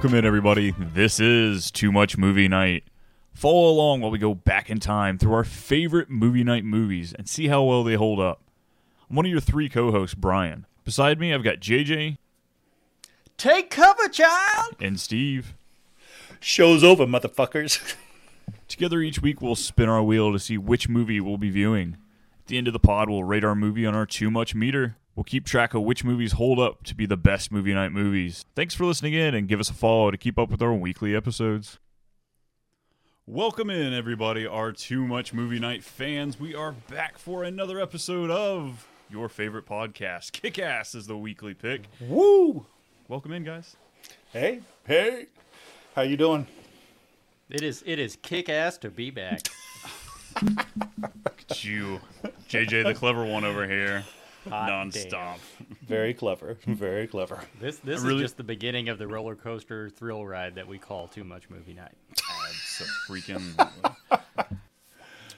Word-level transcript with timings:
Welcome 0.00 0.16
in, 0.16 0.24
everybody. 0.24 0.74
This 0.78 1.20
is 1.20 1.70
Too 1.70 1.92
Much 1.92 2.16
Movie 2.16 2.48
Night. 2.48 2.84
Follow 3.34 3.68
along 3.68 4.00
while 4.00 4.10
we 4.10 4.18
go 4.18 4.34
back 4.34 4.70
in 4.70 4.80
time 4.80 5.18
through 5.18 5.34
our 5.34 5.44
favorite 5.44 6.08
movie 6.08 6.42
night 6.42 6.64
movies 6.64 7.12
and 7.12 7.28
see 7.28 7.48
how 7.48 7.62
well 7.64 7.84
they 7.84 7.96
hold 7.96 8.18
up. 8.18 8.40
I'm 9.10 9.16
one 9.16 9.26
of 9.26 9.30
your 9.30 9.42
three 9.42 9.68
co 9.68 9.90
hosts, 9.92 10.14
Brian. 10.14 10.64
Beside 10.84 11.20
me, 11.20 11.34
I've 11.34 11.44
got 11.44 11.60
JJ 11.60 12.16
Take 13.36 13.68
cover, 13.68 14.08
child. 14.08 14.76
and 14.80 14.98
Steve. 14.98 15.52
Show's 16.40 16.82
over, 16.82 17.04
motherfuckers. 17.04 17.94
Together 18.68 19.00
each 19.00 19.20
week, 19.20 19.42
we'll 19.42 19.54
spin 19.54 19.90
our 19.90 20.02
wheel 20.02 20.32
to 20.32 20.38
see 20.38 20.56
which 20.56 20.88
movie 20.88 21.20
we'll 21.20 21.36
be 21.36 21.50
viewing. 21.50 21.98
At 22.38 22.46
the 22.46 22.56
end 22.56 22.68
of 22.68 22.72
the 22.72 22.80
pod, 22.80 23.10
we'll 23.10 23.24
rate 23.24 23.44
our 23.44 23.54
movie 23.54 23.84
on 23.84 23.94
our 23.94 24.06
Too 24.06 24.30
Much 24.30 24.54
meter. 24.54 24.96
We'll 25.20 25.24
keep 25.26 25.44
track 25.44 25.74
of 25.74 25.82
which 25.82 26.02
movies 26.02 26.32
hold 26.32 26.58
up 26.58 26.82
to 26.84 26.94
be 26.94 27.04
the 27.04 27.18
best 27.18 27.52
movie 27.52 27.74
night 27.74 27.92
movies. 27.92 28.46
Thanks 28.56 28.74
for 28.74 28.86
listening 28.86 29.12
in 29.12 29.34
and 29.34 29.48
give 29.48 29.60
us 29.60 29.68
a 29.68 29.74
follow 29.74 30.10
to 30.10 30.16
keep 30.16 30.38
up 30.38 30.48
with 30.48 30.62
our 30.62 30.72
weekly 30.72 31.14
episodes. 31.14 31.78
Welcome 33.26 33.68
in, 33.68 33.92
everybody, 33.92 34.46
our 34.46 34.72
Too 34.72 35.06
Much 35.06 35.34
Movie 35.34 35.58
Night 35.58 35.84
fans. 35.84 36.40
We 36.40 36.54
are 36.54 36.72
back 36.72 37.18
for 37.18 37.44
another 37.44 37.78
episode 37.82 38.30
of 38.30 38.88
your 39.10 39.28
favorite 39.28 39.66
podcast. 39.66 40.32
Kick 40.32 40.58
Ass 40.58 40.94
is 40.94 41.06
the 41.06 41.18
weekly 41.18 41.52
pick. 41.52 41.82
Woo! 42.00 42.64
Welcome 43.06 43.32
in, 43.32 43.44
guys. 43.44 43.76
Hey, 44.32 44.62
hey. 44.86 45.26
How 45.94 46.00
you 46.00 46.16
doing? 46.16 46.46
It 47.50 47.60
is 47.60 47.82
it 47.84 47.98
is 47.98 48.16
kick 48.22 48.48
ass 48.48 48.78
to 48.78 48.88
be 48.88 49.10
back. 49.10 49.42
It's 51.50 51.64
you, 51.64 52.00
JJ, 52.48 52.84
the 52.84 52.94
clever 52.94 53.24
one 53.24 53.44
over 53.44 53.66
here, 53.66 54.04
Hot 54.48 54.70
nonstop. 54.70 55.10
damn. 55.10 55.38
Very 55.86 56.14
clever. 56.14 56.56
Very 56.66 57.06
clever. 57.06 57.40
This 57.60 57.76
this 57.78 58.00
really- 58.00 58.16
is 58.16 58.22
just 58.30 58.36
the 58.36 58.44
beginning 58.44 58.88
of 58.88 58.98
the 58.98 59.06
roller 59.06 59.34
coaster 59.36 59.90
thrill 59.90 60.26
ride 60.26 60.54
that 60.54 60.66
we 60.66 60.78
call 60.78 61.08
too 61.08 61.24
much 61.24 61.50
movie 61.50 61.74
night. 61.74 61.92
So 62.78 62.84
freaking. 63.08 63.54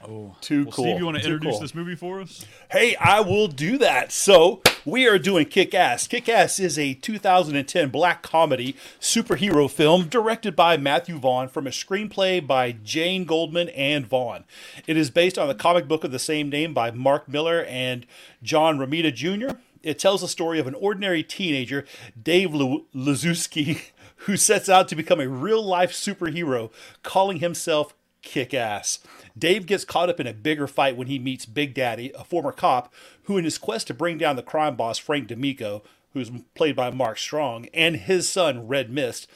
Oh, 0.04 0.34
Too 0.40 0.64
well, 0.64 0.72
cool. 0.72 0.84
Steve, 0.84 0.98
you 0.98 1.04
want 1.04 1.18
to 1.18 1.22
introduce 1.24 1.52
cool. 1.52 1.60
this 1.60 1.74
movie 1.74 1.94
for 1.94 2.20
us? 2.20 2.44
Hey, 2.70 2.96
I 2.96 3.20
will 3.20 3.46
do 3.46 3.78
that. 3.78 4.10
So, 4.12 4.62
we 4.84 5.06
are 5.06 5.18
doing 5.18 5.46
Kick 5.46 5.74
Ass. 5.74 6.08
Kick 6.08 6.28
Ass 6.28 6.58
is 6.58 6.78
a 6.78 6.94
2010 6.94 7.88
black 7.90 8.22
comedy 8.22 8.74
superhero 9.00 9.70
film 9.70 10.08
directed 10.08 10.56
by 10.56 10.76
Matthew 10.76 11.18
Vaughn 11.18 11.48
from 11.48 11.66
a 11.66 11.70
screenplay 11.70 12.44
by 12.44 12.72
Jane 12.72 13.24
Goldman 13.24 13.68
and 13.70 14.06
Vaughn. 14.06 14.44
It 14.88 14.96
is 14.96 15.10
based 15.10 15.38
on 15.38 15.46
the 15.46 15.54
comic 15.54 15.86
book 15.86 16.02
of 16.02 16.10
the 16.10 16.18
same 16.18 16.48
name 16.48 16.74
by 16.74 16.90
Mark 16.90 17.28
Millar 17.28 17.64
and 17.64 18.06
John 18.42 18.78
Romita 18.78 19.14
Jr. 19.14 19.58
It 19.84 19.98
tells 19.98 20.20
the 20.20 20.28
story 20.28 20.58
of 20.58 20.66
an 20.66 20.74
ordinary 20.74 21.22
teenager, 21.22 21.84
Dave 22.20 22.52
Lu- 22.52 22.86
Lizewski, 22.94 23.90
who 24.16 24.36
sets 24.36 24.68
out 24.68 24.88
to 24.88 24.96
become 24.96 25.20
a 25.20 25.28
real 25.28 25.62
life 25.62 25.92
superhero, 25.92 26.72
calling 27.02 27.38
himself 27.38 27.94
kick 28.22 28.54
ass. 28.54 29.00
Dave 29.36 29.66
gets 29.66 29.84
caught 29.84 30.08
up 30.08 30.20
in 30.20 30.26
a 30.26 30.34
bigger 30.34 30.66
fight 30.66 30.96
when 30.96 31.06
he 31.06 31.18
meets 31.18 31.46
Big 31.46 31.74
Daddy, 31.74 32.12
a 32.18 32.24
former 32.24 32.52
cop, 32.52 32.92
who, 33.24 33.38
in 33.38 33.44
his 33.44 33.58
quest 33.58 33.86
to 33.86 33.94
bring 33.94 34.18
down 34.18 34.36
the 34.36 34.42
crime 34.42 34.76
boss 34.76 34.98
Frank 34.98 35.28
D'Amico, 35.28 35.82
who's 36.12 36.30
played 36.54 36.76
by 36.76 36.90
Mark 36.90 37.18
Strong, 37.18 37.66
and 37.72 37.96
his 37.96 38.28
son 38.28 38.68
Red 38.68 38.90
Mist, 38.90 39.26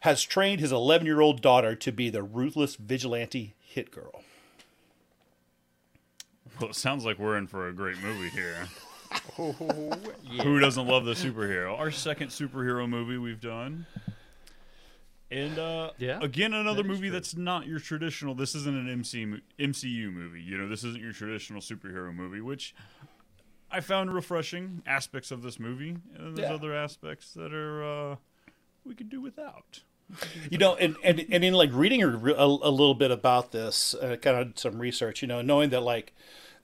has 0.00 0.22
trained 0.22 0.60
his 0.60 0.72
11 0.72 1.06
year 1.06 1.20
old 1.20 1.40
daughter 1.40 1.74
to 1.76 1.92
be 1.92 2.10
the 2.10 2.22
ruthless 2.22 2.76
vigilante 2.76 3.54
hit 3.60 3.90
girl. 3.90 4.22
Well, 6.60 6.70
it 6.70 6.76
sounds 6.76 7.04
like 7.04 7.18
we're 7.18 7.36
in 7.36 7.46
for 7.46 7.68
a 7.68 7.72
great 7.72 7.98
movie 8.02 8.30
here. 8.30 8.68
Oh, 9.38 9.54
yeah. 10.24 10.42
Who 10.42 10.58
doesn't 10.58 10.86
love 10.86 11.04
the 11.04 11.12
superhero? 11.12 11.78
Our 11.78 11.90
second 11.90 12.28
superhero 12.28 12.88
movie 12.88 13.18
we've 13.18 13.42
done. 13.42 13.84
And 15.32 15.58
uh, 15.58 15.90
Yeah, 15.98 16.18
again, 16.20 16.52
another 16.52 16.82
that 16.82 16.88
movie 16.88 17.08
that's 17.08 17.34
not 17.34 17.66
your 17.66 17.80
traditional. 17.80 18.34
This 18.34 18.54
isn't 18.54 18.76
an 18.76 18.88
MC, 18.88 19.24
MCU 19.58 20.12
movie. 20.12 20.42
You 20.42 20.58
know, 20.58 20.68
this 20.68 20.84
isn't 20.84 21.02
your 21.02 21.12
traditional 21.12 21.60
superhero 21.62 22.14
movie, 22.14 22.40
which 22.42 22.74
I 23.70 23.80
found 23.80 24.12
refreshing 24.12 24.82
aspects 24.86 25.30
of 25.30 25.42
this 25.42 25.58
movie. 25.58 25.96
And 26.16 26.36
there's 26.36 26.48
Yeah. 26.48 26.54
other 26.54 26.74
aspects 26.74 27.32
that 27.32 27.52
are 27.54 28.12
uh, 28.12 28.16
we 28.84 28.94
could 28.94 29.08
do 29.08 29.20
without. 29.22 29.80
You 30.50 30.58
know, 30.58 30.76
and, 30.76 30.96
and, 31.02 31.24
and 31.30 31.42
in 31.42 31.54
like 31.54 31.70
reading 31.72 32.02
a, 32.02 32.08
a, 32.08 32.44
a 32.46 32.70
little 32.70 32.94
bit 32.94 33.10
about 33.10 33.52
this, 33.52 33.94
uh, 33.94 34.16
kind 34.20 34.36
of 34.36 34.58
some 34.58 34.78
research, 34.78 35.22
you 35.22 35.28
know, 35.28 35.40
knowing 35.40 35.70
that 35.70 35.80
like 35.80 36.12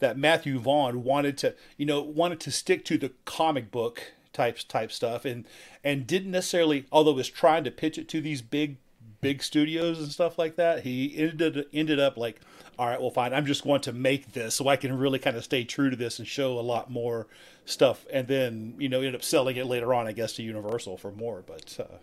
that 0.01 0.19
Matthew 0.19 0.59
Vaughn 0.59 1.03
wanted 1.03 1.39
to, 1.39 1.55
you 1.79 1.87
know, 1.87 2.03
wanted 2.03 2.41
to 2.41 2.51
stick 2.51 2.85
to 2.85 2.99
the 2.99 3.13
comic 3.25 3.71
book 3.71 4.13
type 4.39 4.59
type 4.69 4.93
stuff, 4.93 5.25
and 5.25 5.47
and 5.83 6.07
didn't 6.07 6.31
necessarily, 6.31 6.87
although 6.93 7.13
was 7.13 7.29
trying 7.29 7.65
to 7.65 7.71
pitch 7.71 7.99
it 7.99 8.09
to 8.09 8.21
these 8.21 8.41
big 8.41 8.77
big 9.21 9.43
studios 9.43 9.99
and 9.99 10.13
stuff 10.13 10.39
like 10.39 10.55
that, 10.57 10.85
he 10.85 11.17
ended 11.17 11.67
ended 11.73 11.99
up 11.99 12.17
like, 12.17 12.41
all 12.79 12.87
right, 12.87 13.01
well, 13.01 13.11
fine, 13.11 13.35
I'm 13.35 13.47
just 13.47 13.65
going 13.65 13.81
to 13.83 13.93
make 13.93 14.33
this 14.33 14.55
so 14.55 14.69
I 14.69 14.77
can 14.77 14.97
really 14.97 15.19
kind 15.19 15.37
of 15.37 15.43
stay 15.43 15.65
true 15.65 15.91
to 15.91 15.97
this 15.97 16.19
and 16.21 16.29
show 16.29 16.59
a 16.59 16.63
lot 16.63 16.91
more 16.91 17.27
stuff, 17.65 18.07
and 18.13 18.29
then 18.29 18.75
you 18.79 18.89
know 18.89 18.99
ended 18.99 19.17
up 19.17 19.25
selling 19.25 19.57
it 19.57 19.67
later 19.67 19.93
on, 19.93 20.07
I 20.07 20.13
guess, 20.13 20.35
to 20.35 20.43
Universal 20.43 20.99
for 20.99 21.11
more, 21.11 21.43
but. 21.47 21.79
Uh, 21.79 21.97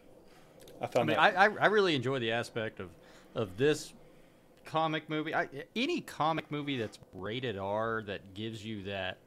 I 0.81 0.89
I 0.93 1.03
mean, 1.03 1.07
that 1.07 1.19
I, 1.19 1.45
I 1.45 1.49
I 1.61 1.65
really 1.67 1.95
enjoy 1.95 2.19
the 2.19 2.33
aspect 2.33 2.81
of 2.81 2.89
of 3.33 3.55
this 3.55 3.93
comic 4.65 5.09
movie. 5.09 5.33
I, 5.33 5.47
any 5.73 6.01
comic 6.01 6.51
movie 6.51 6.77
that's 6.77 6.99
rated 7.13 7.57
R 7.57 8.03
that 8.07 8.33
gives 8.33 8.65
you 8.65 8.83
that 8.83 9.19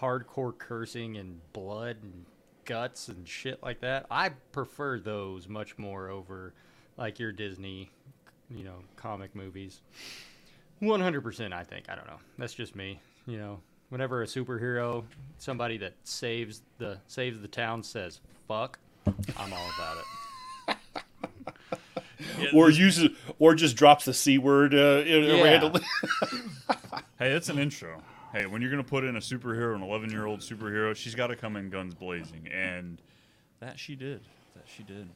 hardcore 0.00 0.56
cursing 0.56 1.16
and 1.16 1.40
blood 1.52 1.96
and 2.02 2.24
guts 2.68 3.08
and 3.08 3.26
shit 3.26 3.62
like 3.62 3.80
that. 3.80 4.04
I 4.10 4.28
prefer 4.52 5.00
those 5.00 5.48
much 5.48 5.78
more 5.78 6.10
over 6.10 6.52
like 6.98 7.18
your 7.18 7.32
Disney, 7.32 7.90
you 8.54 8.62
know, 8.62 8.84
comic 8.94 9.34
movies. 9.34 9.80
100% 10.82 11.52
I 11.52 11.64
think. 11.64 11.86
I 11.88 11.94
don't 11.96 12.06
know. 12.06 12.18
That's 12.38 12.52
just 12.54 12.76
me, 12.76 13.00
you 13.26 13.38
know. 13.38 13.60
Whenever 13.88 14.22
a 14.22 14.26
superhero, 14.26 15.04
somebody 15.38 15.78
that 15.78 15.94
saves 16.04 16.60
the 16.76 16.98
saves 17.06 17.40
the 17.40 17.48
town 17.48 17.82
says 17.82 18.20
fuck, 18.46 18.78
I'm 19.06 19.50
all 19.52 19.70
about 19.78 19.96
it. 20.68 20.76
or 22.54 22.68
uses 22.68 23.08
or 23.38 23.54
just 23.54 23.76
drops 23.76 24.04
the 24.04 24.12
c 24.12 24.36
word 24.36 24.74
uh, 24.74 25.02
Yeah. 25.06 25.42
randomly. 25.42 25.80
Hey, 27.18 27.30
it's 27.32 27.48
an 27.48 27.58
intro. 27.58 28.02
Hey, 28.38 28.46
when 28.46 28.62
you're 28.62 28.70
gonna 28.70 28.84
put 28.84 29.02
in 29.02 29.16
a 29.16 29.20
superhero, 29.20 29.74
an 29.74 29.82
11 29.82 30.10
year 30.10 30.24
old 30.24 30.40
superhero, 30.40 30.94
she's 30.94 31.16
got 31.16 31.26
to 31.26 31.34
come 31.34 31.56
in 31.56 31.70
guns 31.70 31.92
blazing, 31.92 32.46
and 32.52 33.02
that 33.58 33.80
she 33.80 33.96
did. 33.96 34.20
That 34.54 34.64
she 34.64 34.84
did. 34.84 35.08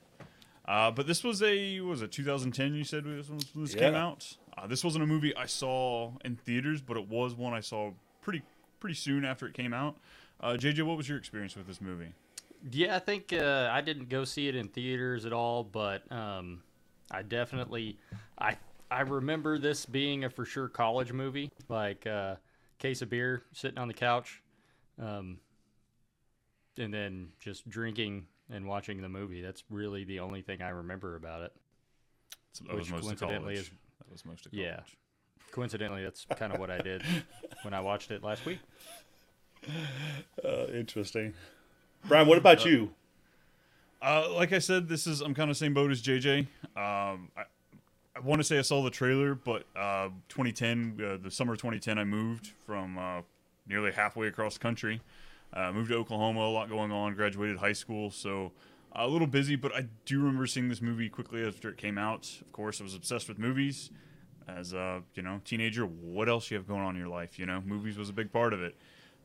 Uh, 0.66 0.90
but 0.90 1.06
this 1.06 1.22
was 1.22 1.40
a 1.40 1.78
what 1.80 1.90
was 1.90 2.02
it 2.02 2.10
2010? 2.10 2.74
You 2.74 2.82
said 2.82 3.04
this, 3.04 3.28
was, 3.28 3.44
this 3.54 3.74
came 3.76 3.94
out. 3.94 4.36
Uh, 4.58 4.66
this 4.66 4.82
wasn't 4.82 5.04
a 5.04 5.06
movie 5.06 5.36
I 5.36 5.46
saw 5.46 6.10
in 6.24 6.34
theaters, 6.34 6.82
but 6.82 6.96
it 6.96 7.08
was 7.08 7.34
one 7.36 7.52
I 7.52 7.60
saw 7.60 7.92
pretty 8.22 8.42
pretty 8.80 8.96
soon 8.96 9.24
after 9.24 9.46
it 9.46 9.54
came 9.54 9.72
out. 9.72 9.96
Uh, 10.40 10.54
JJ, 10.54 10.82
what 10.82 10.96
was 10.96 11.08
your 11.08 11.18
experience 11.18 11.54
with 11.54 11.68
this 11.68 11.80
movie? 11.80 12.14
Yeah, 12.72 12.96
I 12.96 12.98
think 12.98 13.32
uh, 13.32 13.68
I 13.70 13.82
didn't 13.82 14.08
go 14.08 14.24
see 14.24 14.48
it 14.48 14.56
in 14.56 14.66
theaters 14.66 15.26
at 15.26 15.32
all, 15.32 15.62
but 15.62 16.10
um, 16.10 16.60
I 17.08 17.22
definitely 17.22 17.98
I 18.36 18.56
I 18.90 19.02
remember 19.02 19.58
this 19.58 19.86
being 19.86 20.24
a 20.24 20.30
for 20.30 20.44
sure 20.44 20.66
college 20.66 21.12
movie, 21.12 21.52
like 21.68 22.04
uh, 22.04 22.34
case 22.82 23.00
of 23.00 23.08
beer, 23.08 23.44
sitting 23.52 23.78
on 23.78 23.86
the 23.88 23.94
couch, 23.94 24.42
um, 25.00 25.38
and 26.76 26.92
then 26.92 27.28
just 27.40 27.68
drinking 27.68 28.26
and 28.50 28.66
watching 28.66 29.00
the 29.00 29.08
movie. 29.08 29.40
That's 29.40 29.62
really 29.70 30.04
the 30.04 30.18
only 30.20 30.42
thing 30.42 30.60
I 30.62 30.70
remember 30.70 31.14
about 31.16 31.42
it. 31.42 31.52
That 32.66 32.74
was 32.74 32.86
Which 32.86 32.92
most 32.92 33.02
coincidentally 33.04 33.54
is- 33.54 33.70
that 33.98 34.10
was 34.10 34.24
most 34.24 34.46
of 34.46 34.52
Yeah. 34.52 34.80
Coincidentally, 35.52 36.02
that's 36.02 36.24
kind 36.36 36.52
of 36.52 36.58
what 36.58 36.70
I 36.70 36.78
did 36.78 37.02
when 37.62 37.72
I 37.74 37.80
watched 37.80 38.10
it 38.10 38.22
last 38.22 38.44
week. 38.44 38.58
uh, 40.44 40.66
interesting. 40.72 41.34
Brian, 42.08 42.26
what 42.26 42.38
about 42.38 42.64
you? 42.64 42.94
Uh, 44.00 44.28
like 44.34 44.52
I 44.52 44.58
said, 44.58 44.88
this 44.88 45.06
is 45.06 45.20
I'm 45.20 45.34
kind 45.34 45.50
of 45.50 45.56
same 45.56 45.72
boat 45.74 45.90
as 45.92 46.02
JJ. 46.02 46.40
Um, 46.74 47.30
I, 47.36 47.44
I 48.14 48.20
want 48.20 48.40
to 48.40 48.44
say 48.44 48.58
I 48.58 48.62
saw 48.62 48.82
the 48.82 48.90
trailer, 48.90 49.34
but 49.34 49.64
uh, 49.74 50.08
2010, 50.28 50.98
uh, 51.02 51.16
the 51.22 51.30
summer 51.30 51.54
of 51.54 51.58
2010, 51.58 51.98
I 51.98 52.04
moved 52.04 52.52
from 52.66 52.98
uh, 52.98 53.22
nearly 53.66 53.90
halfway 53.92 54.26
across 54.26 54.54
the 54.54 54.60
country. 54.60 55.00
Uh, 55.52 55.72
moved 55.72 55.90
to 55.90 55.96
Oklahoma, 55.96 56.40
a 56.40 56.48
lot 56.50 56.68
going 56.68 56.92
on. 56.92 57.14
Graduated 57.14 57.58
high 57.58 57.72
school, 57.72 58.10
so 58.10 58.52
a 58.92 59.08
little 59.08 59.26
busy. 59.26 59.56
But 59.56 59.74
I 59.74 59.86
do 60.04 60.18
remember 60.18 60.46
seeing 60.46 60.68
this 60.68 60.82
movie 60.82 61.08
quickly 61.08 61.46
after 61.46 61.70
it 61.70 61.78
came 61.78 61.96
out. 61.96 62.30
Of 62.40 62.52
course, 62.52 62.80
I 62.80 62.84
was 62.84 62.94
obsessed 62.94 63.28
with 63.28 63.38
movies. 63.38 63.90
As 64.48 64.72
a 64.72 65.02
you 65.14 65.22
know 65.22 65.40
teenager, 65.44 65.84
what 65.84 66.28
else 66.28 66.50
you 66.50 66.56
have 66.56 66.66
going 66.66 66.80
on 66.80 66.94
in 66.94 67.00
your 67.00 67.10
life? 67.10 67.38
You 67.38 67.46
know, 67.46 67.62
movies 67.64 67.96
was 67.96 68.08
a 68.08 68.12
big 68.12 68.32
part 68.32 68.52
of 68.52 68.62
it. 68.62 68.74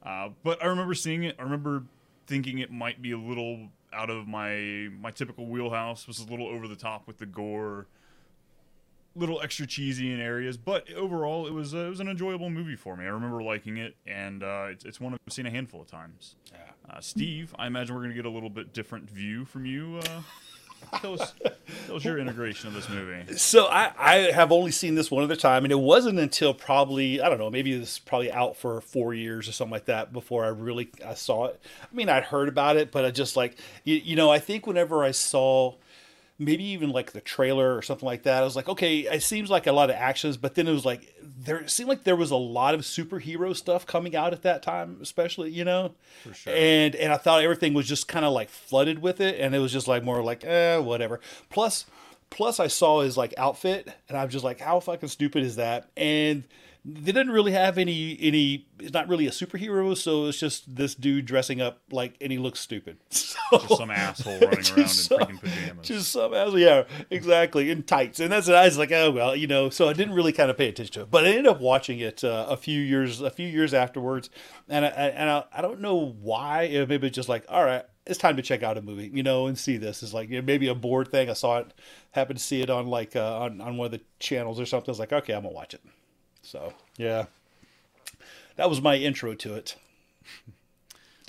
Uh, 0.04 0.30
but 0.44 0.64
I 0.64 0.68
remember 0.68 0.94
seeing 0.94 1.24
it. 1.24 1.36
I 1.40 1.44
remember 1.44 1.84
thinking 2.28 2.60
it 2.60 2.72
might 2.72 3.02
be 3.02 3.12
a 3.12 3.18
little 3.18 3.70
out 3.92 4.10
of 4.10 4.28
my 4.28 4.90
my 5.00 5.12
typical 5.12 5.46
wheelhouse. 5.48 6.08
Was 6.08 6.20
a 6.20 6.30
little 6.30 6.48
over 6.48 6.68
the 6.68 6.76
top 6.76 7.08
with 7.08 7.18
the 7.18 7.26
gore, 7.26 7.88
little 9.18 9.42
extra 9.42 9.68
cheesy 9.68 10.12
in 10.12 10.20
areas. 10.20 10.58
But 10.58 10.92
overall, 10.94 11.48
it 11.48 11.54
was 11.54 11.74
uh, 11.74 11.80
it 11.80 11.90
was 11.90 12.00
an 12.00 12.08
enjoyable 12.08 12.50
movie 12.50 12.76
for 12.76 12.96
me. 12.96 13.06
I 13.06 13.10
remember 13.10 13.42
liking 13.42 13.78
it, 13.78 13.96
and 14.06 14.44
uh, 14.44 14.68
it's, 14.70 14.86
it's 14.86 15.02
one 15.02 15.14
I've 15.14 15.34
seen 15.34 15.46
a 15.46 15.52
handful 15.52 15.82
of 15.82 15.88
times. 15.88 16.36
Uh, 16.90 17.02
Steve, 17.02 17.54
I 17.60 17.68
imagine 17.68 17.96
we're 17.96 18.02
gonna 18.04 18.14
get 18.14 18.26
a 18.26 18.30
little 18.30 18.50
bit 18.50 18.74
different 18.74 19.10
view 19.10 19.44
from 19.44 19.66
you 19.66 20.00
uh, 20.04 20.22
tell 21.00 21.22
us, 21.22 21.34
tell 21.86 21.96
us 21.98 22.06
your 22.06 22.18
integration 22.18 22.68
of 22.68 22.74
this 22.74 22.90
movie. 22.90 23.36
So 23.36 23.66
I, 23.66 23.92
I 23.98 24.16
have 24.32 24.52
only 24.52 24.72
seen 24.72 24.96
this 24.96 25.12
one 25.12 25.24
other 25.24 25.36
time, 25.36 25.66
and 25.66 25.72
it 25.72 25.80
wasn't 25.80 26.20
until 26.20 26.54
probably 26.54 27.22
I 27.22 27.30
don't 27.30 27.38
know, 27.38 27.50
maybe 27.50 27.76
it 27.76 27.80
was 27.80 28.00
probably 28.00 28.32
out 28.32 28.56
for 28.58 28.82
four 28.82 29.14
years 29.14 29.48
or 29.48 29.52
something 29.52 29.72
like 29.72 29.86
that 29.86 30.14
before 30.14 30.46
I 30.46 30.50
really 30.50 30.90
I 31.06 31.14
saw 31.14 31.46
it. 31.46 31.60
I 31.82 31.96
mean, 31.96 32.10
I'd 32.10 32.24
heard 32.24 32.48
about 32.48 32.78
it, 32.78 32.92
but 32.92 33.06
I 33.06 33.12
just 33.12 33.36
like 33.36 33.58
you, 33.84 33.96
you 33.96 34.16
know, 34.16 34.30
I 34.30 34.40
think 34.40 34.68
whenever 34.68 35.04
I 35.04 35.12
saw 35.12 35.76
maybe 36.40 36.64
even 36.66 36.92
like 36.92 37.14
the 37.14 37.22
trailer 37.22 37.76
or 37.76 37.82
something 37.82 38.06
like 38.06 38.24
that. 38.24 38.42
I 38.42 38.46
was 38.46 38.56
like, 38.56 38.70
okay, 38.70 39.00
it 39.00 39.24
seems 39.24 39.50
like 39.50 39.66
a 39.66 39.72
lot 39.72 39.90
of 39.90 39.96
actions, 39.96 40.38
but 40.38 40.56
then 40.56 40.68
it 40.68 40.72
was 40.72 40.86
like 40.86 41.14
there 41.40 41.58
it 41.58 41.70
seemed 41.70 41.90
like 41.90 42.04
there 42.04 42.16
was 42.16 42.32
a 42.32 42.36
lot 42.36 42.74
of 42.74 42.82
superhero 42.82 43.56
stuff 43.56 43.86
coming 43.86 44.16
out 44.16 44.34
at 44.34 44.44
that 44.44 44.62
time, 44.62 44.98
especially 45.02 45.52
you 45.52 45.66
know, 45.66 45.94
For 46.24 46.34
sure. 46.34 46.54
and 46.56 46.96
and 46.96 47.12
I 47.12 47.18
thought 47.18 47.42
everything 47.44 47.74
was 47.74 47.88
just 47.88 48.08
kind 48.08 48.26
of 48.26 48.34
like 48.34 48.50
flooded 48.50 49.00
with 49.00 49.20
it, 49.22 49.40
and 49.40 49.56
it 49.56 49.60
was 49.60 49.72
just 49.72 49.88
like 49.88 50.04
more 50.04 50.22
like 50.22 50.44
eh, 50.46 50.78
whatever. 50.78 51.20
Plus, 51.50 51.86
plus 52.30 52.60
I 52.60 52.68
saw 52.68 53.02
his 53.02 53.18
like 53.18 53.34
outfit, 53.38 53.90
and 54.10 54.18
I'm 54.18 54.30
just 54.30 54.44
like, 54.46 54.60
how 54.60 54.80
fucking 54.80 55.10
stupid 55.10 55.44
is 55.44 55.56
that? 55.56 55.90
And 55.98 56.44
they 56.86 57.12
didn't 57.12 57.32
really 57.32 57.52
have 57.52 57.78
any 57.78 58.18
any. 58.22 58.68
It's 58.80 58.94
not 58.94 59.08
really 59.08 59.28
a 59.28 59.32
superhero, 59.32 59.98
so 59.98 60.26
it's 60.28 60.40
just 60.40 60.76
this 60.76 60.94
dude 60.96 61.26
dressing 61.26 61.60
up 61.62 61.82
like, 61.92 62.16
and 62.22 62.32
he 62.32 62.38
looks 62.38 62.60
stupid. 62.60 62.98
So, 63.50 63.60
Just 63.60 63.78
some 63.78 63.92
asshole 63.92 64.40
running 64.40 64.50
around 64.60 64.78
in 64.78 64.88
some- 64.90 65.20
freaking 65.20 65.40
pajamas. 65.40 65.88
just 65.88 66.12
some 66.12 66.34
asshole, 66.34 66.60
yeah, 66.60 66.84
exactly, 67.10 67.72
in 67.72 67.84
tights, 67.84 68.20
and 68.20 68.30
that's 68.30 68.50
I 68.50 68.66
was 68.66 68.78
like, 68.78 68.92
oh 68.92 69.10
well, 69.12 69.36
you 69.38 69.48
know. 69.48 69.70
So 69.70 69.88
I 69.88 69.94
didn't 69.94 70.16
really 70.16 70.34
kind 70.34 70.50
of 70.52 70.58
pay 70.58 70.68
attention 70.68 70.94
to 70.96 71.02
it, 71.04 71.12
but 71.12 71.24
I 71.26 71.30
ended 71.30 71.48
up 71.48 71.62
watching 71.62 72.00
it 72.00 72.24
uh, 72.26 72.46
a 72.50 72.58
few 72.58 72.82
years, 72.82 73.22
a 73.22 73.30
few 73.30 73.48
years 73.48 73.74
afterwards, 73.74 74.30
and 74.68 74.84
I, 74.86 74.90
and 74.90 75.30
I, 75.30 75.44
I 75.54 75.62
don't 75.62 75.80
know 75.80 75.96
why. 76.22 76.64
It 76.64 76.90
maybe 76.90 77.08
it's 77.08 77.16
just 77.16 77.30
like, 77.30 77.46
all 77.48 77.64
right, 77.64 77.86
it's 78.06 78.20
time 78.20 78.36
to 78.36 78.42
check 78.42 78.64
out 78.64 78.78
a 78.78 78.82
movie, 78.82 79.10
you 79.14 79.24
know, 79.24 79.48
and 79.48 79.58
see 79.58 79.78
this. 79.78 80.04
Is 80.04 80.14
like 80.14 80.30
you 80.30 80.42
know, 80.42 80.46
maybe 80.46 80.68
a 80.68 80.76
bored 80.76 81.08
thing. 81.10 81.30
I 81.30 81.34
saw 81.34 81.60
it, 81.60 81.74
happened 82.12 82.40
to 82.40 82.44
see 82.44 82.62
it 82.62 82.70
on 82.70 82.88
like 82.88 83.16
uh, 83.16 83.40
on 83.40 83.62
on 83.62 83.78
one 83.78 83.86
of 83.86 83.92
the 83.92 84.02
channels 84.20 84.60
or 84.60 84.66
something. 84.66 84.90
I 84.90 84.92
was 84.92 85.00
like, 85.00 85.14
okay, 85.14 85.34
I'm 85.34 85.44
gonna 85.44 85.54
watch 85.54 85.74
it. 85.74 85.82
So 86.48 86.74
yeah, 86.98 87.26
that 88.56 88.70
was 88.70 88.82
my 88.82 88.96
intro 88.96 89.34
to 89.36 89.56
it. 89.56 89.76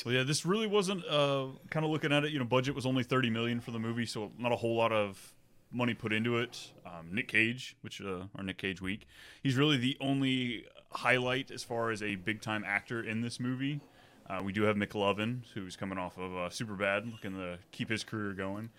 Well, 0.04 0.14
yeah, 0.14 0.22
this 0.22 0.46
really 0.46 0.68
wasn't. 0.68 1.04
Uh, 1.04 1.48
kind 1.70 1.84
of 1.84 1.90
looking 1.90 2.12
at 2.12 2.24
it, 2.24 2.30
you 2.30 2.38
know, 2.38 2.44
budget 2.44 2.74
was 2.74 2.86
only 2.86 3.02
thirty 3.02 3.28
million 3.28 3.60
for 3.60 3.72
the 3.72 3.80
movie, 3.80 4.06
so 4.06 4.30
not 4.38 4.52
a 4.52 4.56
whole 4.56 4.76
lot 4.76 4.92
of 4.92 5.34
money 5.72 5.92
put 5.92 6.12
into 6.12 6.38
it. 6.38 6.70
Um, 6.86 7.08
Nick 7.12 7.28
Cage, 7.28 7.76
which 7.82 8.00
uh, 8.00 8.22
our 8.36 8.44
Nick 8.44 8.58
Cage 8.58 8.80
week, 8.80 9.06
he's 9.42 9.56
really 9.56 9.76
the 9.76 9.96
only 10.00 10.64
highlight 10.92 11.50
as 11.50 11.62
far 11.64 11.90
as 11.90 12.02
a 12.02 12.14
big 12.14 12.40
time 12.40 12.64
actor 12.64 13.02
in 13.02 13.20
this 13.20 13.38
movie. 13.38 13.80
Uh, 14.30 14.40
we 14.42 14.52
do 14.52 14.62
have 14.62 14.76
McLovin, 14.76 15.40
who's 15.52 15.74
coming 15.74 15.98
off 15.98 16.16
of 16.16 16.32
uh, 16.32 16.48
Superbad, 16.48 17.10
looking 17.10 17.32
to 17.32 17.58
keep 17.72 17.90
his 17.90 18.04
career 18.04 18.32
going. 18.32 18.70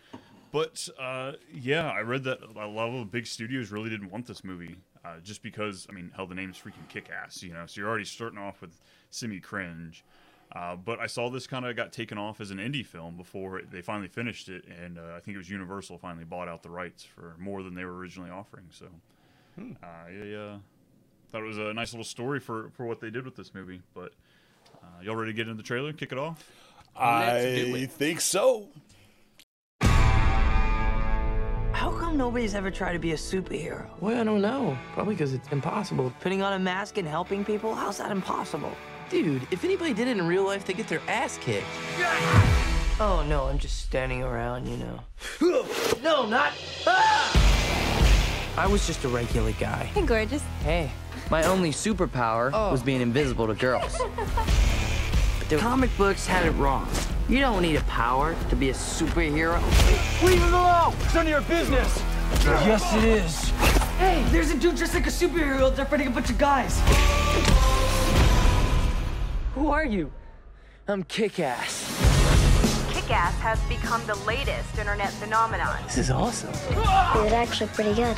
But 0.51 0.87
uh, 0.99 1.33
yeah, 1.53 1.89
I 1.89 1.99
read 1.99 2.23
that 2.23 2.39
a 2.41 2.65
lot 2.65 2.89
of 2.89 2.99
the 2.99 3.05
big 3.05 3.27
studios 3.27 3.71
really 3.71 3.89
didn't 3.89 4.09
want 4.09 4.25
this 4.25 4.43
movie, 4.43 4.77
uh, 5.05 5.19
just 5.23 5.41
because 5.41 5.87
I 5.89 5.93
mean, 5.93 6.11
hell, 6.15 6.27
the 6.27 6.35
name's 6.35 6.57
freaking 6.57 6.87
kick 6.89 7.09
ass, 7.09 7.41
you 7.43 7.53
know. 7.53 7.65
So 7.65 7.81
you're 7.81 7.89
already 7.89 8.05
starting 8.05 8.39
off 8.39 8.61
with 8.61 8.79
semi 9.09 9.39
cringe. 9.39 10.03
Uh, 10.51 10.75
but 10.75 10.99
I 10.99 11.05
saw 11.05 11.29
this 11.29 11.45
kind 11.45 11.63
of 11.63 11.75
got 11.75 11.93
taken 11.93 12.17
off 12.17 12.41
as 12.41 12.49
an 12.49 12.57
indie 12.57 12.85
film 12.85 13.15
before 13.15 13.61
they 13.71 13.81
finally 13.81 14.07
finished 14.07 14.49
it, 14.49 14.65
and 14.83 14.97
uh, 14.97 15.13
I 15.15 15.19
think 15.19 15.35
it 15.35 15.37
was 15.37 15.49
Universal 15.49 15.99
finally 15.99 16.25
bought 16.25 16.47
out 16.47 16.63
the 16.63 16.71
rights 16.71 17.03
for 17.03 17.35
more 17.37 17.61
than 17.61 17.75
they 17.75 17.85
were 17.85 17.95
originally 17.95 18.31
offering. 18.31 18.65
So 18.71 18.87
uh, 19.59 19.85
I 19.85 20.33
uh, 20.33 20.57
thought 21.31 21.43
it 21.43 21.47
was 21.47 21.59
a 21.59 21.73
nice 21.73 21.93
little 21.93 22.03
story 22.03 22.39
for, 22.39 22.71
for 22.75 22.87
what 22.87 22.99
they 22.99 23.11
did 23.11 23.25
with 23.25 23.35
this 23.35 23.53
movie. 23.53 23.81
But 23.93 24.13
uh, 24.81 25.03
y'all 25.03 25.15
ready 25.15 25.31
to 25.31 25.35
get 25.35 25.43
into 25.43 25.61
the 25.61 25.67
trailer? 25.67 25.93
Kick 25.93 26.11
it 26.11 26.17
off? 26.17 26.43
I 26.95 27.87
think 27.91 28.19
so. 28.19 28.69
How 32.09 32.13
come 32.13 32.17
nobody's 32.17 32.55
ever 32.55 32.71
tried 32.71 32.93
to 32.93 32.99
be 32.99 33.11
a 33.11 33.15
superhero? 33.15 33.85
Well, 33.99 34.19
I 34.19 34.23
don't 34.23 34.41
know. 34.41 34.75
Probably 34.95 35.13
because 35.13 35.31
it's 35.31 35.47
impossible. 35.49 36.11
Putting 36.21 36.41
on 36.41 36.53
a 36.53 36.57
mask 36.57 36.97
and 36.97 37.07
helping 37.07 37.45
people? 37.45 37.75
How's 37.75 37.99
that 37.99 38.09
impossible? 38.09 38.71
Dude, 39.11 39.43
if 39.51 39.63
anybody 39.63 39.93
did 39.93 40.07
it 40.07 40.17
in 40.17 40.25
real 40.25 40.43
life, 40.43 40.65
they 40.65 40.73
get 40.73 40.87
their 40.87 41.03
ass 41.07 41.37
kicked. 41.39 41.67
Oh 42.99 43.23
no, 43.29 43.43
I'm 43.43 43.59
just 43.59 43.83
standing 43.83 44.23
around, 44.23 44.67
you 44.67 44.77
know. 44.77 44.99
no, 46.01 46.25
not. 46.25 46.53
Ah! 46.87 48.55
I 48.57 48.65
was 48.65 48.87
just 48.87 49.03
a 49.03 49.07
regular 49.07 49.51
guy. 49.51 49.83
Hey, 49.93 50.01
gorgeous. 50.01 50.41
Hey, 50.63 50.89
my 51.29 51.43
only 51.43 51.69
superpower 51.69 52.51
was 52.71 52.81
being 52.81 53.01
invisible 53.01 53.45
to 53.45 53.53
girls. 53.53 54.01
But 55.37 55.47
the 55.47 55.57
comic 55.57 55.95
books 55.95 56.25
had 56.25 56.47
it 56.47 56.51
wrong. 56.53 56.89
You 57.29 57.39
don't 57.41 57.61
need 57.61 57.75
a 57.75 57.81
power 57.81 58.35
to 58.49 58.55
be 58.55 58.71
a 58.71 58.73
superhero. 58.73 59.61
Leave 60.23 60.41
him 60.41 60.51
alone! 60.51 60.95
It's 61.01 61.13
none 61.13 61.27
of 61.27 61.29
your 61.29 61.41
business! 61.41 62.01
Yes, 62.43 62.95
it 62.95 63.03
is. 63.03 63.49
Hey, 63.99 64.25
there's 64.31 64.49
a 64.49 64.57
dude 64.57 64.75
dressed 64.75 64.95
like 64.95 65.05
a 65.05 65.11
superhero. 65.11 65.75
They're 65.75 65.85
fighting 65.85 66.07
a 66.07 66.09
bunch 66.09 66.31
of 66.31 66.39
guys. 66.39 66.81
Who 69.53 69.69
are 69.69 69.85
you? 69.85 70.11
I'm 70.87 71.03
kick-ass. 71.03 72.08
Kick-Ass 73.09 73.39
has 73.39 73.59
become 73.61 74.05
the 74.05 74.13
latest 74.17 74.77
internet 74.77 75.09
phenomenon. 75.13 75.81
This 75.85 75.97
is 75.97 76.11
awesome. 76.11 76.53
He 76.53 76.75
was 76.75 77.33
actually 77.33 77.71
pretty 77.71 77.95
good. 77.95 78.15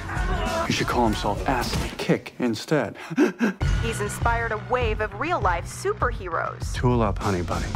He 0.68 0.74
should 0.74 0.88
call 0.88 1.06
himself 1.06 1.48
Ass 1.48 1.74
Kick 1.98 2.34
instead. 2.40 2.98
He's 3.84 4.02
inspired 4.02 4.52
a 4.52 4.62
wave 4.70 5.00
of 5.00 5.18
real-life 5.18 5.64
superheroes. 5.64 6.74
Tool 6.74 7.02
up, 7.02 7.20
honey 7.20 7.42
bunny. 7.42 7.68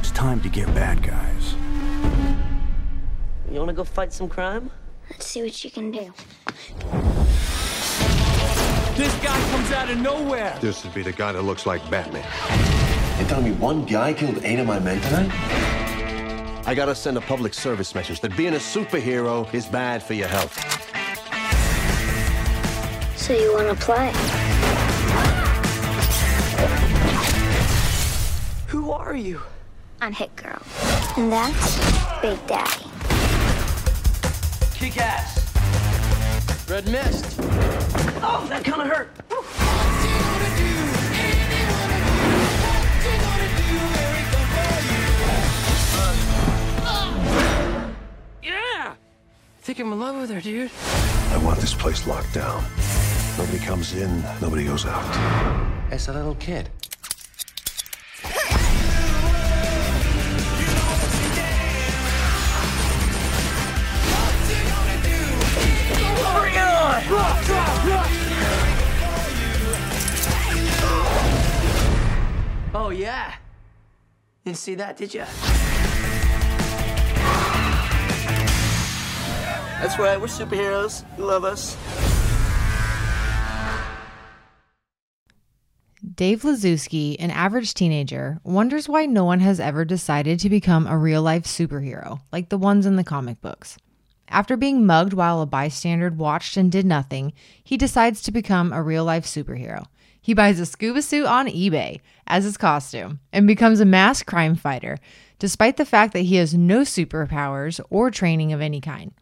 It's 0.00 0.10
time 0.10 0.40
to 0.40 0.48
get 0.48 0.66
bad 0.74 1.04
guys. 1.04 1.54
You 3.48 3.60
wanna 3.60 3.72
go 3.72 3.84
fight 3.84 4.12
some 4.12 4.28
crime? 4.28 4.72
Let's 5.08 5.26
see 5.26 5.44
what 5.44 5.62
you 5.62 5.70
can 5.70 5.92
do. 5.92 6.12
This 8.96 9.14
guy 9.22 9.40
comes 9.52 9.70
out 9.70 9.88
of 9.88 9.98
nowhere! 9.98 10.58
This 10.60 10.82
would 10.82 10.94
be 10.94 11.02
the 11.04 11.12
guy 11.12 11.30
that 11.30 11.42
looks 11.42 11.64
like 11.64 11.88
Batman. 11.88 12.26
And 13.20 13.28
tell 13.28 13.40
me 13.40 13.52
one 13.52 13.84
guy 13.84 14.12
killed 14.14 14.42
eight 14.42 14.58
of 14.58 14.66
my 14.66 14.80
men 14.80 15.00
tonight? 15.02 15.89
I 16.66 16.74
gotta 16.74 16.94
send 16.94 17.16
a 17.16 17.20
public 17.20 17.54
service 17.54 17.94
message 17.94 18.20
that 18.20 18.36
being 18.36 18.54
a 18.54 18.58
superhero 18.58 19.52
is 19.52 19.66
bad 19.66 20.02
for 20.02 20.14
your 20.14 20.28
health. 20.28 20.54
So 23.16 23.32
you 23.32 23.52
want 23.54 23.68
to 23.68 23.84
play? 23.84 24.12
Who 28.68 28.90
are 28.92 29.16
you? 29.16 29.40
I'm 30.00 30.12
Hit 30.12 30.36
Girl. 30.36 30.62
And 31.16 31.32
that's 31.32 31.76
Big 32.20 32.46
Daddy. 32.46 32.84
Kick-ass. 34.74 35.38
Red 36.68 36.86
mist. 36.86 37.36
Oh, 38.22 38.46
that 38.48 38.62
kinda 38.64 38.84
hurt. 38.84 39.10
Think 49.74 49.86
I'm 49.86 49.92
in 49.92 50.00
love 50.00 50.20
with 50.20 50.30
her, 50.30 50.40
dude. 50.40 50.68
I 51.30 51.36
want 51.44 51.60
this 51.60 51.74
place 51.74 52.04
locked 52.04 52.34
down. 52.34 52.64
Nobody 53.38 53.60
comes 53.60 53.94
in, 53.94 54.20
nobody 54.42 54.64
goes 54.64 54.84
out. 54.84 55.04
It's 55.92 56.08
a 56.08 56.12
little 56.12 56.34
kid. 56.34 56.68
Bring 58.20 58.32
it 66.52 66.66
on! 66.66 67.04
Oh, 72.74 72.90
yeah. 72.92 73.34
Didn't 74.44 74.58
see 74.58 74.74
that, 74.74 74.96
did 74.96 75.14
ya? 75.14 75.26
That's 79.80 79.98
right, 79.98 80.20
we're 80.20 80.26
superheroes. 80.26 81.04
You 81.16 81.24
love 81.24 81.42
us. 81.42 81.74
Dave 86.14 86.42
Lizewski, 86.42 87.16
an 87.18 87.30
average 87.30 87.72
teenager, 87.72 88.40
wonders 88.44 88.90
why 88.90 89.06
no 89.06 89.24
one 89.24 89.40
has 89.40 89.58
ever 89.58 89.86
decided 89.86 90.38
to 90.40 90.50
become 90.50 90.86
a 90.86 90.98
real 90.98 91.22
life 91.22 91.44
superhero 91.44 92.20
like 92.30 92.50
the 92.50 92.58
ones 92.58 92.84
in 92.84 92.96
the 92.96 93.04
comic 93.04 93.40
books. 93.40 93.78
After 94.28 94.54
being 94.54 94.84
mugged 94.84 95.14
while 95.14 95.40
a 95.40 95.46
bystander 95.46 96.10
watched 96.10 96.58
and 96.58 96.70
did 96.70 96.84
nothing, 96.84 97.32
he 97.64 97.78
decides 97.78 98.20
to 98.22 98.32
become 98.32 98.74
a 98.74 98.82
real 98.82 99.04
life 99.04 99.24
superhero. 99.24 99.86
He 100.20 100.34
buys 100.34 100.60
a 100.60 100.66
scuba 100.66 101.00
suit 101.00 101.24
on 101.24 101.46
eBay 101.46 102.00
as 102.26 102.44
his 102.44 102.58
costume 102.58 103.20
and 103.32 103.46
becomes 103.46 103.80
a 103.80 103.86
mass 103.86 104.22
crime 104.22 104.56
fighter, 104.56 104.98
despite 105.38 105.78
the 105.78 105.86
fact 105.86 106.12
that 106.12 106.20
he 106.20 106.36
has 106.36 106.52
no 106.52 106.80
superpowers 106.80 107.80
or 107.88 108.10
training 108.10 108.52
of 108.52 108.60
any 108.60 108.82
kind. 108.82 109.12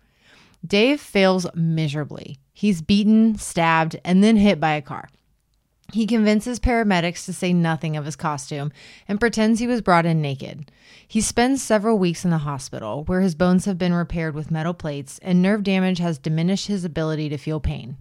Dave 0.67 1.01
fails 1.01 1.47
miserably. 1.55 2.39
He's 2.53 2.83
beaten, 2.83 3.39
stabbed, 3.39 3.99
and 4.05 4.23
then 4.23 4.37
hit 4.37 4.59
by 4.59 4.73
a 4.73 4.83
car. 4.83 5.09
He 5.93 6.07
convinces 6.07 6.61
paramedics 6.61 7.25
to 7.25 7.33
say 7.33 7.55
nothing 7.55 7.97
of 7.97 8.05
his 8.05 8.17
costume 8.17 8.73
and 9.07 9.19
pretends 9.19 9.59
he 9.59 9.67
was 9.67 9.81
brought 9.81 10.05
in 10.05 10.21
naked. 10.21 10.71
He 11.07 11.23
spends 11.23 11.63
several 11.63 11.99
weeks 11.99 12.25
in 12.25 12.31
the 12.31 12.39
hospital, 12.39 13.05
where 13.05 13.23
his 13.23 13.35
bones 13.35 13.65
have 13.65 13.79
been 13.79 13.95
repaired 13.95 14.35
with 14.35 14.51
metal 14.51 14.75
plates 14.75 15.19
and 15.23 15.41
nerve 15.41 15.63
damage 15.63 15.99
has 15.99 16.19
diminished 16.19 16.67
his 16.67 16.85
ability 16.85 17.31
to 17.31 17.39
feel 17.39 17.59
pain. 17.59 17.97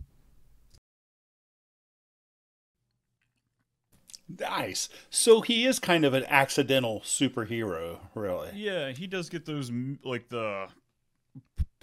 Nice. 4.38 4.90
So 5.10 5.40
he 5.40 5.66
is 5.66 5.80
kind 5.80 6.04
of 6.04 6.14
an 6.14 6.26
accidental 6.28 7.00
superhero, 7.06 8.00
really. 8.14 8.50
Yeah, 8.54 8.92
he 8.92 9.08
does 9.08 9.30
get 9.30 9.46
those 9.46 9.72
like 10.04 10.28
the 10.28 10.68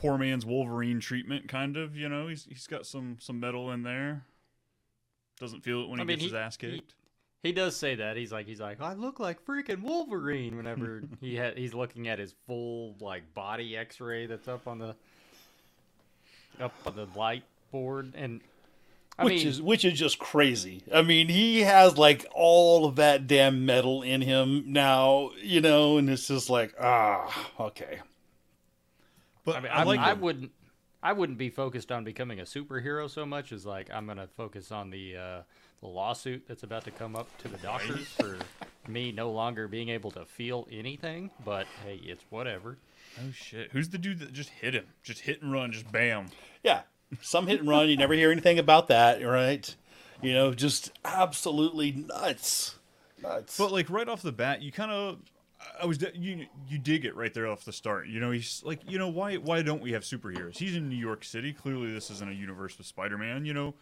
poor 0.04 0.18
man's 0.18 0.44
Wolverine 0.46 1.00
treatment, 1.00 1.48
kind 1.48 1.76
of. 1.76 1.96
You 1.96 2.08
know, 2.08 2.28
he's 2.28 2.44
he's 2.44 2.66
got 2.66 2.86
some 2.86 3.16
some 3.20 3.40
metal 3.40 3.70
in 3.72 3.82
there. 3.82 4.24
Doesn't 5.40 5.62
feel 5.64 5.82
it 5.82 5.88
when 5.88 5.98
he 5.98 6.02
I 6.02 6.04
mean, 6.04 6.16
gets 6.18 6.22
his 6.24 6.32
he- 6.32 6.38
ass 6.38 6.56
he- 6.60 6.70
kicked. 6.76 6.94
He 7.42 7.52
does 7.52 7.76
say 7.76 7.96
that. 7.96 8.16
He's 8.16 8.32
like, 8.32 8.46
he's 8.46 8.60
like, 8.60 8.80
I 8.80 8.94
look 8.94 9.20
like 9.20 9.44
freaking 9.44 9.82
Wolverine. 9.82 10.56
Whenever 10.56 11.02
he 11.20 11.36
ha- 11.36 11.52
he's 11.54 11.74
looking 11.74 12.08
at 12.08 12.18
his 12.18 12.34
full 12.46 12.94
like 13.00 13.34
body 13.34 13.76
X-ray 13.76 14.24
that's 14.26 14.48
up 14.48 14.66
on 14.66 14.78
the 14.78 14.94
up 16.60 16.72
on 16.86 16.96
the 16.96 17.06
light 17.14 17.42
board, 17.70 18.14
and 18.16 18.40
I 19.18 19.24
which 19.24 19.34
mean, 19.40 19.48
is 19.48 19.60
which 19.60 19.84
is 19.84 19.98
just 19.98 20.18
crazy. 20.18 20.84
I 20.92 21.02
mean, 21.02 21.28
he 21.28 21.60
has 21.60 21.98
like 21.98 22.24
all 22.34 22.86
of 22.86 22.96
that 22.96 23.26
damn 23.26 23.66
metal 23.66 24.00
in 24.02 24.22
him 24.22 24.64
now, 24.72 25.30
you 25.42 25.60
know, 25.60 25.98
and 25.98 26.08
it's 26.08 26.28
just 26.28 26.48
like, 26.48 26.74
ah, 26.80 27.50
okay. 27.60 27.98
But 29.44 29.56
I 29.56 29.60
mean, 29.60 29.72
I 29.72 29.80
I, 29.80 29.82
like 29.84 30.00
I 30.00 30.12
wouldn't, 30.12 30.50
I 31.02 31.12
wouldn't 31.12 31.38
be 31.38 31.50
focused 31.50 31.92
on 31.92 32.04
becoming 32.04 32.40
a 32.40 32.44
superhero 32.44 33.08
so 33.10 33.26
much 33.26 33.52
as 33.52 33.66
like 33.66 33.90
I'm 33.92 34.06
gonna 34.06 34.28
focus 34.36 34.72
on 34.72 34.90
the 34.90 35.16
uh, 35.16 35.42
the 35.80 35.88
lawsuit 35.88 36.44
that's 36.48 36.62
about 36.62 36.84
to 36.84 36.90
come 36.90 37.14
up 37.14 37.28
to 37.38 37.48
the 37.48 37.58
doctors 37.58 38.06
for 38.08 38.38
me 38.88 39.12
no 39.12 39.30
longer 39.30 39.68
being 39.68 39.90
able 39.90 40.10
to 40.12 40.24
feel 40.24 40.66
anything. 40.70 41.30
But 41.44 41.66
hey, 41.84 42.00
it's 42.04 42.24
whatever. 42.30 42.78
Oh 43.18 43.30
shit! 43.32 43.70
Who's 43.72 43.90
the 43.90 43.98
dude 43.98 44.18
that 44.20 44.32
just 44.32 44.48
hit 44.48 44.74
him? 44.74 44.86
Just 45.02 45.20
hit 45.20 45.42
and 45.42 45.52
run, 45.52 45.72
just 45.72 45.90
bam. 45.92 46.28
Yeah, 46.62 46.82
some 47.20 47.46
hit 47.46 47.60
and 47.60 47.68
run. 47.68 47.88
You 47.88 47.96
never 47.96 48.14
hear 48.14 48.32
anything 48.32 48.58
about 48.58 48.88
that, 48.88 49.22
right? 49.22 49.74
You 50.22 50.32
know, 50.32 50.54
just 50.54 50.90
absolutely 51.04 51.92
nuts, 51.92 52.76
nuts. 53.22 53.58
But 53.58 53.72
like 53.72 53.90
right 53.90 54.08
off 54.08 54.22
the 54.22 54.32
bat, 54.32 54.62
you 54.62 54.72
kind 54.72 54.90
of, 54.90 55.18
I 55.80 55.86
was 55.86 56.02
you 56.14 56.46
you 56.68 56.78
dig 56.78 57.04
it 57.04 57.16
right 57.16 57.32
there 57.32 57.46
off 57.46 57.64
the 57.64 57.72
start. 57.72 58.08
You 58.08 58.20
know, 58.20 58.30
he's 58.30 58.62
like, 58.64 58.80
you 58.88 58.98
know, 58.98 59.08
why 59.08 59.36
why 59.36 59.62
don't 59.62 59.82
we 59.82 59.92
have 59.92 60.02
superheroes? 60.02 60.56
He's 60.56 60.76
in 60.76 60.88
New 60.88 60.96
York 60.96 61.24
City. 61.24 61.52
Clearly, 61.52 61.92
this 61.92 62.10
isn't 62.10 62.30
a 62.30 62.34
universe 62.34 62.78
with 62.78 62.86
Spider 62.86 63.18
Man. 63.18 63.44
You 63.44 63.54
know, 63.54 63.74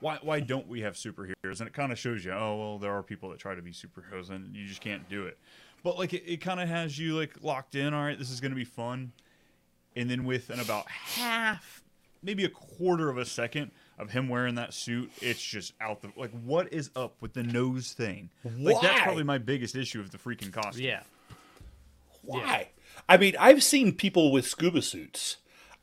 why 0.00 0.18
why 0.22 0.40
don't 0.40 0.68
we 0.68 0.80
have 0.80 0.94
superheroes? 0.94 1.60
And 1.60 1.66
it 1.66 1.72
kind 1.72 1.92
of 1.92 1.98
shows 1.98 2.24
you, 2.24 2.32
oh 2.32 2.56
well, 2.56 2.78
there 2.78 2.92
are 2.92 3.02
people 3.02 3.30
that 3.30 3.38
try 3.38 3.54
to 3.54 3.62
be 3.62 3.72
superheroes, 3.72 4.30
and 4.30 4.54
you 4.54 4.66
just 4.66 4.80
can't 4.80 5.08
do 5.08 5.26
it. 5.26 5.38
But 5.82 5.98
like, 5.98 6.12
it, 6.12 6.24
it 6.26 6.40
kind 6.40 6.60
of 6.60 6.68
has 6.68 6.98
you 6.98 7.16
like 7.16 7.34
locked 7.42 7.74
in. 7.74 7.94
All 7.94 8.02
right, 8.04 8.18
this 8.18 8.30
is 8.30 8.40
gonna 8.40 8.54
be 8.54 8.64
fun. 8.64 9.12
And 9.96 10.08
then 10.08 10.24
with 10.24 10.48
within 10.48 10.64
about 10.64 10.88
half, 10.88 11.82
maybe 12.22 12.44
a 12.44 12.48
quarter 12.48 13.08
of 13.10 13.18
a 13.18 13.24
second 13.24 13.72
of 13.98 14.10
him 14.10 14.28
wearing 14.28 14.54
that 14.54 14.72
suit, 14.72 15.10
it's 15.20 15.42
just 15.42 15.72
out 15.80 16.00
the 16.02 16.12
like. 16.16 16.30
What 16.44 16.72
is 16.72 16.90
up 16.94 17.16
with 17.20 17.32
the 17.32 17.42
nose 17.42 17.92
thing? 17.92 18.30
Like 18.58 18.80
that's 18.80 19.00
probably 19.00 19.24
my 19.24 19.38
biggest 19.38 19.74
issue 19.74 20.00
of 20.00 20.10
the 20.10 20.18
freaking 20.18 20.52
costume. 20.52 20.84
Yeah. 20.84 21.02
Why? 22.38 22.68
I 23.08 23.16
mean, 23.16 23.34
I've 23.38 23.62
seen 23.62 23.92
people 23.92 24.30
with 24.30 24.46
scuba 24.46 24.82
suits. 24.82 25.38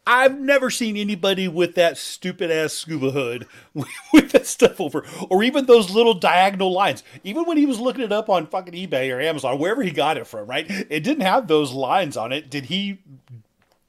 I've 0.07 0.39
never 0.39 0.69
seen 0.69 0.95
anybody 0.95 1.49
with 1.49 1.75
that 1.75 1.97
stupid 1.97 2.49
ass 2.49 2.71
scuba 2.71 3.11
hood 3.11 3.45
with 4.13 4.31
that 4.31 4.47
stuff 4.47 4.79
over, 4.79 5.03
or 5.29 5.43
even 5.43 5.65
those 5.65 5.91
little 5.91 6.13
diagonal 6.13 6.71
lines. 6.71 7.03
Even 7.25 7.43
when 7.43 7.57
he 7.57 7.65
was 7.65 7.81
looking 7.81 8.05
it 8.05 8.13
up 8.13 8.29
on 8.29 8.47
fucking 8.47 8.73
eBay 8.73 9.13
or 9.13 9.19
Amazon, 9.19 9.59
wherever 9.59 9.83
he 9.83 9.91
got 9.91 10.15
it 10.15 10.25
from, 10.25 10.47
right? 10.47 10.65
It 10.69 11.01
didn't 11.01 11.23
have 11.23 11.47
those 11.47 11.73
lines 11.73 12.15
on 12.15 12.31
it. 12.31 12.49
Did 12.49 12.67
he 12.67 12.99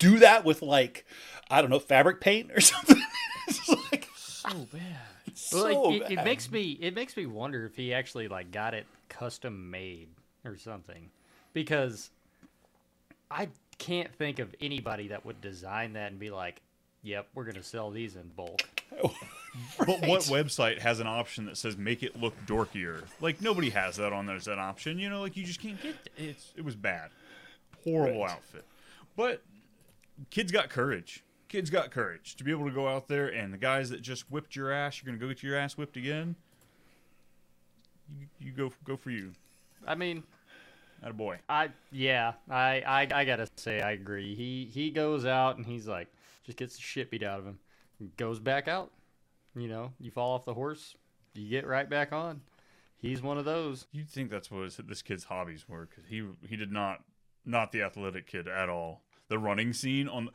do 0.01 0.19
that 0.19 0.45
with 0.45 0.61
like, 0.61 1.07
I 1.49 1.61
don't 1.61 1.71
know, 1.71 1.79
fabric 1.79 2.21
paint 2.21 2.51
or 2.53 2.61
something? 2.61 3.01
It's 3.47 3.69
like, 3.69 4.09
so 4.17 4.67
bad. 4.73 4.83
so 5.35 5.63
like, 5.63 6.11
it, 6.11 6.19
it 6.19 6.25
makes 6.25 6.51
me 6.51 6.77
it 6.81 6.97
makes 6.97 7.17
me 7.17 7.27
wonder 7.27 7.65
if 7.65 7.77
he 7.77 7.95
actually 7.95 8.27
like 8.27 8.51
got 8.51 8.75
it 8.75 8.87
custom 9.09 9.71
made 9.71 10.09
or 10.45 10.57
something, 10.57 11.11
because 11.53 12.11
I 13.31 13.49
can't 13.79 14.13
think 14.15 14.39
of 14.39 14.55
anybody 14.61 15.09
that 15.09 15.25
would 15.25 15.41
design 15.41 15.93
that 15.95 16.11
and 16.11 16.19
be 16.19 16.31
like, 16.31 16.61
"Yep, 17.03 17.29
we're 17.35 17.45
gonna 17.45 17.63
sell 17.63 17.91
these 17.91 18.17
in 18.17 18.29
bulk." 18.37 18.63
But 19.79 20.07
what 20.07 20.21
website 20.23 20.79
has 20.79 21.01
an 21.01 21.07
option 21.09 21.47
that 21.47 21.57
says 21.57 21.77
make 21.77 22.03
it 22.05 22.21
look 22.21 22.35
dorkier? 22.47 23.05
Like 23.21 23.41
nobody 23.41 23.71
has 23.71 23.97
that 23.97 24.13
on 24.13 24.27
there's 24.27 24.45
that 24.45 24.59
option. 24.59 24.99
You 25.01 25.11
know, 25.11 25.21
like 25.21 25.37
you 25.37 25.45
just 25.45 25.61
can't 25.61 25.81
get 25.83 25.95
it. 25.95 26.11
It's, 26.17 26.53
it 26.57 26.65
was 26.65 26.77
bad, 26.77 27.11
horrible 27.83 28.21
Right. 28.23 28.31
outfit. 28.31 28.65
But 29.17 29.43
kids 30.31 30.53
got 30.53 30.69
courage. 30.69 31.25
Kids 31.49 31.71
got 31.71 31.91
courage 31.91 32.37
to 32.37 32.45
be 32.45 32.51
able 32.53 32.67
to 32.67 32.71
go 32.71 32.87
out 32.89 33.09
there 33.09 33.27
and 33.29 33.53
the 33.53 33.59
guys 33.59 33.91
that 33.91 34.01
just 34.01 34.31
whipped 34.31 34.55
your 34.55 34.71
ass, 34.71 35.01
you're 35.03 35.11
gonna 35.13 35.19
go 35.21 35.29
get 35.29 35.43
your 35.43 35.57
ass 35.57 35.77
whipped 35.77 35.97
again. 35.97 36.37
You, 38.21 38.27
you 38.39 38.53
go 38.53 38.73
go 38.85 38.97
for 38.97 39.11
you. 39.11 39.33
I 39.87 39.95
mean, 39.97 40.23
That 41.03 41.11
a 41.11 41.15
boy. 41.15 41.39
I 41.49 41.71
yeah, 41.93 42.33
I, 42.51 42.83
I 42.87 43.09
I 43.21 43.25
gotta 43.25 43.47
say 43.57 43.81
I 43.81 43.93
agree. 43.93 44.35
He 44.35 44.69
he 44.73 44.91
goes 44.91 45.25
out 45.25 45.57
and 45.57 45.65
he's 45.67 45.87
like 45.87 46.09
just 46.45 46.59
gets 46.59 46.77
the 46.77 46.83
shit 46.83 47.11
beat 47.11 47.23
out 47.23 47.39
of 47.39 47.45
him, 47.47 47.59
goes 48.17 48.41
back 48.41 48.69
out. 48.69 48.91
You 49.55 49.69
know, 49.69 49.93
you 50.01 50.11
fall 50.11 50.35
off 50.35 50.45
the 50.45 50.55
horse, 50.55 50.95
you 51.35 51.49
get 51.49 51.67
right 51.67 51.89
back 51.89 52.13
on. 52.13 52.41
He's 52.97 53.23
one 53.23 53.39
of 53.39 53.45
those. 53.45 53.87
You'd 53.93 54.09
think 54.11 54.29
that's 54.31 54.51
what 54.51 54.65
his, 54.65 54.77
this 54.79 55.03
kid's 55.03 55.25
hobbies 55.25 55.69
were 55.69 55.87
because 55.87 56.05
he 56.09 56.25
he 56.49 56.57
did 56.57 56.73
not 56.73 57.05
not 57.45 57.71
the 57.73 57.83
athletic 57.83 58.27
kid 58.27 58.49
at 58.49 58.69
all. 58.69 59.03
The 59.29 59.39
running 59.39 59.73
scene 59.73 60.09
on 60.09 60.31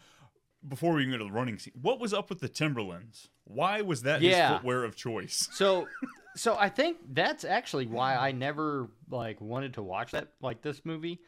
before 0.68 0.94
we 0.94 1.02
even 1.02 1.12
go 1.12 1.18
to 1.18 1.26
the 1.26 1.32
running 1.32 1.60
scene, 1.60 1.74
what 1.82 2.00
was 2.00 2.14
up 2.14 2.30
with 2.30 2.40
the 2.40 2.48
Timberlands? 2.48 3.28
Why 3.44 3.82
was 3.82 4.04
that 4.04 4.22
Yeah. 4.22 4.48
his 4.48 4.58
footwear 4.58 4.86
of 4.86 4.96
choice? 4.96 5.50
So, 5.52 5.90
so 6.36 6.56
I 6.58 6.70
think 6.70 6.98
that's 7.12 7.44
actually 7.46 7.86
why 7.88 8.16
I 8.16 8.32
never 8.32 8.90
like 9.10 9.40
wanted 9.42 9.74
to 9.76 9.84
watch 9.84 10.12
that 10.12 10.30
like 10.42 10.62
this 10.62 10.84
movie 10.86 11.20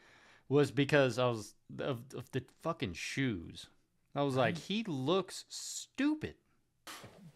was 0.48 0.70
because 0.70 1.18
I 1.18 1.26
was 1.28 1.54
of, 1.78 2.00
of 2.16 2.30
the 2.32 2.42
fucking 2.62 2.92
shoes. 2.94 3.66
I 4.14 4.22
was 4.22 4.36
like, 4.36 4.56
he 4.56 4.84
looks 4.86 5.44
stupid. 5.48 6.34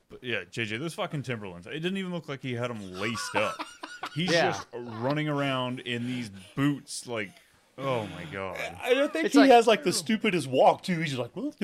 But 0.09 0.25
yeah, 0.25 0.45
JJ, 0.51 0.79
those 0.79 0.95
fucking 0.95 1.23
Timberlands. 1.23 1.67
It 1.67 1.73
didn't 1.81 1.99
even 1.99 2.13
look 2.13 2.29
like 2.29 2.43
he 2.43 2.55
had 2.55 2.71
them 2.71 2.93
laced 2.95 3.35
up. 3.37 3.57
He's 4.15 4.31
Yeah. 4.33 4.51
just 4.53 4.67
running 4.75 5.29
around 5.29 5.81
in 5.81 6.07
these 6.07 6.31
boots 6.57 7.07
like, 7.07 7.31
oh 7.79 8.07
my 8.07 8.25
god. 8.33 8.59
I 8.83 8.95
don't 8.95 9.13
think 9.13 9.27
It's 9.27 9.35
he 9.35 9.41
like- 9.41 9.51
has 9.51 9.67
like 9.67 9.85
the 9.85 9.93
stupidest 9.93 10.47
walk 10.47 10.83
too. 10.83 10.99
He's 10.99 11.11
just 11.11 11.19
like, 11.21 11.35
well, 11.35 11.55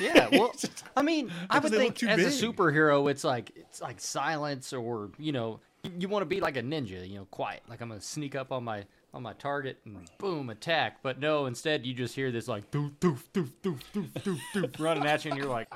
Yeah, 0.00 0.28
well, 0.32 0.52
I 0.96 1.02
mean, 1.02 1.30
I 1.50 1.58
would 1.58 1.72
think 1.72 1.96
too 1.96 2.08
as 2.08 2.20
a 2.42 2.46
superhero, 2.46 3.10
it's 3.10 3.24
like 3.24 3.52
it's 3.56 3.80
like 3.80 4.00
silence 4.00 4.72
or 4.72 5.10
you 5.18 5.32
know, 5.32 5.60
you 5.98 6.08
want 6.08 6.22
to 6.22 6.26
be 6.26 6.40
like 6.40 6.56
a 6.56 6.62
ninja, 6.62 7.08
you 7.08 7.16
know, 7.16 7.26
quiet. 7.30 7.62
Like 7.68 7.80
I'm 7.80 7.88
gonna 7.88 8.00
sneak 8.00 8.34
up 8.34 8.52
on 8.52 8.64
my 8.64 8.84
on 9.12 9.22
my 9.22 9.32
target 9.34 9.78
and 9.84 10.10
boom, 10.18 10.50
attack. 10.50 10.98
But 11.02 11.20
no, 11.20 11.46
instead 11.46 11.86
you 11.86 11.94
just 11.94 12.14
hear 12.14 12.30
this 12.32 12.48
like 12.48 12.70
doof 12.70 12.92
doof 13.00 13.18
doof 13.32 13.50
doof 13.62 13.78
doof 13.94 14.10
doof 14.22 14.38
doof 14.54 14.80
running 14.80 15.06
at 15.06 15.24
you, 15.24 15.30
and 15.30 15.38
you're 15.40 15.48
like, 15.50 15.68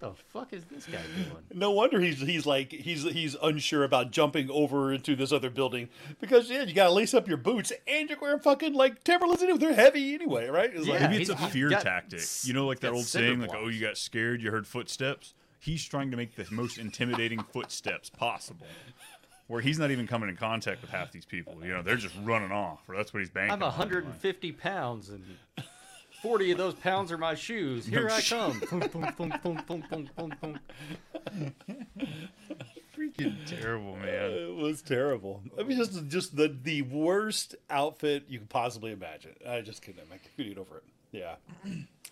the 0.00 0.12
fuck 0.32 0.52
is 0.52 0.64
this 0.64 0.86
guy 0.86 0.98
doing? 1.14 1.44
No 1.54 1.70
wonder 1.70 2.00
he's 2.00 2.20
he's 2.20 2.46
like 2.46 2.72
he's 2.72 3.02
he's 3.04 3.36
unsure 3.42 3.84
about 3.84 4.10
jumping 4.10 4.50
over 4.50 4.92
into 4.92 5.14
this 5.14 5.30
other 5.30 5.50
building 5.50 5.88
because 6.20 6.50
yeah, 6.50 6.62
you 6.64 6.74
gotta 6.74 6.92
lace 6.92 7.14
up 7.14 7.28
your 7.28 7.36
boots 7.36 7.72
and 7.86 8.08
you're 8.08 8.18
wearing 8.20 8.40
fucking 8.40 8.72
like 8.74 9.04
Timberlands 9.04 9.42
anyway. 9.42 9.58
They're 9.58 9.74
heavy 9.74 10.14
anyway, 10.14 10.48
right? 10.48 10.70
It's 10.74 10.88
like, 10.88 11.00
Maybe 11.02 11.18
it's 11.22 11.30
a 11.30 11.34
he's- 11.36 11.44
he's 11.44 11.52
fear 11.52 11.70
tactic. 11.70 12.20
s- 12.20 12.44
You 12.46 12.54
know, 12.54 12.66
like 12.66 12.80
that 12.80 12.92
old 12.92 13.04
cinder 13.04 13.28
saying, 13.28 13.40
like, 13.40 13.54
oh, 13.54 13.68
you 13.68 13.80
got 13.80 13.96
scared, 13.98 14.42
you 14.42 14.50
heard 14.50 14.66
footsteps. 14.66 15.34
He's 15.58 15.84
trying 15.84 16.10
to 16.10 16.16
make 16.16 16.34
the 16.36 16.46
most 16.50 16.78
intimidating 16.78 17.42
footsteps 17.52 18.08
possible. 18.10 18.66
Where 19.48 19.60
he's 19.60 19.78
not 19.80 19.90
even 19.90 20.06
coming 20.06 20.28
in 20.28 20.36
contact 20.36 20.80
with 20.80 20.90
half 20.90 21.10
these 21.12 21.24
people. 21.26 21.56
You 21.62 21.72
know, 21.72 21.82
they're 21.82 21.96
just 21.96 22.14
running 22.22 22.52
off, 22.52 22.88
or 22.88 22.96
that's 22.96 23.12
what 23.12 23.18
he's 23.20 23.30
banking 23.30 23.52
I'm 23.54 23.62
on. 23.64 23.68
150 23.70 24.52
pounds 24.52 25.08
and 25.10 25.24
40 26.22 26.52
of 26.52 26.58
those 26.58 26.74
pounds 26.74 27.10
are 27.12 27.18
my 27.18 27.34
shoes. 27.34 27.86
Here 27.86 28.08
I 28.10 28.20
come. 28.20 28.60
Freaking 32.96 33.36
terrible, 33.46 33.96
man. 33.96 34.30
It 34.30 34.54
was 34.54 34.82
terrible. 34.82 35.42
I 35.58 35.62
mean, 35.62 35.78
just 35.78 36.06
just 36.08 36.36
the 36.36 36.54
the 36.62 36.82
worst 36.82 37.54
outfit 37.70 38.24
you 38.28 38.38
could 38.40 38.50
possibly 38.50 38.92
imagine. 38.92 39.32
I 39.48 39.62
just 39.62 39.82
couldn't. 39.82 40.04
I 40.12 40.18
couldn't 40.18 40.54
get 40.54 40.58
over 40.58 40.78
it. 40.78 40.84
Yeah, 41.12 41.36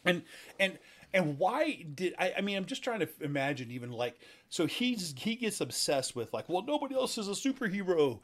and 0.04 0.22
and 0.58 0.78
and 1.12 1.38
why 1.38 1.84
did 1.94 2.14
I? 2.18 2.34
I 2.38 2.40
mean, 2.40 2.56
I'm 2.56 2.64
just 2.64 2.82
trying 2.82 3.00
to 3.00 3.08
imagine. 3.20 3.70
Even 3.70 3.92
like, 3.92 4.18
so 4.48 4.66
he's 4.66 5.14
he 5.16 5.36
gets 5.36 5.60
obsessed 5.60 6.16
with 6.16 6.32
like, 6.32 6.48
well, 6.48 6.62
nobody 6.66 6.94
else 6.94 7.18
is 7.18 7.28
a 7.28 7.32
superhero. 7.32 8.20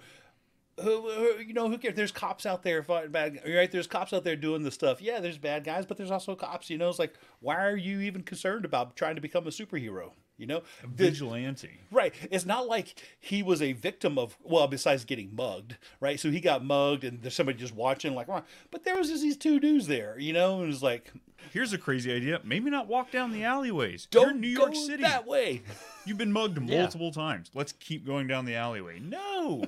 Who, 0.81 1.03
who- 1.09 1.43
you 1.43 1.55
know, 1.55 1.69
who 1.69 1.79
cares? 1.79 1.95
There's 1.95 2.13
cops 2.13 2.47
out 2.47 2.63
there 2.63 2.83
fighting 2.83 3.11
bad, 3.13 3.41
right? 3.47 3.71
There's 3.71 3.87
cops 3.87 4.13
out 4.13 4.25
there 4.25 4.37
doing 4.37 4.63
the 4.65 4.71
stuff. 4.71 5.01
Yeah, 5.01 5.21
there's 5.21 5.39
bad 5.39 5.65
guys, 5.65 5.87
but 5.87 5.97
there's 5.97 6.11
also 6.11 6.35
cops. 6.35 6.69
You 6.71 6.79
know, 6.79 6.89
it's 6.89 6.99
like, 6.99 7.15
why 7.41 7.65
are 7.65 7.77
you 7.77 8.01
even 8.01 8.23
concerned 8.23 8.65
about 8.65 8.97
trying 8.97 9.15
to 9.15 9.21
become 9.21 9.47
a 9.47 9.51
superhero? 9.51 10.11
You 10.37 10.49
know, 10.49 10.63
A 10.83 10.89
vigilante. 10.89 11.79
Right. 11.93 12.13
It's 12.29 12.45
not 12.45 12.67
like 12.67 13.01
he 13.21 13.45
was 13.45 13.63
a 13.63 13.73
victim 13.73 14.19
of 14.19 14.37
well, 14.43 14.67
besides 14.67 15.05
getting 15.05 15.31
mugged, 15.33 15.77
right? 16.01 16.19
So 16.19 16.29
he 16.29 16.41
got 16.41 16.65
mugged, 16.65 17.05
and 17.05 17.23
there's 17.23 17.37
somebody 17.37 17.57
just 17.57 17.73
watching, 17.73 18.17
like, 18.17 18.27
but 18.73 18.83
there 18.83 18.97
was 18.97 19.11
just 19.11 19.23
these 19.23 19.37
two 19.37 19.61
dudes 19.61 19.87
there, 19.87 20.19
you 20.19 20.33
know, 20.33 20.61
and 20.63 20.73
it's 20.73 20.83
like, 20.83 21.13
Here's 21.53 21.73
a 21.73 21.79
crazy 21.79 22.13
idea. 22.13 22.41
Maybe 22.43 22.69
not 22.71 22.89
walk 22.89 23.13
down 23.13 23.31
the 23.31 23.45
alleyways. 23.45 24.07
Don't 24.11 24.23
You're 24.23 24.31
in 24.33 24.41
New 24.41 24.49
York 24.49 24.75
City. 24.75 25.03
that 25.05 25.25
way. 25.27 25.63
You've 26.07 26.17
been 26.19 26.33
mugged 26.33 26.59
Yeah. 26.69 26.81
multiple 26.81 27.13
times. 27.13 27.51
Let's 27.55 27.71
keep 27.73 28.05
going 28.05 28.27
down 28.27 28.45
the 28.47 28.57
alleyway. 28.57 28.99
No, 28.99 29.63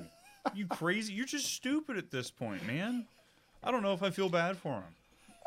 you 0.54 0.66
crazy. 0.66 1.12
You're 1.12 1.26
just 1.26 1.46
stupid 1.52 1.96
at 1.96 2.10
this 2.10 2.30
point, 2.30 2.66
man. 2.66 3.06
I 3.62 3.70
don't 3.70 3.82
know 3.82 3.92
if 3.92 4.02
I 4.02 4.10
feel 4.10 4.28
bad 4.28 4.56
for 4.56 4.74
him. 4.74 4.94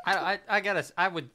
I, 0.05 0.15
I, 0.17 0.39
I 0.49 0.59
gotta. 0.61 0.79
s- 0.79 0.91
I 0.97 1.07
would. 1.07 1.29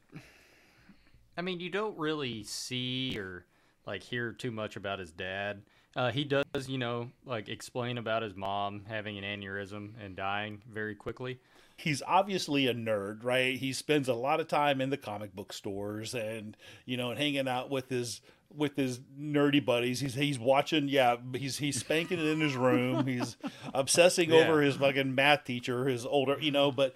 I 1.37 1.42
mean, 1.42 1.61
you 1.61 1.71
don't 1.71 1.99
really 1.99 2.42
see 2.44 3.18
or 3.18 3.44
like 3.87 4.02
hear 4.02 4.33
too 4.33 4.50
much 4.50 4.76
about 4.76 4.99
his 4.99 5.11
dad. 5.11 5.62
Uh, 5.97 6.11
he 6.11 6.25
does, 6.25 6.68
you 6.68 6.78
know, 6.78 7.11
like 7.25 7.49
explain 7.49 7.99
about 7.99 8.23
his 8.23 8.35
mom 8.35 8.83
having 8.88 9.16
an 9.16 9.25
aneurysm 9.25 9.90
and 10.02 10.16
dying 10.16 10.61
very 10.73 10.94
quickly. 10.94 11.38
he's 11.76 12.02
obviously 12.06 12.66
a 12.66 12.75
nerd, 12.75 13.23
right? 13.25 13.56
He 13.56 13.73
spends 13.73 14.09
a 14.09 14.14
lot 14.14 14.40
of 14.40 14.49
time 14.49 14.80
in 14.80 14.90
the 14.90 14.97
comic 14.97 15.35
book 15.35 15.52
stores 15.52 16.14
and 16.14 16.56
you 16.85 16.97
know, 16.97 17.11
and 17.11 17.18
hanging 17.18 17.47
out 17.49 17.71
with 17.71 17.88
his 17.88 18.21
with 18.56 18.76
his 18.76 19.00
nerdy 19.18 19.64
buddies. 19.64 20.00
He's 20.00 20.14
he's 20.14 20.38
watching, 20.38 20.88
yeah, 20.88 21.16
he's 21.34 21.58
he's 21.58 21.78
spanking 21.78 22.18
it 22.18 22.26
in 22.26 22.40
his 22.40 22.54
room. 22.56 23.06
He's 23.06 23.37
obsessing 23.75 24.30
Yeah. 24.30 24.38
over 24.49 24.61
his 24.62 24.76
fucking 24.76 25.14
math 25.14 25.44
teacher, 25.44 25.87
his 25.87 26.04
older, 26.06 26.37
you 26.40 26.50
know, 26.50 26.70
but 26.73 26.94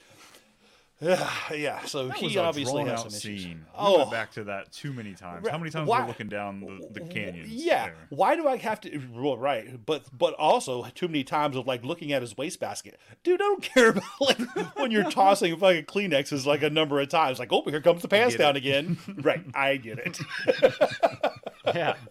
yeah, 1.55 1.85
so 1.85 2.09
That 2.09 2.17
he 2.17 2.37
obviously 2.39 2.83
has 2.87 2.99
some 3.03 3.07
issues. 3.11 3.23
scene. 3.45 3.59
We 3.69 3.73
Oh, 3.77 3.99
went 3.99 4.11
back 4.11 4.33
to 4.33 4.43
that 4.45 4.73
too 4.73 4.93
many 4.93 5.15
times. 5.15 5.47
How 5.47 5.57
many 5.57 5.71
times 5.71 5.89
Why- 5.89 6.01
we're 6.01 6.09
looking 6.09 6.29
down 6.29 6.59
the, 6.59 6.89
the 7.01 7.07
canyons? 7.07 7.49
Yeah. 7.51 7.85
there? 7.87 7.95
Why 8.09 8.35
do 8.35 8.49
I 8.49 8.57
have 8.57 8.81
to? 8.81 9.01
Well, 9.15 9.39
right, 9.39 9.85
but 9.87 10.07
but 10.13 10.35
also 10.35 10.85
too 10.97 11.07
many 11.07 11.23
times 11.23 11.55
of 11.55 11.69
like 11.69 11.85
looking 11.85 12.13
at 12.13 12.21
his 12.21 12.37
wastebasket. 12.37 12.99
Dude, 13.23 13.41
I 13.41 13.45
don't 13.45 13.63
care 13.63 13.89
about 13.91 14.03
like 14.21 14.39
when 14.77 14.91
you're 14.91 15.09
tossing 15.09 15.57
fucking 15.57 15.85
Kleenexes 15.85 16.47
like 16.47 16.65
a 16.65 16.71
number 16.71 17.01
of 17.01 17.09
times. 17.09 17.39
Like, 17.39 17.53
oh, 17.53 17.63
here 17.63 17.81
comes 17.81 18.03
the 18.03 18.09
get 18.09 18.37
down 18.37 18.57
it. 18.57 18.59
again. 18.59 18.99
right, 19.23 19.45
I 19.55 19.77
get 19.77 20.01
it. 20.01 20.19
Yeah. 21.75 21.95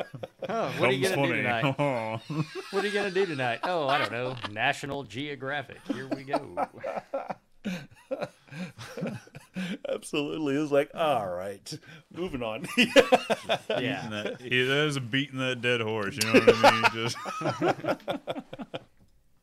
Oh, 0.49 0.71
what 0.77 0.89
are 0.89 0.93
you 0.93 1.09
gonna 1.09 1.15
do 1.15 1.21
funny. 1.29 1.41
tonight? 1.41 1.75
What 2.71 2.83
are 2.83 2.87
you 2.87 2.93
gonna 2.93 3.11
do 3.11 3.25
tonight? 3.25 3.59
Oh, 3.63 3.87
I 3.89 3.97
don't 3.97 4.11
know. 4.13 4.35
National 4.51 5.03
Geographic. 5.03 5.79
Here 5.91 6.07
we 6.07 6.23
go. 6.23 6.55
Absolutely, 9.89 10.55
it 10.55 10.59
was 10.59 10.71
like, 10.71 10.89
all 10.93 11.27
right, 11.27 11.77
moving 12.13 12.43
on. 12.43 12.65
Beating 12.77 12.93
that, 12.95 13.81
yeah, 13.81 14.07
that 14.09 14.37
is 14.41 14.95
a 14.95 15.01
beating 15.01 15.39
that 15.39 15.61
dead 15.61 15.81
horse. 15.81 16.17
You 16.21 16.31
know 16.33 16.39
what 16.39 16.55
I 16.65 16.71
mean? 16.71 16.83
Just 16.93 17.17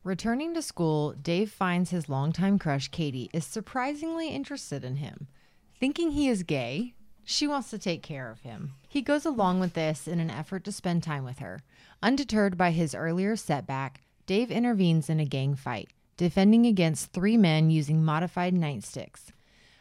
Returning 0.05 0.55
to 0.55 0.63
school, 0.63 1.13
Dave 1.13 1.51
finds 1.51 1.91
his 1.91 2.09
longtime 2.09 2.59
crush, 2.59 2.89
Katie, 2.89 3.31
is 3.33 3.45
surprisingly 3.45 4.29
interested 4.29 4.85
in 4.85 4.97
him. 4.97 5.29
Thinking 5.79 6.13
he 6.13 6.29
is 6.29 6.43
gay, 6.45 6.95
she 7.25 7.47
wants 7.47 7.71
to 7.71 7.79
take 7.79 8.03
care 8.03 8.31
of 8.31 8.41
him. 8.41 8.73
He 8.89 9.03
goes 9.03 9.25
along 9.25 9.61
with 9.61 9.75
this 9.75 10.07
in 10.07 10.21
an 10.21 10.31
effort 10.31 10.65
to 10.65 10.73
spend 10.73 11.03
time 11.03 11.25
with 11.25 11.39
her. 11.39 11.61
Undeterred 12.03 12.57
by 12.57 12.71
his 12.71 12.95
earlier 12.95 13.37
setback, 13.37 14.03
Dave 14.27 14.51
intervenes 14.51 15.11
in 15.11 15.21
a 15.21 15.25
gang 15.25 15.55
fight, 15.55 15.89
defending 16.17 16.67
against 16.67 17.13
three 17.13 17.37
men 17.37 17.71
using 17.71 18.05
modified 18.05 18.55
nightsticks. 18.55 19.27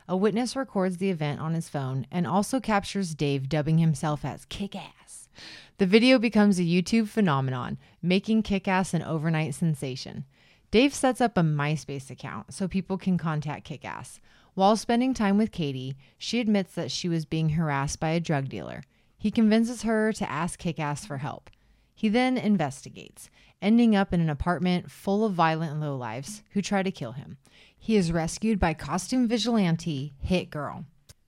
A 0.08 0.18
witness 0.18 0.56
records 0.56 0.98
the 0.98 1.10
event 1.10 1.40
on 1.40 1.54
his 1.54 1.70
phone 1.70 2.08
and 2.12 2.28
also 2.28 2.60
captures 2.60 3.16
Dave 3.16 3.48
dubbing 3.48 3.78
himself 3.78 4.26
as 4.26 4.46
Kick 4.46 4.76
Ass. 4.76 5.30
The 5.78 5.86
video 5.86 6.20
becomes 6.20 6.60
a 6.60 6.64
YouTube 6.64 7.08
phenomenon, 7.08 7.78
making 8.02 8.44
Kick 8.44 8.68
Ass 8.68 8.94
an 8.94 9.02
overnight 9.02 9.56
sensation. 9.56 10.26
Dave 10.72 10.94
sets 10.94 11.22
up 11.22 11.38
a 11.38 11.42
MySpace 11.42 12.10
account 12.10 12.54
so 12.54 12.68
people 12.68 12.98
can 12.98 13.18
contact 13.18 13.64
Kick 13.64 13.86
Ass. 13.86 14.20
While 14.56 14.76
spending 14.78 15.16
time 15.16 15.38
with 15.38 15.52
Katie, 15.52 15.98
she 16.18 16.40
admits 16.40 16.76
that 16.76 16.92
she 16.92 17.10
was 17.10 17.26
being 17.26 17.50
harassed 17.50 18.00
by 18.00 18.10
a 18.10 18.20
drug 18.20 18.50
dealer. 18.50 18.84
He 19.18 19.32
convinces 19.32 19.82
her 19.82 20.14
to 20.14 20.30
ask 20.30 20.60
Kickass 20.60 21.08
for 21.08 21.18
help. 21.18 21.50
He 21.96 22.08
then 22.08 22.38
investigates, 22.38 23.30
ending 23.62 23.96
up 23.96 24.14
in 24.14 24.22
an 24.22 24.30
apartment 24.30 24.92
full 24.92 25.26
of 25.26 25.34
violent 25.34 25.80
lowlifes 25.80 26.44
who 26.52 26.62
try 26.62 26.84
to 26.84 26.92
kill 26.92 27.14
him. 27.14 27.38
He 27.76 27.96
is 27.96 28.12
rescued 28.12 28.60
by 28.60 28.76
costume 28.76 29.28
vigilante 29.28 30.14
Hit 30.20 30.52
Girl, 30.52 30.86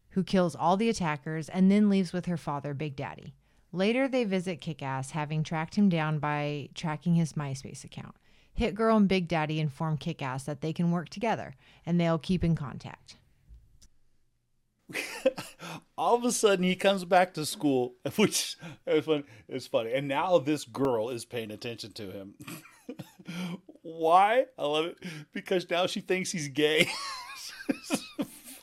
who 0.09 0.23
kills 0.23 0.55
all 0.55 0.77
the 0.77 0.89
attackers 0.89 1.49
and 1.49 1.71
then 1.71 1.89
leaves 1.89 2.13
with 2.13 2.27
her 2.27 2.38
father, 2.38 2.73
Big 2.73 2.95
Daddy. 2.95 3.33
Later, 3.71 4.07
they 4.07 4.23
visit 4.23 4.61
Kickass, 4.61 5.11
having 5.11 5.43
tracked 5.43 5.75
him 5.75 5.89
down 5.89 6.19
by 6.19 6.69
tracking 6.75 7.15
his 7.15 7.33
MySpace 7.33 7.83
account. 7.83 8.15
Hit 8.55 8.73
Girl 8.75 8.97
and 8.97 9.07
Big 9.07 9.27
Daddy 9.27 9.59
inform 9.59 9.97
Kick 9.97 10.21
Ass 10.21 10.43
that 10.45 10.61
they 10.61 10.73
can 10.73 10.91
work 10.91 11.09
together 11.09 11.55
and 11.85 11.99
they'll 11.99 12.17
keep 12.17 12.43
in 12.43 12.55
contact. 12.55 13.17
all 15.97 16.15
of 16.15 16.23
a 16.23 16.31
sudden, 16.31 16.63
he 16.63 16.75
comes 16.75 17.05
back 17.05 17.33
to 17.33 17.45
school, 17.45 17.95
which 18.15 18.55
is 18.87 19.05
funny. 19.05 19.23
It's 19.47 19.67
funny, 19.67 19.93
and 19.93 20.07
now 20.07 20.37
this 20.37 20.63
girl 20.63 21.09
is 21.09 21.25
paying 21.25 21.51
attention 21.51 21.91
to 21.93 22.11
him. 22.11 22.35
Why? 23.81 24.45
I 24.57 24.65
love 24.65 24.85
it 24.85 24.97
because 25.33 25.69
now 25.69 25.87
she 25.87 26.01
thinks 26.01 26.31
he's 26.31 26.47
gay. 26.49 26.87
It's 27.67 28.03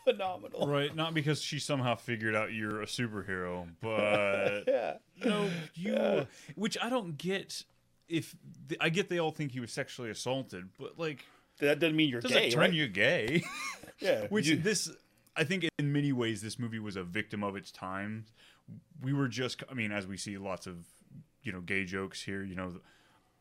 phenomenal. 0.05 0.67
right, 0.69 0.95
not 0.95 1.13
because 1.15 1.41
she 1.43 1.59
somehow 1.59 1.97
figured 1.97 2.35
out 2.37 2.53
you're 2.53 2.83
a 2.83 2.87
superhero, 2.87 3.69
but 3.81 4.65
Yeah. 4.69 4.95
no, 5.25 5.51
you. 5.75 6.27
Which 6.55 6.77
I 6.81 6.89
don't 6.89 7.17
get. 7.19 7.65
If 8.09 8.35
I 8.81 8.89
get, 8.89 9.09
they 9.09 9.19
all 9.19 9.31
think 9.31 9.53
he 9.53 9.61
was 9.61 9.73
sexually 9.73 10.11
assaulted, 10.11 10.69
but 10.79 10.99
like 10.99 11.25
That 11.61 11.79
doesn't 11.79 11.97
mean 11.97 12.09
you're 12.11 12.21
does 12.21 12.33
gay, 12.33 12.49
it 12.49 12.53
turn 12.53 12.61
right? 12.61 12.73
you 12.73 12.89
gay? 12.89 13.43
Yeah, 14.01 14.27
Which 14.29 14.49
you- 14.49 14.57
this, 14.57 14.91
I 15.37 15.45
think, 15.45 15.67
in 15.79 15.93
many 15.93 16.13
ways, 16.13 16.43
this 16.43 16.59
movie 16.59 16.81
was 16.81 16.97
a 16.97 17.05
victim 17.05 17.45
of 17.45 17.55
its 17.55 17.71
time. 17.71 18.25
We 19.01 19.13
were 19.13 19.29
just, 19.29 19.63
I 19.71 19.75
mean, 19.75 19.93
as 19.93 20.07
we 20.09 20.17
see 20.17 20.39
lots 20.39 20.67
of, 20.67 20.77
you 21.43 21.53
know, 21.53 21.61
gay 21.61 21.85
jokes 21.85 22.21
here. 22.21 22.43
You 22.43 22.57
know, 22.57 22.71
the, 22.71 22.81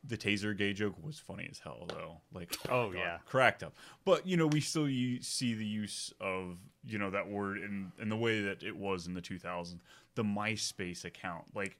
the 0.04 0.18
taser 0.18 0.56
gay 0.56 0.74
joke 0.74 0.96
was 1.04 1.18
funny 1.20 1.48
as 1.50 1.58
hell, 1.60 1.86
though. 1.90 2.18
Like, 2.34 2.56
Oh, 2.70 2.82
oh 2.82 2.92
God, 2.92 2.98
yeah. 3.00 3.18
cracked 3.26 3.64
up. 3.64 3.74
But 4.06 4.26
you 4.28 4.38
know, 4.38 4.48
we 4.48 4.62
still 4.62 4.88
u- 4.88 5.22
see 5.24 5.54
the 5.56 5.66
use 5.66 6.14
of 6.22 6.58
you 6.86 6.98
know 7.00 7.10
that 7.12 7.28
word 7.28 7.58
in 7.58 7.92
in 8.00 8.10
the 8.10 8.18
way 8.18 8.42
that 8.42 8.62
it 8.64 8.76
was 8.76 9.08
in 9.08 9.14
the 9.16 9.22
2000s. 9.22 9.76
The 10.16 10.24
MySpace 10.24 11.06
account, 11.06 11.46
like 11.56 11.78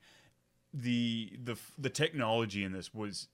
the 0.74 1.38
the 1.44 1.58
the 1.78 1.90
technology 1.90 2.64
in 2.64 2.72
this 2.72 2.94
was 2.94 3.28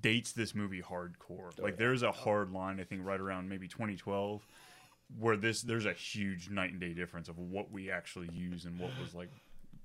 dates 0.00 0.32
this 0.32 0.54
movie 0.54 0.82
hardcore. 0.82 1.50
Oh, 1.58 1.62
like 1.62 1.76
there's 1.76 2.02
a 2.02 2.08
oh. 2.08 2.12
hard 2.12 2.50
line 2.50 2.80
I 2.80 2.84
think 2.84 3.04
right 3.04 3.20
around 3.20 3.48
maybe 3.48 3.68
2012 3.68 4.46
where 5.18 5.36
this 5.36 5.62
there's 5.62 5.86
a 5.86 5.92
huge 5.92 6.50
night 6.50 6.72
and 6.72 6.80
day 6.80 6.92
difference 6.92 7.28
of 7.28 7.38
what 7.38 7.70
we 7.70 7.90
actually 7.90 8.28
use 8.32 8.64
and 8.64 8.78
what 8.78 8.90
was 9.00 9.14
like 9.14 9.30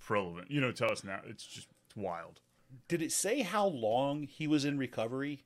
relevant. 0.09 0.49
You 0.49 0.61
know, 0.61 0.71
to 0.71 0.85
us 0.87 1.03
now 1.03 1.19
it's 1.27 1.45
just 1.45 1.67
it's 1.85 1.95
wild. 1.95 2.39
Did 2.87 3.01
it 3.01 3.11
say 3.11 3.41
how 3.41 3.67
long 3.67 4.23
he 4.23 4.47
was 4.47 4.65
in 4.65 4.77
recovery 4.77 5.43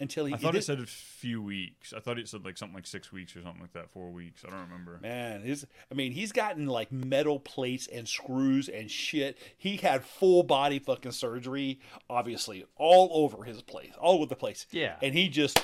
until 0.00 0.26
he? 0.26 0.34
I 0.34 0.36
thought 0.36 0.52
did- 0.52 0.58
it 0.58 0.64
said 0.64 0.80
a 0.80 0.86
few 0.86 1.42
weeks. 1.42 1.92
I 1.92 2.00
thought 2.00 2.18
it 2.18 2.28
said 2.28 2.44
like 2.44 2.56
something 2.58 2.74
like 2.74 2.86
six 2.86 3.10
weeks 3.12 3.34
or 3.36 3.42
something 3.42 3.60
like 3.62 3.72
that, 3.72 3.90
four 3.90 4.10
weeks. 4.10 4.44
I 4.46 4.50
don't 4.50 4.60
remember. 4.60 4.98
Man, 5.02 5.42
his 5.42 5.66
I 5.90 5.94
mean, 5.94 6.12
he's 6.12 6.32
gotten 6.32 6.66
like 6.66 6.90
metal 6.92 7.38
plates 7.40 7.86
and 7.86 8.08
screws 8.08 8.68
and 8.68 8.90
shit. 8.90 9.38
He 9.56 9.76
had 9.76 10.04
full 10.04 10.42
body 10.42 10.78
fucking 10.78 11.12
surgery, 11.12 11.80
obviously, 12.08 12.64
all 12.76 13.10
over 13.12 13.44
his 13.44 13.62
place, 13.62 13.92
all 14.00 14.16
over 14.16 14.26
the 14.26 14.36
place. 14.36 14.66
Yeah. 14.70 14.96
And 15.02 15.14
he 15.14 15.28
just 15.28 15.60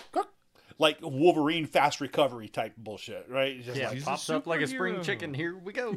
like 0.79 0.99
Wolverine 1.03 1.67
fast 1.67 2.01
recovery 2.01 2.49
type 2.49 2.73
bullshit, 2.77 3.27
right? 3.29 3.63
Just 3.63 3.79
Yeah, 3.79 3.91
like 3.91 4.03
pops 4.03 4.29
up 4.31 4.47
like 4.49 4.61
a 4.61 4.67
spring 4.67 5.03
chicken. 5.03 5.33
Here 5.33 5.57
we 5.57 5.73
go. 5.73 5.97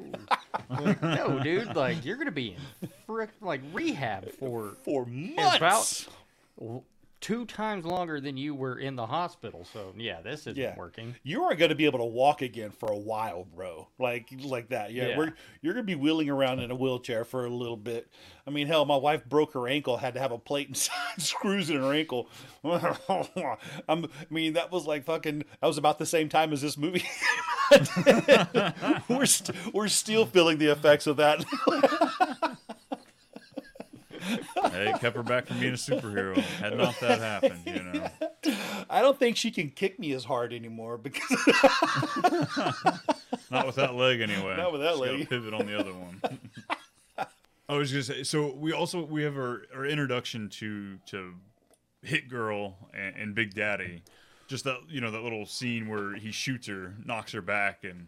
Like, 0.69 1.01
no, 1.01 1.39
dude, 1.41 1.75
like 1.75 2.05
you're 2.05 2.17
gonna 2.17 2.31
be 2.31 2.55
in 2.81 2.89
frick 3.07 3.29
like 3.41 3.61
rehab 3.73 4.31
for 4.33 4.75
for 4.83 5.05
months. 5.07 6.07
w- 6.59 6.83
two 7.27 7.45
times 7.45 7.85
longer 7.85 8.21
than 8.21 8.37
you 8.37 8.55
were 8.55 8.79
in 8.79 8.95
the 8.95 9.05
hospital. 9.05 9.65
So 9.73 9.93
yeah, 9.97 10.21
this 10.21 10.41
isn't 10.41 10.55
Yeah. 10.55 10.75
working. 10.77 11.13
You 11.23 11.43
are 11.43 11.55
going 11.55 11.67
to 11.69 11.75
be 11.75 11.83
able 11.83 11.99
to 11.99 12.05
walk 12.05 12.41
again 12.41 12.71
for 12.71 12.89
a 12.89 12.97
while, 12.97 13.43
bro. 13.43 13.89
Like 13.99 14.29
like 14.45 14.69
that. 14.69 14.93
Yeah, 14.93 15.09
Yeah. 15.09 15.17
We're, 15.17 15.33
you're 15.61 15.73
going 15.73 15.85
to 15.85 15.87
be 15.91 15.95
wheeling 15.95 16.29
around 16.29 16.61
in 16.61 16.71
a 16.71 16.75
wheelchair 16.75 17.25
for 17.25 17.45
a 17.45 17.49
little 17.49 17.75
bit. 17.75 18.07
I 18.47 18.49
mean, 18.49 18.67
hell, 18.67 18.85
my 18.85 18.95
wife 18.95 19.25
broke 19.25 19.51
her 19.55 19.67
ankle, 19.67 19.97
had 19.97 20.13
to 20.13 20.21
have 20.21 20.31
a 20.31 20.37
plate 20.37 20.67
and 20.69 20.77
screws 21.21 21.69
in 21.69 21.75
her 21.81 21.93
ankle. 21.93 22.29
I'm, 22.63 24.05
I 24.05 24.07
mean, 24.29 24.53
that 24.53 24.71
was 24.71 24.85
like 24.87 25.03
fucking. 25.03 25.39
That 25.59 25.67
was 25.67 25.77
about 25.77 25.99
the 25.99 26.05
same 26.05 26.29
time 26.29 26.53
as 26.53 26.61
this 26.61 26.77
movie. 26.77 27.03
we're 29.09 29.25
st- 29.25 29.73
we're 29.73 29.89
still 29.89 30.25
feeling 30.25 30.57
the 30.59 30.71
effects 30.71 31.07
of 31.07 31.17
that. 31.17 31.43
Hey, 34.71 34.93
kept 34.99 35.15
her 35.15 35.23
back 35.23 35.47
from 35.47 35.59
being 35.59 35.73
a 35.73 35.77
superhero. 35.77 36.37
Had 36.37 36.77
not 36.77 36.99
that 36.99 37.19
happened, 37.19 37.61
you 37.65 37.83
know. 37.83 38.09
I 38.89 39.01
don't 39.01 39.17
think 39.19 39.37
she 39.37 39.51
can 39.51 39.69
kick 39.69 39.99
me 39.99 40.13
as 40.13 40.23
hard 40.23 40.53
anymore 40.53 40.97
because 40.97 41.29
Not 43.51 43.65
with 43.65 43.75
that 43.75 43.95
leg 43.95 44.21
anyway. 44.21 44.57
Not 44.57 44.71
with 44.71 44.81
that 44.81 44.93
She's 44.93 45.01
leg. 45.01 45.29
Pivot 45.29 45.53
on 45.53 45.65
the 45.65 45.79
other 45.79 45.93
one. 45.93 46.21
I 47.69 47.75
was 47.75 47.91
gonna 47.91 48.03
say. 48.03 48.23
So 48.23 48.53
we 48.55 48.71
also 48.71 49.03
we 49.03 49.23
have 49.23 49.35
our, 49.35 49.63
our 49.75 49.85
introduction 49.85 50.49
to 50.49 50.97
to 51.07 51.33
Hit 52.01 52.29
Girl 52.29 52.77
and, 52.93 53.15
and 53.15 53.35
Big 53.35 53.53
Daddy. 53.53 54.03
Just 54.47 54.63
that 54.63 54.77
you 54.87 55.01
know 55.01 55.11
that 55.11 55.21
little 55.21 55.45
scene 55.45 55.89
where 55.89 56.15
he 56.15 56.31
shoots 56.31 56.67
her, 56.67 56.95
knocks 57.05 57.33
her 57.33 57.41
back, 57.41 57.83
and 57.83 58.07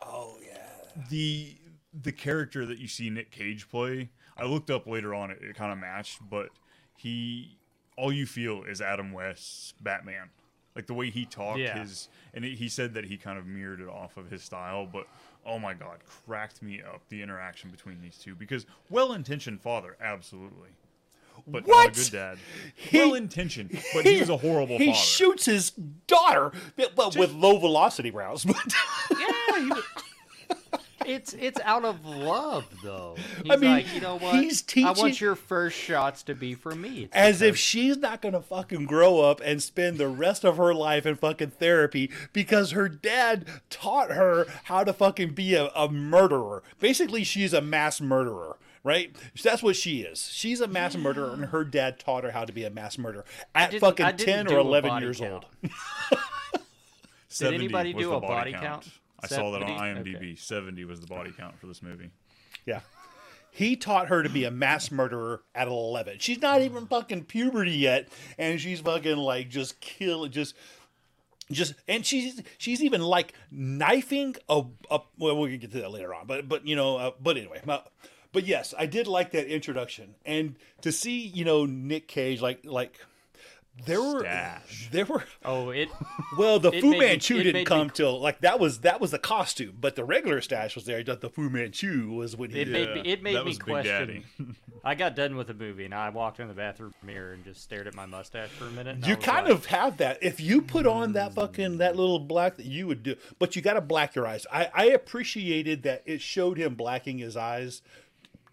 oh 0.00 0.36
yeah, 0.44 1.02
the 1.10 1.56
the 2.02 2.12
character 2.12 2.64
that 2.66 2.78
you 2.78 2.86
see 2.86 3.10
Nick 3.10 3.30
Cage 3.32 3.68
play. 3.68 4.10
I 4.36 4.44
looked 4.44 4.70
up 4.70 4.86
later 4.86 5.14
on; 5.14 5.30
it, 5.30 5.38
it 5.42 5.56
kind 5.56 5.72
of 5.72 5.78
matched, 5.78 6.18
but 6.28 6.48
he 6.96 7.56
all 7.96 8.12
you 8.12 8.26
feel 8.26 8.64
is 8.64 8.80
Adam 8.80 9.12
West's 9.12 9.74
Batman. 9.80 10.30
Like 10.74 10.86
the 10.88 10.94
way 10.94 11.08
he 11.10 11.24
talked, 11.24 11.60
Yeah. 11.60 11.78
his 11.78 12.08
and 12.32 12.44
he 12.44 12.68
said 12.68 12.94
that 12.94 13.04
he 13.04 13.16
kind 13.16 13.38
of 13.38 13.46
mirrored 13.46 13.80
it 13.80 13.88
off 13.88 14.16
of 14.16 14.30
his 14.30 14.42
style, 14.42 14.86
but 14.92 15.06
oh 15.46 15.58
my 15.58 15.72
god, 15.74 15.98
cracked 16.26 16.62
me 16.62 16.82
up 16.82 17.02
the 17.10 17.22
interaction 17.22 17.70
between 17.70 18.00
these 18.02 18.16
two 18.18 18.34
because 18.34 18.66
well-intentioned 18.90 19.60
father, 19.60 19.96
absolutely, 20.00 20.70
but 21.46 21.64
What? 21.64 21.86
not 21.86 21.96
a 21.96 22.00
good 22.00 22.10
dad. 22.12 22.38
well-intentioned, 22.92 23.70
but 23.94 24.04
he 24.04 24.18
was 24.18 24.28
a 24.30 24.36
horrible 24.36 24.78
He 24.78 24.86
father. 24.86 24.98
shoots 24.98 25.44
his 25.44 25.70
daughter, 26.08 26.50
well, 26.96 27.12
with 27.16 27.32
low 27.32 27.58
velocity 27.58 28.10
rounds. 28.10 28.44
But 28.44 28.56
Yeah, 29.12 29.58
he 29.60 29.66
was- 29.66 29.84
it's 31.06 31.32
it's 31.34 31.60
out 31.60 31.84
of 31.84 32.04
love 32.04 32.64
though. 32.82 33.16
He's 33.42 33.50
I 33.50 33.56
mean, 33.56 33.70
like, 33.70 33.94
you 33.94 34.00
know 34.00 34.18
what? 34.18 34.36
he's 34.36 34.64
I 34.76 34.92
want 34.92 35.20
your 35.20 35.34
first 35.34 35.76
shots 35.76 36.22
to 36.24 36.34
be 36.34 36.54
for 36.54 36.74
me. 36.74 37.04
It's 37.04 37.14
as 37.14 37.42
if 37.42 37.56
she's 37.56 37.96
not 37.96 38.22
gonna 38.22 38.40
fucking 38.42 38.86
grow 38.86 39.20
up 39.20 39.40
and 39.44 39.62
spend 39.62 39.98
the 39.98 40.08
rest 40.08 40.44
of 40.44 40.56
her 40.56 40.74
life 40.74 41.06
in 41.06 41.16
fucking 41.16 41.50
therapy 41.50 42.10
because 42.32 42.72
her 42.72 42.88
dad 42.88 43.46
taught 43.70 44.10
her 44.10 44.46
how 44.64 44.84
to 44.84 44.92
fucking 44.92 45.34
be 45.34 45.54
a, 45.54 45.68
a 45.74 45.88
murderer. 45.88 46.62
Basically, 46.80 47.24
she's 47.24 47.52
a 47.52 47.60
mass 47.60 48.00
murderer. 48.00 48.56
Right, 48.82 49.16
that's 49.42 49.62
what 49.62 49.76
she 49.76 50.02
is. 50.02 50.28
She's 50.30 50.60
a 50.60 50.68
mass 50.68 50.94
murderer, 50.94 51.32
and 51.32 51.46
her 51.46 51.64
dad 51.64 51.98
taught 51.98 52.22
her 52.24 52.32
how 52.32 52.44
to 52.44 52.52
be 52.52 52.64
a 52.64 52.70
mass 52.70 52.98
murderer 52.98 53.24
at 53.54 53.72
fucking 53.80 54.18
ten 54.18 54.46
or 54.46 54.58
eleven 54.58 55.00
years 55.00 55.20
count. 55.20 55.46
old. 55.62 55.70
Did 57.38 57.54
anybody 57.54 57.94
do 57.94 58.12
a 58.12 58.20
body 58.20 58.52
count? 58.52 58.86
I 59.24 59.36
saw 59.36 59.50
that 59.52 59.62
on 59.62 59.68
IMDb. 59.68 60.16
Okay. 60.16 60.34
70 60.36 60.84
was 60.84 61.00
the 61.00 61.06
body 61.06 61.32
count 61.36 61.58
for 61.58 61.66
this 61.66 61.82
movie. 61.82 62.10
Yeah. 62.66 62.80
He 63.50 63.76
taught 63.76 64.08
her 64.08 64.22
to 64.22 64.28
be 64.28 64.44
a 64.44 64.50
mass 64.50 64.90
murderer 64.90 65.42
at 65.54 65.68
11. 65.68 66.16
She's 66.18 66.42
not 66.42 66.60
even 66.60 66.86
fucking 66.86 67.24
puberty 67.24 67.70
yet, 67.70 68.08
and 68.36 68.60
she's 68.60 68.80
fucking 68.80 69.16
like 69.16 69.48
just 69.48 69.80
kill, 69.80 70.26
just, 70.26 70.56
just, 71.52 71.74
and 71.86 72.04
she's 72.04 72.42
she's 72.58 72.82
even 72.82 73.00
like 73.00 73.32
knifing 73.52 74.34
a. 74.48 74.64
a 74.90 75.00
well, 75.18 75.36
we'll 75.36 75.56
get 75.56 75.70
to 75.70 75.80
that 75.82 75.92
later 75.92 76.12
on, 76.12 76.26
but 76.26 76.48
but 76.48 76.66
you 76.66 76.74
know, 76.74 76.96
uh, 76.96 77.10
but 77.22 77.36
anyway, 77.36 77.60
but 78.34 78.44
yes, 78.44 78.74
I 78.76 78.86
did 78.86 79.06
like 79.06 79.30
that 79.30 79.46
introduction, 79.46 80.16
and 80.26 80.56
to 80.82 80.90
see 80.90 81.20
you 81.20 81.44
know 81.44 81.64
Nick 81.64 82.08
Cage 82.08 82.42
like 82.42 82.64
like. 82.64 82.98
There 83.86 84.00
were 84.00 84.20
Stash. 84.20 84.88
there 84.92 85.04
were 85.04 85.24
Oh, 85.44 85.70
it. 85.70 85.88
well 86.38 86.58
the 86.60 86.70
It 86.70 86.80
Fu 86.80 86.90
made 86.92 87.00
me- 87.00 87.06
Manchu 87.06 87.38
didn't 87.38 87.52
made 87.54 87.60
me 87.60 87.64
come 87.64 87.90
till 87.90 88.20
like 88.20 88.40
that 88.40 88.60
was 88.60 88.80
that 88.80 89.00
was 89.00 89.10
the 89.10 89.18
costume, 89.18 89.76
but 89.80 89.96
the 89.96 90.04
regular 90.04 90.40
stash 90.40 90.74
was 90.76 90.84
there. 90.84 91.02
The 91.02 91.16
the 91.16 91.28
Fu 91.28 91.50
Manchu 91.50 92.10
was 92.12 92.36
when 92.36 92.50
he 92.50 92.60
It 92.60 92.68
made 92.68 92.94
me, 92.94 93.00
it 93.12 93.22
made 93.22 93.44
me 93.44 93.56
question. 93.56 94.24
I 94.84 94.94
got 94.94 95.16
done 95.16 95.34
with 95.36 95.46
the 95.48 95.54
movie 95.54 95.84
and 95.86 95.94
I 95.94 96.10
walked 96.10 96.40
in 96.40 96.46
the 96.48 96.54
bathroom 96.54 96.94
mirror 97.02 97.32
and 97.32 97.42
just 97.42 97.62
stared 97.62 97.86
at 97.86 97.94
my 97.94 98.06
mustache 98.06 98.50
for 98.50 98.66
a 98.66 98.70
minute. 98.70 99.06
You 99.06 99.16
kind 99.16 99.46
like, 99.46 99.54
of 99.54 99.66
have 99.66 99.96
that. 99.96 100.22
If 100.22 100.40
you 100.40 100.60
put 100.62 100.86
on 100.86 101.14
that 101.14 101.34
fucking 101.34 101.78
that 101.78 101.96
little 101.96 102.18
black 102.20 102.56
that 102.58 102.66
you 102.66 102.86
would 102.86 103.02
do, 103.02 103.16
but 103.38 103.56
you 103.56 103.62
got 103.62 103.74
to 103.74 103.80
black 103.80 104.14
your 104.14 104.26
eyes. 104.26 104.46
I, 104.52 104.70
I 104.74 104.84
appreciated 104.86 105.82
that 105.84 106.02
it 106.06 106.20
showed 106.20 106.58
him 106.58 106.74
blacking 106.74 107.18
his 107.18 107.36
eyes. 107.36 107.82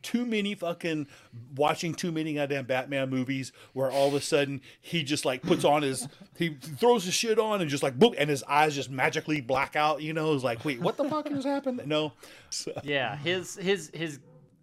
Too 0.02 0.26
many 0.26 0.56
fucking 0.56 1.08
watching 1.56 1.94
too 1.94 2.12
many 2.12 2.34
goddamn 2.34 2.66
Batman 2.66 3.10
movies 3.10 3.52
where 3.74 3.92
all 3.92 4.08
of 4.08 4.14
a 4.14 4.22
sudden 4.22 4.62
he 4.82 5.04
just 5.04 5.26
like 5.26 5.42
puts 5.42 5.64
on 5.64 5.82
his 5.84 6.08
he 6.38 6.50
throws 6.56 7.04
his 7.06 7.14
shit 7.14 7.38
on 7.40 7.62
and 7.62 7.70
just 7.70 7.84
like 7.84 7.98
boop 8.00 8.16
and 8.18 8.30
his 8.30 8.44
eyes 8.44 8.74
just 8.76 8.90
magically 8.90 9.42
black 9.42 9.76
out. 9.76 10.02
You 10.02 10.14
know, 10.14 10.34
it's 10.34 10.44
like 10.44 10.66
wait, 10.66 10.82
what 10.82 10.98
the 10.98 11.08
fuck 11.10 11.28
has 11.30 11.44
happened? 11.46 11.82
No, 11.86 12.14
So- 12.50 12.74
Yeah, 12.84 13.16
his 13.18 13.56
his 13.56 13.92
his 13.94 14.20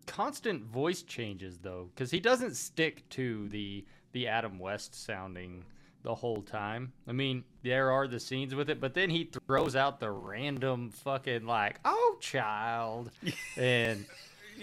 constant 0.06 0.64
voice 0.64 1.02
changes 1.02 1.58
though, 1.58 1.90
because 1.94 2.10
he 2.10 2.18
doesn't 2.20 2.54
stick 2.56 3.08
to 3.10 3.48
the 3.48 3.84
the 4.12 4.26
Adam 4.26 4.58
West 4.58 4.94
sounding 4.94 5.64
the 6.02 6.14
whole 6.14 6.40
time. 6.42 6.92
I 7.06 7.12
mean, 7.12 7.44
there 7.62 7.90
are 7.90 8.06
the 8.08 8.18
scenes 8.20 8.54
with 8.54 8.70
it, 8.70 8.80
but 8.80 8.94
then 8.94 9.10
he 9.10 9.24
throws 9.46 9.76
out 9.76 10.00
the 10.00 10.10
random 10.10 10.90
fucking 10.90 11.44
like, 11.44 11.78
"Oh, 11.84 12.16
child," 12.20 13.10
and 13.56 14.06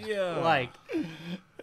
yeah, 0.03 0.37
like. 0.37 0.71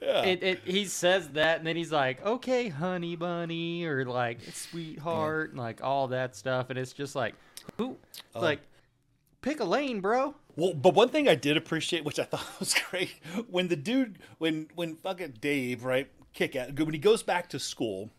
It, 0.05 0.43
it 0.43 0.61
he 0.65 0.87
says 0.87 1.29
that 1.29 1.59
and 1.59 1.67
then 1.67 1.77
he's 1.77 1.93
like 1.93 2.27
okay 2.27 2.69
honey 2.69 3.15
bunny 3.15 3.85
or 3.85 4.05
like 4.05 4.41
sweetheart 4.53 5.51
and 5.51 5.61
like 5.61 5.81
all 5.81 6.09
that 6.09 6.35
stuff 6.35 6.71
and 6.71 6.79
it's 6.79 6.93
just 6.93 7.15
like 7.15 7.37
who 7.79 7.97
oh. 8.35 8.41
like 8.41 8.59
pick 9.43 9.61
a 9.61 9.65
lane 9.65 10.01
bro. 10.01 10.35
Well, 10.57 10.75
but 10.75 10.95
one 10.95 11.09
thing 11.09 11.29
I 11.29 11.35
did 11.35 11.57
appreciate, 11.57 12.05
which 12.05 12.19
I 12.19 12.25
thought 12.31 12.47
was 12.59 12.75
great, 12.91 13.15
when 13.49 13.69
the 13.69 13.77
dude, 13.77 14.19
when 14.39 14.69
when 14.75 14.97
fucking 14.97 15.35
Dave, 15.41 15.85
right, 15.85 16.09
kick 16.33 16.57
out 16.57 16.79
when 16.79 16.95
he 16.95 16.99
goes 16.99 17.23
back 17.23 17.49
to 17.51 17.59
school, 17.59 18.11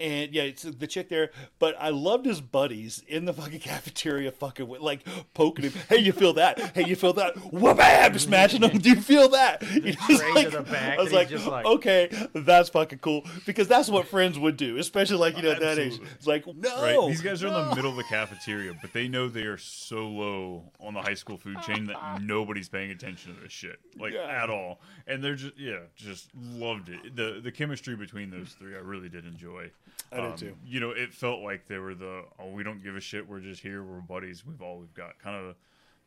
and 0.00 0.32
yeah, 0.32 0.42
it's 0.44 0.62
the 0.62 0.86
chick 0.86 1.08
there. 1.08 1.30
But 1.58 1.74
I 1.78 1.90
loved 1.90 2.26
his 2.26 2.40
buddies 2.40 3.02
in 3.08 3.24
the 3.24 3.32
fucking 3.32 3.60
cafeteria, 3.72 4.30
fucking 4.32 4.68
with, 4.68 4.80
like 4.80 5.00
poking 5.34 5.70
him. 5.70 5.72
Hey, 5.88 5.98
you 5.98 6.12
feel 6.12 6.32
that? 6.34 6.58
Hey, 6.74 6.84
you 6.86 6.96
feel 6.96 7.12
that? 7.14 7.36
Whoop-am! 7.52 8.18
Smashing 8.18 8.62
him. 8.62 8.78
Do 8.78 8.90
you 8.90 9.00
feel 9.00 9.28
that? 9.30 9.62
You 9.72 9.92
just 10.08 10.24
like, 10.34 10.50
the 10.50 10.62
back, 10.62 10.98
I 10.98 11.02
was 11.02 11.12
like, 11.12 11.30
like- 11.30 11.66
okay, 11.66 12.28
that's 12.34 12.68
fucking 12.68 12.98
cool 13.00 13.24
because 13.46 13.68
that's 13.68 13.88
what 13.88 14.06
friends 14.06 14.38
would 14.38 14.56
do, 14.56 14.76
especially 14.78 15.16
like 15.18 15.36
you 15.36 15.42
know 15.42 15.50
at 15.52 15.60
that 15.60 15.78
age. 15.78 15.98
It's 16.16 16.26
like 16.26 16.46
no, 16.46 16.82
Right. 16.82 17.08
These 17.08 17.22
guys 17.22 17.42
are 17.42 17.48
in 17.48 17.54
the 17.54 17.74
middle 17.74 17.90
of 17.90 17.96
the 17.96 18.04
cafeteria, 18.04 18.74
but 18.80 18.92
they 18.92 19.08
know 19.08 19.28
they 19.28 19.42
are 19.42 19.58
so 19.58 20.08
low 20.08 20.64
on 20.80 20.94
the 20.94 21.02
high 21.02 21.14
school 21.14 21.36
food 21.36 21.60
chain 21.62 21.86
that 21.86 22.22
nobody's 22.22 22.68
paying 22.68 22.90
attention 22.90 23.34
to 23.34 23.40
this 23.42 23.52
shit, 23.52 23.78
like 23.98 24.12
Yeah. 24.12 24.42
at 24.42 24.50
all. 24.50 24.80
And 25.06 25.22
they're 25.22 25.34
just 25.34 25.58
yeah, 25.58 25.80
just 25.96 26.28
loved 26.34 26.88
it. 26.88 27.16
The 27.16 27.40
the 27.42 27.50
chemistry 27.52 27.96
between 27.96 28.30
those 28.30 28.54
three, 28.58 28.74
I 28.74 28.78
really 28.80 29.08
did 29.08 29.24
enjoy. 29.26 29.70
Um, 30.12 30.20
I 30.20 30.28
did 30.28 30.36
too. 30.38 30.54
You 30.64 30.80
know, 30.80 30.90
it 30.90 31.12
felt 31.12 31.40
like 31.40 31.66
they 31.68 31.78
were 31.78 31.94
the 31.94 32.24
oh, 32.38 32.50
we 32.50 32.62
don't 32.62 32.82
give 32.82 32.96
a 32.96 33.00
shit. 33.00 33.28
We're 33.28 33.40
just 33.40 33.62
here. 33.62 33.82
We're 33.82 34.00
buddies. 34.00 34.44
We've 34.46 34.60
all 34.62 34.78
we've 34.78 34.94
got. 34.94 35.18
Kind 35.18 35.36
of, 35.36 35.54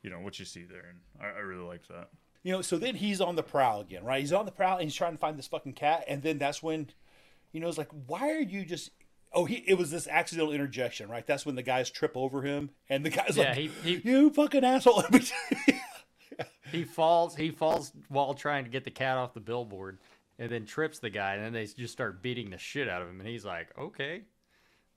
you 0.01 0.09
know, 0.09 0.19
what 0.19 0.39
you 0.39 0.45
see 0.45 0.63
there, 0.63 0.85
and 0.89 0.99
I, 1.21 1.37
I 1.37 1.41
really 1.41 1.63
liked 1.63 1.87
that. 1.89 2.09
You 2.43 2.51
know, 2.53 2.61
so 2.63 2.77
then 2.77 2.95
he's 2.95 3.21
on 3.21 3.35
the 3.35 3.43
prowl 3.43 3.81
again, 3.81 4.03
right? 4.03 4.19
He's 4.19 4.33
on 4.33 4.45
the 4.45 4.51
prowl 4.51 4.77
and 4.77 4.83
he's 4.85 4.95
trying 4.95 5.11
to 5.11 5.19
find 5.19 5.37
this 5.37 5.45
fucking 5.47 5.73
cat, 5.73 6.05
and 6.07 6.23
then 6.23 6.39
that's 6.39 6.63
when, 6.63 6.89
you 7.51 7.59
know, 7.59 7.67
it's 7.67 7.77
like, 7.77 7.91
why 8.07 8.31
are 8.31 8.39
you 8.41 8.65
just? 8.65 8.89
Oh, 9.31 9.45
he 9.45 9.57
it 9.67 9.75
was 9.77 9.91
this 9.91 10.07
accidental 10.07 10.51
interjection, 10.51 11.07
right? 11.07 11.25
That's 11.25 11.45
when 11.45 11.55
the 11.55 11.61
guys 11.63 11.89
trip 11.91 12.13
over 12.15 12.41
him, 12.41 12.71
and 12.89 13.05
the 13.05 13.11
guy's 13.11 13.37
Yeah, 13.37 13.49
like, 13.49 13.57
he- 13.57 13.67
he- 13.97 14.09
"You 14.09 14.29
fucking 14.31 14.63
asshole!" 14.63 15.03
he 16.71 16.83
falls 16.83 17.35
he 17.35 17.51
falls 17.51 17.91
while 18.09 18.33
trying 18.33 18.63
to 18.63 18.69
get 18.69 18.83
the 18.85 18.91
cat 18.91 19.17
off 19.17 19.33
the 19.33 19.39
billboard 19.39 19.99
and 20.41 20.49
then 20.49 20.65
trips 20.65 20.99
the 20.99 21.09
guy 21.09 21.35
and 21.35 21.45
then 21.45 21.53
they 21.53 21.65
just 21.65 21.93
start 21.93 22.21
beating 22.21 22.49
the 22.49 22.57
shit 22.57 22.89
out 22.89 23.01
of 23.01 23.07
him 23.07 23.19
and 23.19 23.29
he's 23.29 23.45
like 23.45 23.69
okay 23.77 24.23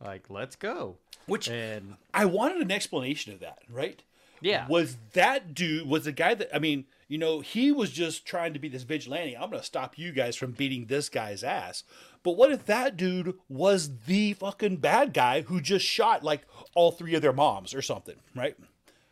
like 0.02 0.28
let's 0.30 0.56
go 0.56 0.96
Which 1.26 1.48
and 1.48 1.96
I 2.12 2.24
wanted 2.24 2.58
an 2.62 2.70
explanation 2.72 3.32
of 3.32 3.40
that, 3.40 3.60
right? 3.70 4.02
Yeah. 4.40 4.66
Was 4.68 4.96
that 5.12 5.54
dude 5.54 5.88
was 5.88 6.04
the 6.04 6.12
guy 6.12 6.34
that 6.34 6.54
I 6.54 6.58
mean, 6.58 6.84
you 7.08 7.16
know, 7.16 7.40
he 7.40 7.72
was 7.72 7.90
just 7.90 8.26
trying 8.26 8.52
to 8.52 8.58
be 8.58 8.68
this 8.68 8.82
vigilante. 8.82 9.34
I'm 9.36 9.48
gonna 9.50 9.62
stop 9.62 9.96
you 9.96 10.12
guys 10.12 10.36
from 10.36 10.50
beating 10.52 10.86
this 10.86 11.08
guy's 11.08 11.42
ass. 11.42 11.84
But 12.22 12.32
what 12.32 12.52
if 12.52 12.66
that 12.66 12.96
dude 12.96 13.38
was 13.48 13.98
the 14.06 14.34
fucking 14.34 14.78
bad 14.78 15.14
guy 15.14 15.42
who 15.42 15.60
just 15.60 15.86
shot 15.86 16.22
like 16.24 16.42
all 16.74 16.90
three 16.90 17.14
of 17.14 17.22
their 17.22 17.32
moms 17.32 17.72
or 17.72 17.80
something, 17.82 18.16
right? 18.34 18.56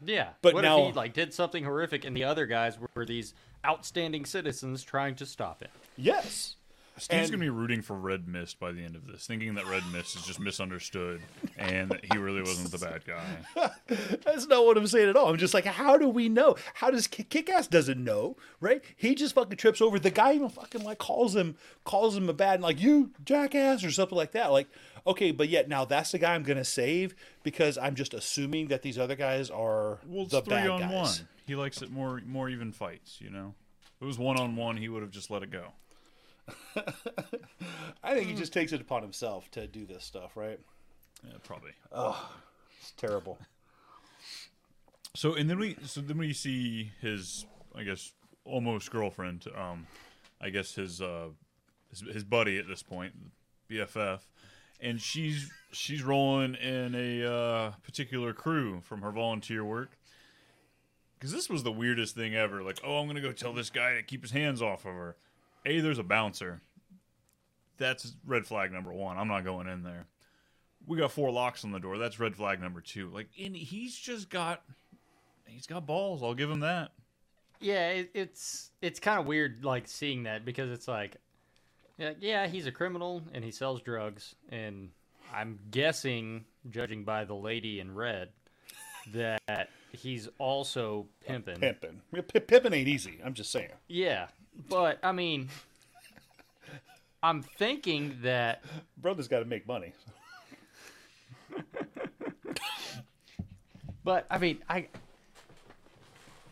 yeah 0.05 0.31
But 0.43 0.55
what 0.55 0.63
now- 0.63 0.81
if 0.81 0.87
he 0.89 0.93
like 0.93 1.15
did 1.15 1.33
something 1.33 1.63
horrific 1.65 2.05
and 2.05 2.15
the 2.17 2.25
other 2.25 2.45
guys 2.47 2.77
were 2.95 3.07
these 3.07 3.33
outstanding 3.67 4.25
citizens 4.25 4.83
trying 4.83 5.15
to 5.15 5.27
stop 5.27 5.63
it 5.63 5.71
Yes. 5.97 6.57
Steve's 6.99 7.23
And- 7.23 7.31
gonna 7.33 7.41
be 7.45 7.51
rooting 7.51 7.81
for 7.83 7.97
Red 7.97 8.29
Mist 8.29 8.61
by 8.61 8.71
the 8.73 8.83
end 8.85 8.95
of 8.97 9.07
this, 9.07 9.27
thinking 9.27 9.55
that 9.55 9.67
Red 9.67 9.83
Mist 9.93 10.15
is 10.17 10.27
just 10.27 10.39
misunderstood 10.39 11.23
and 11.57 11.91
that 11.91 12.05
he 12.13 12.19
really 12.19 12.41
wasn't 12.43 12.71
the 12.71 12.79
bad 12.79 13.03
guy. 13.07 13.71
That's 14.25 14.47
not 14.47 14.65
what 14.67 14.77
I'm 14.77 14.87
saying 14.87 15.09
at 15.09 15.17
all. 15.17 15.29
I'm 15.31 15.39
just 15.39 15.55
like, 15.55 15.65
how 15.65 15.97
do 15.97 16.09
we 16.09 16.29
know? 16.29 16.55
How 16.75 16.91
does 16.91 17.07
Kick 17.07 17.31
Kick-Ass 17.31 17.67
doesn't 17.67 18.03
know, 18.03 18.37
right? 18.61 18.83
He 18.97 19.15
just 19.15 19.35
fucking 19.35 19.57
trips 19.57 19.81
over. 19.81 19.99
The 19.99 20.11
guy 20.11 20.35
even 20.35 20.49
fucking 20.51 20.85
like 20.85 20.99
calls 20.99 21.35
him, 21.35 21.57
calls 21.85 22.17
him 22.17 22.29
a 22.29 22.35
bad, 22.35 22.61
like 22.61 22.81
you 22.81 23.11
jackass 23.25 23.83
or 23.85 23.91
something 23.91 24.17
like 24.17 24.33
that. 24.33 24.53
Like, 24.53 24.69
okay, 25.07 25.31
but 25.33 25.49
yet 25.49 25.69
now 25.69 25.85
that's 25.85 26.13
the 26.13 26.19
guy 26.19 26.35
I'm 26.35 26.43
gonna 26.43 26.65
save 26.65 27.15
because 27.43 27.79
I'm 27.79 27.95
just 27.95 28.13
assuming 28.15 28.69
that 28.69 28.83
these 28.83 28.99
other 28.99 29.17
guys 29.17 29.51
are 29.51 29.99
Well, 30.07 30.27
the 30.27 30.43
bad 30.43 30.69
on 30.69 30.81
guys. 30.81 30.93
one. 31.21 31.29
He 31.47 31.55
likes 31.57 31.81
it 31.83 31.91
more, 31.91 32.21
more 32.27 32.49
even 32.49 32.71
fights. 32.71 33.19
You 33.21 33.31
know, 33.31 33.55
if 33.97 34.03
it 34.03 34.05
was 34.05 34.19
one 34.19 34.39
on 34.39 34.57
one, 34.57 34.77
he 34.77 34.89
would 34.89 35.03
have 35.03 35.11
just 35.11 35.31
let 35.31 35.43
it 35.43 35.51
go. 35.51 35.73
I 38.03 38.15
think 38.15 38.29
he 38.29 38.35
just 38.35 38.53
takes 38.53 38.73
it 38.73 38.81
upon 38.81 39.03
himself 39.03 39.51
to 39.53 39.67
do 39.67 39.87
this 39.87 40.05
stuff, 40.05 40.37
right? 40.37 40.59
Yeah, 41.25 41.35
probably. 41.45 41.73
Oh, 41.93 42.31
it's 42.81 42.93
terrible. 42.93 43.39
So 45.15 45.35
and 45.35 45.49
then 45.49 45.59
we 45.59 45.77
so 45.85 46.01
then 46.01 46.19
we 46.19 46.33
see 46.33 46.93
his 47.01 47.47
I 47.75 47.85
guess 47.85 48.13
almost 48.45 48.91
girlfriend. 48.91 49.47
Um, 49.57 49.87
I 50.41 50.51
guess 50.51 50.75
his 50.75 51.01
uh, 51.01 51.29
his, 51.91 52.01
his 52.01 52.25
buddy 52.25 52.59
at 52.59 52.67
this 52.67 52.83
point, 52.83 53.15
BFF, 53.71 54.21
and 54.81 55.01
she's 55.01 55.51
she's 55.73 56.03
rolling 56.03 56.55
in 56.55 56.95
a 56.95 57.33
uh, 57.33 57.71
particular 57.83 58.33
crew 58.33 58.81
from 58.83 59.03
her 59.03 59.13
volunteer 59.13 59.65
work. 59.65 59.99
Because 61.19 61.33
this 61.33 61.49
was 61.49 61.63
the 61.63 61.71
weirdest 61.71 62.17
thing 62.17 62.35
ever. 62.35 62.63
Like, 62.63 62.81
oh, 62.85 62.99
I'm 62.99 63.07
gonna 63.07 63.21
go 63.21 63.31
tell 63.31 63.53
this 63.53 63.71
guy 63.71 63.95
to 63.95 64.03
keep 64.03 64.23
his 64.23 64.33
hands 64.33 64.61
off 64.61 64.85
of 64.85 64.95
her. 64.95 65.17
A, 65.65 65.81
there's 65.81 65.99
a 65.99 66.05
bouncer. 66.05 66.61
That's 67.79 68.15
red 68.27 68.47
flag 68.47 68.73
number 68.73 68.93
one. 68.93 69.19
I'm 69.19 69.29
not 69.29 69.45
going 69.45 69.67
in 69.67 69.83
there. 69.83 70.07
We 70.87 70.99
got 70.99 71.13
four 71.13 71.31
locks 71.31 71.65
on 71.65 71.71
the 71.71 71.79
door. 71.79 71.99
That's 71.99 72.19
red 72.19 72.35
flag 72.35 72.61
number 72.61 72.81
two. 72.81 73.09
Like, 73.11 73.29
and 73.41 73.55
he's 73.55 73.97
just 73.97 74.31
got, 74.31 74.63
he's 75.47 75.67
got 75.67 75.87
balls. 75.87 76.23
I'll 76.23 76.35
give 76.35 76.51
him 76.51 76.61
that. 76.61 76.93
Yeah, 77.61 77.91
it, 77.91 78.11
it's 78.15 78.73
it's 78.81 78.99
kind 78.99 79.21
of 79.21 79.27
weird, 79.27 79.65
like 79.65 79.87
seeing 79.87 80.25
that 80.25 80.45
because 80.45 80.71
it's 80.73 80.89
like, 80.89 81.17
yeah, 81.97 82.13
yeah, 82.21 82.49
he's 82.49 82.67
a 82.67 82.73
criminal 82.73 83.23
and 83.33 83.45
he 83.45 83.53
sells 83.53 83.81
drugs, 83.83 84.35
and 84.49 84.91
I'm 85.33 85.61
guessing, 85.71 86.45
judging 86.71 87.05
by 87.05 87.25
the 87.25 87.35
lady 87.37 87.79
in 87.79 87.95
red, 87.95 88.31
that 89.15 89.69
he's 89.93 90.29
also 90.39 91.07
pimping. 91.25 91.61
Pimping. 91.61 92.01
Pimping 92.49 92.73
ain't 92.73 92.89
easy. 92.89 93.21
I'm 93.25 93.35
just 93.35 93.53
saying. 93.53 93.71
Yeah, 93.87 94.27
but 94.69 94.99
I 95.03 95.13
mean, 95.13 95.49
I'm 97.23 97.43
thinking 97.43 98.19
that 98.23 98.63
brother's 98.97 99.29
got 99.29 99.41
to 99.41 99.45
make 99.45 99.67
money. 99.67 99.93
but 104.05 104.27
I 104.31 104.39
mean, 104.39 104.59
I 104.69 104.89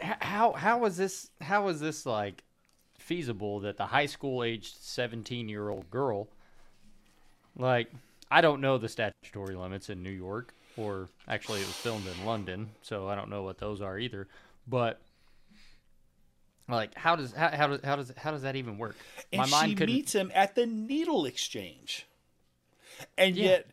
how 0.00 0.52
how 0.52 0.84
is 0.84 0.96
this 0.96 1.30
how 1.40 1.68
is 1.68 1.80
this 1.80 2.06
like 2.06 2.42
feasible 2.98 3.60
that 3.60 3.76
the 3.76 3.86
high 3.86 4.06
school 4.06 4.44
aged 4.44 4.76
17 4.80 5.48
year 5.48 5.68
old 5.68 5.90
girl 5.90 6.28
like 7.56 7.90
I 8.30 8.40
don't 8.40 8.60
know 8.60 8.78
the 8.78 8.88
statutory 8.88 9.56
limits 9.56 9.90
in 9.90 10.02
New 10.02 10.10
York 10.10 10.54
or 10.76 11.08
actually 11.28 11.60
it 11.60 11.66
was 11.66 11.76
filmed 11.76 12.06
in 12.06 12.24
London, 12.24 12.70
so 12.82 13.08
I 13.08 13.14
don't 13.14 13.28
know 13.28 13.42
what 13.42 13.58
those 13.58 13.80
are 13.80 13.98
either. 13.98 14.28
But 14.66 15.00
like 16.70 16.94
how 16.96 17.16
does 17.16 17.33
how, 17.33 17.48
how 17.48 17.66
does 17.66 17.80
how 17.83 17.96
does 17.96 18.12
how 18.16 18.30
does 18.30 18.42
that 18.42 18.56
even 18.56 18.78
work? 18.78 18.96
And 19.33 19.46
she 19.46 19.74
couldn't... 19.74 19.94
meets 19.94 20.12
him 20.14 20.30
at 20.35 20.54
the 20.54 20.66
needle 20.66 21.24
exchange. 21.24 22.06
And 23.16 23.37
yeah. 23.37 23.44
yet 23.44 23.70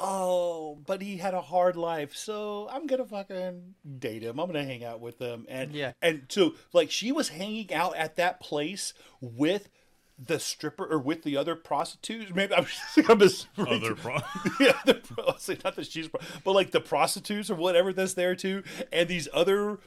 oh, 0.00 0.78
but 0.86 1.02
he 1.02 1.18
had 1.18 1.34
a 1.34 1.40
hard 1.40 1.76
life, 1.76 2.16
so 2.16 2.68
I'm 2.70 2.86
gonna 2.86 3.04
fucking 3.04 3.74
date 3.98 4.22
him. 4.22 4.40
I'm 4.40 4.46
gonna 4.46 4.64
hang 4.64 4.82
out 4.84 5.00
with 5.00 5.18
him, 5.18 5.46
and 5.48 5.72
yeah, 5.72 5.92
and 6.02 6.26
so 6.28 6.54
like 6.72 6.90
she 6.90 7.12
was 7.12 7.28
hanging 7.28 7.72
out 7.72 7.96
at 7.96 8.16
that 8.16 8.40
place 8.40 8.94
with 9.20 9.68
the 10.18 10.38
stripper 10.38 10.84
or 10.84 10.98
with 10.98 11.22
the 11.22 11.36
other 11.36 11.54
prostitutes. 11.54 12.32
Maybe 12.34 12.54
I'm, 12.56 12.64
just, 12.64 13.10
I'm 13.10 13.18
just 13.18 13.46
other 13.58 13.94
pro- 13.94 14.18
yeah, 14.58 14.78
the 14.84 14.94
pro- 14.94 15.26
not 15.64 15.76
that 15.76 15.86
she's, 15.86 16.08
but 16.08 16.52
like 16.52 16.70
the 16.70 16.80
prostitutes 16.80 17.50
or 17.50 17.54
whatever 17.54 17.92
that's 17.92 18.14
there 18.14 18.34
too, 18.34 18.62
and 18.92 19.08
these 19.08 19.28
other 19.32 19.78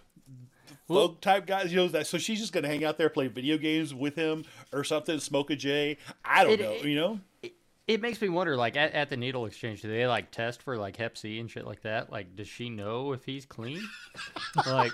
folk 0.88 1.22
type 1.22 1.46
guys. 1.46 1.72
You 1.72 1.78
know 1.78 1.88
that. 1.90 2.08
So 2.08 2.18
she's 2.18 2.40
just 2.40 2.54
gonna 2.54 2.68
hang 2.68 2.84
out 2.84 2.98
there, 2.98 3.10
play 3.10 3.28
video 3.28 3.58
games 3.58 3.94
with 3.94 4.16
him 4.16 4.46
or 4.72 4.84
something, 4.84 5.20
smoke 5.20 5.50
a 5.52 5.56
J. 5.56 5.98
I 6.24 6.44
don't 6.44 6.54
it, 6.54 6.60
know. 6.62 6.72
It, 6.72 6.86
you 6.86 6.96
know. 6.96 7.20
It, 7.42 7.54
it 7.88 8.02
makes 8.02 8.22
me 8.22 8.30
wonder, 8.30 8.56
like 8.56 8.78
at, 8.78 8.94
at 8.94 9.10
the 9.10 9.18
needle 9.18 9.46
exchange, 9.46 9.82
do 9.82 9.90
they 9.90 10.08
like 10.08 10.32
test 10.32 10.62
for 10.62 10.78
like 10.78 10.98
Hep 10.98 11.18
C 11.18 11.40
and 11.40 11.50
shit 11.50 11.66
like 11.66 11.82
that? 11.82 12.12
Like, 12.12 12.36
does 12.36 12.48
she 12.48 12.70
know 12.70 13.12
if 13.12 13.26
he's 13.26 13.46
clean? 13.46 13.82
like, 14.66 14.92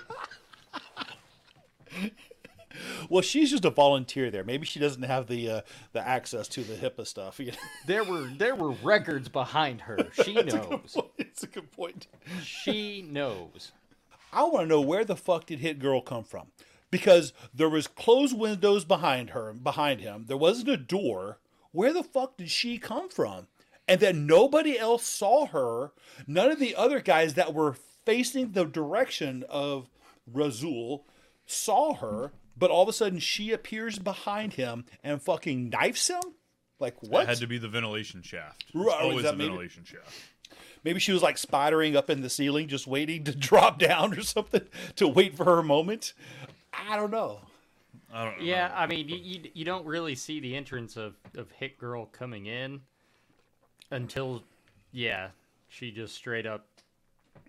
well, 3.08 3.22
she's 3.22 3.50
just 3.50 3.64
a 3.64 3.70
volunteer 3.70 4.30
there. 4.30 4.44
Maybe 4.44 4.66
she 4.66 4.78
doesn't 4.78 5.02
have 5.02 5.26
the 5.26 5.50
uh, 5.50 5.60
the 5.92 6.06
access 6.06 6.48
to 6.48 6.62
the 6.62 6.74
HIPAA 6.74 7.06
stuff. 7.06 7.40
You 7.40 7.52
know? 7.52 7.58
there 7.86 8.04
were 8.04 8.28
there 8.36 8.54
were 8.54 8.72
records 8.82 9.28
behind 9.28 9.82
her. 9.82 10.08
She 10.24 10.34
knows. 10.42 10.96
It's 11.18 11.42
a 11.42 11.46
good 11.46 11.70
point. 11.72 12.06
She 12.42 13.02
knows. 13.02 13.72
I 14.32 14.44
want 14.44 14.64
to 14.64 14.66
know 14.66 14.80
where 14.80 15.04
the 15.04 15.16
fuck 15.16 15.46
did 15.46 15.60
Hit 15.60 15.78
Girl 15.78 16.00
come 16.00 16.24
from? 16.24 16.48
Because 16.90 17.32
there 17.54 17.68
was 17.68 17.86
closed 17.86 18.36
windows 18.36 18.84
behind 18.84 19.30
her, 19.30 19.52
behind 19.52 20.00
him. 20.00 20.24
There 20.26 20.36
wasn't 20.36 20.68
a 20.68 20.76
door. 20.76 21.38
Where 21.72 21.92
the 21.92 22.02
fuck 22.02 22.36
did 22.36 22.50
she 22.50 22.78
come 22.78 23.08
from? 23.08 23.46
And 23.86 24.00
then 24.00 24.26
nobody 24.26 24.78
else 24.78 25.04
saw 25.04 25.46
her. 25.46 25.92
None 26.26 26.50
of 26.50 26.58
the 26.58 26.74
other 26.74 27.00
guys 27.00 27.34
that 27.34 27.54
were 27.54 27.76
facing 28.04 28.52
the 28.52 28.64
direction 28.64 29.44
of 29.48 29.88
Rasul 30.26 31.06
saw 31.46 31.94
her 31.94 32.32
but 32.60 32.70
all 32.70 32.82
of 32.82 32.88
a 32.88 32.92
sudden 32.92 33.18
she 33.18 33.50
appears 33.52 33.98
behind 33.98 34.52
him 34.52 34.84
and 35.02 35.20
fucking 35.20 35.70
knifes 35.70 36.08
him. 36.08 36.20
Like 36.78 37.02
what? 37.02 37.26
That 37.26 37.28
had 37.28 37.38
to 37.38 37.46
be 37.46 37.58
the 37.58 37.68
ventilation 37.68 38.22
shaft. 38.22 38.66
Right, 38.74 38.96
oh, 39.00 39.10
always 39.10 39.24
the 39.24 39.32
maybe? 39.32 39.48
ventilation 39.48 39.84
shaft. 39.84 40.14
Maybe 40.84 41.00
she 41.00 41.12
was 41.12 41.22
like 41.22 41.36
spidering 41.36 41.94
up 41.94 42.08
in 42.10 42.22
the 42.22 42.30
ceiling, 42.30 42.68
just 42.68 42.86
waiting 42.86 43.24
to 43.24 43.34
drop 43.36 43.78
down 43.78 44.14
or 44.14 44.22
something 44.22 44.66
to 44.96 45.08
wait 45.08 45.36
for 45.36 45.44
her 45.44 45.62
moment. 45.62 46.14
I 46.72 46.96
don't 46.96 47.10
know. 47.10 47.40
I 48.12 48.24
don't. 48.24 48.42
Yeah, 48.42 48.68
know. 48.68 48.74
I 48.74 48.86
mean, 48.86 49.08
you, 49.08 49.16
you 49.16 49.50
you 49.54 49.64
don't 49.64 49.86
really 49.86 50.14
see 50.14 50.40
the 50.40 50.56
entrance 50.56 50.96
of 50.96 51.14
of 51.36 51.50
Hit 51.52 51.78
Girl 51.78 52.06
coming 52.06 52.46
in 52.46 52.80
until, 53.90 54.42
yeah, 54.92 55.28
she 55.68 55.90
just 55.90 56.14
straight 56.14 56.46
up 56.46 56.66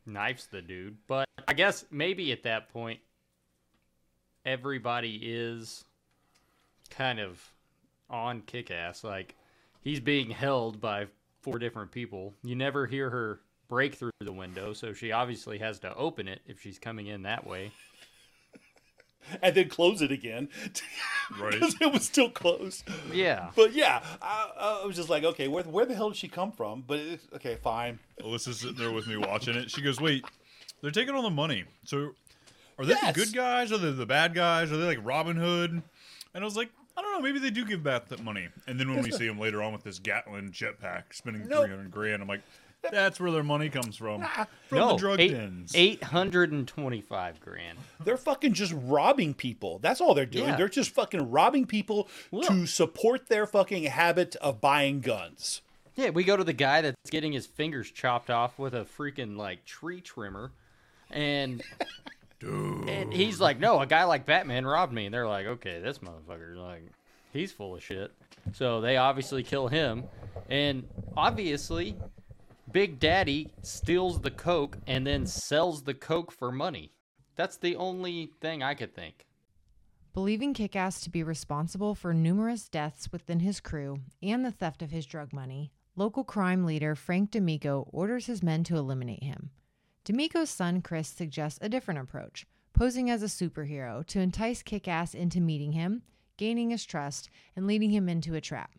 knifes 0.06 0.46
the 0.50 0.62
dude. 0.62 0.98
But 1.08 1.26
I 1.48 1.54
guess 1.54 1.86
maybe 1.92 2.32
at 2.32 2.44
that 2.44 2.70
point 2.70 3.00
everybody 4.46 5.20
is 5.24 5.86
kind 6.90 7.20
of 7.20 7.42
on 8.10 8.42
kick 8.42 8.72
ass. 8.72 9.04
Like 9.04 9.36
he's 9.82 10.00
being 10.00 10.30
held 10.30 10.82
by 10.82 11.08
four 11.42 11.60
different 11.60 11.92
people. 11.92 12.34
You 12.44 12.56
never 12.56 12.86
hear 12.86 13.10
her 13.10 13.42
break 13.68 13.96
through 13.96 14.12
the 14.20 14.34
window, 14.34 14.74
so 14.74 14.94
she 14.94 15.12
obviously 15.12 15.58
has 15.60 15.80
to 15.80 15.96
open 15.96 16.28
it 16.28 16.42
if 16.46 16.62
she's 16.62 16.78
coming 16.78 17.08
in 17.08 17.24
that 17.24 17.48
way. 17.48 17.72
and 19.42 19.56
then 19.56 19.70
close 19.70 20.02
it 20.02 20.12
again. 20.12 20.50
Right. 21.40 21.54
Because 21.54 21.76
it 21.80 21.94
was 21.94 22.04
still 22.04 22.30
closed. 22.30 22.84
Yeah. 23.14 23.52
But 23.56 23.72
yeah, 23.72 24.04
I, 24.22 24.82
I, 24.84 24.86
was 24.86 24.98
just 24.98 25.08
like, 25.08 25.24
okay, 25.24 25.48
where, 25.48 25.64
where 25.64 25.86
the 25.86 25.96
hell 25.96 26.10
did 26.10 26.18
she 26.18 26.28
come 26.28 26.52
from? 26.52 26.84
But 26.86 27.00
it, 27.00 27.22
okay, 27.36 27.56
fine. 27.56 28.00
Alyssa's 28.22 28.60
sitting 28.60 28.76
there 28.76 28.92
with 28.92 29.08
me 29.08 29.16
watching 29.16 29.56
it. 29.56 29.72
She 29.72 29.82
goes, 29.82 30.02
wait, 30.02 30.26
they're 30.82 30.92
taking 30.92 31.16
all 31.16 31.22
the 31.22 31.30
money. 31.30 31.64
So 31.86 32.16
are 32.78 32.86
they 32.86 32.96
yes. 32.96 33.16
the 33.16 33.26
good 33.26 33.34
guys? 33.34 33.72
Are 33.72 33.78
they 33.78 33.92
the 33.92 34.06
bad 34.06 34.34
guys? 34.34 34.74
Are 34.74 34.78
they 34.78 34.86
like 34.86 35.00
Robin 35.04 35.38
Hood? 35.38 35.72
And 35.72 35.84
I 36.34 36.44
was 36.44 36.58
like, 36.58 36.70
I 37.02 37.04
don't 37.04 37.14
know. 37.14 37.20
Maybe 37.22 37.40
they 37.40 37.50
do 37.50 37.66
give 37.66 37.84
back 37.84 38.10
that 38.10 38.24
money. 38.24 38.48
And 38.68 38.80
then 38.80 38.94
when 38.94 39.02
we 39.02 39.10
see 39.10 39.28
them 39.28 39.40
later 39.40 39.64
on 39.64 39.74
with 39.74 39.84
this 39.84 39.98
Gatling 39.98 40.52
jetpack 40.52 41.06
spending 41.12 41.48
nope. 41.48 41.66
300 41.66 41.90
grand, 41.90 42.22
I'm 42.22 42.28
like, 42.28 42.42
that's 42.92 43.20
where 43.20 43.32
their 43.32 43.44
money 43.44 43.70
comes 43.70 43.96
from. 43.96 44.22
From 44.68 44.78
no, 44.78 44.90
the 44.90 44.98
drug 44.98 45.20
eight, 45.20 45.32
dens. 45.32 45.72
825 45.74 47.40
grand. 47.40 47.80
They're 48.04 48.18
fucking 48.18 48.54
just 48.54 48.74
robbing 48.76 49.34
people. 49.34 49.80
That's 49.80 50.00
all 50.00 50.14
they're 50.14 50.28
doing. 50.28 50.50
Yeah. 50.50 50.58
They're 50.58 50.70
just 50.70 50.92
fucking 50.92 51.32
robbing 51.32 51.66
people 51.66 52.08
well, 52.30 52.44
to 52.44 52.68
support 52.68 53.30
their 53.30 53.48
fucking 53.48 53.86
habit 53.86 54.36
of 54.36 54.62
buying 54.62 55.02
guns. 55.02 55.62
Yeah, 55.96 56.12
we 56.12 56.24
go 56.24 56.38
to 56.38 56.44
the 56.44 56.54
guy 56.54 56.82
that's 56.82 57.10
getting 57.10 57.32
his 57.32 57.48
fingers 57.48 57.90
chopped 57.90 58.30
off 58.30 58.60
with 58.60 58.76
a 58.76 58.86
freaking 58.86 59.38
like 59.38 59.66
tree 59.66 60.02
trimmer. 60.02 60.52
And 61.10 61.64
Dude. 62.42 62.90
And 62.90 63.14
he's 63.14 63.40
like, 63.40 63.60
no, 63.60 63.80
a 63.80 63.86
guy 63.86 64.04
like 64.04 64.26
Batman 64.26 64.66
robbed 64.66 64.92
me. 64.92 65.06
And 65.06 65.14
they're 65.14 65.28
like, 65.28 65.46
okay, 65.46 65.80
this 65.80 66.00
motherfucker, 66.00 66.58
like, 66.58 66.84
he's 67.32 67.52
full 67.52 67.76
of 67.76 67.84
shit. 67.84 68.12
So 68.54 68.82
they 68.82 68.98
obviously 68.98 69.44
kill 69.44 69.68
him. 69.68 70.06
And 70.50 70.88
obviously, 71.16 71.96
Big 72.72 73.00
Daddy 73.00 73.52
steals 73.62 74.22
the 74.22 74.32
Coke 74.32 74.78
and 74.88 75.06
then 75.06 75.28
sells 75.28 75.84
the 75.84 75.94
Coke 75.94 76.32
for 76.32 76.52
money. 76.52 76.92
That's 77.36 77.58
the 77.58 77.76
only 77.76 78.32
thing 78.42 78.64
I 78.64 78.74
could 78.74 78.96
think. 78.96 79.28
Believing 80.14 80.54
Kickass 80.56 81.04
to 81.04 81.10
be 81.12 81.24
responsible 81.24 81.94
for 81.96 82.14
numerous 82.14 82.68
deaths 82.68 83.12
within 83.12 83.40
his 83.40 83.60
crew 83.60 84.00
and 84.22 84.44
the 84.44 84.52
theft 84.52 84.82
of 84.82 84.92
his 84.92 85.06
drug 85.06 85.32
money, 85.32 85.72
local 85.96 86.24
crime 86.24 86.66
leader 86.66 86.96
Frank 86.96 87.32
D'Amico 87.32 87.88
orders 87.92 88.26
his 88.26 88.42
men 88.42 88.64
to 88.66 88.76
eliminate 88.76 89.24
him. 89.24 89.52
D'Amico's 90.04 90.50
son 90.50 90.82
Chris 90.82 91.08
suggests 91.08 91.60
a 91.62 91.70
different 91.70 92.00
approach, 92.00 92.48
posing 92.74 93.12
as 93.12 93.22
a 93.22 93.28
superhero 93.28 94.04
to 94.08 94.20
entice 94.20 94.64
Kickass 94.64 95.14
into 95.14 95.40
meeting 95.40 95.74
him, 95.74 96.02
gaining 96.38 96.72
his 96.72 96.86
trust, 96.86 97.30
and 97.56 97.68
leading 97.68 97.92
him 97.92 98.10
into 98.10 98.34
a 98.34 98.42
trap. 98.42 98.72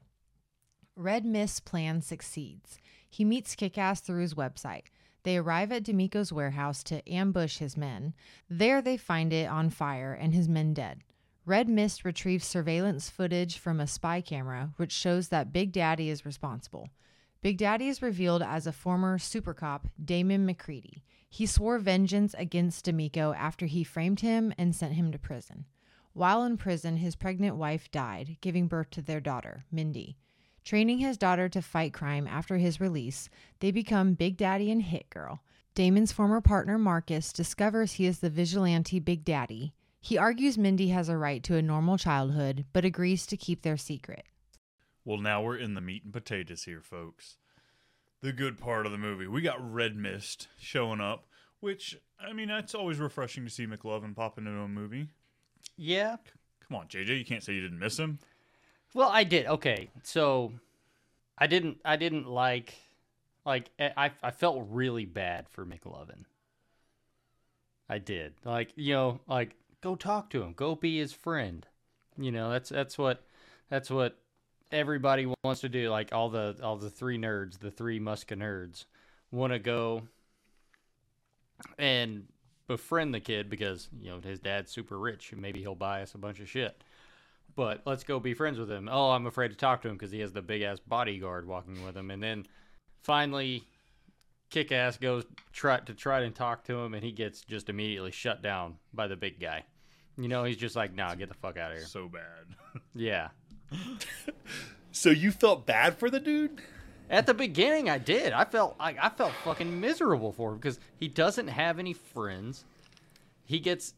Red 0.96 1.24
Mist's 1.24 1.61
plan 1.61 2.02
succeeds. 2.02 2.80
He 3.08 3.24
meets 3.24 3.54
Kickass 3.54 4.00
through 4.00 4.20
his 4.22 4.35
website. 4.35 4.87
They 5.22 5.37
arrive 5.37 5.70
at 5.70 5.85
D'Amico's 5.85 6.32
warehouse 6.32 6.82
to 6.85 7.08
ambush 7.08 7.58
his 7.58 7.76
men. 7.76 8.14
There 8.50 8.82
they 8.82 8.96
find 8.96 9.32
it 9.32 9.48
on 9.48 9.70
fire 9.70 10.12
and 10.12 10.35
his 10.35 10.48
men 10.48 10.74
dead. 10.74 11.04
Red 11.46 11.68
Mist 11.68 12.04
retrieves 12.04 12.46
surveillance 12.46 13.08
footage 13.08 13.58
from 13.58 13.78
a 13.78 13.87
spy 13.87 14.20
camera, 14.20 14.72
which 14.76 14.92
shows 14.92 15.28
that 15.28 15.52
Big 15.52 15.70
Daddy 15.70 16.08
is 16.08 16.26
responsible. 16.26 16.88
Big 17.42 17.58
Daddy 17.58 17.88
is 17.88 18.02
revealed 18.02 18.42
as 18.42 18.66
a 18.66 18.72
former 18.72 19.18
super 19.18 19.54
cop, 19.54 19.88
Damon 20.02 20.46
Macready. 20.46 21.04
He 21.35 21.47
swore 21.47 21.79
vengeance 21.79 22.35
against 22.37 22.85
D'Amico 22.85 23.33
after 23.33 23.64
he 23.64 23.85
framed 23.85 24.21
him 24.21 24.53
and 24.59 24.77
sent 24.77 24.92
him 24.92 25.11
to 25.12 25.18
prison. 25.18 25.64
While 26.12 26.45
in 26.45 26.59
prison, 26.59 26.99
his 26.99 27.16
pregnant 27.16 27.57
wife 27.57 27.90
died, 27.90 28.37
giving 28.42 28.66
birth 28.66 28.90
to 28.90 29.01
their 29.01 29.18
daughter, 29.18 29.64
Mindy. 29.73 30.18
Training 30.62 30.99
his 30.99 31.16
daughter 31.16 31.49
to 31.49 31.62
fight 31.62 31.95
crime 31.95 32.27
after 32.27 32.59
his 32.59 32.83
release, 32.83 33.31
they 33.61 33.71
become 33.71 34.12
Big 34.12 34.37
Daddy 34.37 34.71
and 34.71 34.83
Hit 34.83 35.09
Girl. 35.09 35.42
Damon's 35.75 36.12
former 36.12 36.42
partner, 36.42 36.77
Marcus, 36.77 37.33
discovers 37.33 37.95
he 37.95 38.05
is 38.05 38.18
the 38.18 38.29
vigilante 38.29 39.01
Big 39.01 39.25
Daddy. 39.25 39.73
He 40.03 40.18
argues 40.18 40.59
Mindy 40.59 40.88
has 40.88 41.09
a 41.09 41.16
right 41.16 41.42
to 41.45 41.57
a 41.57 41.62
normal 41.62 41.97
childhood, 41.97 42.66
but 42.75 42.85
agrees 42.85 43.25
to 43.29 43.38
keep 43.38 43.62
their 43.62 43.79
secret. 43.79 44.27
Well, 45.03 45.16
now 45.16 45.40
we're 45.42 45.57
in 45.57 45.73
the 45.73 45.81
meat 45.81 46.05
and 46.05 46.12
potatoes 46.12 46.64
here, 46.64 46.83
folks. 46.83 47.38
The 48.22 48.32
good 48.32 48.58
part 48.58 48.87
of 48.87 48.92
the 48.92 48.98
movie. 48.98 49.26
We 49.26 49.42
got 49.42 49.72
Red 49.72 49.96
Mist 49.96 50.48
showing 50.58 51.00
up, 51.00 51.26
which, 51.61 51.98
I 52.20 52.32
mean, 52.32 52.50
it's 52.50 52.74
always 52.74 52.98
refreshing 52.98 53.44
to 53.44 53.50
see 53.50 53.66
McLovin 53.66 54.14
pop 54.14 54.38
into 54.38 54.50
a 54.50 54.68
movie. 54.68 55.08
Yeah. 55.76 56.16
Come 56.68 56.76
on, 56.76 56.87
JJ, 56.87 57.18
you 57.18 57.24
can't 57.24 57.42
say 57.42 57.52
you 57.54 57.62
didn't 57.62 57.80
miss 57.80 57.98
him. 57.98 58.20
Well, 58.94 59.08
I 59.08 59.24
did. 59.24 59.46
Okay, 59.46 59.90
so 60.02 60.52
I 61.38 61.46
didn't. 61.46 61.78
I 61.85 61.96
didn't 61.96 62.28
like. 62.28 62.74
Like 63.44 63.70
eh, 63.78 63.90
I. 63.96 64.12
I 64.22 64.30
felt 64.30 64.66
really 64.70 65.06
bad 65.06 65.48
for 65.48 65.64
McLovin. 65.64 66.24
I 67.88 67.98
did. 67.98 68.35
Like 68.44 68.72
you 68.76 68.94
know, 68.94 69.20
like 69.26 69.56
go 69.80 69.96
talk 69.96 70.30
to 70.30 70.42
him. 70.42 70.52
Go 70.52 70.74
be 70.74 70.98
his 70.98 71.12
friend. 71.12 71.66
You 72.18 72.32
know, 72.32 72.50
that's 72.50 72.68
that's 72.68 72.98
what 72.98 73.24
that's 73.70 73.90
what 73.90 74.18
everybody 74.72 75.32
wants 75.44 75.61
to 75.61 75.68
do. 75.68 75.90
Like 75.90 76.12
all 76.12 76.28
the 76.28 76.56
all 76.62 76.76
the 76.76 76.90
three 76.90 77.18
nerds, 77.18 77.58
the 77.58 77.70
three 77.70 78.00
Muska 78.00 78.37
nerds, 78.37 78.87
want 79.30 79.52
to 79.52 79.58
go 79.58 80.02
and 81.78 82.24
befriend 82.66 83.14
the 83.14 83.20
kid 83.20 83.50
because 83.50 83.88
you 84.00 84.11
know 84.11 84.20
his 84.20 84.40
dad's 84.40 84.72
super 84.72 84.98
rich 84.98 85.32
and 85.32 85.40
maybe 85.40 85.61
he'll 85.61 85.74
buy 85.74 86.02
us 86.02 86.14
a 86.14 86.18
bunch 86.18 86.40
of 86.40 86.48
shit 86.48 86.82
but 87.54 87.82
let's 87.85 88.04
go 88.04 88.18
be 88.20 88.35
friends 88.35 88.58
with 88.58 88.70
him. 88.70 88.88
Oh, 88.90 89.11
I'm 89.11 89.26
afraid 89.26 89.48
to 89.48 89.56
talk 89.56 89.82
to 89.82 89.88
him 89.88 89.94
because 89.94 90.11
he 90.11 90.20
has 90.20 90.32
the 90.32 90.42
big 90.42 90.62
ass 90.62 90.78
bodyguard 90.80 91.46
walking 91.46 91.85
with 91.85 91.96
him. 91.96 92.11
And 92.11 92.22
then 92.22 92.46
finally, 93.02 93.64
Kick 94.50 94.72
Ass 94.72 94.96
goes 94.96 95.24
try 95.52 95.78
to 95.80 95.94
try 95.94 96.20
to 96.20 96.30
talk 96.30 96.64
to 96.64 96.78
him, 96.78 96.94
and 96.94 97.04
he 97.04 97.12
gets 97.12 97.42
just 97.42 97.68
immediately 97.68 98.11
shut 98.11 98.42
down 98.42 98.76
by 98.92 99.06
the 99.06 99.16
big 99.16 99.40
guy. 99.40 99.64
You 100.16 100.28
know, 100.28 100.44
he's 100.44 100.56
just 100.56 100.76
like, 100.76 100.94
"Nah, 100.94 101.14
get 101.14 101.28
the 101.28 101.35
fuck 101.35 101.56
out 101.56 101.72
of 101.72 101.78
here." 101.78 101.87
So 101.87 102.08
bad. 102.08 102.82
yeah. 102.94 103.28
so 104.92 105.11
you 105.11 105.30
felt 105.30 105.66
bad 105.66 105.98
for 105.98 106.11
the 106.11 106.20
dude? 106.20 106.61
At 107.11 107.26
the 107.26 107.35
beginning, 107.35 107.90
I 107.90 107.98
did. 107.98 108.32
I 108.32 108.44
felt 108.44 108.76
like 108.78 108.96
I 109.00 109.08
felt 109.11 109.32
fucking 109.44 109.80
miserable 109.80 110.32
for 110.32 110.52
him 110.52 110.56
because 110.56 110.80
he 110.98 111.08
doesn't 111.08 111.48
have 111.48 111.78
any 111.78 111.92
friends. 111.92 112.64
He 113.44 113.61
gets 113.61 113.94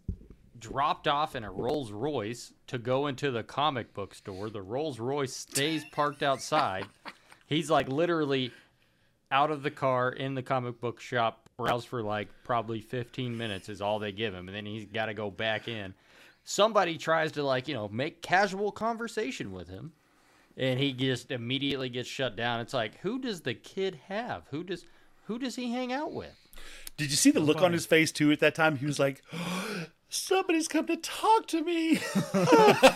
dropped 0.58 1.06
off 1.06 1.36
in 1.36 1.44
a 1.44 1.50
Rolls 1.50 1.92
Royce 1.92 2.52
to 2.68 2.78
go 2.78 3.06
into 3.06 3.30
the 3.30 3.42
comic 3.42 3.92
book 3.94 4.14
store. 4.14 4.50
The 4.50 4.62
Rolls 4.62 4.98
Royce 4.98 5.34
stays 5.34 5.84
parked 5.92 6.22
outside. 6.22 6.86
He's 7.46 7.70
like 7.70 7.88
literally 7.88 8.50
out 9.30 9.50
of 9.50 9.62
the 9.62 9.70
car 9.70 10.10
in 10.10 10.34
the 10.34 10.42
comic 10.42 10.80
book 10.80 11.00
shop, 11.00 11.48
browse 11.56 11.84
for 11.84 12.02
like 12.02 12.28
probably 12.44 12.80
15 12.80 13.36
minutes 13.36 13.68
is 13.68 13.80
all 13.80 13.98
they 13.98 14.12
give 14.12 14.34
him, 14.34 14.48
and 14.48 14.56
then 14.56 14.64
he's 14.66 14.86
got 14.86 15.06
to 15.06 15.14
go 15.14 15.30
back 15.30 15.68
in. 15.68 15.94
Somebody 16.44 16.98
tries 16.98 17.32
to 17.32 17.42
like 17.42 17.68
you 17.68 17.74
know 17.74 17.88
make 17.88 18.20
casual 18.22 18.70
conversation 18.70 19.52
with 19.52 19.68
him, 19.68 19.92
and 20.56 20.78
he 20.78 20.92
just 20.92 21.30
immediately 21.30 21.88
gets 21.88 22.08
shut 22.08 22.36
down. 22.36 22.60
It's 22.60 22.74
like 22.74 22.98
who 23.00 23.18
does 23.18 23.40
the 23.42 23.54
kid 23.54 23.98
have? 24.08 24.42
Who 24.50 24.62
does 24.62 24.84
who 25.24 25.38
does 25.38 25.56
he 25.56 25.72
hang 25.72 25.92
out 25.92 26.12
with? 26.12 26.34
Did 26.96 27.10
you 27.10 27.16
see 27.16 27.30
the 27.30 27.40
look 27.40 27.62
on 27.62 27.72
his 27.72 27.86
face 27.86 28.12
too 28.12 28.30
at 28.30 28.40
that 28.40 28.54
time? 28.54 28.76
He 28.76 28.86
was 28.86 28.98
like, 29.00 29.22
somebody's 30.08 30.68
come 30.68 30.86
to 30.86 30.96
talk 30.96 31.46
to 31.48 31.64
me 31.64 31.96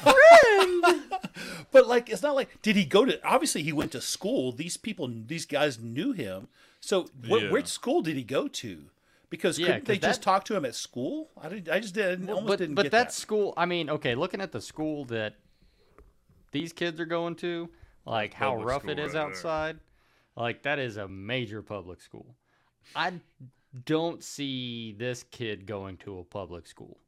friend 0.09 0.85
but 1.73 1.89
like 1.89 2.09
it's 2.09 2.23
not 2.23 2.37
like 2.37 2.63
did 2.63 2.77
he 2.77 2.85
go 2.85 3.05
to 3.05 3.19
obviously 3.27 3.61
he 3.63 3.73
went 3.73 3.91
to 3.91 4.01
school 4.01 4.53
these 4.53 4.77
people 4.77 5.11
these 5.27 5.45
guys 5.45 5.81
knew 5.81 6.13
him 6.13 6.47
so 6.81 7.09
wh- 7.29 7.43
Yeah. 7.43 7.51
which 7.51 7.67
school 7.67 8.03
did 8.03 8.15
he 8.17 8.23
go 8.23 8.47
to 8.47 8.85
because 9.31 9.59
Yeah, 9.59 9.67
couldn't 9.67 9.87
they 9.87 9.99
'cause 9.99 10.09
just 10.09 10.23
talk 10.23 10.45
to 10.47 10.57
him 10.57 10.65
at 10.65 10.75
school 10.75 11.31
i, 11.41 11.49
did, 11.49 11.69
I 11.69 11.81
just 11.81 11.95
did, 11.95 12.27
Well, 12.27 12.37
almost 12.37 12.51
but 12.51 12.59
didn't 12.61 12.75
but 12.77 12.83
get 12.85 12.93
that 12.93 13.09
that 13.09 13.13
school, 13.13 13.55
I 13.57 13.67
mean, 13.67 13.91
okay, 13.91 14.15
looking 14.15 14.41
at 14.41 14.53
the 14.53 14.61
school 14.61 15.05
that 15.07 15.35
these 16.53 16.73
kids 16.73 17.01
are 17.01 17.07
going 17.07 17.35
to, 17.37 17.69
like 18.05 18.35
how 18.35 18.51
Public 18.51 18.67
rough 18.67 18.85
it 18.89 18.99
is 18.99 18.99
right 18.99 19.13
there. 19.13 19.23
outside, 19.23 19.79
like 20.37 20.63
that 20.63 20.79
is 20.79 20.97
a 20.97 21.09
major 21.09 21.63
public 21.63 22.01
school. 22.01 22.35
I 22.95 23.13
don't 23.85 24.23
see 24.25 24.93
this 24.99 25.25
kid 25.25 25.67
going 25.67 25.99
to 25.99 26.19
a 26.19 26.25
public 26.25 26.67
school. 26.67 26.99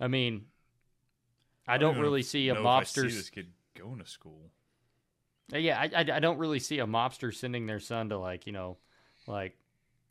I 0.00 0.08
mean, 0.08 0.46
I 1.66 1.78
don't 1.78 1.92
even 1.92 2.02
really 2.02 2.22
see 2.22 2.48
a 2.48 2.54
know 2.54 2.60
see 2.60 2.64
mobster. 2.66 3.02
this 3.02 3.30
kid 3.30 3.52
going 3.74 3.98
to 3.98 4.06
school. 4.06 4.50
Uh, 5.52 5.58
Yeah, 5.58 5.78
I, 5.78 5.84
I, 5.84 6.16
I 6.16 6.20
don't 6.20 6.38
really 6.38 6.58
see 6.58 6.78
a 6.78 6.86
mobster 6.86 7.34
sending 7.34 7.66
their 7.66 7.80
son 7.80 8.08
to 8.10 8.18
like 8.18 8.46
you 8.46 8.52
know, 8.52 8.78
like 9.26 9.56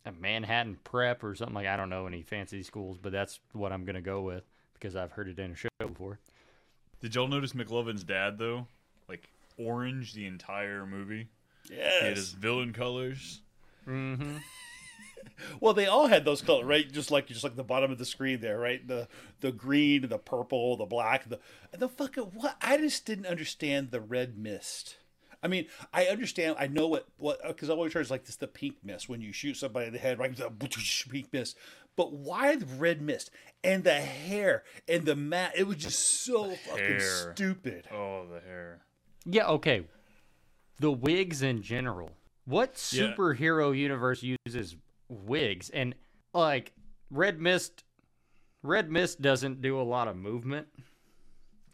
a 0.05 0.11
Manhattan 0.11 0.77
Prep 0.83 1.23
or 1.23 1.35
something 1.35 1.55
like. 1.55 1.67
I 1.67 1.77
don't 1.77 1.89
know 1.89 2.07
any 2.07 2.21
fancy 2.21 2.63
schools, 2.63 2.97
but 3.01 3.11
that's 3.11 3.39
what 3.53 3.71
I'm 3.71 3.85
gonna 3.85 4.01
go 4.01 4.21
with 4.21 4.43
because 4.73 4.95
I've 4.95 5.11
heard 5.11 5.27
it 5.27 5.39
in 5.39 5.51
a 5.51 5.55
show 5.55 5.69
before. 5.79 6.19
Did 7.01 7.15
y'all 7.15 7.27
notice 7.27 7.53
McLovin's 7.53 8.03
dad 8.03 8.37
though? 8.37 8.67
Like 9.07 9.29
orange 9.57 10.13
the 10.13 10.25
entire 10.25 10.85
movie. 10.85 11.27
He 11.67 11.75
had 11.75 11.83
yes 11.83 12.17
his 12.17 12.29
villain 12.31 12.73
colors. 12.73 13.41
Mm-hmm. 13.87 14.37
well 15.59 15.73
they 15.73 15.85
all 15.85 16.07
had 16.07 16.25
those 16.25 16.41
colors 16.41 16.65
right 16.65 16.91
just 16.91 17.11
like 17.11 17.27
just 17.27 17.43
like 17.43 17.55
the 17.55 17.63
bottom 17.63 17.91
of 17.91 17.97
the 17.97 18.05
screen 18.05 18.39
there 18.39 18.59
right 18.59 18.87
the 18.87 19.07
the 19.41 19.51
green 19.51 20.07
the 20.07 20.17
purple 20.17 20.77
the 20.77 20.85
black 20.85 21.27
the 21.29 21.39
the 21.77 21.89
fucking 21.89 22.23
what 22.23 22.55
i 22.61 22.77
just 22.77 23.05
didn't 23.05 23.25
understand 23.25 23.91
the 23.91 24.01
red 24.01 24.37
mist 24.37 24.97
I 25.43 25.47
mean, 25.49 25.67
I 25.93 26.05
understand. 26.05 26.55
I 26.57 26.67
know 26.67 26.87
what 26.87 27.05
what 27.17 27.45
because 27.45 27.69
I 27.69 27.73
always 27.73 27.93
heard 27.93 27.99
it's 28.01 28.09
like 28.09 28.25
this 28.25 28.37
the 28.37 28.47
pink 28.47 28.77
mist 28.83 29.09
when 29.09 29.19
you 29.21 29.33
shoot 29.33 29.57
somebody 29.57 29.87
in 29.87 29.93
the 29.93 29.99
head, 29.99 30.17
right? 30.17 30.33
The 30.35 30.49
pink 31.09 31.33
mist. 31.33 31.57
But 31.95 32.13
why 32.13 32.55
the 32.55 32.65
red 32.65 33.01
mist 33.01 33.29
and 33.63 33.83
the 33.83 33.93
hair 33.93 34.63
and 34.87 35.05
the 35.05 35.15
mat? 35.15 35.53
It 35.57 35.67
was 35.67 35.77
just 35.77 36.23
so 36.25 36.51
fucking 36.55 36.85
hair. 36.85 37.33
stupid. 37.35 37.87
Oh, 37.91 38.25
the 38.33 38.39
hair. 38.39 38.79
Yeah, 39.25 39.47
okay. 39.49 39.85
The 40.79 40.91
wigs 40.91 41.41
in 41.43 41.61
general. 41.61 42.09
What 42.45 42.69
Yeah. 42.91 43.13
superhero 43.13 43.77
universe 43.77 44.23
uses 44.23 44.75
wigs? 45.09 45.69
And 45.69 45.93
like 46.33 46.71
Red 47.11 47.39
Mist 47.41 47.83
Red 48.63 48.89
Mist 48.89 49.21
doesn't 49.21 49.61
do 49.61 49.79
a 49.79 49.83
lot 49.83 50.07
of 50.07 50.15
movement. 50.15 50.67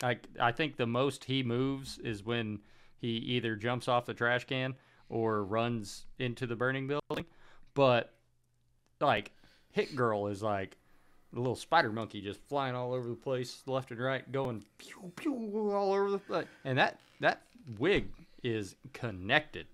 Like 0.01 0.25
I 0.39 0.51
think 0.51 0.77
the 0.77 0.87
most 0.87 1.25
he 1.25 1.43
moves 1.43 1.97
is 1.99 2.23
when 2.23 2.59
he 2.99 3.09
either 3.09 3.55
jumps 3.55 3.87
off 3.87 4.05
the 4.05 4.13
trash 4.13 4.45
can 4.45 4.75
or 5.09 5.43
runs 5.43 6.05
into 6.19 6.45
the 6.45 6.55
burning 6.55 6.87
building. 6.87 7.25
But 7.73 8.13
like 8.99 9.31
Hit 9.71 9.95
Girl 9.95 10.27
is 10.27 10.43
like 10.43 10.77
a 11.35 11.37
little 11.39 11.55
spider 11.55 11.91
monkey 11.91 12.21
just 12.21 12.39
flying 12.47 12.75
all 12.75 12.93
over 12.93 13.07
the 13.07 13.15
place, 13.15 13.61
left 13.65 13.91
and 13.91 13.99
right, 13.99 14.29
going 14.31 14.63
pew 14.77 15.11
pew 15.15 15.71
all 15.71 15.93
over 15.93 16.09
the 16.11 16.17
place. 16.19 16.47
And 16.65 16.77
that 16.77 16.99
that 17.19 17.43
wig 17.77 18.07
is 18.43 18.75
connected. 18.93 19.67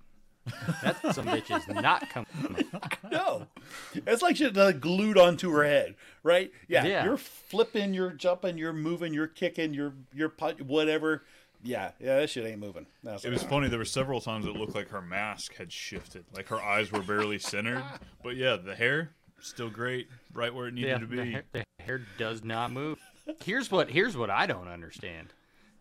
That 0.84 1.16
some 1.16 1.26
bitch 1.26 1.56
is 1.58 1.68
not 1.68 2.10
coming. 2.10 2.30
No, 3.12 3.46
it's 3.94 4.24
like 4.24 4.36
she's 4.36 4.52
like 4.54 4.80
glued 4.82 5.18
onto 5.18 5.52
her 5.52 5.64
head, 5.64 5.96
right? 6.24 6.52
Yeah, 6.68 6.86
Yeah. 6.86 7.06
you're 7.06 7.18
flipping, 7.18 7.94
you're 7.94 8.12
jumping, 8.12 8.58
you're 8.58 8.74
moving, 8.74 9.14
you're 9.14 9.28
kicking, 9.28 9.74
you're 9.76 9.94
you're 10.14 10.30
put- 10.30 10.62
whatever. 10.62 11.24
Yeah, 11.66 11.92
yeah, 12.00 12.18
that 12.20 12.30
shit 12.30 12.46
ain't 12.46 12.60
moving. 12.60 12.86
I 13.06 13.10
It 13.16 13.24
like, 13.24 13.34
was 13.34 13.44
funny. 13.44 13.68
There 13.70 13.80
were 13.80 13.86
several 13.86 14.22
times 14.22 14.46
it 14.46 14.54
looked 14.54 14.76
like 14.76 14.90
her 14.90 15.02
mask 15.02 15.56
had 15.56 15.72
shifted, 15.72 16.26
like 16.34 16.48
her 16.50 16.62
eyes 16.62 16.92
were 16.92 17.02
barely 17.02 17.40
centered. 17.40 17.84
But 18.24 18.36
yeah, 18.38 18.56
the 18.56 18.76
hair 18.76 19.12
still 19.40 19.70
great, 19.70 20.08
right 20.34 20.54
where 20.54 20.68
it 20.68 20.74
needed 20.76 20.88
Yeah, 20.90 20.98
to 21.00 21.06
the 21.06 21.22
be. 21.24 21.32
hair, 21.32 21.44
the 21.52 21.64
hair 21.80 22.02
does 22.18 22.44
not 22.44 22.72
move. 22.72 22.98
Here's 23.44 23.70
what 23.72 23.90
here's 23.90 24.16
what 24.16 24.30
I 24.30 24.46
don't 24.46 24.68
understand: 24.68 25.34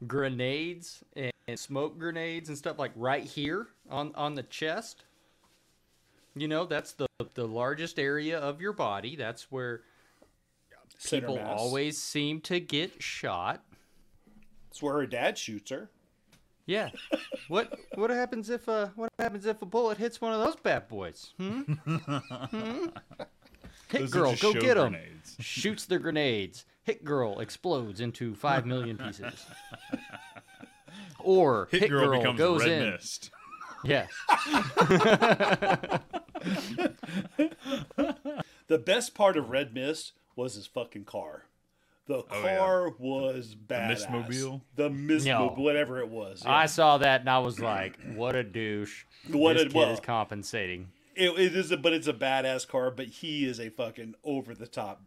grenades 0.07 1.03
and, 1.17 1.33
and 1.49 1.59
smoke 1.59 1.99
grenades 1.99 2.49
and 2.49 2.57
stuff 2.59 2.79
like 2.79 2.93
right 2.97 3.25
here 3.25 3.69
on 3.91 4.15
on 4.15 4.35
the 4.35 4.43
chest. 4.43 5.05
You 6.35 6.49
know, 6.49 6.65
that's 6.67 6.93
the 6.93 7.07
the 7.35 7.47
largest 7.47 7.99
area 7.99 8.39
of 8.39 8.61
your 8.61 8.73
body. 8.73 9.17
That's 9.17 9.51
where 9.51 9.83
people 11.05 11.39
always 11.39 11.99
seem 12.03 12.41
to 12.43 12.61
get 12.61 13.03
shot. 13.03 13.63
It's 14.75 14.83
where 14.83 14.95
her 14.95 15.07
dad 15.07 15.39
shoots 15.39 15.71
her. 15.71 15.89
Yeah. 16.67 16.91
what 17.49 17.79
what 17.95 18.11
happens 18.11 18.51
if 18.51 18.69
uh 18.69 18.89
what 18.97 19.09
happens 19.21 19.47
if 19.47 19.63
a 19.63 19.67
bullet 19.67 19.99
hits 19.99 20.21
one 20.21 20.33
of 20.33 20.41
those 20.41 20.57
bad 20.57 20.89
boys? 20.89 21.33
Hmm? 21.39 21.61
hmm? 21.61 22.87
Hit 23.89 24.01
Those 24.01 24.11
girl, 24.11 24.35
go 24.35 24.53
get 24.53 24.77
him. 24.77 24.91
grenades. 24.91 25.37
Shoots 25.41 25.85
the 25.85 26.01
grenades. 26.01 26.65
Hit 26.83 27.05
girl 27.05 27.39
explodes 27.39 28.01
into 28.01 28.35
five 28.35 28.67
million 28.67 28.99
pieces. 28.99 29.47
Or 31.21 31.69
Hit, 31.71 31.83
hit, 31.83 31.91
girl, 31.91 32.09
girl, 32.09 32.19
becomes 32.19 32.39
goes 32.39 32.65
red 32.65 32.83
in. 32.83 32.91
mist. 32.91 33.31
Yeah. 33.85 34.07
The 38.67 38.79
best 38.85 39.15
part 39.15 39.37
of 39.37 39.51
Red 39.51 39.73
Mist 39.73 40.13
was 40.35 40.55
his 40.55 40.67
fucking 40.67 41.05
car. 41.05 41.45
The 42.07 42.17
Oh, 42.31 42.45
yeah. 42.45 42.59
car 42.59 42.91
was 42.99 43.55
badass. 43.57 44.07
Mistmobile? 44.07 44.61
The 44.77 44.91
Mistmobile, 44.91 45.25
No. 45.57 45.63
whatever 45.63 46.01
it 46.01 46.09
was. 46.09 46.43
yeah. 46.45 46.55
I 46.55 46.67
saw 46.67 46.99
that 46.99 47.21
and 47.21 47.31
I 47.31 47.39
was 47.39 47.61
like, 47.61 47.99
"What 48.15 48.37
a 48.37 48.43
douche! 48.45 49.05
What 49.29 49.55
this 49.55 49.63
a- 49.63 49.67
kid 49.69 49.75
well- 49.75 49.91
is 49.91 50.01
compensating." 50.01 50.89
It, 51.17 51.31
it 51.39 51.55
is, 51.57 51.71
a, 51.71 51.77
but 51.77 51.93
it's 51.93 52.09
a 52.09 52.13
badass 52.13 52.67
car. 52.69 52.91
But 52.91 53.07
he 53.07 53.47
is 53.47 53.59
a 53.61 53.69
fucking 53.71 54.17
over 54.25 54.55
the 54.55 54.67
top. 54.67 55.03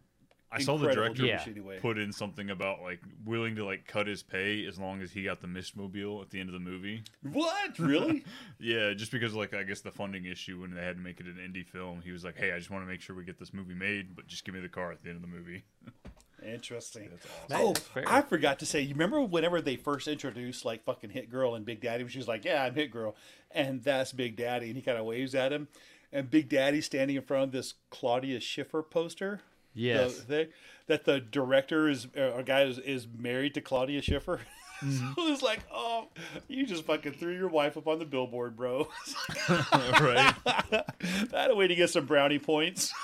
I 0.50 0.60
saw 0.62 0.78
the 0.78 0.90
director 0.90 1.22
douche 1.26 1.46
anyway. 1.46 1.78
put 1.78 1.98
in 1.98 2.10
something 2.10 2.48
about 2.48 2.80
like 2.80 3.00
willing 3.26 3.54
to 3.56 3.64
like 3.66 3.86
cut 3.86 4.06
his 4.06 4.22
pay 4.22 4.64
as 4.66 4.78
long 4.78 5.02
as 5.02 5.12
he 5.12 5.22
got 5.22 5.42
the 5.42 5.46
Mistmobile 5.46 6.22
at 6.22 6.30
the 6.30 6.40
end 6.40 6.48
of 6.48 6.54
the 6.54 6.58
movie. 6.60 7.02
What 7.22 7.78
really? 7.78 8.24
Yeah, 8.58 8.94
just 8.94 9.12
because 9.12 9.34
like 9.34 9.52
I 9.54 9.62
guess 9.62 9.82
the 9.82 9.90
funding 9.92 10.24
issue 10.24 10.58
when 10.62 10.74
they 10.74 10.82
had 10.82 10.96
to 10.96 11.02
make 11.02 11.20
it 11.20 11.26
an 11.26 11.36
indie 11.36 11.66
film, 11.66 12.00
he 12.02 12.10
was 12.10 12.24
like, 12.24 12.36
"Hey, 12.38 12.50
I 12.52 12.56
just 12.58 12.70
want 12.70 12.82
to 12.82 12.88
make 12.90 13.02
sure 13.02 13.14
we 13.14 13.24
get 13.24 13.38
this 13.38 13.52
movie 13.52 13.74
made, 13.74 14.16
but 14.16 14.26
just 14.26 14.44
give 14.46 14.54
me 14.54 14.60
the 14.62 14.68
car 14.70 14.90
at 14.90 15.02
the 15.02 15.10
end 15.10 15.16
of 15.16 15.22
the 15.22 15.28
movie." 15.28 15.62
Interesting. 16.44 17.10
That 17.48 17.60
Oh. 17.60 17.74
I 18.06 18.22
forgot 18.22 18.58
to 18.60 18.66
say. 18.66 18.80
You 18.80 18.94
remember 18.94 19.20
whenever 19.22 19.60
they 19.60 19.76
first 19.76 20.08
introduced 20.08 20.64
like 20.64 20.84
fucking 20.84 21.10
Hit 21.10 21.30
Girl 21.30 21.54
and 21.54 21.64
Big 21.64 21.80
Daddy? 21.80 22.06
She 22.08 22.18
was 22.18 22.28
like, 22.28 22.44
"Yeah, 22.44 22.62
I'm 22.64 22.74
Hit 22.74 22.90
Girl," 22.90 23.16
and 23.50 23.82
that's 23.82 24.12
Big 24.12 24.36
Daddy, 24.36 24.66
and 24.68 24.76
he 24.76 24.82
kind 24.82 24.98
of 24.98 25.04
waves 25.04 25.34
at 25.34 25.52
him, 25.52 25.68
and 26.12 26.30
Big 26.30 26.48
Daddy's 26.48 26.86
standing 26.86 27.16
in 27.16 27.22
front 27.22 27.44
of 27.44 27.52
this 27.52 27.74
Claudia 27.90 28.40
Schiffer 28.40 28.82
poster. 28.82 29.40
Yes. 29.74 30.16
the 30.18 30.22
thing, 30.22 30.46
that 30.86 31.04
the 31.04 31.20
director 31.20 31.88
is 31.88 32.08
uh, 32.16 32.32
a 32.34 32.42
guy 32.42 32.62
is, 32.62 32.78
is 32.78 33.06
married 33.16 33.54
to 33.54 33.60
Claudia 33.60 34.02
Schiffer. 34.02 34.40
Mm-hmm. 34.78 35.14
so 35.16 35.32
it's 35.32 35.42
like, 35.42 35.58
oh, 35.74 36.06
you 36.46 36.64
just 36.64 36.84
fucking 36.84 37.14
threw 37.14 37.34
your 37.34 37.48
wife 37.48 37.76
up 37.76 37.88
on 37.88 37.98
the 37.98 38.04
billboard, 38.04 38.54
bro. 38.56 38.86
right. 39.48 40.32
that 40.44 41.48
a 41.50 41.54
way 41.56 41.66
to 41.66 41.74
get 41.74 41.90
some 41.90 42.06
brownie 42.06 42.38
points. 42.38 42.94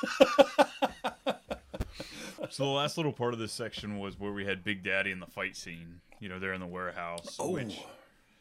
So 2.55 2.62
the 2.66 2.70
last 2.70 2.96
little 2.96 3.12
part 3.12 3.32
of 3.34 3.40
this 3.40 3.52
section 3.52 3.98
was 3.98 4.16
where 4.20 4.30
we 4.30 4.44
had 4.44 4.62
Big 4.62 4.84
Daddy 4.84 5.11
in 5.11 5.18
the 5.18 5.26
fight 5.26 5.57
scene. 5.57 6.00
You 6.20 6.28
know, 6.28 6.38
they're 6.38 6.52
in 6.52 6.61
the 6.61 6.68
warehouse, 6.68 7.36
Oh. 7.40 7.50
which 7.50 7.80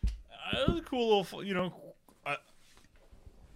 uh, 0.05 0.59
it 0.61 0.67
was 0.69 0.77
a 0.77 0.83
cool 0.83 1.17
little. 1.17 1.43
You 1.43 1.55
know, 1.55 1.73
I 2.23 2.37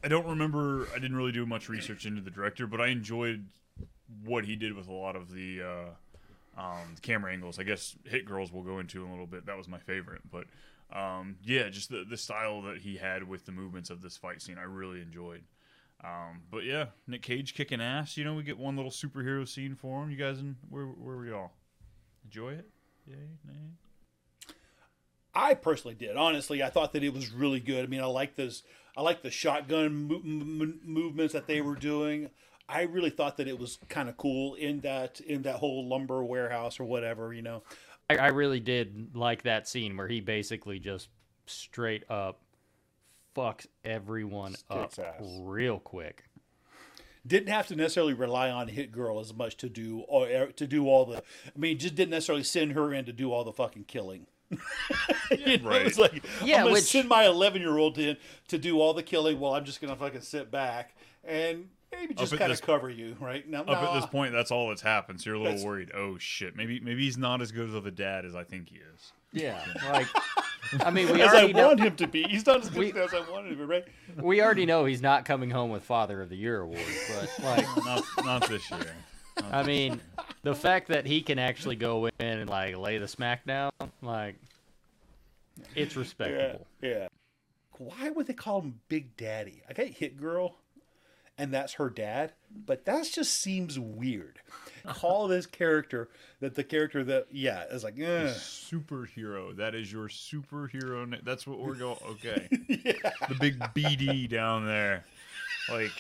I 0.03 0.07
don't 0.07 0.25
remember. 0.25 0.87
I 0.95 0.97
didn't 0.97 1.15
really 1.15 1.31
do 1.31 1.45
much 1.45 1.69
research 1.69 2.07
into 2.07 2.21
the 2.21 2.31
director, 2.31 2.65
but 2.65 2.81
I 2.81 2.87
enjoyed 2.87 3.45
what 4.25 4.45
he 4.45 4.55
did 4.55 4.73
with 4.73 4.87
a 4.87 4.91
lot 4.93 5.15
of 5.15 5.31
the 5.31 5.61
uh, 5.61 6.59
um, 6.59 6.95
camera 7.03 7.31
angles. 7.33 7.59
I 7.59 7.63
guess 7.63 7.95
Hit 8.05 8.25
Girls 8.25 8.51
we'll 8.51 8.63
go 8.63 8.79
into 8.79 9.03
in 9.03 9.09
a 9.09 9.11
little 9.11 9.27
bit. 9.27 9.45
That 9.45 9.57
was 9.57 9.67
my 9.67 9.77
favorite, 9.77 10.21
but 10.31 10.45
um, 10.91 11.35
yeah, 11.43 11.69
just 11.69 11.89
the 11.91 12.03
the 12.03 12.17
style 12.17 12.63
that 12.63 12.77
he 12.79 12.97
had 12.97 13.27
with 13.27 13.45
the 13.45 13.51
movements 13.51 13.91
of 13.91 14.01
this 14.01 14.17
fight 14.17 14.41
scene, 14.41 14.57
I 14.57 14.63
really 14.63 15.01
enjoyed. 15.01 15.43
Um, 16.03 16.41
but 16.51 16.63
yeah, 16.63 16.87
Nick 17.07 17.23
Cage 17.23 17.53
kicking 17.53 17.81
ass. 17.81 18.17
You 18.17 18.23
know, 18.23 18.35
we 18.35 18.43
get 18.43 18.57
one 18.57 18.75
little 18.75 18.91
superhero 18.91 19.47
scene 19.47 19.75
for 19.75 20.03
him. 20.03 20.11
You 20.11 20.17
guys, 20.17 20.39
in, 20.39 20.55
where 20.69 20.85
where 20.85 21.17
we 21.17 21.31
all 21.31 21.53
enjoy 22.23 22.53
it? 22.53 22.69
Yay, 23.07 23.15
nay. 23.45 24.53
I 25.33 25.53
personally 25.53 25.95
did. 25.95 26.15
Honestly, 26.17 26.63
I 26.63 26.69
thought 26.69 26.93
that 26.93 27.03
it 27.03 27.13
was 27.13 27.31
really 27.31 27.59
good. 27.59 27.83
I 27.83 27.87
mean, 27.87 28.01
I 28.01 28.05
like 28.05 28.35
this. 28.35 28.63
I 28.95 29.01
like 29.01 29.21
the 29.21 29.31
shotgun 29.31 30.07
mo- 30.07 30.21
m- 30.23 30.79
movements 30.83 31.33
that 31.33 31.47
they 31.47 31.61
were 31.61 31.75
doing. 31.75 32.31
I 32.69 32.81
really 32.81 33.11
thought 33.11 33.37
that 33.37 33.47
it 33.47 33.57
was 33.57 33.77
kind 33.87 34.09
of 34.09 34.17
cool 34.17 34.55
in 34.55 34.81
that 34.81 35.19
in 35.21 35.43
that 35.43 35.55
whole 35.55 35.87
lumber 35.87 36.23
warehouse 36.23 36.79
or 36.79 36.85
whatever. 36.85 37.33
You 37.33 37.41
know, 37.43 37.63
I, 38.09 38.17
I 38.17 38.27
really 38.27 38.59
did 38.59 39.15
like 39.15 39.43
that 39.43 39.67
scene 39.67 39.95
where 39.95 40.07
he 40.07 40.21
basically 40.21 40.79
just 40.79 41.09
straight 41.45 42.03
up 42.09 42.41
fucks 43.37 43.67
everyone 43.85 44.55
up 44.69 44.93
ass. 44.97 45.23
real 45.41 45.79
quick. 45.79 46.25
didn't 47.25 47.49
have 47.49 47.67
to 47.67 47.75
necessarily 47.75 48.13
rely 48.13 48.49
on 48.49 48.67
Hit 48.67 48.91
Girl 48.91 49.19
as 49.19 49.33
much 49.33 49.57
to 49.57 49.69
do 49.69 49.99
or 50.07 50.27
er, 50.27 50.47
to 50.55 50.65
do 50.67 50.87
all 50.87 51.05
the. 51.05 51.17
I 51.17 51.57
mean, 51.59 51.77
just 51.77 51.95
didn't 51.95 52.11
necessarily 52.11 52.43
send 52.43 52.71
her 52.73 52.93
in 52.93 53.05
to 53.05 53.13
do 53.13 53.31
all 53.31 53.43
the 53.43 53.51
fucking 53.53 53.85
killing. 53.85 54.25
you 55.29 55.57
know, 55.57 55.69
right. 55.69 55.85
It's 55.85 55.97
like 55.99 56.23
Yeah, 56.43 56.57
I'm 56.57 56.61
gonna 56.63 56.73
which- 56.73 56.83
send 56.85 57.09
my 57.09 57.25
11 57.25 57.61
year 57.61 57.77
old 57.77 57.97
in 57.97 58.17
to 58.47 58.57
do 58.57 58.79
all 58.79 58.93
the 58.93 59.03
killing. 59.03 59.39
Well, 59.39 59.53
I'm 59.53 59.65
just 59.65 59.81
gonna 59.81 59.95
fucking 59.95 60.21
sit 60.21 60.49
back 60.49 60.95
and 61.25 61.67
maybe 61.91 62.13
just 62.13 62.31
kind 62.31 62.43
of 62.43 62.57
this- 62.57 62.65
cover 62.65 62.89
you 62.89 63.17
right 63.19 63.47
now. 63.47 63.61
Up 63.61 63.69
at 63.83 63.93
this 63.99 64.05
point, 64.05 64.31
that's 64.31 64.49
all 64.51 64.69
that's 64.69 64.81
happened. 64.81 65.19
So 65.21 65.29
you're 65.31 65.35
a 65.35 65.39
little 65.39 65.53
That's- 65.53 65.65
worried. 65.65 65.91
Oh 65.93 66.17
shit, 66.17 66.55
maybe 66.55 66.79
maybe 66.79 67.03
he's 67.03 67.17
not 67.17 67.41
as 67.41 67.51
good 67.51 67.73
of 67.75 67.85
a 67.85 67.91
dad 67.91 68.23
as 68.25 68.35
I 68.35 68.43
think 68.45 68.69
he 68.69 68.77
is. 68.77 69.11
Yeah, 69.33 69.61
like 69.91 70.07
I 70.81 70.89
mean, 70.91 71.11
we 71.11 71.21
as 71.21 71.33
I 71.33 71.47
know, 71.47 71.67
want 71.67 71.79
him 71.79 71.95
to 71.97 72.07
be, 72.07 72.23
he's 72.23 72.45
not 72.45 72.61
as 72.61 72.69
good 72.69 72.93
We- 72.93 73.01
as 73.01 73.13
I 73.13 73.19
wanted 73.29 73.51
him 73.53 73.57
to 73.59 73.65
be, 73.65 73.65
right? 73.65 73.85
we 74.21 74.41
already 74.41 74.65
know 74.65 74.85
he's 74.85 75.01
not 75.01 75.25
coming 75.25 75.49
home 75.49 75.69
with 75.71 75.83
Father 75.83 76.21
of 76.21 76.29
the 76.29 76.35
Year 76.37 76.61
award, 76.61 76.79
but 77.09 77.43
like 77.43 77.65
Not 77.85 78.03
not 78.25 78.47
this 78.49 78.69
year. 78.71 78.95
Not 79.41 79.53
I 79.53 79.57
this 79.63 79.67
mean, 79.67 80.01
the 80.43 80.55
fact 80.55 80.87
that 80.89 81.05
he 81.05 81.21
can 81.21 81.37
actually 81.39 81.75
go 81.75 82.07
in 82.07 82.11
and 82.19 82.49
like 82.49 82.75
lay 82.77 82.97
the 82.97 83.07
smack 83.07 83.45
down, 83.45 83.71
like 84.01 84.35
it's 85.75 85.95
Yeah, 85.95 85.99
respectable. 85.99 86.67
yeah. 86.81 87.07
Why 87.77 88.09
would 88.09 88.25
they 88.27 88.33
call 88.33 88.61
him 88.61 88.79
Big 88.89 89.15
Daddy? 89.17 89.61
I 89.69 89.73
got 89.73 89.85
Hit 89.87 90.19
Girl, 90.19 90.55
and 91.37 91.53
that's 91.53 91.73
her 91.73 91.89
dad, 91.91 92.33
but 92.65 92.85
that 92.85 93.05
just 93.11 93.39
seems 93.39 93.77
weird. 93.77 94.39
Call 94.87 95.27
this 95.27 95.45
character 95.45 96.09
that 96.39 96.55
the 96.55 96.63
character 96.63 97.03
that 97.05 97.27
yeah 97.31 97.63
is 97.71 97.83
like 97.83 97.99
eh. 97.99 98.27
superhero. 98.33 99.55
That 99.55 99.75
is 99.75 99.91
your 99.91 100.07
superhero. 100.07 101.07
na- 101.07 101.17
That's 101.23 101.45
what 101.47 101.59
we're 101.59 101.75
going. 101.75 101.97
Okay. 102.11 102.47
The 103.29 103.35
big 103.39 103.59
BD 103.59 104.29
down 104.29 104.65
there, 104.65 105.03
like. 105.69 105.91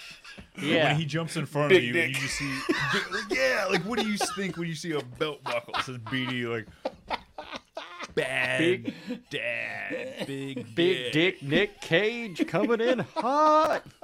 Yeah. 0.61 0.89
When 0.89 0.97
he 0.97 1.05
jumps 1.05 1.35
in 1.35 1.47
front 1.47 1.69
Big 1.69 1.89
of 1.89 1.95
you, 1.95 2.01
and 2.01 2.09
you 2.15 2.21
just 2.21 2.35
see, 2.35 2.59
big- 2.93 3.11
like, 3.11 3.23
yeah, 3.35 3.65
like 3.71 3.81
what 3.85 3.97
do 3.97 4.07
you 4.07 4.17
think 4.35 4.55
when 4.55 4.67
you 4.67 4.75
see 4.75 4.91
a 4.91 5.01
belt 5.01 5.43
buckle 5.43 5.73
that 5.73 5.83
says 5.85 5.97
BD? 5.97 6.45
Like 6.47 6.67
bad 8.13 8.59
Big- 8.59 8.93
dad, 9.31 10.27
big 10.27 10.75
Big 10.75 11.11
Dick 11.11 11.41
Nick 11.41 11.81
Cage 11.81 12.45
coming 12.47 12.81
in 12.81 12.99
hot. 12.99 13.83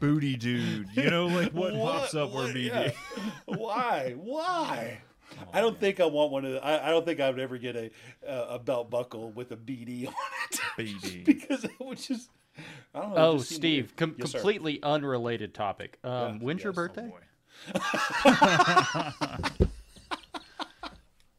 booty 0.00 0.36
dude. 0.36 0.88
You 0.94 1.10
know, 1.10 1.26
like 1.26 1.52
what, 1.52 1.74
pops 1.74 2.14
up 2.14 2.32
where 2.32 2.44
What? 2.46 2.54
BD? 2.54 2.66
Yeah. 2.66 2.90
Why? 3.56 4.14
Why? 4.16 4.98
I 5.52 5.60
don't 5.60 5.78
think 5.78 6.00
I 6.00 6.06
want 6.06 6.30
one 6.32 6.44
of. 6.44 6.52
The, 6.52 6.64
I, 6.64 6.86
I 6.88 6.90
don't 6.90 7.04
think 7.04 7.20
I 7.20 7.28
would 7.30 7.40
ever 7.40 7.58
get 7.58 7.76
a 7.76 7.90
a, 8.26 8.54
a 8.54 8.58
belt 8.58 8.90
buckle 8.90 9.32
with 9.32 9.50
a 9.52 9.56
BD 9.56 10.06
on 10.08 10.14
it 10.50 10.60
BD. 10.78 11.24
because 11.24 11.64
it 11.64 11.72
would 11.80 11.98
just. 11.98 12.30
I 12.94 13.00
don't 13.00 13.10
know. 13.10 13.16
Oh, 13.16 13.38
just 13.38 13.50
Steve, 13.54 13.92
com- 13.96 14.14
Yes, 14.18 14.30
sir. 14.30 14.38
completely 14.38 14.82
unrelated 14.82 15.52
topic. 15.52 15.98
Um, 16.04 16.10
Yeah, 16.12 16.32
when's 16.40 16.64
your 16.64 16.72
birthday? 16.72 17.08
boy. 17.08 17.20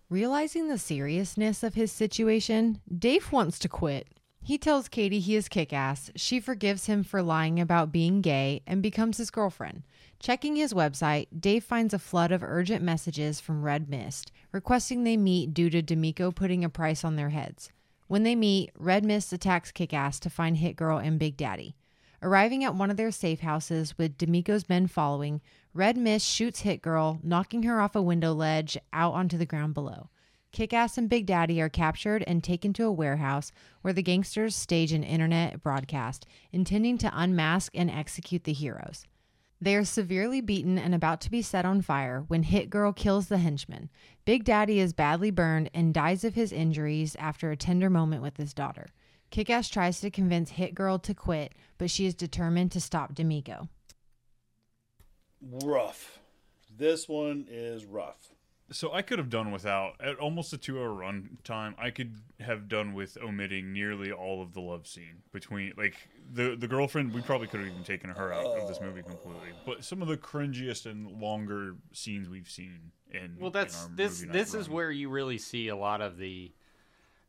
Realizing 0.09 0.69
the 0.69 0.77
seriousness 0.77 1.63
of 1.63 1.73
his 1.73 1.91
situation, 1.91 2.79
Dave 2.97 3.31
wants 3.31 3.59
to 3.59 3.67
quit. 3.69 4.07
He 4.47 4.57
tells 4.57 4.87
Katie 4.87 5.19
he 5.19 5.35
is 5.35 5.49
kick 5.49 5.73
ass, 5.73 6.09
she 6.15 6.39
forgives 6.39 6.85
him 6.85 7.03
for 7.03 7.21
lying 7.21 7.59
about 7.59 7.91
being 7.91 8.21
gay, 8.21 8.61
and 8.65 8.81
becomes 8.81 9.17
his 9.17 9.29
girlfriend. 9.29 9.83
Checking 10.21 10.55
his 10.55 10.73
website, 10.73 11.27
Dave 11.37 11.65
finds 11.65 11.93
a 11.93 11.99
flood 11.99 12.31
of 12.31 12.41
urgent 12.41 12.81
messages 12.81 13.41
from 13.41 13.63
Red 13.63 13.89
Mist 13.89 14.31
requesting 14.53 15.03
they 15.03 15.17
meet 15.17 15.53
due 15.53 15.69
to 15.71 15.81
D'Amico 15.81 16.31
putting 16.31 16.63
a 16.63 16.69
price 16.69 17.03
on 17.03 17.17
their 17.17 17.31
heads. 17.31 17.73
When 18.07 18.23
they 18.23 18.35
meet, 18.35 18.71
Red 18.79 19.03
Mist 19.03 19.33
attacks 19.33 19.73
Kick 19.73 19.93
Ass 19.93 20.17
to 20.21 20.29
find 20.29 20.55
Hit 20.55 20.77
Girl 20.77 20.97
and 20.97 21.19
Big 21.19 21.35
Daddy. 21.35 21.75
Arriving 22.21 22.63
at 22.63 22.73
one 22.73 22.89
of 22.89 22.95
their 22.95 23.11
safe 23.11 23.41
houses 23.41 23.97
with 23.97 24.17
D'Amico's 24.17 24.69
men 24.69 24.87
following, 24.87 25.41
Red 25.73 25.97
Mist 25.97 26.25
shoots 26.25 26.61
Hit 26.61 26.81
Girl, 26.81 27.19
knocking 27.21 27.63
her 27.63 27.81
off 27.81 27.97
a 27.97 28.01
window 28.01 28.31
ledge 28.31 28.77
out 28.93 29.13
onto 29.13 29.37
the 29.37 29.45
ground 29.45 29.73
below. 29.73 30.07
Kick 30.51 30.73
Ass 30.73 30.97
and 30.97 31.09
Big 31.09 31.25
Daddy 31.25 31.61
are 31.61 31.69
captured 31.69 32.23
and 32.25 32.43
taken 32.43 32.73
to 32.73 32.85
a 32.85 32.91
warehouse 32.91 33.51
where 33.81 33.93
the 33.93 34.01
gangsters 34.01 34.55
stage 34.55 34.91
an 34.91 35.03
internet 35.03 35.61
broadcast, 35.61 36.25
intending 36.51 36.97
to 36.99 37.11
unmask 37.13 37.71
and 37.75 37.91
execute 37.91 38.43
the 38.43 38.53
heroes. 38.53 39.05
They 39.59 39.75
are 39.75 39.85
severely 39.85 40.39
beaten 40.41 40.77
and 40.77 40.93
about 40.93 41.19
to 41.21 41.31
be 41.31 41.41
set 41.41 41.65
on 41.65 41.81
fire 41.81 42.23
when 42.27 42.43
Hit 42.43 42.69
Girl 42.69 42.93
kills 42.93 43.27
the 43.27 43.39
henchman. 43.39 43.89
Big 44.23 44.43
Daddy 44.43 44.79
is 44.79 44.93
badly 44.93 45.31
burned 45.31 45.69
and 45.73 45.93
dies 45.93 46.23
of 46.23 46.35
his 46.35 46.51
injuries 46.51 47.15
after 47.17 47.49
a 47.49 47.57
tender 47.57 47.89
moment 47.89 48.21
with 48.21 48.37
his 48.37 48.53
daughter. 48.53 48.87
Kickass 49.31 49.69
tries 49.69 49.99
to 50.01 50.11
convince 50.11 50.51
Hit 50.51 50.75
Girl 50.75 50.99
to 50.99 51.13
quit, 51.13 51.53
but 51.77 51.89
she 51.89 52.05
is 52.05 52.13
determined 52.13 52.71
to 52.71 52.79
stop 52.79 53.13
D'Amico. 53.13 53.67
rough. 55.41 56.19
This 56.77 57.09
one 57.09 57.47
is 57.49 57.85
rough. 57.85 58.29
So 58.69 58.91
I 58.91 59.01
could 59.01 59.17
have 59.17 59.29
done 59.29 59.51
without 59.51 59.93
at 60.01 60.17
almost 60.17 60.51
a 60.51 60.57
two-hour 60.57 60.93
run 60.93 61.37
time. 61.45 61.73
I 61.77 61.89
could 61.89 62.15
have 62.41 62.67
done 62.67 62.93
with 62.93 63.17
omitting 63.23 63.71
nearly 63.71 64.11
all 64.11 64.41
of 64.41 64.53
the 64.53 64.59
love 64.59 64.85
scene 64.87 65.21
between 65.31 65.71
like 65.77 65.95
the 66.33 66.55
the 66.57 66.67
girlfriend. 66.67 67.13
We 67.13 67.21
probably 67.21 67.47
could 67.47 67.61
have 67.61 67.69
even 67.69 67.83
taken 67.85 68.09
her 68.09 68.33
out 68.33 68.45
of 68.45 68.67
this 68.67 68.81
movie 68.81 69.03
completely. 69.03 69.49
But 69.65 69.85
some 69.85 70.01
of 70.01 70.09
the 70.09 70.17
cringiest 70.17 70.85
and 70.85 71.21
longer 71.21 71.75
scenes 71.93 72.27
we've 72.27 72.49
seen 72.49 72.91
in 73.11 73.37
Well, 73.39 73.47
in 73.47 73.53
that's 73.53 73.83
our 73.85 73.89
this. 73.95 74.25
This 74.29 74.53
is 74.53 74.67
run. 74.67 74.75
where 74.75 74.91
you 74.91 75.07
really 75.09 75.37
see 75.37 75.69
a 75.69 75.75
lot 75.77 76.01
of 76.01 76.17
the, 76.17 76.51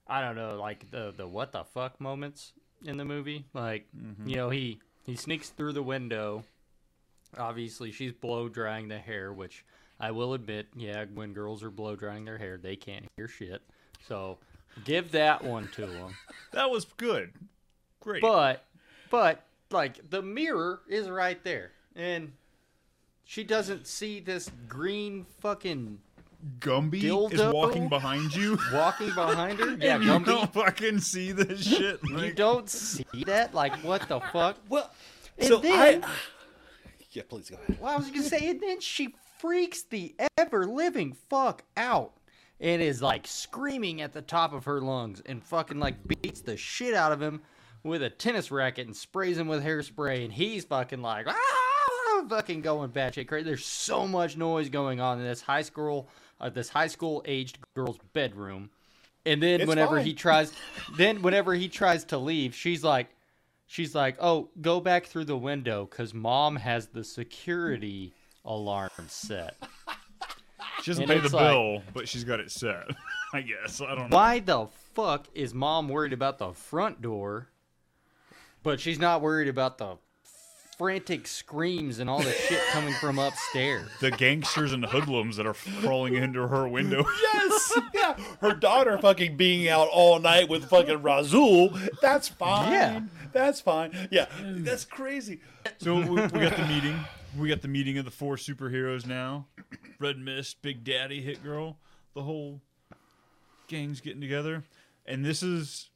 I 0.08 0.20
don't 0.20 0.34
know, 0.34 0.58
like 0.60 0.90
the 0.90 1.14
the 1.16 1.28
what 1.28 1.52
the 1.52 1.62
fuck 1.62 2.00
moments 2.00 2.52
in 2.84 2.96
the 2.96 3.04
movie. 3.04 3.44
Like 3.54 3.86
Mm-hmm. 3.96 4.28
you 4.28 4.36
know, 4.36 4.50
he 4.50 4.80
he 5.06 5.14
sneaks 5.14 5.50
through 5.50 5.74
the 5.74 5.84
window. 5.84 6.42
Obviously, 7.36 7.92
she's 7.92 8.12
blow 8.12 8.48
drying 8.48 8.88
the 8.88 8.98
hair, 8.98 9.32
which 9.32 9.64
I 10.00 10.10
will 10.12 10.34
admit, 10.34 10.68
yeah, 10.76 11.04
when 11.12 11.32
girls 11.32 11.62
are 11.62 11.70
blow 11.70 11.96
drying 11.96 12.24
their 12.24 12.38
hair, 12.38 12.56
they 12.56 12.76
can't 12.76 13.06
hear 13.16 13.28
shit. 13.28 13.62
So 14.06 14.38
give 14.84 15.10
that 15.12 15.42
one 15.42 15.68
to 15.74 15.86
them. 15.86 16.14
That 16.52 16.70
was 16.70 16.86
good. 16.96 17.32
Great. 18.00 18.22
But, 18.22 18.64
but 19.10 19.44
like 19.70 20.08
the 20.08 20.22
mirror 20.22 20.80
is 20.88 21.08
right 21.10 21.42
there, 21.44 21.72
and 21.94 22.32
she 23.24 23.44
doesn't 23.44 23.86
see 23.86 24.18
this 24.20 24.50
green 24.66 25.26
fucking 25.40 25.98
Gumby 26.60 27.02
dildo 27.02 27.32
is 27.32 27.52
walking 27.52 27.88
behind 27.88 28.34
you. 28.34 28.58
walking 28.72 29.12
behind 29.14 29.58
her. 29.58 29.76
Yeah, 29.80 29.98
you 29.98 30.08
Gumby. 30.08 30.24
don't 30.24 30.52
fucking 30.52 31.00
see 31.00 31.32
this 31.32 31.62
shit. 31.64 32.00
You 32.04 32.32
don't 32.32 32.70
see 32.70 33.04
that? 33.26 33.54
Like 33.54 33.76
what 33.84 34.08
the 34.08 34.20
fuck? 34.20 34.56
Well, 34.68 34.90
and 35.36 35.48
so 35.48 35.58
then, 35.58 36.04
I. 36.04 36.08
Yeah, 37.12 37.22
please 37.28 37.48
go 37.50 37.56
ahead. 37.56 37.78
Well, 37.80 37.92
I 37.92 37.96
was 37.96 38.08
gonna 38.10 38.22
say, 38.22 38.50
and 38.50 38.60
then 38.60 38.80
she 38.80 39.14
freaks 39.38 39.82
the 39.82 40.14
ever 40.36 40.66
living 40.66 41.12
fuck 41.28 41.62
out 41.76 42.12
and 42.60 42.82
is 42.82 43.00
like 43.00 43.26
screaming 43.26 44.00
at 44.00 44.12
the 44.12 44.22
top 44.22 44.52
of 44.52 44.64
her 44.64 44.80
lungs 44.80 45.22
and 45.26 45.42
fucking 45.44 45.78
like 45.78 45.96
beats 46.06 46.40
the 46.40 46.56
shit 46.56 46.94
out 46.94 47.12
of 47.12 47.22
him 47.22 47.40
with 47.84 48.02
a 48.02 48.10
tennis 48.10 48.50
racket 48.50 48.86
and 48.86 48.96
sprays 48.96 49.38
him 49.38 49.46
with 49.48 49.62
hairspray 49.64 50.24
and 50.24 50.32
he's 50.32 50.64
fucking 50.64 51.00
like 51.02 51.26
ah, 51.28 52.24
fucking 52.28 52.60
going 52.60 52.90
batshit 52.90 53.28
crazy. 53.28 53.44
There's 53.44 53.64
so 53.64 54.06
much 54.06 54.36
noise 54.36 54.68
going 54.68 55.00
on 55.00 55.18
in 55.18 55.24
this 55.24 55.40
high 55.40 55.62
school, 55.62 56.08
uh, 56.40 56.50
this 56.50 56.68
high 56.68 56.88
school 56.88 57.22
aged 57.24 57.58
girl's 57.74 57.98
bedroom. 58.12 58.70
And 59.24 59.42
then 59.42 59.60
It's 59.60 59.68
whenever 59.68 59.96
fine. 59.96 60.06
he 60.06 60.14
tries, 60.14 60.52
then 60.96 61.22
whenever 61.22 61.54
he 61.54 61.68
tries 61.68 62.04
to 62.06 62.18
leave, 62.18 62.54
she's 62.54 62.82
like, 62.82 63.08
she's 63.66 63.94
like, 63.94 64.16
"Oh, 64.20 64.48
go 64.60 64.80
back 64.80 65.06
through 65.06 65.26
the 65.26 65.36
window 65.36 65.86
because 65.88 66.14
mom 66.14 66.56
has 66.56 66.86
the 66.88 67.04
security 67.04 68.14
alarm 68.48 68.90
set." 69.06 69.56
she 70.82 70.90
doesn't 70.90 71.04
and 71.04 71.10
pay 71.12 71.18
the 71.18 71.24
it's 71.26 71.34
like- 71.34 71.50
bill, 71.52 71.82
but 71.94 72.08
she's 72.08 72.24
got 72.24 72.40
it 72.40 72.50
set. 72.50 72.84
I 73.32 73.42
guess 73.42 73.80
I 73.80 73.94
don't 73.94 74.10
know. 74.10 74.16
Why 74.16 74.40
the 74.40 74.66
fuck 74.94 75.26
is 75.34 75.52
mom 75.54 75.88
worried 75.88 76.12
about 76.14 76.38
the 76.38 76.52
front 76.54 77.00
door, 77.02 77.48
but 78.62 78.80
she's 78.80 78.98
not 78.98 79.20
worried 79.20 79.48
about 79.48 79.78
the 79.78 79.98
frantic 80.78 81.26
screams 81.26 81.98
and 81.98 82.08
all 82.08 82.20
the 82.20 82.30
shit 82.32 82.60
coming 82.72 82.94
from 82.94 83.18
upstairs? 83.18 83.88
The 84.00 84.12
gangsters 84.12 84.72
and 84.72 84.84
hoodlums 84.84 85.36
that 85.36 85.46
are 85.46 85.56
crawling 85.80 86.14
into 86.14 86.46
her 86.48 86.66
window. 86.68 87.04
Yes, 87.34 87.78
yeah. 87.94 88.16
Her 88.40 88.54
daughter 88.54 88.96
fucking 88.98 89.36
being 89.36 89.68
out 89.68 89.88
all 89.92 90.18
night 90.20 90.48
with 90.48 90.66
fucking 90.70 91.02
Rasul. 91.02 91.76
That's 92.00 92.28
fine. 92.28 92.72
Yeah. 92.72 93.00
that's 93.32 93.60
fine. 93.60 94.08
Yeah, 94.10 94.26
that's 94.42 94.84
crazy. 94.84 95.40
So 95.78 95.96
we, 95.96 96.02
we 96.02 96.16
got 96.28 96.56
the 96.56 96.66
meeting. 96.68 96.98
We 97.36 97.48
got 97.48 97.62
the 97.62 97.68
meeting 97.68 97.98
of 97.98 98.04
the 98.04 98.10
four 98.10 98.36
superheroes 98.36 99.06
now. 99.06 99.46
Red 99.98 100.18
Mist, 100.18 100.62
Big 100.62 100.84
Daddy, 100.84 101.20
Hit 101.20 101.42
Girl, 101.42 101.76
the 102.14 102.22
whole 102.22 102.60
gang's 103.66 104.00
getting 104.00 104.20
together, 104.20 104.64
and 105.06 105.24
this 105.24 105.42
is 105.42 105.90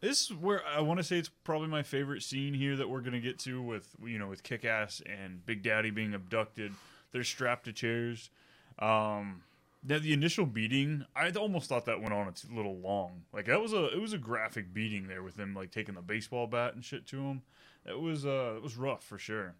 this 0.00 0.22
is 0.22 0.36
where 0.36 0.62
I 0.66 0.80
want 0.80 0.98
to 0.98 1.04
say 1.04 1.18
it's 1.18 1.28
probably 1.28 1.68
my 1.68 1.82
favorite 1.82 2.22
scene 2.22 2.54
here 2.54 2.76
that 2.76 2.88
we're 2.88 3.02
gonna 3.02 3.20
get 3.20 3.38
to 3.40 3.62
with 3.62 3.94
you 4.04 4.18
know 4.18 4.28
with 4.28 4.42
Kick 4.42 4.64
Ass 4.64 5.02
and 5.06 5.44
Big 5.44 5.62
Daddy 5.62 5.90
being 5.90 6.14
abducted. 6.14 6.72
They're 7.12 7.24
strapped 7.24 7.64
to 7.66 7.72
chairs. 7.72 8.30
Um, 8.78 9.42
now 9.84 9.98
the 9.98 10.12
initial 10.12 10.46
beating, 10.46 11.04
I 11.14 11.30
almost 11.30 11.68
thought 11.68 11.86
that 11.86 12.00
went 12.00 12.14
on 12.14 12.26
a 12.26 12.56
little 12.56 12.78
long. 12.78 13.22
Like 13.32 13.46
that 13.46 13.60
was 13.60 13.72
a 13.72 13.86
it 13.94 14.00
was 14.00 14.12
a 14.12 14.18
graphic 14.18 14.72
beating 14.72 15.08
there 15.08 15.22
with 15.22 15.36
them 15.36 15.54
like 15.54 15.70
taking 15.70 15.94
the 15.94 16.02
baseball 16.02 16.46
bat 16.46 16.74
and 16.74 16.84
shit 16.84 17.06
to 17.08 17.18
him. 17.18 17.42
It 17.84 18.00
was 18.00 18.24
uh 18.24 18.54
it 18.56 18.62
was 18.62 18.76
rough 18.76 19.04
for 19.04 19.18
sure. 19.18 19.54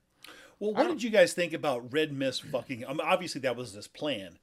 Well, 0.63 0.75
what 0.75 0.87
did 0.87 1.03
you 1.03 1.11
guys 1.11 1.33
think 1.33 1.53
about 1.53 1.93
Red 1.93 2.13
Mist 2.13 2.45
fucking? 2.45 2.85
I 2.85 2.91
mean, 2.91 3.01
obviously 3.03 3.41
that 3.41 3.57
was 3.57 3.75
this 3.75 3.89
plan, 3.89 4.39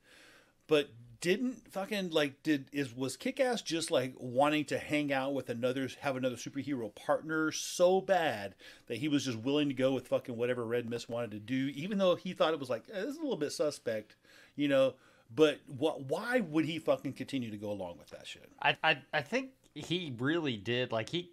but 0.67 0.89
didn't 1.21 1.71
fucking 1.71 2.09
like 2.09 2.43
did 2.43 2.65
is 2.73 2.93
was 2.93 3.15
Kick 3.15 3.39
Ass 3.39 3.61
just 3.61 3.89
like 3.89 4.15
wanting 4.17 4.65
to 4.65 4.77
hang 4.79 5.13
out 5.13 5.33
with 5.33 5.47
another 5.47 5.87
have 6.01 6.17
another 6.17 6.35
superhero 6.35 6.93
partner 6.93 7.53
so 7.53 8.01
bad 8.01 8.55
that 8.87 8.97
he 8.97 9.07
was 9.07 9.23
just 9.23 9.37
willing 9.37 9.69
to 9.69 9.73
go 9.73 9.93
with 9.93 10.09
fucking 10.09 10.35
whatever 10.35 10.65
Red 10.65 10.89
Mist 10.89 11.07
wanted 11.07 11.31
to 11.31 11.39
do, 11.39 11.71
even 11.73 11.97
though 11.97 12.15
he 12.15 12.33
thought 12.33 12.51
it 12.53 12.59
was 12.59 12.69
like 12.69 12.83
eh, 12.91 12.99
this 12.99 13.11
is 13.11 13.17
a 13.17 13.21
little 13.21 13.37
bit 13.37 13.53
suspect, 13.53 14.17
you 14.57 14.67
know. 14.67 14.95
But 15.33 15.59
what? 15.67 16.01
Why 16.01 16.41
would 16.41 16.65
he 16.65 16.79
fucking 16.79 17.13
continue 17.13 17.49
to 17.49 17.57
go 17.57 17.71
along 17.71 17.97
with 17.97 18.09
that 18.09 18.27
shit? 18.27 18.51
I, 18.61 18.75
I 18.83 18.97
I 19.13 19.21
think 19.21 19.51
he 19.73 20.13
really 20.19 20.57
did. 20.57 20.91
Like 20.91 21.07
he, 21.07 21.31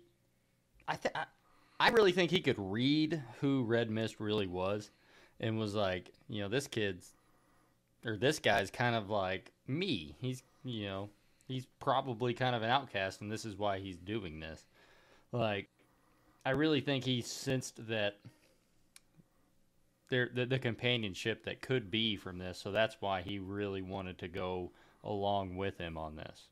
I 0.87 0.95
th- 0.95 1.13
I, 1.79 1.91
really 1.91 2.13
think 2.13 2.31
he 2.31 2.41
could 2.41 2.59
read 2.59 3.23
who 3.41 3.65
Red 3.65 3.91
Mist 3.91 4.19
really 4.19 4.47
was, 4.47 4.91
and 5.41 5.59
was 5.59 5.75
like, 5.75 6.13
you 6.29 6.41
know, 6.41 6.49
this 6.49 6.67
kid's 6.67 7.13
or 8.05 8.17
this 8.17 8.39
guy's 8.39 8.71
kind 8.71 8.95
of 8.95 9.11
like 9.11 9.53
me. 9.67 10.15
He's 10.19 10.43
you 10.65 10.87
know 10.87 11.11
he's 11.47 11.67
probably 11.81 12.35
kind 12.35 12.55
of 12.55 12.63
an 12.63 12.71
outcast, 12.71 13.21
and 13.21 13.31
this 13.31 13.45
is 13.45 13.57
why 13.57 13.79
he's 13.79 13.97
doing 13.97 14.41
this. 14.41 14.67
Like, 15.33 15.69
I 16.45 16.51
really 16.51 16.81
think 16.81 17.05
he 17.05 17.21
sensed 17.21 17.87
that 17.89 18.19
there 20.09 20.31
the, 20.33 20.47
the 20.47 20.59
companionship 20.59 21.45
that 21.45 21.61
could 21.63 21.91
be 21.91 22.17
from 22.17 22.39
this, 22.39 22.59
so 22.59 22.73
that's 22.73 22.97
why 23.01 23.23
he 23.23 23.39
really 23.39 23.83
wanted 23.83 24.19
to 24.19 24.29
go 24.29 24.73
along 25.05 25.57
with 25.57 25.79
him 25.79 25.97
on 25.97 26.17
this. 26.17 26.49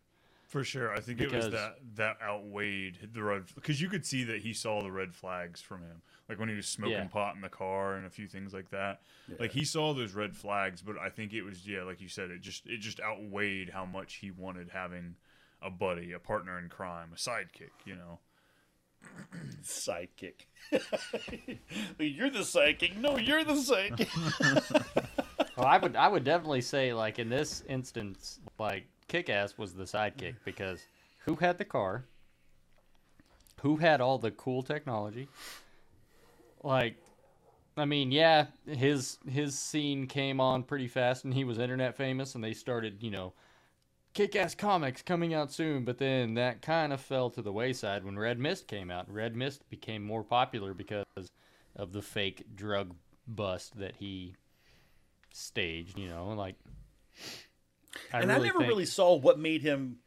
For 0.55 0.63
sure, 0.63 0.95
I 0.95 1.01
think 1.01 1.21
it 1.21 1.33
was 1.33 1.51
that 1.51 1.79
that 1.97 2.17
outweighed 2.23 3.09
the 3.13 3.25
red 3.25 3.43
because 3.57 3.81
you 3.81 3.89
could 3.89 4.07
see 4.07 4.23
that 4.23 4.41
he 4.41 4.53
saw 4.53 4.85
the 4.85 4.93
red 4.93 5.13
flags 5.13 5.61
from 5.61 5.81
him, 5.83 6.01
like 6.29 6.39
when 6.39 6.49
he 6.49 6.55
was 6.55 6.69
smoking 6.69 6.95
Yeah. 6.97 7.09
pot 7.09 7.35
in 7.35 7.41
the 7.41 7.49
car 7.49 7.97
and 7.97 8.07
a 8.07 8.11
few 8.11 8.29
things 8.29 8.55
like 8.55 8.71
that. 8.71 9.01
Like 9.41 9.51
he 9.51 9.65
saw 9.65 9.93
those 9.95 10.13
red 10.15 10.37
flags, 10.37 10.81
but 10.81 10.97
I 10.97 11.09
think 11.09 11.33
it 11.33 11.43
was 11.43 11.67
yeah, 11.67 11.83
like 11.83 12.01
you 12.01 12.07
said, 12.09 12.31
it 12.31 12.41
just 12.41 12.67
it 12.69 12.79
just 12.79 13.01
outweighed 13.01 13.71
how 13.71 13.85
much 13.85 14.15
he 14.15 14.31
wanted 14.31 14.69
having 14.71 15.17
a 15.61 15.71
buddy, 15.71 16.13
a 16.13 16.21
partner 16.21 16.57
in 16.61 16.69
crime, 16.69 17.09
a 17.13 17.17
sidekick. 17.17 17.73
You 17.85 17.97
know, 17.97 18.21
Sidekick. 19.65 20.47
you're 21.99 22.31
the 22.31 22.39
sidekick. 22.45 22.97
No, 22.97 23.17
you're 23.19 23.43
the 23.43 23.55
sidekick. 23.55 25.11
Well, 25.57 25.67
I 25.69 25.79
would 25.79 25.95
I 25.95 26.09
would 26.09 26.25
definitely 26.25 26.63
say 26.63 26.93
like 26.93 27.21
in 27.21 27.29
this 27.29 27.63
instance, 27.69 28.41
like 28.59 28.87
Kick-Ass 29.09 29.59
was 29.59 29.75
the 29.75 29.85
sidekick 29.85 30.37
because 30.45 30.81
who 31.25 31.37
had 31.37 31.59
the 31.59 31.65
car? 31.65 32.05
Who 33.63 33.77
had 33.77 34.01
all 34.01 34.19
the 34.19 34.31
cool 34.31 34.63
technology? 34.63 35.29
Like 36.63 36.97
I 37.77 37.85
mean, 37.87 38.13
yeah, 38.13 38.47
his 38.67 39.19
his 39.29 39.59
scene 39.59 40.07
came 40.07 40.41
on 40.41 40.63
pretty 40.63 40.89
fast 40.89 41.25
and 41.25 41.35
he 41.35 41.45
was 41.45 41.59
internet 41.59 41.97
famous 41.97 42.35
and 42.35 42.45
they 42.45 42.53
started, 42.53 43.03
you 43.03 43.11
know, 43.11 43.33
Kick-Ass 44.15 44.55
comics 44.55 45.03
coming 45.03 45.35
out 45.35 45.51
soon, 45.51 45.85
but 45.85 45.99
then 45.99 46.35
that 46.35 46.63
kind 46.63 46.93
of 46.93 47.01
fell 47.01 47.31
to 47.31 47.43
the 47.43 47.53
wayside 47.53 48.05
when 48.05 48.17
Red 48.17 48.39
Mist 48.39 48.69
came 48.69 48.91
out. 48.91 49.13
Red 49.13 49.35
Mist 49.35 49.69
became 49.71 50.05
more 50.05 50.23
popular 50.23 50.73
because 50.73 51.05
of 51.75 51.93
the 51.93 52.03
fake 52.03 52.45
drug 52.55 52.95
bust 53.27 53.77
that 53.77 53.97
he 53.97 54.37
staged, 55.33 55.99
you 55.99 56.09
know, 56.09 56.29
like 56.29 56.55
I 58.13 58.21
and 58.21 58.29
really 58.29 58.41
I 58.41 58.45
never 58.47 58.59
think- 58.59 58.69
really 58.69 58.87
saw 58.87 59.15
what 59.15 59.39
made 59.39 59.63
him. 59.63 59.99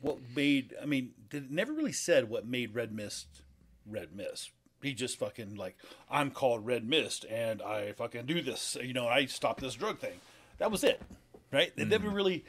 What 0.00 0.18
made? 0.34 0.74
I 0.80 0.86
mean, 0.86 1.12
it 1.30 1.50
never 1.50 1.72
really 1.72 1.92
said 1.92 2.30
what 2.30 2.46
made 2.46 2.74
Red 2.74 2.92
Mist 2.92 3.42
Red 3.86 4.14
Mist. 4.14 4.50
He 4.82 4.94
just 4.94 5.18
fucking 5.18 5.56
like 5.56 5.76
I'm 6.10 6.30
called 6.30 6.64
Red 6.64 6.88
Mist 6.88 7.26
and 7.28 7.60
I 7.60 7.92
fucking 7.92 8.26
do 8.26 8.40
this. 8.40 8.76
You 8.82 8.94
know, 8.94 9.06
I 9.06 9.26
stop 9.26 9.60
this 9.60 9.74
drug 9.74 9.98
thing. 9.98 10.18
That 10.58 10.70
was 10.70 10.84
it, 10.84 11.02
right? 11.52 11.72
It 11.76 11.88
never 11.88 12.08
mm. 12.08 12.14
really. 12.14 12.44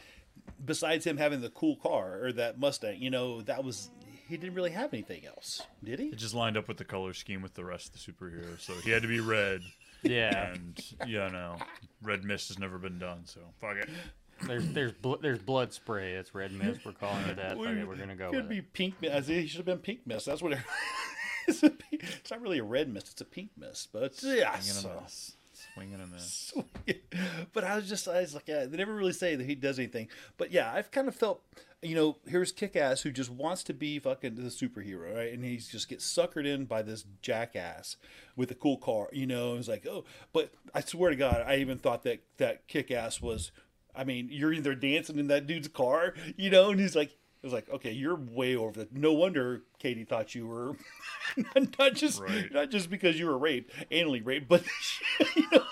Besides 0.64 1.06
him 1.06 1.18
having 1.18 1.42
the 1.42 1.50
cool 1.50 1.76
car 1.76 2.24
or 2.24 2.34
that 2.34 2.60
Mustang, 2.60 3.02
you 3.02 3.10
know, 3.10 3.42
that 3.42 3.64
was 3.64 3.90
he 4.32 4.38
didn't 4.38 4.56
really 4.56 4.72
have 4.72 4.94
anything 4.94 5.26
else, 5.26 5.62
did 5.84 6.00
he? 6.00 6.08
it 6.08 6.16
just 6.16 6.34
lined 6.34 6.56
up 6.56 6.68
with 6.70 6.78
the 6.78 6.86
color 6.86 7.14
scheme 7.14 7.42
with 7.42 7.54
the 7.54 7.66
rest 7.66 7.94
of 7.94 7.94
the 7.94 8.12
superheroes, 8.12 8.62
so 8.62 8.74
he 8.76 8.90
had 8.90 9.02
to 9.02 9.08
be 9.08 9.20
red. 9.20 9.62
Yeah. 10.04 10.54
and 10.54 10.84
yeah, 11.08 11.28
know, 11.30 11.58
red 12.02 12.24
mist 12.24 12.48
has 12.50 12.60
never 12.60 12.78
been 12.78 12.98
done, 13.00 13.22
so 13.26 13.40
fuck 13.60 13.78
it. 13.78 13.90
There's 14.48 14.68
there's 14.70 14.92
bl- 14.94 15.16
there's 15.22 15.40
blood 15.40 15.72
spray. 15.74 16.14
It's 16.14 16.34
red 16.34 16.52
mist. 16.52 16.82
We're 16.86 16.94
calling 16.94 17.24
it 17.28 17.36
that. 17.38 17.58
Okay, 17.58 17.84
we're 17.84 17.96
gonna 17.96 18.16
go 18.16 18.32
Could 18.32 18.50
be 18.50 18.58
it. 18.60 18.74
pink 18.74 18.96
mist. 19.02 19.30
He 19.30 19.46
should 19.48 19.58
have 19.58 19.66
been 19.66 19.78
pink 19.78 20.00
mist. 20.08 20.26
That's 20.26 20.42
what 20.42 20.54
it, 20.54 20.60
it's, 21.48 21.62
pink, 21.62 21.78
it's 21.92 22.32
not 22.32 22.42
really 22.42 22.58
a 22.60 22.64
red 22.64 22.92
mist. 22.92 23.10
It's 23.12 23.22
a 23.22 23.26
pink 23.26 23.52
mist. 23.58 23.90
But 23.94 24.22
yeah, 24.24 24.58
Swinging 24.60 24.82
so- 24.82 24.98
a 24.98 25.02
miss. 25.04 25.34
Swinging 25.76 26.02
a 26.02 26.08
miss. 26.08 26.54
but 27.54 27.64
I 27.64 27.76
was 27.76 27.88
just, 27.88 28.08
I 28.08 28.22
was 28.22 28.34
like, 28.34 28.48
yeah, 28.48 28.66
they 28.66 28.78
never 28.78 28.94
really 28.96 29.14
say 29.14 29.36
that 29.36 29.46
he 29.46 29.54
does 29.56 29.78
anything. 29.78 30.08
But 30.38 30.52
yeah, 30.52 30.72
I've 30.74 30.90
kind 30.92 31.08
of 31.08 31.16
felt, 31.16 31.42
you 31.82 31.96
know, 31.96 32.18
here's 32.28 32.52
Kick 32.52 32.76
Ass 32.76 33.02
who 33.02 33.12
just 33.12 33.30
wants 33.32 33.64
to 33.64 33.74
be 33.74 33.98
fucking 34.00 34.36
the 34.36 34.44
superhero, 34.44 35.16
right? 35.16 35.34
And 35.34 35.44
he 35.44 35.58
just 35.58 35.90
gets 35.90 36.06
suckered 36.06 36.46
in 36.46 36.66
by 36.66 36.82
this 36.82 37.06
jackass 37.22 37.98
with 38.36 38.52
a 38.52 38.56
cool 38.56 38.78
car, 38.78 39.08
you 39.12 39.26
know. 39.26 39.52
And 39.52 39.60
it's 39.60 39.68
like, 39.68 39.88
oh, 39.88 40.04
but 40.32 40.52
I 40.76 40.82
swear 40.82 41.10
to 41.10 41.16
God, 41.16 41.44
I 41.46 41.58
even 41.58 41.78
thought 41.80 42.04
that 42.04 42.22
that 42.38 42.68
Kick 42.68 42.92
Ass 42.92 43.22
was, 43.22 43.52
I 43.96 44.04
mean, 44.04 44.30
you're 44.32 44.54
either 44.54 44.76
dancing 44.76 45.18
in 45.18 45.28
that 45.28 45.48
dude's 45.48 45.68
car, 45.68 46.14
you 46.38 46.50
know, 46.50 46.70
and 46.70 46.80
he's 46.80 46.96
like, 46.96 47.10
it 47.10 47.48
was 47.48 47.54
like, 47.54 47.68
okay, 47.72 47.92
you're 47.92 48.16
way 48.16 48.56
over 48.56 48.82
the. 48.82 48.88
No 48.92 49.14
wonder 49.14 49.64
Katie 49.80 50.04
thought 50.04 50.36
you 50.36 50.46
were 50.46 50.76
not 51.80 51.96
just 51.96 52.22
Right. 52.22 52.52
not 52.54 52.70
just 52.70 52.92
because 52.92 53.18
you 53.18 53.26
were 53.26 53.38
raped, 53.40 53.72
anally 53.92 54.24
raped, 54.24 54.48
but 54.48 54.64
you 55.36 55.48
know, 55.52 55.64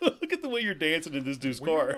Look 0.00 0.32
at 0.32 0.40
the 0.40 0.48
way 0.48 0.62
you're 0.62 0.74
dancing 0.74 1.12
in 1.14 1.24
this 1.24 1.36
dude's 1.36 1.60
car. 1.60 1.96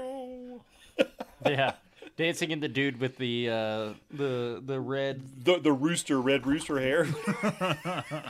yeah, 1.47 1.75
dancing 2.17 2.51
in 2.51 2.61
the 2.61 2.69
dude 2.69 3.01
with 3.01 3.17
the 3.17 3.49
uh, 3.49 3.89
the 4.11 4.63
the 4.65 4.81
red 4.81 5.23
The 5.45 5.59
the 5.59 5.73
rooster, 5.73 6.21
red 6.21 6.47
rooster 6.47 6.79
hair. 6.81 7.07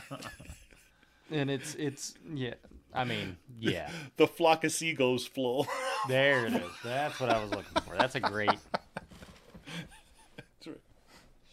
and 1.30 1.50
it's 1.50 1.74
it's 1.74 2.14
yeah. 2.34 2.54
I 2.92 3.04
mean, 3.04 3.36
yeah. 3.60 3.88
the 4.16 4.26
flock 4.26 4.64
of 4.64 4.72
seagulls 4.72 5.26
flow. 5.26 5.66
There 6.08 6.46
it 6.46 6.54
is. 6.54 6.62
That's 6.82 7.20
what 7.20 7.28
I 7.28 7.42
was 7.42 7.50
looking 7.50 7.82
for. 7.82 7.94
That's 7.94 8.14
a 8.14 8.20
great. 8.20 8.50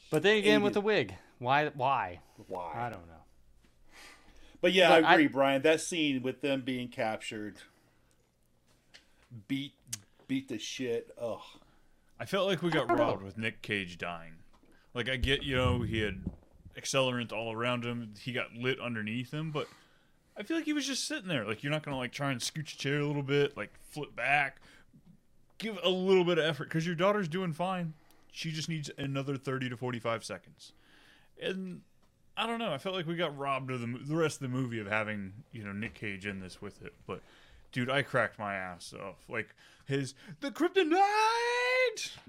But 0.09 0.23
then 0.23 0.37
again, 0.37 0.61
with 0.63 0.73
the 0.73 0.79
wig, 0.81 1.13
why? 1.39 1.67
Why? 1.75 2.21
Why? 2.47 2.71
I 2.75 2.89
don't 2.89 3.05
know. 3.07 3.13
But 4.61 4.71
yeah, 4.71 4.95
Look, 4.95 5.03
I 5.05 5.09
I- 5.09 5.13
agree, 5.15 5.27
Brian. 5.27 5.61
That 5.63 5.81
scene 5.81 6.21
with 6.23 6.39
them 6.41 6.61
being 6.61 6.87
captured, 6.87 7.55
beat, 9.49 9.73
beat 10.29 10.47
the 10.47 10.57
shit. 10.57 11.11
Ugh. 11.21 11.39
I 12.19 12.25
felt 12.25 12.47
like 12.47 12.61
we 12.61 12.69
got 12.69 12.89
robbed 12.89 13.23
with 13.23 13.37
Nick 13.37 13.61
Cage 13.61 13.97
dying. 13.97 14.33
Like 14.93 15.09
I 15.09 15.17
get, 15.17 15.43
you 15.43 15.55
know, 15.55 15.81
he 15.81 16.01
had 16.01 16.23
accelerant 16.75 17.31
all 17.31 17.53
around 17.53 17.83
him. 17.83 18.13
He 18.19 18.31
got 18.31 18.53
lit 18.53 18.79
underneath 18.79 19.31
him, 19.33 19.51
but 19.51 19.67
I 20.35 20.43
feel 20.43 20.57
like 20.57 20.65
he 20.65 20.73
was 20.73 20.87
just 20.87 21.07
sitting 21.07 21.27
there. 21.27 21.45
Like 21.45 21.63
you're 21.63 21.71
not 21.71 21.83
gonna 21.83 21.97
like 21.97 22.11
try 22.11 22.31
and 22.31 22.41
scooch 22.41 22.73
a 22.73 22.77
chair 22.77 22.99
a 22.99 23.05
little 23.05 23.23
bit, 23.23 23.55
like 23.55 23.71
flip 23.89 24.15
back, 24.15 24.61
give 25.57 25.77
a 25.83 25.89
little 25.89 26.23
bit 26.23 26.37
of 26.37 26.45
effort 26.45 26.65
because 26.65 26.85
your 26.85 26.95
daughter's 26.95 27.27
doing 27.27 27.53
fine. 27.53 27.93
She 28.31 28.51
just 28.51 28.69
needs 28.69 28.89
another 28.97 29.37
thirty 29.37 29.69
to 29.69 29.77
forty-five 29.77 30.23
seconds, 30.23 30.73
and 31.41 31.81
I 32.35 32.45
don't 32.47 32.59
know. 32.59 32.71
I 32.71 32.77
felt 32.77 32.95
like 32.95 33.07
we 33.07 33.15
got 33.15 33.37
robbed 33.37 33.71
of 33.71 33.81
the 33.81 33.99
the 34.03 34.15
rest 34.15 34.37
of 34.37 34.51
the 34.51 34.57
movie 34.57 34.79
of 34.79 34.87
having 34.87 35.33
you 35.51 35.63
know 35.63 35.71
Nick 35.71 35.93
Cage 35.93 36.25
in 36.25 36.39
this 36.39 36.61
with 36.61 36.81
it, 36.83 36.93
but. 37.05 37.21
Dude, 37.73 37.89
I 37.89 38.01
cracked 38.01 38.39
my 38.39 38.55
ass 38.55 38.93
off. 38.93 39.17
Like 39.27 39.53
his 39.85 40.13
the 40.39 40.51
kryptonite 40.51 41.56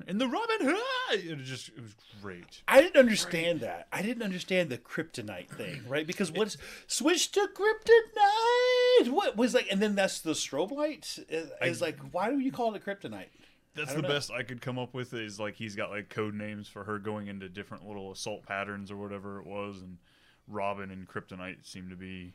and 0.06 0.20
the 0.20 0.26
Robin 0.26 0.58
Hood. 0.60 1.20
It 1.24 1.38
just 1.44 1.68
it 1.68 1.80
was 1.80 1.94
great. 2.20 2.62
I 2.66 2.80
didn't 2.80 2.96
understand 2.96 3.60
that. 3.60 3.88
I 3.92 4.02
didn't 4.02 4.22
understand 4.22 4.70
the 4.70 4.78
kryptonite 4.78 5.48
thing, 5.48 5.82
right? 5.88 6.06
Because 6.06 6.30
what's 6.30 6.56
switch 6.86 7.32
to 7.32 7.48
kryptonite? 7.54 9.10
What 9.10 9.36
was 9.36 9.54
like, 9.54 9.66
and 9.70 9.80
then 9.80 9.94
that's 9.94 10.20
the 10.20 10.32
strobe 10.32 10.72
light. 10.72 11.18
Is, 11.28 11.50
is 11.62 11.80
like, 11.80 11.98
why 12.12 12.30
do 12.30 12.38
you 12.38 12.52
call 12.52 12.74
it 12.74 12.82
a 12.82 12.84
kryptonite? 12.84 13.28
That's 13.74 13.94
the 13.94 14.02
know. 14.02 14.08
best 14.08 14.30
I 14.30 14.42
could 14.42 14.60
come 14.60 14.78
up 14.78 14.92
with. 14.94 15.14
Is 15.14 15.38
like 15.38 15.54
he's 15.54 15.76
got 15.76 15.90
like 15.90 16.08
code 16.08 16.34
names 16.34 16.68
for 16.68 16.84
her 16.84 16.98
going 16.98 17.28
into 17.28 17.48
different 17.48 17.86
little 17.86 18.10
assault 18.10 18.44
patterns 18.44 18.90
or 18.90 18.96
whatever 18.96 19.40
it 19.40 19.46
was, 19.46 19.80
and 19.80 19.98
Robin 20.46 20.90
and 20.90 21.08
Kryptonite 21.08 21.66
seem 21.66 21.90
to 21.90 21.96
be. 21.96 22.34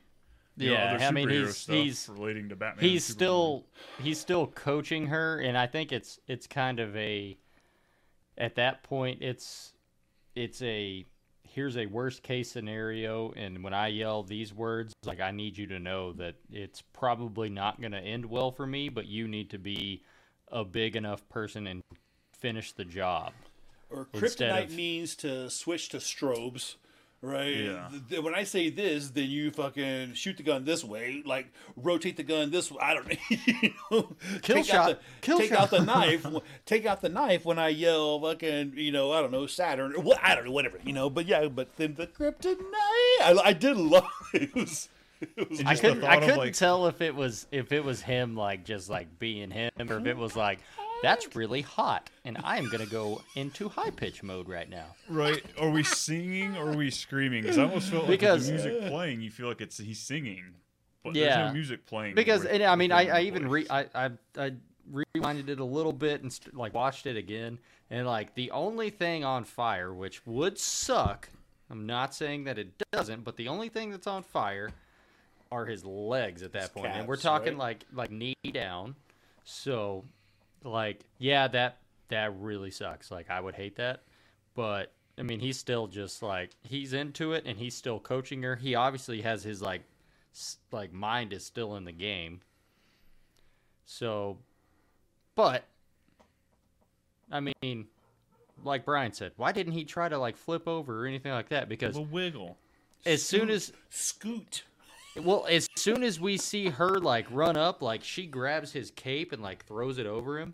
You 0.56 0.68
know, 0.70 0.74
yeah, 0.74 0.93
other 0.95 1.06
I 1.06 1.12
mean 1.12 1.30
he's 1.30 1.58
stuff 1.58 1.76
he's 1.76 2.10
relating 2.10 2.49
to 2.49 2.56
Batman. 2.56 2.86
He's 2.88 3.04
still 3.04 3.66
he's 4.01 4.20
still 4.20 4.47
coaching 4.47 5.08
her, 5.08 5.39
and 5.39 5.58
I 5.58 5.68
think 5.68 5.91
it's 5.91 6.20
it's 6.28 6.45
kind 6.47 6.80
of 6.80 6.95
a 6.95 7.38
at 8.38 8.56
that 8.56 8.84
point 8.84 9.22
it's 9.22 9.74
it's 10.36 10.62
a 10.62 11.06
here's 11.54 11.78
a 11.78 11.86
worst 11.86 12.24
case 12.24 12.51
scenario, 12.51 13.32
and 13.36 13.64
when 13.64 13.74
I 13.74 13.88
yell 13.88 14.24
these 14.24 14.54
words, 14.54 14.93
like 15.06 15.20
I 15.20 15.32
need 15.32 15.58
you 15.58 15.68
to 15.68 15.80
know 15.80 16.12
that 16.14 16.36
it's 16.51 16.82
probably 16.82 17.49
not 17.49 17.80
going 17.80 17.91
to 17.91 17.99
end 17.99 18.26
well 18.26 18.51
for 18.51 18.66
me, 18.66 18.89
but 18.89 19.06
you 19.06 19.28
need 19.28 19.51
to 19.51 19.60
be 19.60 20.04
a 20.51 20.64
big 20.64 20.95
enough 20.95 21.28
person 21.30 21.68
and 21.68 21.84
finish 22.32 22.72
the 22.72 22.86
job. 22.86 23.34
Or 23.89 24.06
kryptonite 24.06 24.66
of- 24.66 24.72
means 24.72 25.16
to 25.18 25.49
switch 25.49 25.89
to 25.89 25.97
strobes, 25.97 26.76
right? 27.24 27.56
Yeah. 27.56 28.20
When 28.20 28.36
I 28.36 28.44
say 28.44 28.70
this, 28.70 29.10
then 29.10 29.30
you 29.30 29.50
fucking 29.50 30.14
shoot 30.14 30.38
the 30.38 30.44
gun 30.44 30.66
this 30.66 30.84
way, 30.84 31.24
like 31.26 31.52
rotate 31.76 32.18
the 32.18 32.24
gun 32.24 32.52
this 32.52 32.70
way. 32.72 32.78
I 32.82 32.94
don't 32.94 33.08
know. 33.08 33.16
you 33.30 33.74
know? 33.92 34.16
Kill 34.42 34.56
take 34.58 34.66
shot. 34.66 34.76
Out 34.92 35.00
the, 35.00 35.00
Kill 35.22 35.40
take 35.40 35.50
shot. 35.50 35.60
out 35.60 35.70
the 35.72 35.80
knife. 35.86 36.26
take 36.66 36.86
out 36.86 37.02
the 37.02 37.10
knife 37.10 37.46
when 37.46 37.58
I 37.58 37.70
yell 37.70 38.20
fucking, 38.22 38.74
you 38.76 38.92
know, 38.92 39.12
I 39.12 39.22
don't 39.22 39.32
know, 39.32 39.48
Saturn 39.48 39.96
or 39.96 40.02
what? 40.02 40.20
I 40.22 40.36
don't 40.36 40.46
know, 40.46 40.52
whatever, 40.52 40.78
you 40.84 40.94
know. 40.94 41.10
But 41.10 41.26
yeah, 41.26 41.48
but 41.48 41.76
then 41.78 41.96
the 41.96 42.08
kryptonite, 42.08 42.58
I, 43.22 43.40
I 43.46 43.54
did 43.54 43.78
love 43.78 44.08
it. 44.34 44.44
It 44.44 44.56
was. 44.56 44.90
It 45.38 45.50
was 45.50 45.62
I 45.62 45.76
couldn't. 45.76 46.04
I 46.04 46.20
couldn't 46.20 46.38
like- 46.38 46.54
tell 46.54 46.86
if 46.88 47.00
it 47.00 47.16
was 47.16 47.48
if 47.50 47.72
it 47.72 47.82
was 47.86 48.02
him 48.02 48.36
like 48.36 48.66
just 48.66 48.90
like 48.90 49.20
being 49.20 49.52
him, 49.52 49.72
or 49.80 49.98
if 50.00 50.06
it 50.06 50.18
was 50.18 50.36
like 50.36 50.60
that's 51.04 51.36
really 51.36 51.62
hot, 51.62 52.10
and 52.26 52.38
I 52.43 52.58
am 52.58 52.70
gonna 52.70 52.88
go 52.88 53.22
into 53.36 53.70
high 53.70 53.91
pitch 53.91 54.24
mode 54.24 54.49
right 54.49 54.70
now. 54.70 54.95
right. 55.08 55.43
Are 55.60 55.70
we 55.70 55.84
singing 55.84 56.58
or 56.58 56.72
are 56.72 56.76
we 56.76 56.89
screaming? 56.89 57.43
Because 57.43 57.60
I 57.60 57.64
almost 57.66 57.89
felt 57.91 58.04
like 58.04 58.12
Because- 58.20 58.49
with 58.51 58.64
the 58.64 58.70
music 58.72 58.89
playing, 58.89 59.22
you 59.22 59.30
feel 59.30 59.47
like 59.47 59.62
it's 59.62 59.78
he's 59.78 59.99
singing, 59.99 60.56
but 61.04 61.14
yeah, 61.14 61.36
there's 61.36 61.47
no 61.49 61.54
music 61.54 61.86
playing. 61.86 62.16
Because 62.16 62.41
with- 62.43 62.51
and 62.54 62.64
I 62.64 62.76
mean, 62.76 62.91
I, 62.91 63.08
I 63.18 63.22
even 63.22 63.47
re 63.47 63.68
I, 63.70 63.86
I 63.93 64.10
I 64.38 64.54
rewinded 64.91 65.49
it 65.49 65.60
a 65.60 65.66
little 65.66 65.93
bit 65.93 66.22
and 66.24 66.34
st- 66.34 66.56
like 66.56 66.74
watched 66.74 67.06
it 67.06 67.16
again, 67.18 67.60
and 67.89 68.08
like 68.08 68.34
the 68.36 68.51
only 68.51 68.89
thing 68.89 69.24
on 69.24 69.43
fire, 69.43 69.93
which 69.93 70.26
would 70.26 70.58
suck. 70.58 71.30
I'm 71.70 71.86
not 71.86 72.14
saying 72.14 72.43
that 72.43 72.58
it 72.60 72.72
doesn't, 72.91 73.24
but 73.24 73.36
the 73.38 73.47
only 73.47 73.70
thing 73.70 73.91
that's 73.91 74.08
on 74.08 74.24
fire 74.24 74.72
are 75.51 75.66
his 75.66 75.86
legs 75.86 76.43
at 76.43 76.51
that 76.54 76.62
His 76.64 76.70
point, 76.70 76.88
and 76.88 77.08
we're 77.08 77.16
talking 77.16 77.54
right? 77.54 77.60
like 77.60 77.86
like 77.93 78.12
knee 78.12 78.36
down. 78.51 78.95
So, 79.43 80.06
like, 80.64 81.01
yeah, 81.18 81.47
that 81.49 81.78
that 82.09 82.34
really 82.39 82.72
sucks. 82.72 83.09
Like, 83.11 83.30
I 83.30 83.39
would 83.39 83.55
hate 83.55 83.76
that, 83.78 84.01
but 84.55 84.91
I 85.18 85.22
mean, 85.24 85.39
he's 85.39 85.57
still 85.59 85.88
just 85.88 86.24
like 86.24 86.51
he's 86.61 86.93
into 86.93 87.34
it, 87.34 87.43
and 87.45 87.57
he's 87.57 87.76
still 87.76 87.99
coaching 87.99 88.41
her. 88.43 88.55
He 88.55 88.76
obviously 88.76 89.22
has 89.22 89.43
his 89.43 89.61
like 89.61 89.82
s- 90.34 90.57
like 90.72 90.91
mind 90.93 91.34
is 91.34 91.45
still 91.45 91.76
in 91.76 91.86
the 91.86 91.91
game. 91.91 92.41
So, 93.86 94.38
but 95.36 95.66
I 97.32 97.39
mean, 97.39 97.88
like 98.64 98.86
Brian 98.86 99.14
said, 99.14 99.32
why 99.38 99.51
didn't 99.51 99.74
he 99.74 99.86
try 99.86 100.09
to 100.09 100.18
like 100.18 100.38
flip 100.38 100.68
over 100.68 101.03
or 101.03 101.07
anything 101.07 101.32
like 101.32 101.49
that? 101.49 101.70
Because 101.70 101.97
wiggle. 101.97 102.57
as 103.05 103.24
soon 103.24 103.49
as 103.49 103.72
scoot. 103.89 104.64
Well, 105.22 105.45
as 105.49 105.68
soon 105.76 106.03
as 106.03 106.20
we 106.20 106.38
see 106.38 106.70
her 106.70 106.99
like 106.99 107.26
run 107.30 107.57
up, 107.57 107.82
like 107.82 108.03
she 108.03 108.26
grabs 108.26 108.72
his 108.72 108.91
cape 108.91 109.32
and 109.32 109.41
like 109.41 109.66
throws 109.66 109.97
it 109.97 110.05
over 110.05 110.39
him, 110.39 110.53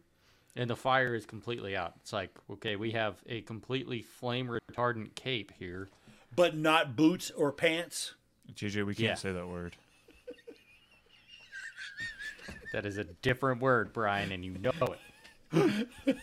and 0.56 0.70
the 0.70 0.76
fire 0.76 1.16
is 1.16 1.26
completely 1.26 1.76
out. 1.78 1.94
It's 2.02 2.14
like, 2.14 2.32
okay, 2.52 2.76
we 2.76 2.92
have 2.92 3.16
a 3.28 3.42
completely 3.42 4.02
flame 4.02 4.48
retardant 4.50 5.16
cape 5.16 5.52
here. 5.58 5.88
But 6.36 6.56
not 6.56 6.96
boots 6.96 7.32
or 7.32 7.52
pants. 7.52 8.14
JJ, 8.54 8.86
we 8.86 8.96
can't 8.96 9.08
Yeah. 9.10 9.16
say 9.16 9.32
that 9.32 9.48
word. 9.48 9.76
That 12.72 12.86
is 12.86 12.98
a 12.98 13.04
different 13.04 13.62
word, 13.62 13.94
Brian, 13.94 14.32
and 14.32 14.46
you 14.46 14.56
know 14.60 14.72
it. 14.94 15.00
but 15.52 16.18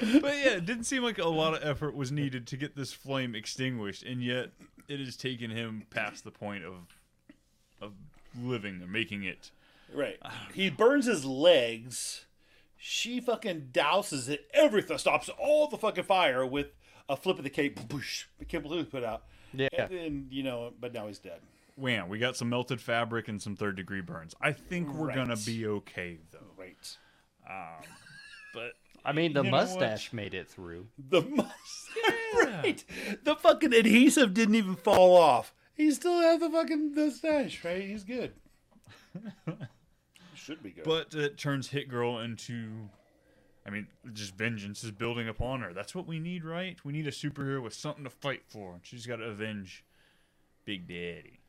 yeah, 0.00 0.54
it 0.56 0.64
didn't 0.64 0.84
seem 0.84 1.02
like 1.02 1.18
a 1.18 1.28
lot 1.28 1.54
of 1.54 1.62
effort 1.62 1.94
was 1.94 2.10
needed 2.10 2.46
to 2.48 2.56
get 2.56 2.74
this 2.74 2.92
flame 2.94 3.34
extinguished, 3.34 4.02
and 4.02 4.22
yet 4.22 4.52
it 4.88 4.98
has 4.98 5.14
taken 5.16 5.50
him 5.50 5.84
past 5.90 6.24
the 6.24 6.30
point 6.30 6.64
of 6.64 6.74
of 7.80 7.92
living 8.40 8.82
or 8.82 8.86
making 8.86 9.24
it. 9.24 9.50
Right. 9.92 10.18
He 10.52 10.70
burns 10.70 11.06
his 11.06 11.24
legs. 11.24 12.24
She 12.76 13.20
fucking 13.20 13.68
douses 13.72 14.28
it. 14.28 14.46
Everything 14.52 14.98
stops 14.98 15.28
all 15.38 15.68
the 15.68 15.78
fucking 15.78 16.04
fire 16.04 16.44
with 16.44 16.68
a 17.08 17.16
flip 17.16 17.38
of 17.38 17.44
the 17.44 17.50
cape. 17.50 17.78
Boosh. 17.88 18.24
The 18.38 18.44
cape 18.44 18.62
completely 18.62 18.84
put 18.90 19.04
out. 19.04 19.22
Yeah. 19.52 19.68
And 19.78 19.90
then, 19.90 20.26
you 20.30 20.42
know, 20.42 20.72
but 20.80 20.92
now 20.92 21.06
he's 21.06 21.18
dead. 21.18 21.40
Wham! 21.76 22.08
We 22.08 22.18
got 22.18 22.36
some 22.36 22.48
melted 22.48 22.80
fabric 22.80 23.28
and 23.28 23.40
some 23.40 23.54
third 23.54 23.76
degree 23.76 24.00
burns. 24.00 24.34
I 24.40 24.52
think 24.52 24.92
we're 24.94 25.14
gonna 25.14 25.36
be 25.36 25.66
okay 25.66 26.18
though. 26.32 26.38
Right. 26.56 26.96
Um, 27.48 27.84
but 28.54 28.72
I 29.04 29.12
mean, 29.12 29.34
the 29.34 29.44
You 29.44 29.50
know 29.50 29.56
what? 29.58 29.66
mustache 29.68 30.12
made 30.12 30.32
it 30.34 30.48
through. 30.48 30.86
The 31.10 31.20
mustache. 31.30 32.34
right. 32.34 32.84
The 33.24 33.36
fucking 33.36 33.72
adhesive 33.74 34.32
didn't 34.34 34.54
even 34.54 34.74
fall 34.74 35.16
off. 35.16 35.52
He 35.76 35.90
still 35.90 36.20
has 36.20 36.40
the 36.40 36.50
fucking 36.50 36.94
mustache, 36.94 37.62
right? 37.64 37.82
He's 37.82 38.04
good. 38.04 38.32
Should 40.34 40.62
be 40.62 40.70
good. 40.70 40.84
But 40.84 41.14
it 41.14 41.36
turns 41.38 41.68
Hit 41.68 41.88
Girl 41.88 42.18
into, 42.20 42.88
I 43.66 43.70
mean, 43.70 43.86
just 44.12 44.36
vengeance 44.36 44.82
is 44.84 44.90
building 44.90 45.28
upon 45.28 45.60
her. 45.60 45.72
That's 45.74 45.94
what 45.94 46.06
we 46.06 46.18
need, 46.18 46.44
right? 46.44 46.78
We 46.84 46.92
need 46.92 47.06
a 47.06 47.10
superhero 47.10 47.62
with 47.62 47.74
something 47.74 48.04
to 48.04 48.10
fight 48.10 48.42
for. 48.46 48.74
and 48.74 48.80
She's 48.84 49.06
got 49.06 49.16
to 49.16 49.24
avenge 49.24 49.84
Big 50.64 50.88
Daddy. 50.88 51.40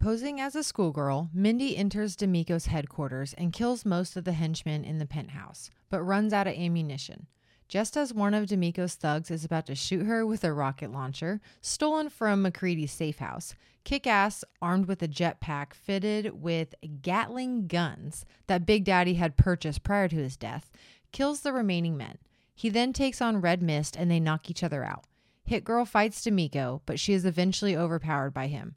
Posing 0.00 0.40
as 0.40 0.56
a 0.56 0.64
schoolgirl, 0.64 1.30
Mindy 1.32 1.76
enters 1.76 2.16
D'Amico's 2.16 2.66
headquarters 2.66 3.34
and 3.34 3.52
kills 3.52 3.84
most 3.84 4.16
of 4.16 4.24
the 4.24 4.32
henchmen 4.32 4.82
in 4.82 4.98
the 4.98 5.06
penthouse, 5.06 5.70
but 5.90 6.02
runs 6.02 6.32
out 6.32 6.48
of 6.48 6.54
ammunition. 6.54 7.26
Just 7.72 7.96
as 7.96 8.12
one 8.12 8.34
of 8.34 8.48
D'Amico's 8.48 8.96
thugs 8.96 9.30
is 9.30 9.46
about 9.46 9.64
to 9.64 9.74
shoot 9.74 10.04
her 10.04 10.26
with 10.26 10.44
a 10.44 10.52
rocket 10.52 10.92
launcher, 10.92 11.40
stolen 11.62 12.10
from 12.10 12.42
Macready's 12.42 12.92
safe 12.92 13.16
house, 13.16 13.54
Kick 13.82 14.06
Ass, 14.06 14.44
armed 14.60 14.84
with 14.84 15.02
a 15.02 15.08
jetpack 15.08 15.72
fitted 15.72 16.42
with 16.42 16.74
Gatling 17.00 17.68
guns 17.68 18.26
that 18.46 18.66
Big 18.66 18.84
Daddy 18.84 19.14
had 19.14 19.38
purchased 19.38 19.84
prior 19.84 20.06
to 20.06 20.16
his 20.16 20.36
death, 20.36 20.70
kills 21.12 21.40
the 21.40 21.52
remaining 21.54 21.96
men. 21.96 22.18
He 22.54 22.68
then 22.68 22.92
takes 22.92 23.22
on 23.22 23.40
Red 23.40 23.62
Mist 23.62 23.96
and 23.96 24.10
they 24.10 24.20
knock 24.20 24.50
each 24.50 24.62
other 24.62 24.84
out. 24.84 25.06
Hit 25.46 25.64
Girl 25.64 25.86
fights 25.86 26.22
D'Amico, 26.22 26.82
but 26.84 27.00
she 27.00 27.14
is 27.14 27.24
eventually 27.24 27.74
overpowered 27.74 28.34
by 28.34 28.48
him. 28.48 28.74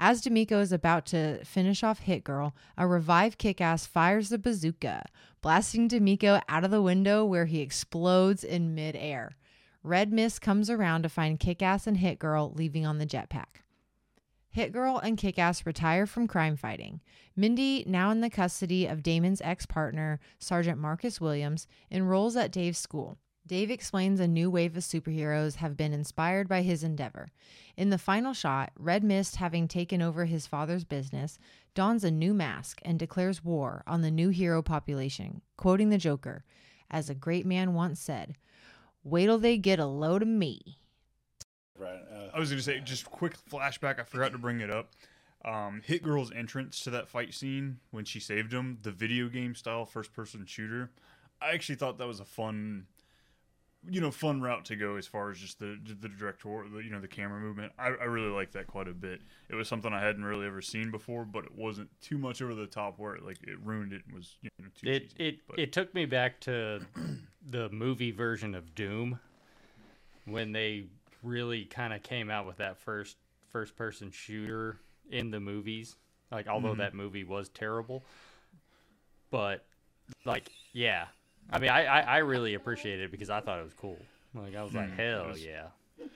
As 0.00 0.20
D'Amico 0.20 0.60
is 0.60 0.70
about 0.70 1.06
to 1.06 1.44
finish 1.44 1.82
off 1.82 2.00
Hit 2.00 2.22
Girl, 2.22 2.54
a 2.76 2.86
revived 2.86 3.36
kick 3.36 3.60
ass 3.60 3.84
fires 3.84 4.28
the 4.28 4.38
bazooka, 4.38 5.06
blasting 5.40 5.88
D'Amico 5.88 6.40
out 6.48 6.62
of 6.62 6.70
the 6.70 6.80
window 6.80 7.24
where 7.24 7.46
he 7.46 7.60
explodes 7.60 8.44
in 8.44 8.76
midair. 8.76 9.36
Red 9.82 10.12
Mist 10.12 10.40
comes 10.40 10.70
around 10.70 11.02
to 11.02 11.08
find 11.08 11.40
Kick 11.40 11.62
Ass 11.62 11.86
and 11.86 11.96
Hit 11.96 12.18
Girl 12.18 12.52
leaving 12.54 12.86
on 12.86 12.98
the 12.98 13.06
jetpack. 13.06 13.62
Hit 14.50 14.72
Girl 14.72 14.98
and 14.98 15.18
Kick 15.18 15.38
Ass 15.38 15.66
retire 15.66 16.06
from 16.06 16.28
crime 16.28 16.56
fighting. 16.56 17.00
Mindy, 17.34 17.84
now 17.86 18.10
in 18.10 18.20
the 18.20 18.30
custody 18.30 18.86
of 18.86 19.02
Damon's 19.02 19.40
ex 19.42 19.66
partner, 19.66 20.20
Sergeant 20.38 20.78
Marcus 20.78 21.20
Williams, 21.20 21.66
enrolls 21.90 22.36
at 22.36 22.52
Dave's 22.52 22.78
school. 22.78 23.18
Dave 23.48 23.70
explains 23.70 24.20
a 24.20 24.28
new 24.28 24.50
wave 24.50 24.76
of 24.76 24.82
superheroes 24.82 25.56
have 25.56 25.74
been 25.74 25.94
inspired 25.94 26.48
by 26.48 26.60
his 26.60 26.84
endeavor. 26.84 27.30
In 27.78 27.88
the 27.88 27.96
final 27.96 28.34
shot, 28.34 28.72
Red 28.78 29.02
Mist, 29.02 29.36
having 29.36 29.66
taken 29.66 30.02
over 30.02 30.26
his 30.26 30.46
father's 30.46 30.84
business, 30.84 31.38
dons 31.74 32.04
a 32.04 32.10
new 32.10 32.34
mask 32.34 32.82
and 32.84 32.98
declares 32.98 33.42
war 33.42 33.82
on 33.86 34.02
the 34.02 34.10
new 34.10 34.28
hero 34.28 34.60
population, 34.60 35.40
quoting 35.56 35.88
the 35.88 35.96
Joker, 35.96 36.44
as 36.90 37.08
a 37.08 37.14
great 37.14 37.46
man 37.46 37.72
once 37.72 37.98
said, 37.98 38.36
Wait 39.02 39.24
till 39.24 39.38
they 39.38 39.56
get 39.56 39.78
a 39.78 39.86
load 39.86 40.20
of 40.20 40.28
me. 40.28 40.78
Right. 41.78 42.02
Uh, 42.12 42.28
I 42.34 42.38
was 42.38 42.50
going 42.50 42.58
to 42.58 42.62
say, 42.62 42.80
just 42.80 43.06
quick 43.06 43.34
flashback. 43.50 43.98
I 43.98 44.02
forgot 44.02 44.32
to 44.32 44.38
bring 44.38 44.60
it 44.60 44.70
up. 44.70 44.90
Um, 45.42 45.80
Hit 45.86 46.02
Girl's 46.02 46.32
entrance 46.32 46.80
to 46.80 46.90
that 46.90 47.08
fight 47.08 47.32
scene 47.32 47.78
when 47.92 48.04
she 48.04 48.20
saved 48.20 48.52
him, 48.52 48.76
the 48.82 48.90
video 48.90 49.28
game 49.28 49.54
style 49.54 49.86
first 49.86 50.12
person 50.12 50.44
shooter. 50.44 50.90
I 51.40 51.52
actually 51.52 51.76
thought 51.76 51.96
that 51.96 52.08
was 52.08 52.20
a 52.20 52.26
fun, 52.26 52.86
you 53.88 54.00
know, 54.00 54.10
fun 54.10 54.40
route 54.40 54.64
to 54.66 54.76
go 54.76 54.96
as 54.96 55.06
far 55.06 55.30
as 55.30 55.38
just 55.38 55.58
the 55.58 55.78
the 56.00 56.08
director, 56.08 56.64
the, 56.72 56.78
you 56.80 56.90
know, 56.90 57.00
the 57.00 57.08
camera 57.08 57.40
movement. 57.40 57.72
I, 57.78 57.88
I 57.88 58.04
really 58.04 58.30
liked 58.30 58.52
that 58.54 58.66
quite 58.66 58.88
a 58.88 58.92
bit. 58.92 59.20
It 59.48 59.54
was 59.54 59.68
something 59.68 59.92
I 59.92 60.00
hadn't 60.02 60.24
really 60.24 60.46
ever 60.46 60.60
seen 60.62 60.90
before, 60.90 61.24
but 61.24 61.44
it 61.44 61.54
wasn't 61.54 61.88
too 62.00 62.18
much 62.18 62.42
over 62.42 62.54
the 62.54 62.66
top 62.66 62.98
where 62.98 63.14
it, 63.14 63.24
like 63.24 63.38
it 63.42 63.58
ruined 63.62 63.92
it 63.92 64.02
and 64.06 64.14
was 64.14 64.36
you 64.42 64.50
know 64.58 64.66
too 64.74 64.88
It 64.88 65.10
cheesy. 65.10 65.24
it 65.24 65.38
it 65.56 65.72
took 65.72 65.94
me 65.94 66.06
back 66.06 66.40
to 66.40 66.80
the 67.48 67.68
movie 67.70 68.10
version 68.10 68.54
of 68.54 68.74
Doom 68.74 69.20
when 70.24 70.52
they 70.52 70.84
really 71.22 71.64
kind 71.64 71.92
of 71.92 72.02
came 72.02 72.30
out 72.30 72.46
with 72.46 72.56
that 72.58 72.78
first 72.78 73.16
first 73.48 73.76
person 73.76 74.10
shooter 74.10 74.78
in 75.10 75.30
the 75.30 75.40
movies. 75.40 75.96
Like 76.30 76.46
although 76.48 76.74
Mhm. 76.74 76.78
that 76.78 76.94
movie 76.94 77.24
was 77.24 77.48
terrible, 77.48 78.04
but 79.30 79.64
like 80.24 80.50
yeah, 80.72 81.06
I 81.50 81.58
mean 81.58 81.70
I 81.70 81.84
I, 81.84 82.00
I 82.00 82.16
really 82.18 82.54
appreciated 82.54 83.04
it 83.04 83.10
because 83.10 83.30
I 83.30 83.40
thought 83.40 83.58
it 83.60 83.64
was 83.64 83.74
cool. 83.74 83.98
Like 84.34 84.54
I 84.56 84.62
was 84.62 84.74
like 84.74 84.90
Hmm, 84.90 84.96
hell 84.96 85.28
was- 85.28 85.44
yeah. 85.44 85.66
Uh, 86.00 86.06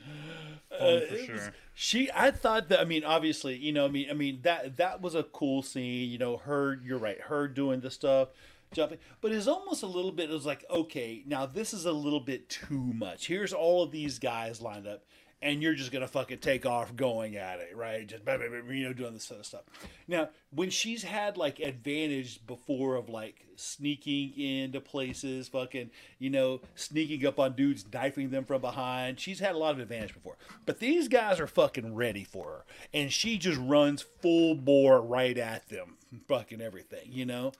for 0.78 0.86
it 0.86 1.10
was- 1.10 1.20
sure. 1.26 1.54
she, 1.74 2.10
I 2.14 2.30
thought 2.30 2.68
that. 2.70 2.80
I 2.80 2.84
mean, 2.84 3.04
obviously, 3.04 3.56
you 3.56 3.72
know, 3.72 3.84
I 3.84 3.88
mean, 3.88 4.08
I 4.10 4.14
mean 4.14 4.40
that 4.42 4.76
that 4.78 5.00
was 5.02 5.14
a 5.14 5.22
cool 5.24 5.62
scene. 5.62 6.08
You 6.08 6.18
know, 6.18 6.36
her. 6.38 6.78
You're 6.84 6.98
right. 6.98 7.20
Her 7.20 7.46
doing 7.48 7.80
the 7.80 7.90
stuff, 7.90 8.28
jumping, 8.72 8.98
but 9.20 9.32
it's 9.32 9.46
almost 9.48 9.82
a 9.82 9.86
little 9.86 10.12
bit. 10.12 10.30
It 10.30 10.32
was 10.32 10.46
like, 10.46 10.64
okay, 10.70 11.22
now 11.26 11.44
this 11.46 11.74
is 11.74 11.84
a 11.84 11.92
little 11.92 12.20
bit 12.20 12.48
too 12.48 12.80
much. 12.94 13.26
Here's 13.26 13.52
all 13.52 13.82
of 13.82 13.90
these 13.90 14.18
guys 14.18 14.62
lined 14.62 14.86
up. 14.86 15.02
And 15.42 15.62
you're 15.62 15.74
just 15.74 15.92
gonna 15.92 16.08
fucking 16.08 16.38
take 16.38 16.64
off 16.64 16.94
going 16.94 17.36
at 17.36 17.58
it, 17.58 17.76
right? 17.76 18.06
Just 18.06 18.24
blah, 18.24 18.36
blah, 18.38 18.48
blah, 18.48 18.72
you 18.72 18.84
know, 18.84 18.92
doing 18.92 19.12
this 19.12 19.24
sort 19.24 19.40
of 19.40 19.46
stuff. 19.46 19.62
Now, 20.06 20.28
when 20.54 20.70
she's 20.70 21.02
had 21.02 21.36
like 21.36 21.58
advantage 21.58 22.46
before 22.46 22.94
of 22.94 23.08
like 23.08 23.44
sneaking 23.62 24.38
into 24.38 24.80
places, 24.80 25.48
fucking, 25.48 25.90
you 26.18 26.30
know, 26.30 26.60
sneaking 26.74 27.26
up 27.26 27.38
on 27.38 27.54
dudes, 27.54 27.84
knifing 27.92 28.30
them 28.30 28.44
from 28.44 28.60
behind. 28.60 29.20
She's 29.20 29.40
had 29.40 29.54
a 29.54 29.58
lot 29.58 29.72
of 29.72 29.80
advantage 29.80 30.14
before. 30.14 30.36
But 30.66 30.80
these 30.80 31.08
guys 31.08 31.40
are 31.40 31.46
fucking 31.46 31.94
ready 31.94 32.24
for 32.24 32.44
her. 32.44 32.64
And 32.92 33.12
she 33.12 33.38
just 33.38 33.60
runs 33.60 34.02
full 34.02 34.54
bore 34.54 35.00
right 35.00 35.38
at 35.38 35.68
them, 35.68 35.96
fucking 36.28 36.60
everything, 36.60 37.08
you 37.10 37.24
know? 37.26 37.52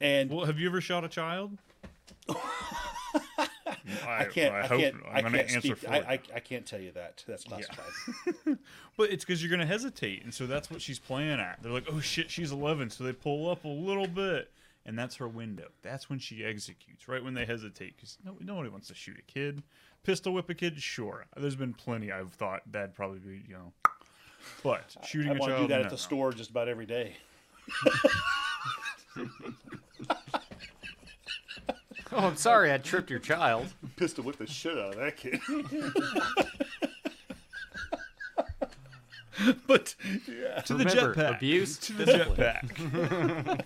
And 0.00 0.30
well, 0.30 0.46
have 0.46 0.58
you 0.58 0.68
ever 0.68 0.80
shot 0.80 1.04
a 1.04 1.08
child? 1.08 1.58
I 4.06 4.24
can't, 4.24 4.54
I, 4.54 4.66
hope- 4.66 4.80
can't, 4.80 4.96
I'm 5.12 5.22
gonna 5.22 5.38
answer 5.38 5.60
speak. 5.60 5.78
for 5.78 5.90
I, 5.90 5.96
it. 5.96 6.04
I, 6.08 6.36
I 6.36 6.40
can't 6.40 6.66
tell 6.66 6.80
you 6.80 6.92
that. 6.92 7.24
That's 7.26 7.44
classified. 7.44 7.86
But 8.98 9.12
it's 9.12 9.24
because 9.24 9.40
you're 9.40 9.48
going 9.48 9.60
to 9.60 9.66
hesitate. 9.66 10.24
And 10.24 10.34
so 10.34 10.48
that's 10.48 10.72
what 10.72 10.82
she's 10.82 10.98
playing 10.98 11.38
at. 11.38 11.62
They're 11.62 11.70
like, 11.70 11.86
oh 11.90 12.00
shit, 12.00 12.32
she's 12.32 12.50
11. 12.50 12.90
So 12.90 13.04
they 13.04 13.12
pull 13.12 13.48
up 13.48 13.64
a 13.64 13.68
little 13.68 14.08
bit. 14.08 14.50
And 14.84 14.98
that's 14.98 15.14
her 15.16 15.28
window. 15.28 15.68
That's 15.82 16.10
when 16.10 16.18
she 16.18 16.44
executes, 16.44 17.06
right 17.06 17.22
when 17.22 17.34
they 17.34 17.44
hesitate. 17.44 17.94
Because 17.94 18.18
no, 18.24 18.36
nobody 18.40 18.70
wants 18.70 18.88
to 18.88 18.94
shoot 18.94 19.16
a 19.16 19.22
kid. 19.22 19.62
Pistol 20.02 20.32
whip 20.32 20.50
a 20.50 20.54
kid, 20.54 20.82
sure. 20.82 21.26
There's 21.36 21.54
been 21.54 21.74
plenty 21.74 22.10
I've 22.10 22.32
thought 22.32 22.62
that'd 22.72 22.94
probably 22.94 23.20
be, 23.20 23.44
you 23.46 23.54
know. 23.54 23.72
But 24.64 24.96
shooting 25.04 25.30
I 25.30 25.36
a 25.36 25.38
want 25.38 25.52
to 25.52 25.58
do 25.58 25.68
that 25.68 25.78
no. 25.78 25.84
at 25.84 25.90
the 25.90 25.98
store 25.98 26.32
just 26.32 26.50
about 26.50 26.68
every 26.68 26.86
day. 26.86 27.16
Oh, 32.12 32.18
I'm 32.28 32.36
sorry, 32.36 32.72
I 32.72 32.78
tripped 32.78 33.10
your 33.10 33.18
child. 33.18 33.66
Pistol 33.96 34.24
whip 34.24 34.38
the 34.38 34.46
shit 34.46 34.78
out 34.78 34.94
of 34.94 34.96
that 34.96 35.16
kid. 35.16 35.40
but 39.68 39.94
yeah, 40.26 40.60
To 40.62 40.74
the 40.74 40.84
Remember, 40.84 41.14
jetpack. 41.14 41.36
abuse, 41.36 41.78
To 41.78 41.92
the 41.92 42.04
discipline. 42.06 42.36
jetpack. 42.38 43.62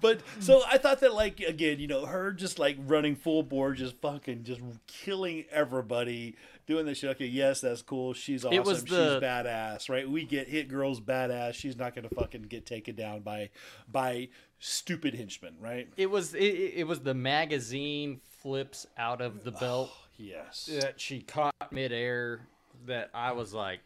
but 0.00 0.20
so 0.40 0.62
I 0.68 0.78
thought 0.78 0.98
that 1.00 1.14
like 1.14 1.38
again, 1.40 1.78
you 1.78 1.86
know, 1.86 2.06
her 2.06 2.32
just 2.32 2.58
like 2.58 2.76
running 2.86 3.14
full 3.14 3.42
board, 3.44 3.76
just 3.76 3.96
fucking 4.00 4.42
just 4.44 4.60
killing 4.88 5.44
everybody, 5.52 6.34
doing 6.66 6.86
this 6.86 6.98
shit. 6.98 7.10
Okay, 7.10 7.26
yes, 7.26 7.60
that's 7.60 7.82
cool. 7.82 8.14
She's 8.14 8.44
awesome. 8.44 8.54
It 8.56 8.64
was 8.64 8.80
She's 8.80 8.88
badass, 8.96 9.88
right? 9.88 10.08
We 10.10 10.24
get 10.24 10.48
hit 10.48 10.68
girls 10.68 11.00
badass. 11.00 11.54
She's 11.54 11.76
not 11.76 11.94
gonna 11.94 12.08
fucking 12.08 12.42
get 12.42 12.66
taken 12.66 12.96
down 12.96 13.20
by 13.20 13.50
by 13.90 14.28
stupid 14.58 15.14
henchman, 15.14 15.54
right? 15.60 15.88
It 15.96 16.10
was 16.10 16.34
it, 16.34 16.40
it 16.76 16.86
was 16.86 17.00
the 17.00 17.14
magazine 17.14 18.20
flips 18.40 18.86
out 18.96 19.20
of 19.20 19.44
the 19.44 19.52
belt 19.52 19.90
oh, 19.92 20.04
Yes. 20.16 20.68
that 20.80 21.00
she 21.00 21.20
caught 21.20 21.54
midair 21.70 22.40
that 22.86 23.10
I 23.14 23.32
was 23.32 23.52
like, 23.54 23.80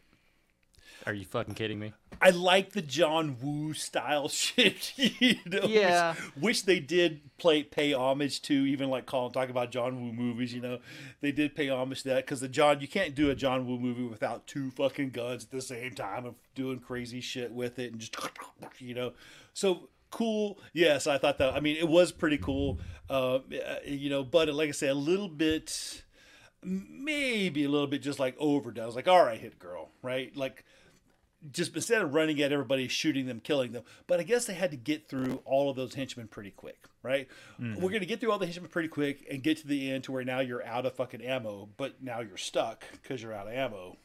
"Are 1.05 1.13
you 1.13 1.25
fucking 1.25 1.55
kidding 1.55 1.79
me?" 1.79 1.93
I 2.21 2.29
like 2.29 2.71
the 2.71 2.81
John 2.81 3.37
Woo 3.41 3.73
style 3.73 4.29
shit. 4.29 4.93
You 4.97 5.35
know, 5.45 5.65
Yeah. 5.67 6.13
Which, 6.13 6.43
which 6.43 6.65
they 6.65 6.79
did 6.79 7.21
play 7.37 7.63
pay 7.63 7.93
homage 7.93 8.41
to, 8.43 8.53
even 8.53 8.89
like 8.89 9.05
calling 9.05 9.33
talk 9.33 9.49
about 9.49 9.71
John 9.71 10.01
Woo 10.01 10.13
movies. 10.13 10.53
You 10.53 10.61
know, 10.61 10.79
they 11.21 11.31
did 11.31 11.55
pay 11.55 11.69
homage 11.69 12.03
to 12.03 12.09
that 12.09 12.25
because 12.25 12.39
the 12.41 12.47
John 12.47 12.79
you 12.79 12.87
can't 12.87 13.13
do 13.13 13.29
a 13.29 13.35
John 13.35 13.67
Woo 13.67 13.77
movie 13.77 14.03
without 14.03 14.47
two 14.47 14.71
fucking 14.71 15.09
guns 15.11 15.43
at 15.43 15.51
the 15.51 15.61
same 15.61 15.93
time 15.93 16.25
of 16.25 16.35
doing 16.55 16.79
crazy 16.79 17.21
shit 17.21 17.51
with 17.51 17.77
it 17.77 17.91
and 17.91 17.99
just 17.99 18.15
you 18.79 18.95
know. 18.95 19.13
So 19.53 19.89
cool. 20.13 20.59
Yes, 20.73 21.07
I 21.07 21.17
thought 21.17 21.37
that. 21.39 21.53
I 21.53 21.59
mean, 21.59 21.75
it 21.75 21.87
was 21.87 22.11
pretty 22.11 22.37
cool. 22.37 22.79
Uh, 23.09 23.39
you 23.85 24.09
know, 24.09 24.23
but 24.23 24.47
like 24.53 24.69
I 24.69 24.71
say, 24.71 24.87
a 24.87 24.95
little 24.95 25.27
bit 25.27 26.03
maybe 26.65 27.63
a 27.63 27.69
little 27.69 27.87
bit 27.87 28.01
just 28.01 28.19
like 28.19 28.35
overdone. 28.39 28.83
I 28.83 28.87
was 28.87 28.95
like, 28.95 29.07
all 29.07 29.23
right, 29.23 29.39
hit 29.39 29.59
girl, 29.59 29.89
right? 30.01 30.35
Like 30.35 30.63
just 31.51 31.75
instead 31.75 32.01
of 32.01 32.13
running 32.13 32.41
at 32.41 32.51
everybody, 32.51 32.87
shooting 32.87 33.25
them, 33.25 33.39
killing 33.39 33.71
them. 33.73 33.83
But 34.07 34.19
I 34.19 34.23
guess 34.23 34.45
they 34.45 34.53
had 34.53 34.71
to 34.71 34.77
get 34.77 35.09
through 35.09 35.41
all 35.45 35.69
of 35.69 35.75
those 35.75 35.93
henchmen 35.93 36.27
pretty 36.27 36.51
quick, 36.51 36.85
right? 37.01 37.27
We're 37.59 37.91
gonna 37.91 38.05
get 38.05 38.19
through 38.21 38.31
all 38.31 38.39
the 38.39 38.45
henchmen 38.45 38.69
pretty 38.69 38.89
quick 38.89 39.27
and 39.29 39.43
get 39.43 39.57
to 39.57 39.67
the 39.67 39.91
end 39.91 40.05
to 40.05 40.11
where 40.11 40.23
now 40.23 40.39
you're 40.39 40.65
out 40.65 40.85
of 40.85 40.95
fucking 40.95 41.21
ammo, 41.21 41.69
but 41.77 42.01
now 42.01 42.21
you're 42.21 42.37
stuck 42.37 42.85
because 42.91 43.21
you're 43.21 43.33
out 43.33 43.47
of 43.47 43.53
ammo. 43.53 43.97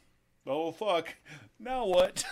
Oh 0.47 0.73
fuck! 0.73 1.15
Now 1.59 1.87
what? 1.87 2.25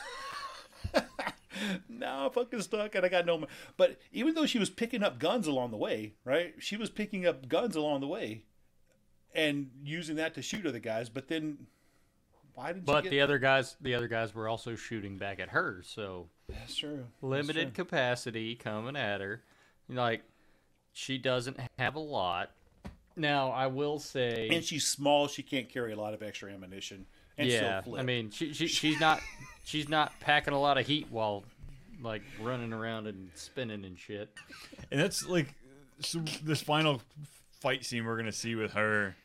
now 1.88 2.26
I'm 2.26 2.32
fucking 2.32 2.62
stuck 2.62 2.94
and 2.94 3.04
I 3.04 3.08
got 3.08 3.26
no. 3.26 3.38
mo- 3.38 3.46
But 3.76 3.98
even 4.12 4.34
though 4.34 4.46
she 4.46 4.58
was 4.58 4.70
picking 4.70 5.02
up 5.02 5.18
guns 5.18 5.46
along 5.46 5.70
the 5.70 5.76
way, 5.76 6.14
right? 6.24 6.54
She 6.58 6.76
was 6.76 6.90
picking 6.90 7.26
up 7.26 7.48
guns 7.48 7.76
along 7.76 8.00
the 8.00 8.06
way 8.06 8.42
and 9.34 9.70
using 9.84 10.16
that 10.16 10.34
to 10.34 10.42
shoot 10.42 10.66
other 10.66 10.78
guys. 10.78 11.08
But 11.08 11.28
then, 11.28 11.66
why 12.54 12.72
did 12.72 12.84
But 12.84 13.04
get? 13.04 13.10
the 13.10 13.20
other 13.20 13.38
guys, 13.38 13.76
the 13.80 13.94
other 13.94 14.08
guys 14.08 14.34
were 14.34 14.48
also 14.48 14.74
shooting 14.74 15.16
back 15.18 15.40
at 15.40 15.50
her, 15.50 15.82
so 15.84 16.28
That's 16.48 16.74
true. 16.74 16.96
That's 16.96 17.22
limited 17.22 17.74
true. 17.74 17.84
capacity 17.84 18.54
coming 18.54 18.96
at 18.96 19.20
her. 19.20 19.42
Like 19.88 20.22
she 20.92 21.18
doesn't 21.18 21.58
have 21.78 21.94
a 21.94 22.00
lot. 22.00 22.50
Now 23.14 23.50
I 23.50 23.66
will 23.66 23.98
say, 23.98 24.48
and 24.52 24.64
she's 24.64 24.86
small. 24.86 25.28
She 25.28 25.42
can't 25.42 25.68
carry 25.68 25.92
a 25.92 25.96
lot 25.96 26.12
of 26.14 26.22
extra 26.22 26.50
ammunition. 26.52 27.06
And 27.38 27.48
yeah. 27.48 27.82
I 27.96 28.02
mean, 28.02 28.30
she, 28.30 28.52
she 28.54 28.66
she's 28.66 28.98
not 28.98 29.20
she's 29.66 29.88
not 29.88 30.18
packing 30.20 30.54
a 30.54 30.60
lot 30.60 30.78
of 30.78 30.86
heat 30.86 31.08
while 31.10 31.44
like 32.00 32.22
running 32.40 32.72
around 32.72 33.06
and 33.06 33.30
spinning 33.34 33.84
and 33.84 33.98
shit. 33.98 34.30
And 34.90 34.98
that's 35.00 35.26
like 35.26 35.52
so 36.00 36.20
this 36.42 36.62
final 36.62 37.02
fight 37.60 37.84
scene 37.84 38.06
we're 38.06 38.16
gonna 38.16 38.32
see 38.32 38.54
with 38.54 38.72
her. 38.72 39.16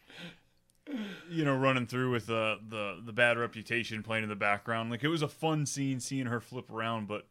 You 1.29 1.45
know, 1.45 1.55
running 1.55 1.85
through 1.85 2.11
with 2.11 2.25
the 2.25 2.57
the 2.67 2.99
the 3.05 3.13
bad 3.13 3.37
reputation 3.37 4.03
playing 4.03 4.23
in 4.23 4.29
the 4.29 4.35
background. 4.35 4.89
Like 4.89 5.03
it 5.03 5.07
was 5.07 5.21
a 5.21 5.27
fun 5.27 5.65
scene 5.65 5.99
seeing 5.99 6.25
her 6.25 6.41
flip 6.41 6.69
around, 6.69 7.07
but 7.07 7.27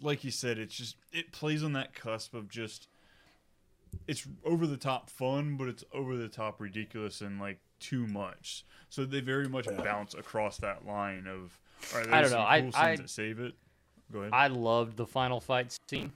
like 0.00 0.24
you 0.24 0.30
said, 0.32 0.58
it's 0.58 0.74
just 0.74 0.96
it 1.12 1.30
plays 1.30 1.62
on 1.62 1.74
that 1.74 1.94
cusp 1.94 2.34
of 2.34 2.48
just 2.48 2.88
it's 4.08 4.26
over 4.44 4.66
the 4.66 4.78
top 4.78 5.10
fun, 5.10 5.56
but 5.56 5.68
it's 5.68 5.84
over 5.92 6.16
the 6.16 6.28
top 6.28 6.60
ridiculous 6.60 7.20
and 7.20 7.38
like 7.38 7.58
too 7.78 8.06
much. 8.06 8.64
So 8.88 9.04
they 9.04 9.20
very 9.20 9.48
much 9.48 9.68
bounce 9.84 10.14
across 10.14 10.56
that 10.58 10.86
line 10.86 11.26
of. 11.28 11.60
I 11.94 12.20
don't 12.22 12.30
know. 12.30 12.38
I- 12.40 12.60
cool 12.62 12.70
I- 12.74 12.96
scenes 12.96 13.12
save 13.12 13.40
it. 13.40 13.54
Go 14.12 14.20
ahead. 14.20 14.32
I 14.32 14.46
loved 14.48 14.96
the 14.96 15.06
final 15.06 15.40
fight 15.40 15.76
scene, 15.88 16.12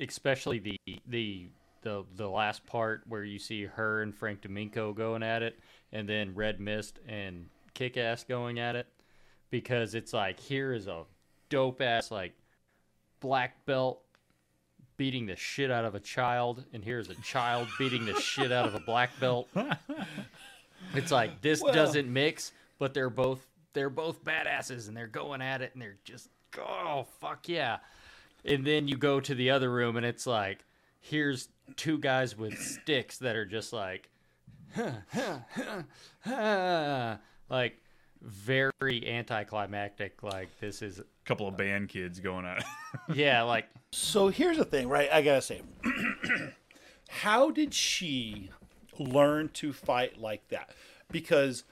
especially 0.00 0.58
the 0.58 0.78
the 1.06 1.46
the 1.82 2.04
the 2.16 2.28
last 2.28 2.64
part 2.66 3.02
where 3.08 3.24
you 3.24 3.38
see 3.38 3.64
her 3.64 4.02
and 4.02 4.14
Frank 4.14 4.42
D'Amico 4.42 4.92
going 4.92 5.22
at 5.22 5.42
it, 5.42 5.58
and 5.92 6.08
then 6.08 6.34
Red 6.34 6.60
Mist 6.60 6.98
and 7.08 7.46
Kick 7.74 7.96
Ass 7.96 8.24
going 8.24 8.58
at 8.58 8.76
it, 8.76 8.86
because 9.50 9.94
it's 9.94 10.12
like 10.12 10.38
here 10.40 10.72
is 10.72 10.86
a 10.86 11.04
dope 11.48 11.80
ass 11.80 12.10
like 12.10 12.32
black 13.20 13.64
belt 13.66 14.00
beating 14.96 15.26
the 15.26 15.36
shit 15.36 15.70
out 15.70 15.84
of 15.84 15.94
a 15.94 16.00
child, 16.00 16.64
and 16.72 16.84
here's 16.84 17.08
a 17.10 17.14
child 17.16 17.68
beating 17.78 18.04
the 18.04 18.14
shit 18.20 18.52
out 18.52 18.66
of 18.66 18.74
a 18.74 18.80
black 18.80 19.10
belt. 19.20 19.48
It's 20.94 21.12
like 21.12 21.40
this 21.40 21.62
Well- 21.62 21.72
doesn't 21.72 22.12
mix, 22.12 22.52
but 22.78 22.92
they're 22.92 23.08
both 23.08 23.46
they're 23.72 23.90
both 23.90 24.24
badasses 24.24 24.88
and 24.88 24.96
they're 24.96 25.06
going 25.06 25.40
at 25.42 25.62
it 25.62 25.72
and 25.74 25.82
they're 25.82 25.98
just 26.04 26.28
oh 26.58 27.06
fuck 27.20 27.48
yeah. 27.48 27.78
And 28.44 28.66
then 28.66 28.88
you 28.88 28.96
go 28.96 29.20
to 29.20 29.34
the 29.34 29.50
other 29.50 29.70
room 29.70 29.96
and 29.96 30.04
it's 30.04 30.26
like 30.26 30.64
here's 31.00 31.48
two 31.76 31.98
guys 31.98 32.36
with 32.36 32.58
sticks 32.58 33.18
that 33.18 33.36
are 33.36 33.46
just 33.46 33.72
like 33.72 34.08
like 37.50 37.78
very 38.20 39.08
anticlimactic 39.08 40.22
like 40.22 40.48
this 40.60 40.80
is 40.82 41.00
a 41.00 41.04
couple 41.24 41.48
of 41.48 41.56
band 41.56 41.88
kids 41.88 42.20
going 42.20 42.46
at 42.46 42.58
it. 42.58 42.64
yeah 43.14 43.42
like 43.54 43.68
So 43.92 44.28
here's 44.28 44.56
the 44.56 44.64
thing, 44.64 44.88
right? 44.88 45.08
I 45.12 45.22
gotta 45.22 45.42
say, 45.42 45.62
how 47.08 47.50
did 47.50 47.74
she 47.74 48.50
learn 48.98 49.48
to 49.54 49.72
fight 49.72 50.18
like 50.18 50.48
that? 50.48 50.70
Because 51.10 51.64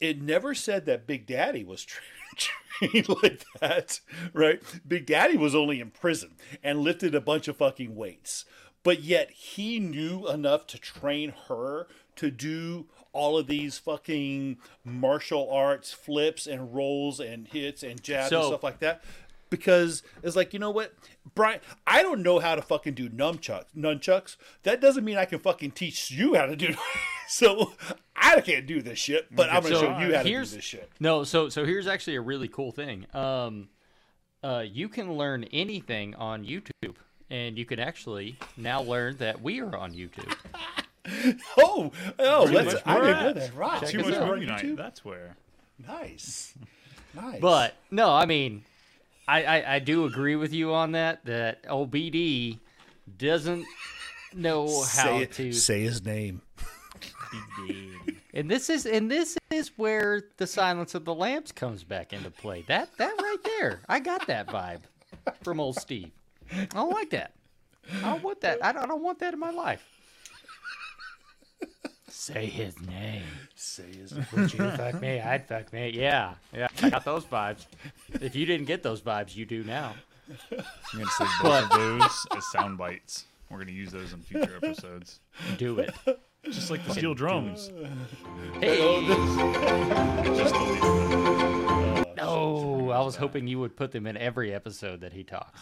it 0.00 0.20
never 0.20 0.54
said 0.54 0.86
that 0.86 1.06
Big 1.06 1.26
Daddy 1.26 1.64
was 1.64 1.86
trained 2.36 3.08
like 3.22 3.44
that, 3.60 4.00
right? 4.32 4.62
Big 4.86 5.06
Daddy 5.06 5.36
was 5.36 5.54
only 5.54 5.80
in 5.80 5.90
prison 5.90 6.36
and 6.62 6.80
lifted 6.80 7.14
a 7.14 7.20
bunch 7.20 7.48
of 7.48 7.56
fucking 7.56 7.94
weights, 7.94 8.44
but 8.82 9.02
yet 9.02 9.30
he 9.30 9.80
knew 9.80 10.28
enough 10.28 10.66
to 10.68 10.78
train 10.78 11.32
her 11.48 11.86
to 12.16 12.30
do 12.30 12.86
all 13.12 13.38
of 13.38 13.46
these 13.46 13.78
fucking 13.78 14.58
martial 14.84 15.50
arts 15.50 15.92
flips 15.92 16.46
and 16.46 16.74
rolls 16.74 17.18
and 17.18 17.48
hits 17.48 17.82
and 17.82 18.02
jabs 18.02 18.30
and 18.30 18.44
stuff 18.48 18.62
like 18.62 18.80
that 18.80 19.02
because 19.50 20.02
it's 20.22 20.36
like 20.36 20.52
you 20.52 20.58
know 20.58 20.70
what 20.70 20.92
brian 21.34 21.60
i 21.86 22.02
don't 22.02 22.22
know 22.22 22.38
how 22.38 22.54
to 22.54 22.62
fucking 22.62 22.94
do 22.94 23.08
nunchucks 23.08 23.66
nunchucks 23.76 24.36
that 24.62 24.80
doesn't 24.80 25.04
mean 25.04 25.16
i 25.16 25.24
can 25.24 25.38
fucking 25.38 25.70
teach 25.70 26.10
you 26.10 26.34
how 26.34 26.46
to 26.46 26.56
do 26.56 26.74
so 27.28 27.72
i 28.16 28.40
can't 28.40 28.66
do 28.66 28.82
this 28.82 28.98
shit 28.98 29.26
but 29.34 29.48
i'm 29.50 29.62
gonna 29.62 29.74
So, 29.74 29.80
show 29.82 29.98
you 29.98 30.14
how 30.14 30.22
to 30.22 30.28
do 30.28 30.44
this 30.44 30.64
shit 30.64 30.90
No, 31.00 31.24
so 31.24 31.48
so 31.48 31.64
here's 31.64 31.86
actually 31.86 32.16
a 32.16 32.20
really 32.20 32.48
cool 32.48 32.72
thing. 32.72 33.06
Um, 33.14 33.68
uh, 34.42 34.64
you 34.66 34.88
can 34.88 35.12
learn 35.14 35.44
anything 35.52 36.14
on 36.14 36.44
YouTube, 36.44 36.94
and 37.30 37.58
you 37.58 37.64
can 37.64 37.80
actually 37.80 38.36
now 38.56 38.80
learn 38.82 39.16
that 39.16 39.40
we 39.42 39.60
are 39.60 39.74
on 39.76 39.92
YouTube. 39.92 40.32
oh 41.58 41.90
oh 42.18 42.46
Too 42.46 42.52
let's 42.52 42.74
i 42.84 42.94
didn't 43.00 43.22
know 43.22 43.32
that 43.32 43.54
right 43.54 43.80
Check 43.80 43.90
Too 43.90 43.98
much 44.02 44.14
out. 44.14 44.26
movie 44.28 44.46
YouTube? 44.46 44.62
night. 44.62 44.76
That's 44.76 45.04
where. 45.04 45.36
nice 45.86 46.54
nice 47.14 47.40
But 47.40 47.74
no, 47.90 48.12
I 48.12 48.26
mean, 48.26 48.64
I, 49.28 49.42
I 49.44 49.74
I 49.74 49.78
do 49.80 50.04
agree 50.04 50.36
with 50.36 50.52
you 50.52 50.72
on 50.72 50.92
that. 50.92 51.24
That 51.24 51.64
OBD 51.64 52.58
doesn't 53.18 53.64
know 54.34 54.82
how 54.92 55.16
it- 55.18 55.32
to. 55.32 55.52
say 55.52 55.82
his 55.82 56.04
name 56.04 56.42
And 58.34 58.50
this 58.50 58.68
is 58.68 58.84
and 58.86 59.10
this 59.10 59.36
is 59.50 59.70
where 59.76 60.22
the 60.36 60.46
Silence 60.46 60.94
of 60.94 61.04
the 61.04 61.14
Lambs 61.14 61.52
comes 61.52 61.82
back 61.84 62.12
into 62.12 62.30
play. 62.30 62.64
That 62.68 62.90
that 62.98 63.14
right 63.18 63.36
there, 63.58 63.80
I 63.88 63.98
got 64.00 64.26
that 64.26 64.46
vibe 64.48 64.80
from 65.42 65.58
old 65.60 65.76
Steve. 65.76 66.10
I 66.52 66.66
don't 66.66 66.90
like 66.92 67.10
that. 67.10 67.32
I 68.02 68.10
don't 68.10 68.22
want 68.22 68.40
that. 68.42 68.64
I 68.64 68.72
don't, 68.72 68.82
I 68.82 68.86
don't 68.86 69.02
want 69.02 69.18
that 69.20 69.32
in 69.32 69.40
my 69.40 69.50
life. 69.50 69.84
Say 72.26 72.46
his 72.46 72.80
name. 72.80 73.22
say 73.54 73.84
his 73.84 74.12
Would 74.32 74.52
you 74.52 74.68
fuck 74.72 75.00
me? 75.00 75.20
I'd 75.20 75.46
fuck 75.46 75.72
me. 75.72 75.92
Yeah, 75.94 76.34
yeah. 76.52 76.66
I 76.82 76.90
got 76.90 77.04
those 77.04 77.24
vibes. 77.24 77.66
If 78.20 78.34
you 78.34 78.44
didn't 78.44 78.66
get 78.66 78.82
those 78.82 79.00
vibes, 79.00 79.36
you 79.36 79.46
do 79.46 79.62
now. 79.62 79.94
I'm 80.50 80.64
gonna 80.92 81.06
save 81.06 81.28
both 81.40 81.62
of 81.62 81.70
those 81.70 82.26
as 82.36 82.44
sound 82.50 82.78
bites. 82.78 83.26
We're 83.48 83.58
gonna 83.58 83.70
use 83.70 83.92
those 83.92 84.12
in 84.12 84.22
future 84.22 84.56
episodes. 84.60 85.20
Do 85.56 85.78
it. 85.78 85.94
Just 86.44 86.68
like 86.68 86.84
the 86.84 86.94
steel 86.94 87.14
drums. 87.14 87.70
Hey. 88.60 89.06
Just 90.34 90.52
the 90.52 90.60
lead. 90.60 92.16
No, 92.16 92.90
I 92.90 93.02
was 93.02 93.14
hoping 93.14 93.46
you 93.46 93.60
would 93.60 93.76
put 93.76 93.92
them 93.92 94.04
in 94.04 94.16
every 94.16 94.52
episode 94.52 95.00
that 95.02 95.12
he 95.12 95.22
talks. 95.22 95.60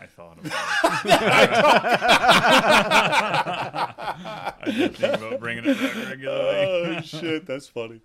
I 0.00 0.06
thought 0.06 0.38
about 0.38 0.46
it. 0.46 0.52
I 4.60 4.70
did 4.70 4.96
think 4.96 5.14
about 5.14 5.40
bringing 5.40 5.64
it 5.66 5.78
back 5.78 5.94
regularly. 6.08 6.96
oh 6.96 7.00
shit 7.00 7.46
that's 7.46 7.66
funny 7.68 8.00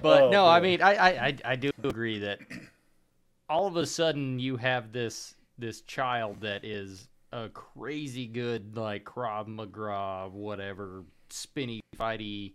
But 0.00 0.22
Oh, 0.24 0.30
no, 0.30 0.46
I 0.46 0.60
mean, 0.60 0.80
I, 0.82 0.94
I, 0.94 1.08
I, 1.26 1.36
I 1.44 1.56
do 1.56 1.70
agree 1.82 2.18
that 2.20 2.38
all 3.48 3.66
of 3.66 3.76
a 3.76 3.86
sudden 3.86 4.38
you 4.38 4.56
have 4.58 4.92
this 4.92 5.34
this 5.58 5.80
child 5.82 6.40
that 6.42 6.64
is 6.64 7.08
a 7.32 7.48
crazy 7.48 8.26
good 8.26 8.76
like 8.76 9.04
Krav 9.04 9.46
Maga, 9.48 10.28
whatever, 10.30 11.02
spinny 11.30 11.80
fighty, 11.96 12.52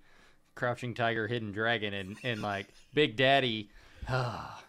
crouching 0.56 0.94
tiger, 0.94 1.28
hidden 1.28 1.52
dragon, 1.52 1.94
and 1.94 2.16
and 2.24 2.42
like 2.42 2.68
Big 2.94 3.16
Daddy. 3.18 3.70
Ah, 4.10 4.62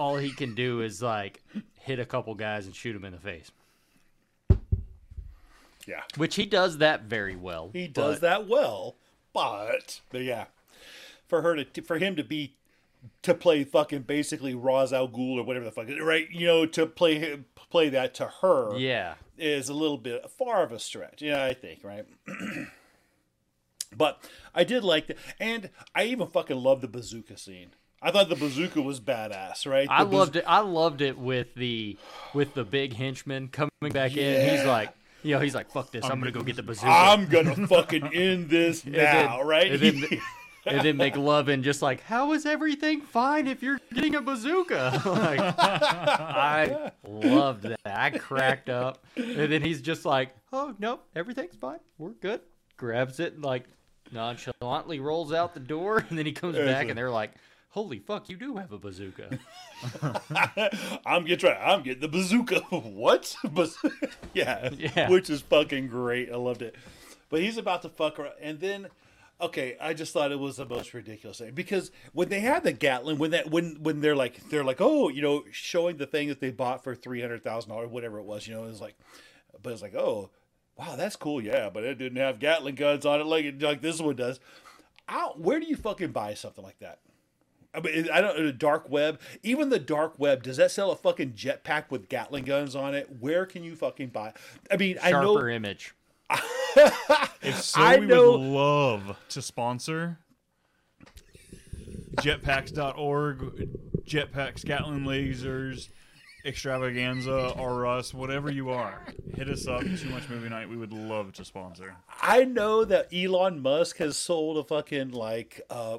all 0.00 0.16
he 0.16 0.30
can 0.30 0.54
do 0.54 0.80
is 0.80 1.02
like 1.02 1.42
hit 1.80 1.98
a 2.00 2.06
couple 2.06 2.34
guys 2.34 2.64
and 2.66 2.74
shoot 2.74 2.94
them 2.94 3.04
in 3.04 3.12
the 3.12 3.18
face, 3.18 3.50
yeah 5.86 6.02
which 6.16 6.36
he 6.36 6.46
does 6.46 6.78
that 6.78 7.02
very 7.02 7.36
well. 7.36 7.70
He 7.72 7.86
does 7.86 8.16
but- 8.16 8.20
that 8.22 8.48
well, 8.48 8.96
but 9.32 10.00
but 10.10 10.22
yeah, 10.22 10.46
for 11.28 11.42
her 11.42 11.62
to 11.62 11.82
for 11.82 11.98
him 11.98 12.16
to 12.16 12.24
be 12.24 12.54
to 13.22 13.34
play 13.34 13.64
fucking 13.64 14.02
basically 14.02 14.54
Ra's 14.54 14.92
al 14.92 15.08
Ghul 15.08 15.36
or 15.38 15.42
whatever 15.42 15.64
the 15.66 15.70
fuck, 15.70 15.88
right? 16.02 16.28
You 16.30 16.46
know, 16.46 16.66
to 16.66 16.86
play 16.86 17.38
play 17.70 17.88
that 17.90 18.14
to 18.14 18.26
her, 18.42 18.76
Yeah. 18.78 19.14
is 19.38 19.68
a 19.68 19.74
little 19.74 19.98
bit 19.98 20.28
far 20.30 20.62
of 20.62 20.72
a 20.72 20.78
stretch. 20.78 21.22
Yeah, 21.22 21.44
I 21.44 21.54
think 21.54 21.80
right. 21.84 22.04
but 23.96 24.22
I 24.54 24.64
did 24.64 24.84
like 24.84 25.06
that, 25.08 25.16
and 25.38 25.70
I 25.94 26.04
even 26.04 26.26
fucking 26.26 26.56
love 26.58 26.80
the 26.80 26.88
bazooka 26.88 27.36
scene. 27.38 27.70
I 28.02 28.10
thought 28.10 28.28
the 28.30 28.36
bazooka 28.36 28.80
was 28.80 28.98
badass, 29.00 29.66
right? 29.66 29.86
I 29.90 30.04
baz- 30.04 30.12
loved 30.12 30.36
it. 30.36 30.44
I 30.46 30.60
loved 30.60 31.02
it 31.02 31.18
with 31.18 31.54
the 31.54 31.98
with 32.34 32.54
the 32.54 32.64
big 32.64 32.94
henchman 32.94 33.48
coming 33.48 33.70
back 33.92 34.16
in. 34.16 34.50
He's 34.56 34.64
like, 34.64 34.90
you 35.22 35.34
know, 35.34 35.40
he's 35.40 35.54
like, 35.54 35.70
"Fuck 35.70 35.90
this! 35.90 36.04
I'm, 36.04 36.18
gonna 36.18 36.32
go 36.32 36.42
get 36.42 36.56
the 36.56 36.62
bazooka." 36.62 36.90
I'm 36.90 37.26
gonna 37.26 37.66
fucking 37.66 38.14
end 38.14 38.48
this 38.48 38.84
And 38.84 38.94
then- 38.94 39.26
now, 39.26 39.42
right? 39.42 39.70
And 40.64 40.82
then, 40.82 40.94
and 40.94 40.98
then 41.00 41.12
McLovin 41.12 41.62
just 41.62 41.80
like, 41.80 42.02
"How 42.02 42.32
is 42.34 42.44
everything 42.44 43.00
fine 43.00 43.46
if 43.46 43.62
you're 43.62 43.80
getting 43.94 44.14
a 44.14 44.20
bazooka?" 44.20 45.00
like, 45.06 45.40
I 45.40 46.92
loved 47.08 47.62
that. 47.62 47.80
I 47.86 48.10
cracked 48.10 48.68
up, 48.68 49.04
and 49.16 49.50
then 49.50 49.62
he's 49.62 49.80
just 49.80 50.04
like, 50.04 50.34
"Oh 50.52 50.74
no, 50.78 51.00
everything's 51.16 51.56
fine. 51.56 51.78
We're 51.96 52.10
good." 52.10 52.40
Grabs 52.76 53.20
it 53.20 53.32
and 53.34 53.42
like 53.42 53.64
nonchalantly 54.12 55.00
rolls 55.00 55.32
out 55.32 55.54
the 55.54 55.60
door, 55.60 56.04
and 56.08 56.18
then 56.18 56.26
he 56.26 56.32
comes 56.32 56.56
back, 56.56 56.88
and 56.88 56.96
they're 56.96 57.10
like. 57.10 57.32
Holy 57.70 58.00
fuck! 58.00 58.28
You 58.28 58.36
do 58.36 58.56
have 58.56 58.72
a 58.72 58.78
bazooka. 58.78 59.38
I'm 61.06 61.22
getting 61.24 61.38
try. 61.38 61.54
I'm 61.54 61.82
getting 61.82 62.00
the 62.00 62.08
bazooka. 62.08 62.60
what? 62.70 63.34
Yeah, 64.34 64.70
Yeah. 64.76 65.08
which 65.08 65.30
is 65.30 65.40
fucking 65.42 65.86
great. 65.88 66.30
I 66.32 66.36
loved 66.36 66.62
it. 66.62 66.74
But 67.28 67.40
he's 67.40 67.56
about 67.58 67.82
to 67.82 67.88
fuck 67.88 68.18
around, 68.18 68.34
and 68.40 68.58
then, 68.58 68.88
okay, 69.40 69.76
I 69.80 69.94
just 69.94 70.12
thought 70.12 70.32
it 70.32 70.38
was 70.40 70.56
the 70.56 70.66
most 70.66 70.94
ridiculous 70.94 71.38
thing 71.38 71.52
because 71.54 71.92
when 72.12 72.28
they 72.28 72.40
had 72.40 72.64
the 72.64 72.72
Gatling, 72.72 73.18
when 73.18 73.30
that 73.30 73.50
when 73.52 73.76
when 73.82 74.00
they're 74.00 74.16
like 74.16 74.48
they're 74.50 74.64
like 74.64 74.80
oh 74.80 75.08
you 75.08 75.22
know 75.22 75.44
showing 75.52 75.96
the 75.96 76.06
thing 76.06 76.26
that 76.28 76.40
they 76.40 76.50
bought 76.50 76.82
for 76.82 76.96
three 76.96 77.20
hundred 77.20 77.44
thousand 77.44 77.70
dollars 77.70 77.88
whatever 77.90 78.18
it 78.18 78.24
was 78.24 78.48
you 78.48 78.54
know 78.54 78.64
it 78.64 78.68
was 78.68 78.80
like, 78.80 78.96
but 79.62 79.72
it's 79.72 79.82
like 79.82 79.94
oh 79.94 80.30
wow 80.76 80.96
that's 80.96 81.14
cool 81.16 81.40
yeah 81.40 81.70
but 81.70 81.84
it 81.84 81.98
didn't 81.98 82.18
have 82.18 82.40
Gatling 82.40 82.74
guns 82.74 83.06
on 83.06 83.20
it 83.20 83.26
like 83.26 83.54
like 83.62 83.80
this 83.80 84.00
one 84.00 84.16
does. 84.16 84.40
How, 85.06 85.32
where 85.34 85.58
do 85.60 85.66
you 85.66 85.76
fucking 85.76 86.12
buy 86.12 86.34
something 86.34 86.62
like 86.64 86.78
that? 86.80 86.98
I 87.72 87.80
mean, 87.80 88.08
I 88.12 88.20
don't. 88.20 88.36
The 88.44 88.52
dark 88.52 88.90
web, 88.90 89.20
even 89.42 89.68
the 89.68 89.78
dark 89.78 90.18
web, 90.18 90.42
does 90.42 90.56
that 90.56 90.70
sell 90.72 90.90
a 90.90 90.96
fucking 90.96 91.32
jetpack 91.34 91.84
with 91.90 92.08
Gatling 92.08 92.44
guns 92.44 92.74
on 92.74 92.94
it? 92.94 93.08
Where 93.20 93.46
can 93.46 93.62
you 93.62 93.76
fucking 93.76 94.08
buy? 94.08 94.32
I 94.70 94.76
mean, 94.76 94.98
I 95.02 95.12
know. 95.12 95.34
Sharper 95.34 95.48
image. 95.50 95.94
If 97.42 97.62
so, 97.62 97.80
I 97.80 97.96
we 97.98 98.06
know- 98.06 98.32
would 98.32 98.40
love 98.40 99.16
to 99.30 99.42
sponsor 99.42 100.18
jetpacks.org, 102.20 103.68
jetpacks, 104.04 104.64
Gatling 104.64 105.04
lasers, 105.04 105.88
extravaganza 106.44 107.52
or 107.58 107.86
us, 107.86 108.14
whatever 108.14 108.50
you 108.50 108.70
are, 108.70 109.02
hit 109.34 109.48
us 109.48 109.66
up. 109.66 109.80
Too 109.82 110.08
much 110.10 110.28
movie 110.28 110.48
night. 110.48 110.68
We 110.68 110.76
would 110.76 110.92
love 110.92 111.32
to 111.34 111.44
sponsor. 111.44 111.96
I 112.22 112.44
know 112.44 112.84
that 112.84 113.08
Elon 113.12 113.60
Musk 113.60 113.98
has 113.98 114.16
sold 114.16 114.58
a 114.58 114.62
fucking 114.64 115.10
like 115.10 115.60
uh, 115.70 115.98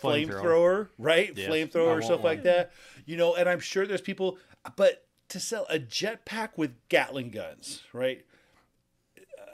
flamethrower, 0.00 0.88
right? 0.98 1.32
Yes. 1.36 1.48
Flamethrower 1.50 2.02
stuff 2.02 2.20
one. 2.20 2.24
like 2.24 2.42
that. 2.44 2.72
You 3.06 3.16
know, 3.16 3.34
and 3.34 3.48
I'm 3.48 3.60
sure 3.60 3.86
there's 3.86 4.00
people, 4.00 4.38
but 4.76 5.04
to 5.30 5.40
sell 5.40 5.66
a 5.68 5.78
jetpack 5.78 6.50
with 6.56 6.72
Gatling 6.88 7.30
guns, 7.30 7.82
right? 7.92 8.24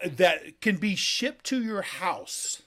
uh, 0.02 0.08
That 0.16 0.60
can 0.60 0.76
be 0.76 0.94
shipped 0.94 1.44
to 1.46 1.62
your 1.62 1.82
house. 1.82 2.62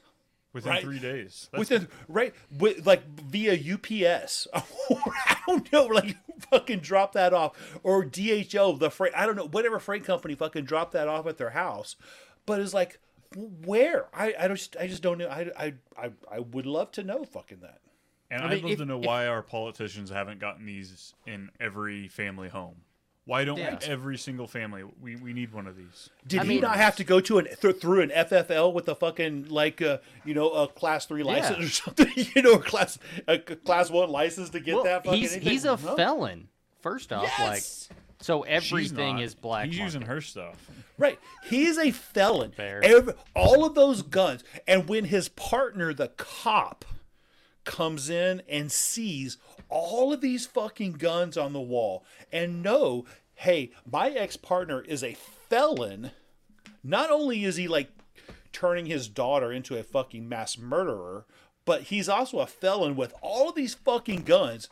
Within 0.53 0.71
Right. 0.71 0.81
three 0.81 0.97
days. 0.97 1.49
That's- 1.51 1.69
Within 1.69 1.87
right, 2.07 2.33
with, 2.57 2.87
like 2.87 3.03
via 3.05 3.53
UPS, 3.53 4.47
I 4.53 5.37
don't 5.45 5.71
know, 5.71 5.85
like 5.85 6.15
fucking 6.49 6.79
drop 6.79 7.11
that 7.13 7.31
off, 7.33 7.77
or 7.83 8.03
DHL, 8.03 8.79
the 8.79 8.89
freight, 8.89 9.13
I 9.15 9.25
don't 9.27 9.35
know, 9.35 9.45
whatever 9.47 9.77
freight 9.79 10.03
company 10.03 10.33
fucking 10.33 10.63
drop 10.65 10.91
that 10.93 11.07
off 11.07 11.27
at 11.27 11.37
their 11.37 11.51
house, 11.51 11.95
but 12.47 12.59
it's 12.59 12.73
like, 12.73 12.99
where? 13.35 14.07
I, 14.13 14.33
I 14.39 14.47
just 14.47 14.75
I 14.79 14.87
just 14.87 15.01
don't 15.03 15.17
know. 15.17 15.27
I, 15.27 15.49
I 15.57 15.73
I 15.97 16.11
I 16.31 16.39
would 16.39 16.65
love 16.65 16.91
to 16.93 17.03
know 17.03 17.23
fucking 17.23 17.59
that. 17.61 17.79
And 18.29 18.41
I 18.41 18.45
I 18.45 18.49
mean, 18.49 18.55
would 18.57 18.63
love 18.63 18.71
if- 18.73 18.77
to 18.79 18.85
know 18.85 18.99
if- 18.99 19.05
why 19.05 19.27
our 19.27 19.41
politicians 19.41 20.09
haven't 20.09 20.39
gotten 20.39 20.65
these 20.65 21.13
in 21.25 21.49
every 21.59 22.07
family 22.07 22.49
home. 22.49 22.75
Why 23.25 23.43
don't 23.43 23.57
Yeah. 23.57 23.77
every 23.81 24.17
single 24.17 24.47
family? 24.47 24.83
We, 25.01 25.17
we 25.17 25.33
need 25.33 25.51
one 25.51 25.67
of 25.67 25.75
these. 25.75 26.09
Did 26.25 26.39
I 26.39 26.43
he 26.43 26.49
mean- 26.49 26.61
not 26.61 26.77
have 26.77 26.95
to 26.95 27.03
go 27.03 27.19
to 27.19 27.39
an 27.39 27.47
th- 27.61 27.81
through 27.81 27.99
an 28.01 28.09
FFL 28.09 28.71
with 28.73 28.87
a 28.87 28.95
fucking 28.95 29.49
like 29.49 29.81
uh, 29.81 29.97
you 30.23 30.33
know 30.33 30.49
a 30.51 30.67
class 30.69 31.05
three 31.05 31.23
license 31.23 31.57
Yeah. 31.59 31.65
or 31.65 31.69
something? 32.07 32.11
You 32.35 32.41
know, 32.41 32.53
a 32.53 32.59
class 32.59 32.97
a 33.27 33.37
class 33.37 33.89
one 33.89 34.09
license 34.09 34.49
to 34.51 34.59
get 34.61 34.75
Well, 34.75 34.83
that. 34.85 35.03
Fucking 35.03 35.19
he's 35.19 35.33
anything? 35.33 35.51
he's 35.51 35.65
a 35.65 35.71
No. 35.71 35.95
felon. 35.95 36.47
First 36.81 37.11
off, 37.11 37.23
Yes! 37.23 37.89
like 37.89 37.97
so 38.19 38.41
everything 38.43 39.19
is 39.19 39.35
black. 39.35 39.67
He's 39.67 39.79
using 39.79 40.03
her 40.03 40.21
stuff. 40.21 40.55
Right. 40.97 41.19
He's 41.43 41.77
a 41.77 41.91
felon. 41.91 42.51
Fair. 42.51 42.83
Every, 42.83 43.13
all 43.35 43.65
of 43.65 43.75
those 43.75 44.01
guns. 44.01 44.43
And 44.67 44.87
when 44.87 45.05
his 45.05 45.29
partner, 45.29 45.93
the 45.93 46.09
cop, 46.09 46.85
comes 47.67 48.09
in 48.09 48.41
and 48.49 48.71
sees 48.71 49.37
all 49.69 50.13
of 50.13 50.21
these 50.21 50.47
fucking 50.47 50.93
guns 50.93 51.37
on 51.37 51.53
the 51.53 51.61
wall 51.61 52.03
and 52.31 52.63
know, 52.63 53.05
hey, 53.35 53.71
my 53.89 54.09
ex 54.09 54.37
partner 54.37 54.81
is 54.81 55.03
a 55.03 55.17
felon, 55.49 56.11
not 56.83 57.11
only 57.11 57.43
is 57.43 57.57
he 57.57 57.67
like 57.67 57.89
turning 58.53 58.85
his 58.85 59.07
daughter 59.07 59.51
into 59.51 59.77
a 59.77 59.83
fucking 59.83 60.27
mass 60.27 60.57
murderer, 60.57 61.25
but 61.65 61.83
he's 61.83 62.09
also 62.09 62.39
a 62.39 62.47
felon 62.47 62.95
with 62.95 63.13
all 63.21 63.49
of 63.49 63.55
these 63.55 63.75
fucking 63.75 64.23
guns. 64.23 64.69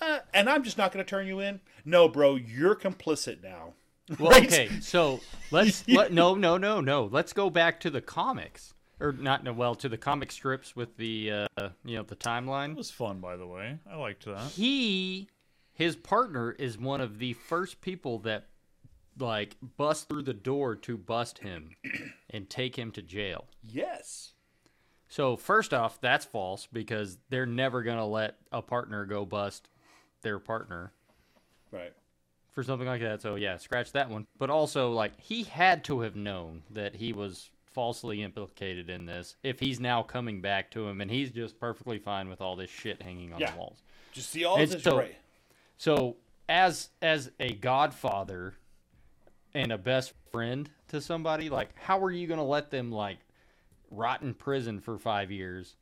Uh, 0.00 0.20
and 0.32 0.48
I'm 0.48 0.64
just 0.64 0.78
not 0.78 0.90
going 0.90 1.04
to 1.04 1.08
turn 1.08 1.26
you 1.26 1.38
in. 1.38 1.60
No, 1.84 2.08
bro, 2.08 2.36
you're 2.36 2.74
complicit 2.76 3.42
now. 3.42 3.74
Well, 4.18 4.32
Right? 4.32 4.44
okay, 4.46 4.68
so 4.80 5.20
let's 5.50 5.86
let, 5.88 6.12
no, 6.12 6.34
no, 6.34 6.58
no, 6.58 6.80
no. 6.82 7.04
Let's 7.10 7.32
go 7.32 7.48
back 7.48 7.80
to 7.80 7.90
the 7.90 8.02
comics, 8.02 8.74
or 9.00 9.12
not? 9.12 9.42
No, 9.44 9.54
well, 9.54 9.74
to 9.76 9.88
the 9.88 9.96
comic 9.96 10.30
strips 10.30 10.76
with 10.76 10.98
the 10.98 11.30
uh, 11.58 11.68
you 11.86 11.96
know 11.96 12.02
the 12.02 12.12
It 12.12 12.20
timeline. 12.20 12.76
was 12.76 12.90
fun, 12.90 13.20
by 13.20 13.36
the 13.36 13.46
way. 13.46 13.78
I 13.90 13.96
liked 13.96 14.26
that. 14.26 14.50
He, 14.50 15.28
his 15.72 15.96
partner, 15.96 16.52
is 16.52 16.76
one 16.76 17.00
of 17.00 17.18
the 17.18 17.32
first 17.32 17.80
people 17.80 18.18
that 18.20 18.48
like 19.18 19.56
bust 19.78 20.08
through 20.10 20.24
the 20.24 20.34
door 20.34 20.76
to 20.76 20.98
bust 20.98 21.38
him 21.38 21.70
and 22.30 22.50
take 22.50 22.76
him 22.76 22.90
to 22.90 23.00
jail. 23.00 23.46
Yes. 23.62 24.32
So 25.08 25.34
first 25.36 25.72
off, 25.72 25.98
that's 25.98 26.26
false 26.26 26.68
because 26.70 27.16
they're 27.30 27.46
never 27.46 27.82
gonna 27.82 28.06
let 28.06 28.36
a 28.52 28.60
partner 28.60 29.06
go 29.06 29.24
bust 29.24 29.68
their 30.20 30.38
partner 30.38 30.92
Right. 31.74 31.92
for 32.52 32.62
something 32.62 32.86
like 32.86 33.00
that. 33.02 33.20
So 33.20 33.34
yeah, 33.34 33.56
scratch 33.56 33.92
that 33.92 34.08
one. 34.08 34.26
But 34.38 34.48
also, 34.50 34.92
like 34.92 35.18
he 35.20 35.42
had 35.42 35.84
to 35.84 36.00
have 36.00 36.14
known 36.16 36.62
that 36.70 36.94
he 36.96 37.12
was 37.12 37.50
falsely 37.66 38.22
implicated 38.22 38.88
in 38.88 39.06
this. 39.06 39.34
If 39.42 39.58
he's 39.58 39.80
now 39.80 40.02
coming 40.04 40.40
back 40.40 40.70
to 40.72 40.86
him, 40.86 41.00
and 41.00 41.10
he's 41.10 41.30
just 41.32 41.58
perfectly 41.58 41.98
fine 41.98 42.28
with 42.28 42.40
all 42.40 42.54
this 42.56 42.70
shit 42.70 43.02
hanging 43.02 43.32
on 43.32 43.40
Yeah. 43.40 43.50
the 43.50 43.58
walls. 43.58 43.82
Just 44.12 44.30
see 44.30 44.44
all 44.44 44.56
And 44.58 44.70
this 44.70 44.82
so- 44.84 44.98
right. 44.98 45.16
So 45.76 46.16
as 46.48 46.90
as 47.02 47.30
a 47.40 47.52
godfather 47.54 48.54
and 49.54 49.72
a 49.72 49.78
best 49.78 50.12
friend 50.30 50.70
to 50.88 51.00
somebody, 51.00 51.50
like 51.50 51.76
how 51.78 52.00
are 52.04 52.10
you 52.12 52.26
gonna 52.28 52.44
let 52.44 52.70
them 52.70 52.92
like 52.92 53.18
rot 53.90 54.22
in 54.22 54.34
prison 54.34 54.80
for 54.80 54.98
five 54.98 55.30
years 55.32 55.76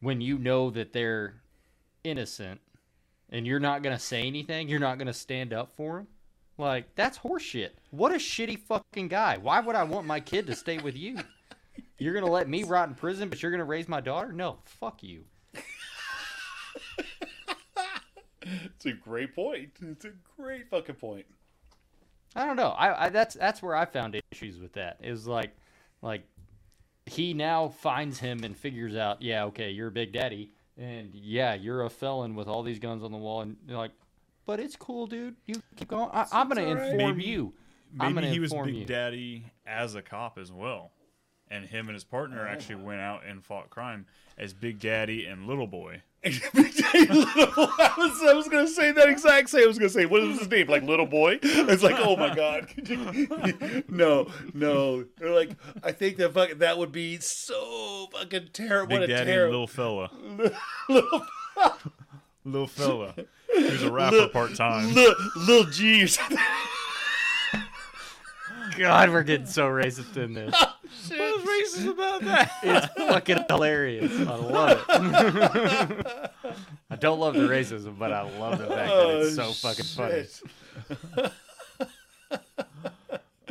when 0.00 0.20
you 0.20 0.38
know 0.38 0.70
that 0.70 0.92
they're 0.92 1.42
innocent 2.04 2.60
and 3.30 3.46
you're 3.46 3.60
not 3.60 3.82
gonna 3.82 3.98
say 3.98 4.26
anything? 4.26 4.68
You're 4.68 4.80
not 4.80 4.98
gonna 4.98 5.12
stand 5.12 5.52
up 5.52 5.72
for 5.76 5.98
him. 5.98 6.06
Like 6.56 6.94
that's 6.94 7.18
horseshit. 7.18 7.70
What 7.90 8.12
a 8.12 8.16
shitty 8.16 8.58
fucking 8.60 9.08
guy. 9.08 9.38
Why 9.38 9.60
would 9.60 9.76
I 9.76 9.84
want 9.84 10.06
my 10.06 10.20
kid 10.20 10.46
to 10.48 10.56
stay 10.56 10.78
with 10.78 10.96
you? 10.96 11.18
You're 11.98 12.14
gonna 12.14 12.30
let 12.30 12.48
me 12.48 12.64
rot 12.64 12.88
in 12.88 12.94
prison, 12.94 13.28
but 13.28 13.42
you're 13.42 13.50
gonna 13.50 13.64
raise 13.64 13.88
my 13.88 14.00
daughter? 14.00 14.32
No, 14.32 14.58
fuck 14.64 15.02
you. 15.02 15.24
It's 18.42 18.86
a 18.86 18.92
great 18.92 19.34
point. 19.34 19.72
It's 19.82 20.04
a 20.04 20.12
great 20.36 20.70
fucking 20.70 20.94
point. 20.94 21.26
I 22.34 22.46
don't 22.46 22.56
know. 22.56 22.70
I, 22.70 23.06
I 23.06 23.08
that's 23.08 23.34
that's 23.34 23.62
where 23.62 23.74
I 23.74 23.84
found 23.84 24.20
issues 24.30 24.58
with 24.58 24.72
that. 24.74 24.98
Is 25.02 25.26
like 25.26 25.56
like 26.02 26.22
he 27.06 27.34
now 27.34 27.68
finds 27.68 28.18
him 28.18 28.44
and 28.44 28.56
figures 28.56 28.94
out, 28.94 29.22
yeah, 29.22 29.44
okay, 29.44 29.70
you're 29.70 29.88
a 29.88 29.92
big 29.92 30.12
daddy, 30.12 30.52
and 30.78 31.10
yeah, 31.14 31.54
you're 31.54 31.82
a 31.84 31.90
felon 31.90 32.34
with 32.34 32.48
all 32.48 32.62
these 32.62 32.78
guns 32.78 33.02
on 33.02 33.12
the 33.12 33.18
wall, 33.18 33.40
and 33.42 33.56
you're 33.66 33.76
like, 33.78 33.92
but 34.46 34.60
it's 34.60 34.76
cool, 34.76 35.06
dude. 35.06 35.36
You 35.46 35.56
keep 35.76 35.88
going. 35.88 36.08
I, 36.12 36.26
I'm 36.32 36.48
gonna 36.48 36.62
right. 36.74 36.92
inform 36.92 37.16
Maybe- 37.18 37.24
you. 37.24 37.52
Maybe 37.92 38.26
he 38.28 38.38
was 38.38 38.52
Big 38.52 38.74
you. 38.74 38.84
Daddy 38.84 39.46
as 39.66 39.94
a 39.94 40.02
cop 40.02 40.36
as 40.38 40.52
well, 40.52 40.92
and 41.50 41.64
him 41.66 41.88
and 41.88 41.94
his 41.94 42.04
partner 42.04 42.46
Oh. 42.48 42.52
actually 42.52 42.76
went 42.76 43.00
out 43.00 43.22
and 43.26 43.44
fought 43.44 43.70
crime 43.70 44.06
as 44.36 44.52
Big 44.60 44.78
Daddy 44.80 45.24
and 45.26 45.46
Little 45.46 45.66
Boy. 45.66 46.02
I 46.24 46.30
was, 47.96 48.22
I 48.28 48.32
was 48.34 48.48
gonna 48.48 48.66
say 48.66 48.90
that 48.90 49.08
exact 49.08 49.50
same. 49.50 49.62
I 49.62 49.66
was 49.66 49.78
gonna 49.78 49.88
say, 49.88 50.04
what 50.04 50.20
is 50.22 50.40
his 50.40 50.48
name? 50.50 50.66
Like 50.68 50.82
little 50.82 51.06
boy? 51.06 51.38
It's 51.42 51.82
like, 51.84 51.94
oh 51.98 52.16
my 52.16 52.34
god. 52.34 52.68
no, 53.88 54.26
no. 54.52 55.04
They're 55.18 55.30
like, 55.34 55.50
I 55.84 55.92
think 55.92 56.16
that 56.16 56.34
fucking 56.34 56.58
that 56.58 56.76
would 56.76 56.90
be 56.90 57.18
so 57.20 58.08
fucking 58.12 58.48
terrible. 58.52 58.88
Big 58.88 59.00
What 59.00 59.10
a 59.10 59.12
Daddy 59.12 59.30
and. 59.32 59.50
Little 59.52 59.66
Fella. 59.68 60.10
Little, 60.88 61.22
Little 62.44 62.66
Fella. 62.66 63.14
He 63.54 63.62
was 63.64 63.82
a 63.84 63.90
rapper 63.92 64.26
part 64.28 64.56
time. 64.56 64.92
Little, 64.94 65.14
Lil 65.36 65.64
G. 65.66 66.08
God, 68.76 69.10
we're 69.10 69.22
getting 69.22 69.46
so 69.46 69.66
racist 69.68 70.16
in 70.16 70.34
this. 70.34 70.54
What's 71.06 71.76
racist 71.76 71.88
about 71.90 72.22
that? 72.22 72.50
It's 72.62 72.86
fucking 72.94 73.44
hilarious. 73.48 74.12
I 74.28 74.34
love 74.34 74.84
it. 74.88 76.30
I 76.90 76.96
don't 76.96 77.20
love 77.20 77.34
the 77.34 77.40
racism, 77.48 77.98
but 77.98 78.12
I 78.12 78.22
love 78.38 78.58
the 78.58 78.66
fact 78.66 78.88
that 78.90 79.20
it's 79.20 79.36
so 79.36 79.44
Oh, 79.48 79.52
fucking 79.52 79.84
funny. 79.84 80.24
shit. 80.24 81.32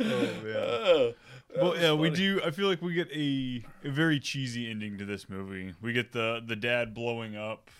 Oh, 0.00 1.12
Well, 1.60 1.76
yeah, 1.76 1.92
we 1.92 2.10
do. 2.10 2.40
I 2.44 2.50
feel 2.50 2.68
like 2.68 2.80
we 2.82 2.94
get 2.94 3.10
a, 3.12 3.64
a 3.84 3.90
very 3.90 4.20
cheesy 4.20 4.70
ending 4.70 4.98
to 4.98 5.04
this 5.04 5.28
movie. 5.28 5.74
We 5.82 5.92
get 5.92 6.12
the 6.12 6.40
the 6.44 6.54
dad 6.56 6.94
blowing 6.94 7.36
up, 7.36 7.70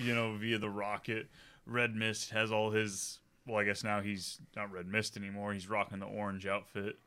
you 0.00 0.14
know, 0.14 0.34
via 0.36 0.58
the 0.58 0.70
rocket. 0.70 1.28
Red 1.66 1.94
Mist 1.94 2.30
has 2.30 2.50
all 2.50 2.70
his. 2.70 3.18
Well, 3.46 3.58
I 3.58 3.64
guess 3.64 3.84
now 3.84 4.00
he's 4.00 4.40
not 4.56 4.72
Red 4.72 4.86
Mist 4.88 5.16
anymore. 5.16 5.52
He's 5.52 5.68
rocking 5.68 6.00
the 6.00 6.06
orange 6.06 6.46
outfit. 6.46 6.98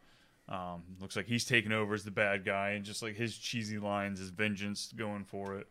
Um, 0.49 0.81
looks 0.99 1.15
like 1.15 1.27
he's 1.27 1.45
taking 1.45 1.71
over 1.71 1.93
as 1.93 2.03
the 2.03 2.11
bad 2.11 2.43
guy, 2.43 2.71
and 2.71 2.83
just 2.83 3.03
like 3.03 3.15
his 3.15 3.37
cheesy 3.37 3.77
lines, 3.77 4.19
his 4.19 4.29
vengeance 4.31 4.91
going 4.95 5.23
for 5.23 5.55
it. 5.55 5.67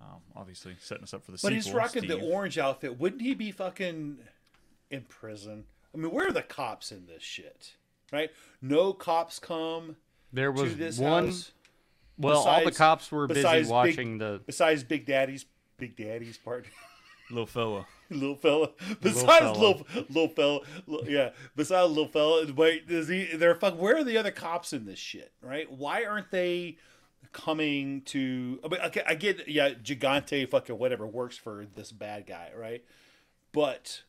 Um, 0.00 0.20
obviously, 0.36 0.76
setting 0.80 1.02
us 1.02 1.14
up 1.14 1.24
for 1.24 1.32
the 1.32 1.36
But 1.42 1.48
sequel. 1.48 1.54
he's 1.54 1.72
rocking 1.72 2.06
the 2.08 2.20
orange 2.20 2.58
outfit. 2.58 2.98
Wouldn't 3.00 3.22
he 3.22 3.34
be 3.34 3.50
fucking 3.50 4.18
in 4.90 5.00
prison? 5.08 5.64
I 5.94 5.98
mean, 5.98 6.10
where 6.12 6.28
are 6.28 6.32
the 6.32 6.42
cops 6.42 6.92
in 6.92 7.06
this 7.06 7.22
shit? 7.22 7.72
Right? 8.12 8.30
No 8.62 8.92
cops 8.92 9.38
come. 9.38 9.96
There 10.32 10.52
was 10.52 10.72
to 10.72 10.78
this 10.78 10.98
one. 10.98 11.26
house. 11.26 11.52
Well, 12.18 12.38
all 12.46 12.64
the 12.64 12.70
cops 12.72 13.10
were 13.10 13.26
busy 13.26 13.40
besides 13.40 13.68
Big- 13.68 13.72
watching 13.72 14.18
the. 14.18 14.40
Besides 14.44 14.84
Big 14.84 15.06
Daddy's 15.06 15.46
Big 15.78 15.96
Daddy's 15.96 16.36
part. 16.36 16.66
little 17.30 17.46
fella. 17.46 17.86
Little 18.10 18.36
fella. 18.36 18.70
Besides 19.00 19.26
fella. 19.26 19.58
little 19.58 19.86
little 20.08 20.28
fella, 20.28 20.60
li- 20.86 21.14
yeah. 21.14 21.30
Besides 21.56 21.88
little 21.88 22.08
fella, 22.08 22.52
wait, 22.52 22.84
is 22.88 23.08
he? 23.08 23.24
They're 23.36 23.54
fuck. 23.54 23.78
Where 23.78 23.96
are 23.96 24.04
the 24.04 24.16
other 24.18 24.30
cops 24.30 24.72
in 24.72 24.86
this 24.86 24.98
shit? 24.98 25.32
Right? 25.42 25.70
Why 25.70 26.04
aren't 26.04 26.30
they 26.30 26.78
coming 27.32 28.02
to? 28.02 28.60
I, 28.64 28.68
mean, 28.68 28.80
okay, 28.86 29.02
I 29.06 29.14
get, 29.14 29.48
yeah, 29.48 29.70
Gigante, 29.70 30.48
fucking 30.48 30.78
whatever 30.78 31.06
works 31.06 31.36
for 31.36 31.66
this 31.74 31.92
bad 31.92 32.26
guy, 32.26 32.50
right? 32.56 32.84
But 33.52 34.02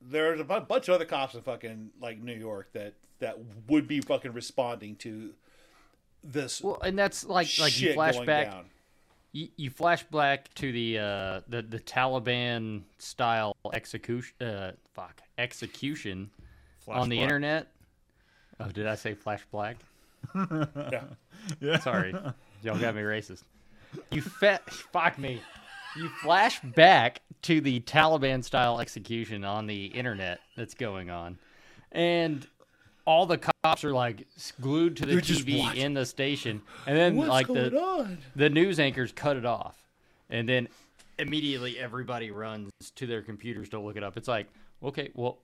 there's 0.00 0.40
a 0.40 0.44
bunch 0.44 0.88
of 0.88 0.94
other 0.94 1.04
cops 1.04 1.34
in 1.34 1.42
fucking 1.42 1.90
like 2.00 2.22
New 2.22 2.34
York 2.34 2.72
that 2.72 2.94
that 3.20 3.38
would 3.68 3.86
be 3.86 4.00
fucking 4.00 4.32
responding 4.32 4.96
to 4.96 5.34
this. 6.24 6.62
Well, 6.62 6.80
and 6.82 6.98
that's 6.98 7.24
like 7.24 7.48
like 7.58 7.80
you 7.80 7.94
going 7.94 8.12
flashback. 8.12 8.64
Down. 9.32 9.40
you, 9.42 9.48
you 9.56 9.70
flash 9.70 10.02
back 10.04 10.52
to 10.54 10.72
the 10.72 10.98
uh, 10.98 11.40
the 11.48 11.62
the 11.62 11.78
Taliban 11.80 12.82
style 12.98 13.56
execution. 13.72 14.34
Uh, 14.40 14.72
fuck 14.94 15.20
execution 15.38 16.30
Flash 16.80 16.98
on 16.98 17.08
the 17.08 17.16
black. 17.16 17.22
internet. 17.24 17.66
Oh, 18.58 18.68
did 18.68 18.86
I 18.86 18.94
say 18.94 19.14
flash 19.14 19.42
black? 19.50 19.76
yeah. 20.34 21.02
Yeah. 21.60 21.78
Sorry, 21.80 22.14
y'all 22.62 22.78
got 22.78 22.94
me 22.94 23.00
racist. 23.00 23.44
You 24.10 24.20
fet 24.20 24.68
fuck 24.70 25.18
me. 25.18 25.40
You 25.96 26.10
flash 26.22 26.60
back 26.60 27.22
to 27.42 27.62
the 27.62 27.80
Taliban 27.80 28.44
style 28.44 28.78
execution 28.78 29.42
on 29.42 29.66
the 29.66 29.86
internet 29.86 30.40
that's 30.54 30.74
going 30.74 31.08
on, 31.08 31.38
and 31.92 32.46
all 33.10 33.26
the 33.26 33.38
cops 33.38 33.82
are 33.82 33.92
like 33.92 34.24
glued 34.60 34.96
to 34.98 35.04
the 35.04 35.14
They're 35.14 35.20
TV 35.20 35.74
in 35.74 35.94
the 35.94 36.06
station, 36.06 36.62
and 36.86 36.96
then 36.96 37.16
What's 37.16 37.28
like 37.28 37.46
going 37.48 37.70
the 37.70 37.76
on? 37.80 38.18
the 38.36 38.48
news 38.48 38.78
anchors 38.78 39.10
cut 39.10 39.36
it 39.36 39.44
off, 39.44 39.76
and 40.30 40.48
then 40.48 40.68
immediately 41.18 41.76
everybody 41.76 42.30
runs 42.30 42.70
to 42.94 43.06
their 43.08 43.20
computers 43.22 43.68
to 43.70 43.80
look 43.80 43.96
it 43.96 44.04
up. 44.04 44.16
It's 44.16 44.28
like, 44.28 44.46
okay, 44.80 45.10
well, 45.14 45.38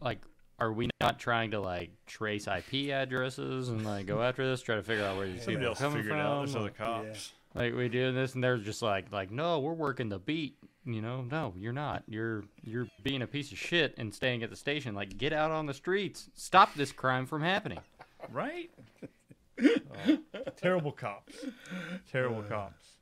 like, 0.00 0.18
are 0.58 0.72
we 0.72 0.90
not 1.00 1.20
trying 1.20 1.52
to 1.52 1.60
like 1.60 1.90
trace 2.06 2.48
IP 2.48 2.90
addresses 2.90 3.68
and 3.68 3.86
like 3.86 4.06
go 4.06 4.20
after 4.28 4.44
this, 4.44 4.60
try 4.60 4.74
to 4.74 4.82
figure 4.82 5.04
out 5.04 5.16
where 5.16 5.28
these 5.28 5.44
Somebody 5.44 5.56
people 5.58 5.66
are 5.66 5.68
else 5.68 5.78
coming 5.78 5.98
figured 5.98 6.12
from? 6.12 6.20
out. 6.20 6.38
There's 6.40 6.56
other 6.56 6.64
Like, 6.64 6.76
cops. 6.76 7.32
like 7.54 7.74
we 7.76 7.88
doing 7.88 8.16
this, 8.16 8.34
and 8.34 8.42
they're 8.42 8.58
just 8.58 8.82
like, 8.82 9.12
like, 9.12 9.30
no, 9.30 9.60
we're 9.60 9.74
working 9.74 10.08
the 10.08 10.18
beat. 10.18 10.56
You 10.86 11.02
know, 11.02 11.22
no, 11.22 11.52
you're 11.58 11.72
not. 11.72 12.04
You're 12.06 12.44
you're 12.62 12.86
being 13.02 13.20
a 13.20 13.26
piece 13.26 13.50
of 13.50 13.58
shit 13.58 13.94
and 13.98 14.14
staying 14.14 14.44
at 14.44 14.50
the 14.50 14.56
station. 14.56 14.94
Like, 14.94 15.18
get 15.18 15.32
out 15.32 15.50
on 15.50 15.66
the 15.66 15.74
streets. 15.74 16.30
Stop 16.34 16.74
this 16.74 16.92
crime 16.92 17.26
from 17.26 17.42
happening. 17.42 17.80
Right? 18.30 18.70
Oh, 19.58 20.18
terrible 20.58 20.92
cops. 20.92 21.34
Terrible 22.12 22.42
cops. 22.42 22.98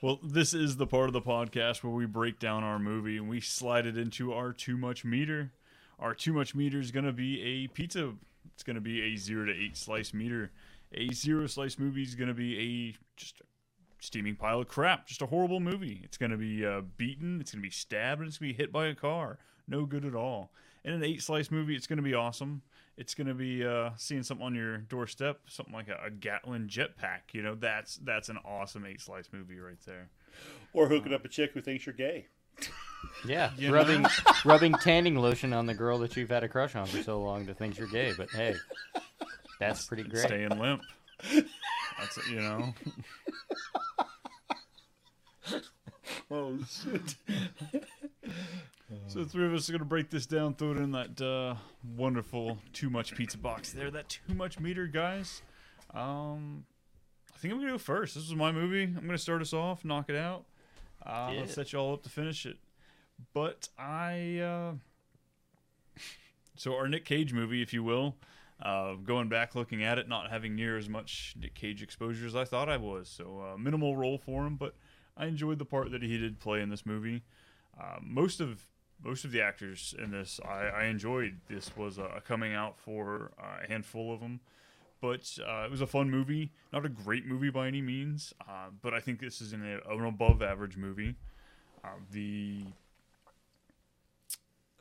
well, 0.00 0.18
this 0.22 0.54
is 0.54 0.78
the 0.78 0.86
part 0.86 1.08
of 1.08 1.12
the 1.12 1.20
podcast 1.20 1.84
where 1.84 1.92
we 1.92 2.06
break 2.06 2.38
down 2.38 2.64
our 2.64 2.78
movie 2.78 3.18
and 3.18 3.28
we 3.28 3.38
slide 3.38 3.84
it 3.84 3.98
into 3.98 4.32
our 4.32 4.54
too 4.54 4.78
much 4.78 5.04
meter. 5.04 5.52
Our 5.98 6.14
too 6.14 6.32
much 6.32 6.54
meter 6.54 6.80
is 6.80 6.90
going 6.90 7.04
to 7.04 7.12
be 7.12 7.42
a 7.42 7.68
pizza. 7.68 8.14
It's 8.54 8.62
going 8.62 8.76
to 8.76 8.80
be 8.80 9.02
a 9.02 9.16
zero 9.16 9.44
to 9.44 9.52
eight 9.52 9.76
slice 9.76 10.14
meter. 10.14 10.50
A 10.94 11.12
zero 11.12 11.46
slice 11.46 11.78
movie 11.78 12.02
is 12.02 12.14
going 12.14 12.28
to 12.28 12.34
be 12.34 12.58
a 12.58 12.96
just 13.16 13.40
a 13.40 13.44
steaming 14.02 14.34
pile 14.34 14.60
of 14.60 14.68
crap. 14.68 15.06
Just 15.06 15.22
a 15.22 15.26
horrible 15.26 15.60
movie. 15.60 16.00
It's 16.04 16.16
going 16.16 16.32
to 16.32 16.36
be 16.36 16.66
uh, 16.66 16.82
beaten. 16.96 17.40
It's 17.40 17.52
going 17.52 17.62
to 17.62 17.66
be 17.66 17.70
stabbed. 17.70 18.20
And 18.20 18.28
it's 18.28 18.38
going 18.38 18.50
to 18.50 18.54
be 18.56 18.62
hit 18.62 18.72
by 18.72 18.86
a 18.86 18.94
car. 18.94 19.38
No 19.68 19.86
good 19.86 20.04
at 20.04 20.14
all. 20.14 20.50
In 20.84 20.92
an 20.92 21.04
eight 21.04 21.22
slice 21.22 21.50
movie, 21.50 21.76
it's 21.76 21.86
going 21.86 21.98
to 21.98 22.02
be 22.02 22.14
awesome. 22.14 22.62
It's 22.96 23.14
going 23.14 23.28
to 23.28 23.34
be 23.34 23.64
uh, 23.64 23.90
seeing 23.96 24.24
something 24.24 24.44
on 24.44 24.54
your 24.54 24.78
doorstep, 24.78 25.40
something 25.46 25.72
like 25.72 25.88
a, 25.88 25.98
a 26.06 26.10
Gatling 26.10 26.66
jetpack. 26.66 27.32
You 27.32 27.42
know, 27.42 27.54
that's 27.54 27.96
that's 27.96 28.28
an 28.28 28.38
awesome 28.44 28.84
eight 28.84 29.00
slice 29.00 29.28
movie 29.32 29.58
right 29.60 29.78
there. 29.86 30.10
Or 30.72 30.88
hooking 30.88 31.14
up 31.14 31.24
a 31.24 31.28
chick 31.28 31.52
who 31.54 31.60
thinks 31.60 31.86
you're 31.86 31.94
gay. 31.94 32.26
Yeah, 33.24 33.50
You 33.56 33.68
know? 33.68 33.74
rubbing 33.74 34.06
rubbing 34.44 34.74
tanning 34.74 35.14
lotion 35.14 35.52
on 35.52 35.66
the 35.66 35.74
girl 35.74 35.98
that 36.00 36.16
you've 36.16 36.28
had 36.28 36.42
a 36.42 36.48
crush 36.48 36.74
on 36.74 36.86
for 36.86 37.02
so 37.02 37.20
long 37.20 37.46
that 37.46 37.56
thinks 37.56 37.78
you're 37.78 37.88
gay. 37.88 38.12
But 38.16 38.30
hey, 38.30 38.56
that's 39.60 39.86
pretty 39.86 40.02
great. 40.02 40.24
Staying 40.24 40.58
limp. 40.58 40.82
That's 41.98 42.28
you 42.28 42.40
know. 42.40 42.74
Oh 46.30 46.58
shit! 46.68 47.14
So 49.08 49.20
the 49.20 49.26
three 49.26 49.46
of 49.46 49.52
us 49.54 49.68
are 49.68 49.72
gonna 49.72 49.84
break 49.84 50.10
this 50.10 50.26
down, 50.26 50.54
throw 50.54 50.72
it 50.72 50.76
in 50.78 50.92
that 50.92 51.20
uh, 51.20 51.54
wonderful 51.96 52.58
too 52.72 52.90
much 52.90 53.14
pizza 53.14 53.38
box 53.38 53.72
there. 53.72 53.90
That 53.90 54.08
too 54.08 54.34
much 54.34 54.58
meter, 54.60 54.86
guys. 54.86 55.42
Um, 55.92 56.64
I 57.34 57.38
think 57.38 57.52
I'm 57.54 57.60
gonna 57.60 57.72
go 57.72 57.78
first. 57.78 58.14
This 58.14 58.24
is 58.24 58.34
my 58.34 58.52
movie. 58.52 58.84
I'm 58.84 59.06
gonna 59.06 59.18
start 59.18 59.42
us 59.42 59.52
off, 59.52 59.84
knock 59.84 60.08
it 60.08 60.16
out. 60.16 60.44
Uh, 61.04 61.30
Yeah. 61.32 61.40
Let's 61.40 61.54
set 61.54 61.72
you 61.72 61.78
all 61.78 61.94
up 61.94 62.02
to 62.04 62.08
finish 62.10 62.46
it. 62.46 62.58
But 63.34 63.68
I, 63.78 64.38
uh, 64.38 64.72
so 66.56 66.74
our 66.74 66.88
Nick 66.88 67.04
Cage 67.04 67.32
movie, 67.32 67.62
if 67.62 67.72
you 67.72 67.82
will, 67.82 68.16
uh, 68.62 68.94
going 68.94 69.28
back 69.28 69.54
looking 69.54 69.82
at 69.82 69.98
it, 69.98 70.08
not 70.08 70.30
having 70.30 70.54
near 70.54 70.76
as 70.76 70.88
much 70.88 71.34
Nick 71.38 71.54
Cage 71.54 71.82
exposure 71.82 72.26
as 72.26 72.36
I 72.36 72.44
thought 72.44 72.68
I 72.68 72.76
was. 72.76 73.08
So 73.08 73.52
uh, 73.52 73.56
minimal 73.58 73.96
role 73.96 74.18
for 74.18 74.46
him, 74.46 74.56
but 74.56 74.74
I 75.16 75.26
enjoyed 75.26 75.58
the 75.58 75.64
part 75.64 75.90
that 75.90 76.02
he 76.02 76.18
did 76.18 76.40
play 76.40 76.60
in 76.60 76.70
this 76.70 76.86
movie. 76.86 77.22
Uh, 77.78 77.96
most 78.02 78.40
of 78.40 78.66
most 79.02 79.24
of 79.24 79.32
the 79.32 79.42
actors 79.42 79.94
in 80.02 80.10
this 80.10 80.40
I, 80.44 80.66
I 80.66 80.84
enjoyed. 80.84 81.40
This 81.48 81.76
was 81.76 81.98
a 81.98 82.22
coming 82.26 82.54
out 82.54 82.78
for 82.78 83.32
uh, 83.38 83.64
a 83.64 83.68
handful 83.68 84.12
of 84.12 84.20
them, 84.20 84.40
but 85.00 85.38
uh, 85.46 85.64
it 85.64 85.70
was 85.70 85.80
a 85.80 85.86
fun 85.86 86.10
movie. 86.10 86.52
Not 86.72 86.86
a 86.86 86.88
great 86.88 87.26
movie 87.26 87.50
by 87.50 87.66
any 87.68 87.82
means, 87.82 88.32
uh, 88.48 88.68
but 88.80 88.94
I 88.94 89.00
think 89.00 89.20
this 89.20 89.40
is 89.40 89.52
an, 89.52 89.62
an 89.64 90.04
above 90.04 90.42
average 90.42 90.76
movie. 90.76 91.16
Uh, 91.84 91.88
the 92.10 92.64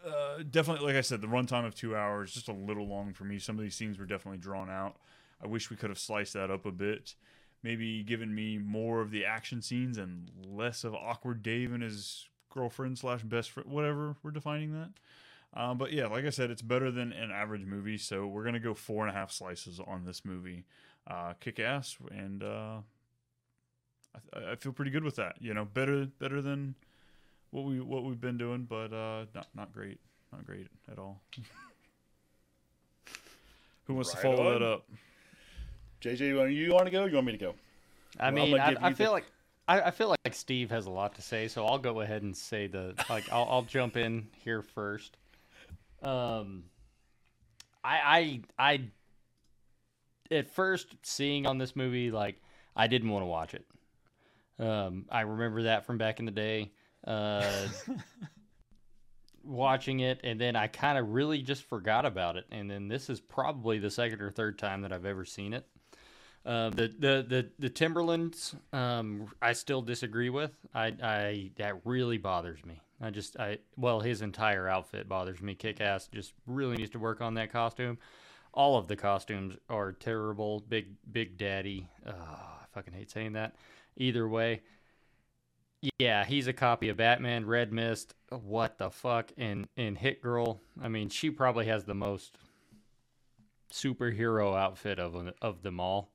uh, 0.06 0.44
definitely, 0.50 0.86
like 0.86 0.96
I 0.96 1.02
said, 1.02 1.22
the 1.22 1.28
runtime 1.28 1.66
of 1.66 1.76
two 1.76 1.96
hours 1.96 2.34
just 2.34 2.48
a 2.48 2.54
little 2.54 2.88
long 2.88 3.14
for 3.14 3.24
me. 3.24 3.38
Some 3.40 3.58
of 3.58 3.64
these 3.64 3.76
scenes 3.76 4.00
were 4.00 4.06
definitely 4.06 4.40
drawn 4.40 4.70
out. 4.70 4.96
I 5.44 5.48
wish 5.48 5.70
we 5.70 5.76
could 5.76 5.90
have 5.90 6.00
sliced 6.00 6.34
that 6.34 6.52
up 6.52 6.66
a 6.66 6.72
bit. 6.72 7.16
Maybe 7.64 8.02
given 8.04 8.34
me 8.34 8.58
more 8.58 9.02
of 9.02 9.12
the 9.12 9.24
action 9.26 9.62
scenes 9.62 9.98
and 9.98 10.30
less 10.46 10.84
of 10.84 10.96
awkward 10.96 11.44
Dave 11.44 11.72
and 11.74 11.84
his 11.84 12.28
girlfriend 12.52 12.98
slash 12.98 13.22
best 13.24 13.52
friend, 13.52 13.70
whatever 13.70 14.16
we're 14.24 14.32
defining 14.32 14.74
that. 14.74 14.90
Um, 15.54 15.78
but 15.78 15.92
yeah, 15.92 16.08
like 16.08 16.26
I 16.26 16.30
said, 16.32 16.50
it's 16.50 16.62
better 16.62 16.90
than 16.92 17.12
an 17.14 17.30
average 17.30 17.66
movie, 17.66 17.98
so 17.98 18.26
we're 18.26 18.44
gonna 18.46 18.60
go 18.60 18.74
four 18.74 19.06
and 19.06 19.16
a 19.16 19.18
half 19.20 19.32
slices 19.32 19.80
on 19.86 20.06
this 20.06 20.24
movie. 20.26 20.66
Uh, 21.08 21.34
kick 21.40 21.60
ass, 21.60 21.98
and 22.10 22.42
uh, 22.44 22.78
I, 24.34 24.52
I 24.52 24.56
feel 24.56 24.72
pretty 24.72 24.92
good 24.92 25.04
with 25.04 25.18
that. 25.18 25.36
You 25.42 25.54
know, 25.54 25.66
better 25.66 26.06
better 26.20 26.42
than 26.42 26.76
what 27.52 27.66
we 27.66 27.80
what 27.82 28.06
we've 28.06 28.22
been 28.22 28.38
doing, 28.38 28.66
but 28.70 28.94
uh, 28.94 29.26
not 29.36 29.48
not 29.54 29.74
great, 29.74 30.00
not 30.32 30.46
great 30.46 30.68
at 30.92 30.98
all. 30.98 31.22
Who 33.86 33.96
wants 33.96 34.14
Right 34.16 34.22
to 34.22 34.28
follow 34.28 34.48
on. 34.48 34.54
that 34.60 34.66
up? 34.66 34.88
JJ, 36.02 36.20
you 36.54 36.72
want, 36.74 36.86
to 36.86 36.92
go? 36.92 37.06
You 37.06 37.14
want 37.16 37.28
me 37.28 37.32
to 37.34 37.38
go? 37.38 37.54
I 38.20 38.32
Well, 38.32 38.46
mean, 38.48 38.60
I, 38.60 38.76
I 38.82 38.94
feel 38.94 39.08
the- 39.08 39.12
like 39.12 39.26
I, 39.68 39.82
I 39.82 39.92
feel 39.92 40.10
like 40.10 40.34
Steve 40.34 40.70
has 40.72 40.86
a 40.88 40.90
lot 40.90 41.16
to 41.16 41.22
say, 41.22 41.48
so 41.48 41.66
I'll 41.66 41.78
go 41.78 42.02
ahead 42.02 42.24
and 42.24 42.36
say 42.36 42.68
the 42.68 42.96
like 43.10 43.32
I'll, 43.32 43.48
I'll 43.50 43.62
jump 43.62 43.96
in 43.96 44.28
here 44.44 44.62
first. 44.62 45.16
Um, 46.02 46.64
I 47.84 48.42
I 48.58 48.72
I 50.32 50.36
at 50.36 50.48
first 50.50 50.88
seeing 51.04 51.46
on 51.46 51.58
this 51.58 51.76
movie 51.76 52.10
like 52.12 52.42
I 52.76 52.88
didn't 52.88 53.10
want 53.10 53.22
to 53.22 53.28
watch 53.28 53.54
it. 53.54 53.66
Um, 54.60 55.06
I 55.10 55.22
remember 55.22 55.64
that 55.64 55.86
from 55.86 55.98
back 55.98 56.20
in 56.20 56.26
the 56.26 56.32
day. 56.32 56.72
Uh, 57.06 57.68
watching 59.44 60.02
it, 60.02 60.20
and 60.24 60.40
then 60.40 60.56
I 60.56 60.68
kind 60.68 60.98
of 60.98 61.10
really 61.10 61.42
just 61.42 61.64
forgot 61.64 62.06
about 62.06 62.36
it. 62.38 62.46
And 62.52 62.70
then 62.70 62.88
this 62.88 63.10
is 63.10 63.20
probably 63.20 63.80
the 63.80 63.90
second 63.90 64.22
or 64.22 64.30
third 64.32 64.60
time 64.60 64.82
that 64.82 64.92
I've 64.92 65.06
ever 65.06 65.26
seen 65.26 65.54
it. 65.54 65.66
Uh, 66.46 66.70
the 66.72 66.88
the 66.88 67.26
the 67.28 67.50
the 67.60 67.70
Timberlands, 67.70 68.56
um, 68.74 69.28
I 69.42 69.54
still 69.54 69.82
disagree 69.82 70.30
with. 70.30 70.52
I 70.74 70.94
I 71.02 71.52
that 71.58 71.86
really 71.86 72.18
bothers 72.18 72.66
me. 72.66 72.82
I 73.00 73.12
just 73.12 73.40
I 73.40 73.60
well 73.78 74.00
his 74.00 74.22
entire 74.22 74.68
outfit 74.68 75.08
bothers 75.08 75.42
me. 75.42 75.54
Kick 75.54 75.82
ass 75.82 76.08
just 76.08 76.34
really 76.48 76.78
needs 76.78 76.92
to 76.92 77.00
work 77.00 77.22
on 77.22 77.36
that 77.36 77.52
costume. 77.52 78.00
All 78.54 78.78
of 78.78 78.88
the 78.88 78.96
costumes 78.96 79.56
are 79.70 79.92
terrible. 79.92 80.64
Big 80.68 80.88
Big 81.12 81.38
Daddy. 81.38 81.88
Oh, 82.08 82.12
I 82.12 82.66
fucking 82.74 82.94
hate 82.94 83.12
saying 83.12 83.34
that. 83.34 83.56
Either 83.98 84.28
way, 84.28 84.62
yeah, 86.00 86.26
he's 86.26 86.48
a 86.48 86.54
copy 86.54 86.90
of 86.90 86.98
Batman. 86.98 87.46
Red 87.46 87.72
Mist. 87.72 88.16
What 88.30 88.78
the 88.80 88.90
fuck? 88.90 89.32
And 89.38 89.68
and 89.78 89.98
Hit 89.98 90.22
Girl. 90.22 90.60
I 90.82 90.88
mean, 90.88 91.10
she 91.10 91.30
probably 91.30 91.66
has 91.68 91.86
the 91.86 91.94
most 91.94 92.38
superhero 93.72 94.58
outfit 94.58 95.00
of 95.00 95.16
of 95.42 95.62
them 95.62 95.80
all. 95.80 96.12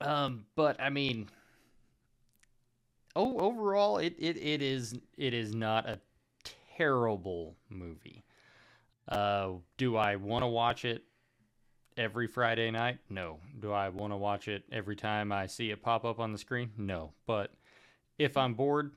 Um, 0.00 0.46
but 0.56 0.80
I 0.80 0.90
mean, 0.90 1.28
oh, 3.14 3.38
overall, 3.38 3.98
it, 3.98 4.14
it, 4.18 4.36
it 4.36 4.62
is 4.62 4.98
it 5.16 5.34
is 5.34 5.54
not 5.54 5.88
a 5.88 6.00
terrible 6.76 7.56
movie. 7.68 8.24
Uh, 9.08 9.50
do 9.76 9.96
I 9.96 10.16
want 10.16 10.42
to 10.42 10.46
watch 10.46 10.84
it 10.84 11.02
every 11.96 12.26
Friday 12.26 12.70
night? 12.70 12.98
No. 13.10 13.38
Do 13.60 13.72
I 13.72 13.88
want 13.88 14.12
to 14.12 14.16
watch 14.16 14.48
it 14.48 14.64
every 14.72 14.96
time 14.96 15.32
I 15.32 15.46
see 15.46 15.70
it 15.70 15.82
pop 15.82 16.04
up 16.04 16.18
on 16.20 16.32
the 16.32 16.38
screen? 16.38 16.70
No. 16.78 17.12
But 17.26 17.52
if 18.18 18.36
I'm 18.36 18.54
bored 18.54 18.92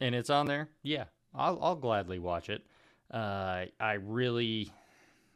and 0.00 0.14
it's 0.14 0.30
on 0.30 0.46
there, 0.46 0.68
yeah, 0.82 1.04
I'll 1.34 1.58
I'll 1.62 1.76
gladly 1.76 2.18
watch 2.18 2.50
it. 2.50 2.66
Uh, 3.10 3.66
I 3.78 3.94
really, 4.02 4.70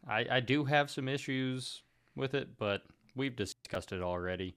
I 0.07 0.27
I 0.31 0.41
do 0.41 0.65
have 0.65 0.91
some 0.91 1.09
issues 1.09 1.83
with 2.17 2.35
it, 2.35 2.59
but 2.59 2.83
we've 3.15 3.37
discussed 3.37 3.93
it 3.93 4.03
already. 4.03 4.55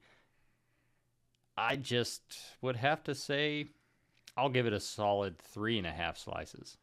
I 1.56 1.76
just 1.76 2.22
would 2.62 2.76
have 2.76 3.02
to 3.04 3.14
say 3.14 3.66
I'll 4.36 4.48
give 4.48 4.66
it 4.66 4.72
a 4.72 4.80
solid 4.80 5.38
three 5.38 5.78
and 5.78 5.86
a 5.86 5.92
half 5.92 6.18
slices. 6.18 6.76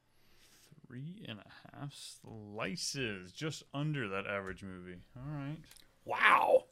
Three 0.87 1.25
and 1.27 1.39
a 1.39 1.77
half 1.79 1.93
slices, 1.93 3.31
just 3.31 3.63
under 3.73 4.07
that 4.09 4.27
average 4.27 4.63
movie. 4.63 4.97
All 5.17 5.23
right. 5.37 5.57
Wow. 6.05 6.65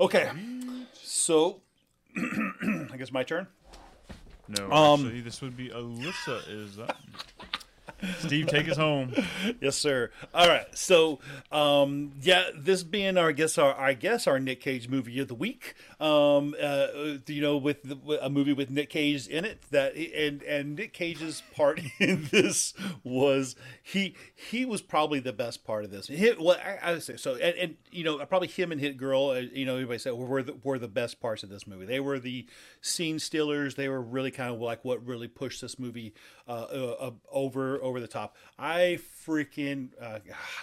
Okay, 0.00 0.30
so 0.92 1.60
I 2.16 2.96
guess 2.96 3.10
my 3.10 3.24
turn. 3.24 3.48
No, 4.46 4.70
Um, 4.70 5.04
actually, 5.04 5.20
this 5.22 5.42
would 5.42 5.56
be 5.56 5.70
Alyssa. 5.70 6.40
Is 6.48 6.78
up. 6.78 6.96
Steve, 8.18 8.46
take 8.46 8.68
us 8.68 8.76
home. 8.76 9.14
yes, 9.60 9.76
sir. 9.76 10.10
All 10.34 10.48
right. 10.48 10.66
So, 10.76 11.20
um, 11.52 12.12
yeah, 12.20 12.44
this 12.56 12.82
being 12.82 13.16
our 13.16 13.28
I 13.28 13.32
guess 13.32 13.58
our 13.58 13.78
I 13.78 13.94
guess 13.94 14.26
our 14.26 14.38
Nick 14.40 14.60
Cage 14.60 14.88
movie 14.88 15.18
of 15.20 15.28
the 15.28 15.34
week. 15.34 15.74
Um, 16.00 16.54
uh, 16.60 16.86
you 17.26 17.42
know, 17.42 17.56
with, 17.56 17.82
the, 17.82 18.18
a 18.22 18.30
movie 18.30 18.52
with 18.52 18.70
Nick 18.70 18.90
Cage 18.90 19.26
in 19.26 19.44
it. 19.44 19.62
That 19.70 19.96
and 19.96 20.42
and 20.42 20.76
Nick 20.76 20.92
Cage's 20.92 21.42
part 21.54 21.80
in 21.98 22.28
this 22.30 22.74
was 23.04 23.56
he 23.82 24.14
he 24.34 24.64
was 24.64 24.80
probably 24.80 25.20
the 25.20 25.32
best 25.32 25.64
part 25.64 25.84
of 25.84 25.90
this. 25.90 26.06
He, 26.06 26.32
well, 26.38 26.56
I, 26.64 26.78
I 26.82 26.92
would 26.92 27.02
say 27.02 27.16
so. 27.16 27.34
And, 27.34 27.56
and 27.56 27.76
you 27.90 28.04
know, 28.04 28.24
probably 28.26 28.48
him 28.48 28.72
and 28.72 28.80
Hit 28.80 28.96
Girl. 28.96 29.30
Uh, 29.30 29.42
you 29.52 29.66
know, 29.66 29.74
everybody 29.74 29.98
said 29.98 30.14
were 30.14 30.42
the, 30.42 30.56
were 30.62 30.78
the 30.78 30.88
best 30.88 31.20
parts 31.20 31.42
of 31.42 31.50
this 31.50 31.66
movie. 31.66 31.86
They 31.86 32.00
were 32.00 32.18
the 32.18 32.46
scene 32.80 33.18
stealers. 33.18 33.74
They 33.74 33.88
were 33.88 34.00
really 34.00 34.30
kind 34.30 34.52
of 34.54 34.60
like 34.60 34.84
what 34.84 35.04
really 35.04 35.28
pushed 35.28 35.60
this 35.60 35.78
movie 35.78 36.14
uh, 36.48 36.66
uh, 36.72 36.96
uh, 36.98 37.10
over 37.30 37.82
over 37.82 38.00
the 38.00 38.08
top. 38.08 38.36
I 38.58 38.98
freaking 39.26 39.90
uh, 40.00 40.20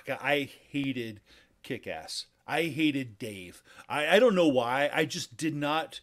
I 0.07 0.49
hated 0.69 1.21
Kick 1.63 1.87
Ass. 1.87 2.25
I 2.47 2.63
hated 2.63 3.17
Dave. 3.17 3.63
I, 3.89 4.15
I 4.15 4.19
don't 4.19 4.35
know 4.35 4.47
why. 4.47 4.89
I 4.93 5.05
just 5.05 5.35
did 5.35 5.55
not 5.55 5.99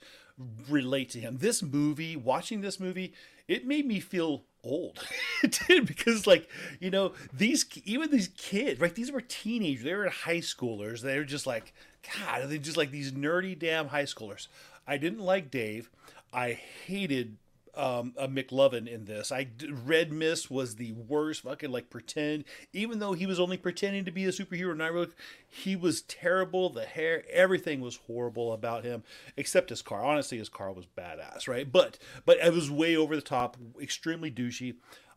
relate 0.69 1.11
to 1.11 1.21
him. 1.21 1.39
This 1.39 1.63
movie, 1.63 2.17
watching 2.17 2.61
this 2.61 2.81
movie, 2.81 3.13
it 3.47 3.67
made 3.67 3.87
me 3.87 4.01
feel 4.01 4.45
old. 4.65 5.05
it 5.43 5.59
did 5.67 5.87
because 5.87 6.27
like, 6.27 6.49
you 6.81 6.91
know, 6.91 7.13
these 7.33 7.67
even 7.85 8.11
these 8.11 8.29
kids, 8.37 8.81
right? 8.81 8.95
These 8.95 9.13
were 9.13 9.21
teenagers. 9.21 9.85
They 9.85 9.95
were 9.95 10.09
high 10.09 10.39
schoolers. 10.39 11.01
They 11.01 11.19
were 11.19 11.25
just 11.25 11.47
like, 11.47 11.73
God, 12.19 12.49
they're 12.49 12.59
just 12.59 12.77
like 12.77 12.91
these 12.91 13.13
nerdy 13.13 13.59
damn 13.59 13.89
high 13.89 14.05
schoolers. 14.05 14.49
I 14.87 14.97
didn't 14.97 15.21
like 15.21 15.51
Dave. 15.51 15.91
I 16.33 16.59
hated 16.87 17.37
um, 17.75 18.15
a 18.19 18.29
McLovin 18.29 18.87
in 18.87 19.05
this. 19.07 19.33
I 19.33 19.49
Red 19.85 20.13
Mist 20.13 20.51
was 20.51 20.77
the 20.77 20.93
worst 20.93 21.43
fucking 21.43 21.71
like 21.71 21.91
pretend. 21.91 22.45
Even 22.73 22.99
though 22.99 23.13
he 23.13 23.27
was 23.27 23.41
only 23.41 23.57
pretending 23.57 24.05
to 24.05 24.11
be 24.11 24.25
a 24.25 24.29
superhero, 24.29 24.77
not 24.77 24.93
really. 24.93 25.09
He 25.49 25.77
was 25.77 26.03
terrible. 26.03 26.71
The 26.71 26.85
hair, 26.85 27.25
everything 27.31 27.81
was 27.81 28.01
horrible 28.07 28.53
about 28.53 28.85
him, 28.85 29.03
except 29.37 29.71
his 29.71 29.83
car. 29.83 30.05
Honestly, 30.05 30.39
his 30.39 30.49
car 30.49 30.73
was 30.73 30.87
badass, 30.87 31.49
right? 31.49 31.71
But 31.71 31.99
but 32.25 32.39
it 32.39 32.53
was 32.53 32.71
way 32.71 32.97
over 32.97 33.17
the 33.17 33.23
top, 33.23 33.57
extremely 33.81 34.31
douchey. 34.31 34.75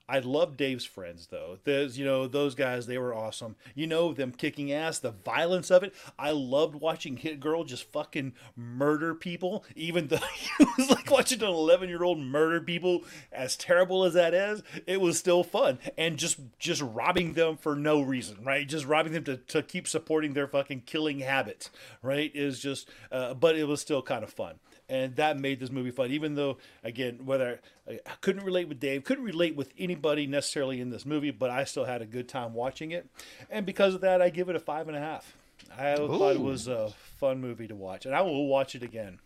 I 0.08 0.20
love 0.20 0.56
Dave's 0.56 0.86
friends 0.86 1.28
though. 1.28 1.58
There's 1.64 1.98
you 1.98 2.06
know 2.06 2.28
those 2.28 2.54
guys 2.54 2.86
they 2.86 2.98
were 3.00 3.14
awesome. 3.14 3.56
You 3.74 3.88
know 3.88 4.14
them 4.14 4.32
kicking 4.32 4.72
ass, 4.72 5.00
the 5.00 5.12
violence 5.12 5.72
of 5.72 5.82
it. 5.84 5.96
I 6.20 6.32
loved 6.32 6.76
watching 6.76 7.18
Hit 7.18 7.40
Girl 7.40 7.64
just 7.64 7.92
fucking 7.92 8.34
murder 8.56 9.16
people, 9.16 9.66
even 9.76 10.08
though 10.08 10.20
it 10.60 10.68
was 10.78 10.92
like 10.92 11.10
watching 11.10 11.42
an 11.42 11.48
11 11.48 11.90
year 11.90 12.04
old 12.04 12.20
murder 12.20 12.62
people. 12.62 13.04
As 13.32 13.56
terrible 13.56 14.04
as 14.04 14.14
that 14.14 14.34
is, 14.36 14.62
it 14.86 15.02
was 15.02 15.18
still 15.18 15.44
fun 15.44 15.80
and 15.98 16.18
just 16.18 16.40
just 16.60 16.82
robbing 16.84 17.34
them 17.34 17.58
for 17.58 17.76
no 17.76 18.02
reason, 18.02 18.38
right? 18.44 18.68
Just 18.68 18.86
robbing 18.86 19.14
them 19.14 19.24
to, 19.24 19.38
to 19.38 19.64
keep 19.64 19.88
supporting 19.88 20.34
their 20.34 20.48
fucking 20.48 20.84
killing 20.86 21.20
habit, 21.20 21.72
right? 22.04 22.32
Is 22.36 22.60
just, 22.60 22.90
uh, 23.12 23.34
but 23.34 23.56
it 23.56 23.68
was 23.68 23.82
still 23.82 24.04
kind 24.04 24.24
of 24.24 24.30
fun 24.32 24.60
and 24.90 25.16
that 25.16 25.40
made 25.40 25.60
this 25.60 25.72
movie 25.72 25.92
fun. 25.92 26.12
Even 26.12 26.36
though, 26.36 26.58
again, 26.84 27.26
whether 27.26 27.60
I 27.88 28.00
couldn't 28.22 28.44
relate 28.44 28.68
with 28.68 28.80
Dave, 28.80 29.04
couldn't 29.04 29.24
relate 29.24 29.56
with 29.56 29.74
anybody 29.78 30.28
necessarily 30.28 30.82
in 30.82 30.90
this 30.90 31.06
movie, 31.06 31.32
but 31.32 31.50
I 31.50 31.64
still 31.64 31.86
had 31.86 32.02
a 32.02 32.06
good 32.06 32.28
time 32.28 32.54
watching 32.54 32.92
it, 32.92 33.08
and 33.50 33.66
because 33.66 33.96
of 33.96 34.02
that, 34.02 34.22
I 34.22 34.30
give 34.30 34.50
it 34.50 34.56
a 34.56 34.60
five 34.60 34.88
and 34.88 34.98
a 34.98 35.00
half. 35.00 35.36
I 35.78 35.94
Ooh. 35.94 36.08
thought 36.08 36.36
it 36.36 36.42
was 36.42 36.68
a 36.68 36.94
fun 37.18 37.40
movie 37.40 37.68
to 37.68 37.76
watch, 37.76 38.06
and 38.06 38.16
I 38.16 38.22
will 38.22 38.48
watch 38.48 38.76
it 38.76 38.84
again. 38.84 39.20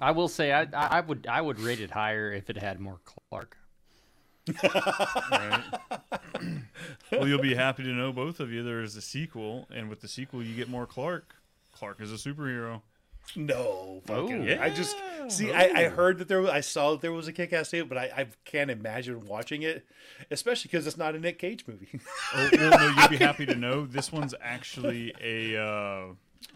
I 0.00 0.10
will 0.10 0.28
say 0.28 0.52
I, 0.52 0.66
I 0.72 1.00
would 1.00 1.26
I 1.26 1.40
would 1.40 1.58
rate 1.58 1.80
it 1.80 1.90
higher 1.90 2.32
if 2.32 2.50
it 2.50 2.58
had 2.58 2.80
more 2.80 3.00
Clark. 3.30 3.56
right. 5.30 5.62
well, 7.12 7.26
you'll 7.26 7.40
be 7.40 7.54
happy 7.54 7.82
to 7.82 7.88
know 7.88 8.12
both 8.12 8.38
of 8.38 8.52
you 8.52 8.62
there 8.62 8.82
is 8.82 8.94
a 8.96 9.00
sequel, 9.00 9.66
and 9.74 9.88
with 9.88 10.00
the 10.02 10.08
sequel, 10.08 10.42
you 10.42 10.54
get 10.54 10.68
more 10.68 10.86
Clark. 10.86 11.34
Clark 11.72 12.00
is 12.00 12.12
a 12.12 12.16
superhero. 12.16 12.82
No, 13.34 14.02
fucking. 14.06 14.42
Oh, 14.42 14.44
yeah. 14.44 14.62
I 14.62 14.70
just 14.70 14.96
see. 15.28 15.52
I, 15.52 15.64
I 15.74 15.88
heard 15.88 16.18
that 16.18 16.28
there. 16.28 16.40
was 16.40 16.50
I 16.50 16.60
saw 16.60 16.92
that 16.92 17.00
there 17.00 17.12
was 17.12 17.28
a 17.28 17.32
kick-ass 17.32 17.70
tape, 17.70 17.88
but 17.88 17.98
I, 17.98 18.10
I 18.16 18.26
can't 18.44 18.70
imagine 18.70 19.26
watching 19.26 19.62
it, 19.62 19.84
especially 20.30 20.68
because 20.70 20.86
it's 20.86 20.96
not 20.96 21.14
a 21.14 21.18
Nick 21.18 21.38
Cage 21.38 21.64
movie. 21.66 21.88
oh, 22.34 22.48
well, 22.52 22.70
no, 22.70 23.02
you'd 23.02 23.10
be 23.10 23.16
happy 23.16 23.46
to 23.46 23.54
know 23.54 23.84
this 23.84 24.12
one's 24.12 24.34
actually 24.40 25.12
a 25.20 25.60
uh, 25.60 26.06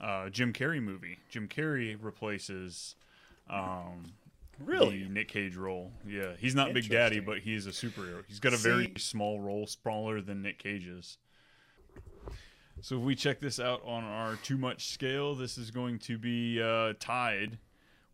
uh, 0.01 0.29
Jim 0.31 0.53
Carrey 0.53 0.83
movie. 0.83 1.19
Jim 1.29 1.49
Carrey 1.49 1.97
replaces 2.01 2.95
um, 3.49 4.05
Really? 4.65 5.03
the 5.03 5.09
Nick 5.09 5.29
Cage 5.29 5.57
role. 5.57 5.91
Yeah, 6.07 6.33
he's 6.39 6.55
not 6.55 6.73
Big 6.73 6.89
Daddy, 6.89 7.21
but 7.21 7.39
he 7.39 7.55
is 7.55 7.67
a 7.67 7.71
superhero. 7.71 8.23
He's 8.29 8.41
got 8.41 8.53
a 8.53 8.59
very 8.59 8.93
small 8.99 9.41
role, 9.41 9.67
smaller 9.67 10.21
than 10.21 10.43
Nick 10.43 10.59
Cage's. 10.59 11.19
So 12.83 12.97
if 12.97 13.03
we 13.03 13.15
check 13.15 13.41
this 13.41 13.61
out 13.61 13.83
on 13.85 14.05
our 14.05 14.37
too 14.37 14.57
much 14.57 14.89
scale, 14.89 15.35
this 15.35 15.59
is 15.59 15.71
going 15.71 15.99
to 16.01 16.17
be 16.17 16.63
uh, 16.63 16.95
tied 16.99 17.59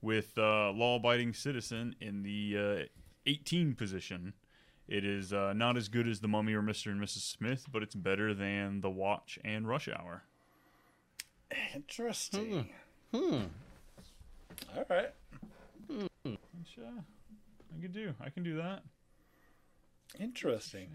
with 0.02 0.36
uh, 0.36 0.70
Law 0.72 0.96
Abiding 0.96 1.34
Citizen 1.34 1.94
in 2.00 2.22
the 2.24 2.56
uh, 2.58 2.84
18 3.26 3.74
position. 3.74 4.32
It 4.88 5.04
is 5.04 5.32
uh, 5.32 5.52
not 5.52 5.76
as 5.76 5.88
good 5.88 6.08
as 6.08 6.20
The 6.20 6.28
Mummy 6.28 6.52
or 6.54 6.62
Mr. 6.62 6.90
and 6.90 7.00
Mrs. 7.00 7.22
Smith, 7.22 7.66
but 7.70 7.82
it's 7.82 7.94
better 7.94 8.34
than 8.34 8.80
The 8.80 8.90
Watch 8.90 9.38
and 9.44 9.68
Rush 9.68 9.88
Hour. 9.88 10.24
Interesting. 11.74 12.68
Hmm. 13.12 13.44
All 14.76 14.84
right. 14.88 15.12
Which, 15.88 16.78
uh, 16.78 17.00
I 17.76 17.82
can 17.82 17.92
do. 17.92 18.14
I 18.20 18.30
can 18.30 18.42
do 18.42 18.56
that. 18.56 18.82
Interesting. 20.18 20.88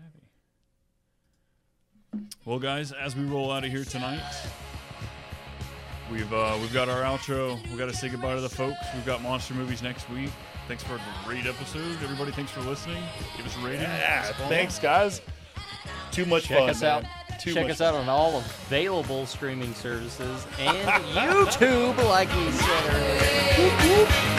Well, 2.45 2.59
guys, 2.59 2.91
as 2.91 3.15
we 3.15 3.23
roll 3.23 3.51
out 3.51 3.63
of 3.63 3.71
here 3.71 3.85
tonight, 3.85 4.21
we've 6.11 6.31
uh, 6.33 6.57
we've 6.59 6.73
got 6.73 6.89
our 6.89 7.01
outro. 7.03 7.57
We 7.71 7.77
got 7.77 7.85
to 7.85 7.95
say 7.95 8.09
goodbye 8.09 8.35
to 8.35 8.41
the 8.41 8.49
folks. 8.49 8.77
We've 8.93 9.05
got 9.05 9.21
monster 9.21 9.53
movies 9.53 9.81
next 9.81 10.09
week. 10.09 10.29
Thanks 10.67 10.83
for 10.83 10.95
a 10.95 11.01
great 11.25 11.45
episode, 11.45 11.97
everybody. 12.03 12.31
Thanks 12.31 12.51
for 12.51 12.61
listening. 12.61 13.01
Give 13.37 13.45
us 13.45 13.55
a 13.57 13.59
rating. 13.61 13.81
Yeah, 13.81 14.23
Follow. 14.33 14.49
thanks, 14.49 14.77
guys. 14.79 15.21
Too 16.11 16.25
much 16.25 16.43
Check 16.45 16.59
fun. 16.59 16.69
us 16.69 16.81
man. 16.81 17.05
out. 17.05 17.39
Too 17.39 17.53
Check 17.53 17.71
us 17.71 17.81
out 17.81 17.95
on 17.95 18.07
all 18.07 18.37
available 18.37 19.25
streaming 19.25 19.73
services 19.73 20.45
and 20.59 20.77
YouTube, 21.15 21.97
like 22.07 22.27
we 22.35 22.51
said 22.51 22.93
earlier. 22.93 23.69
Whoop, 23.69 24.07
whoop. 24.09 24.30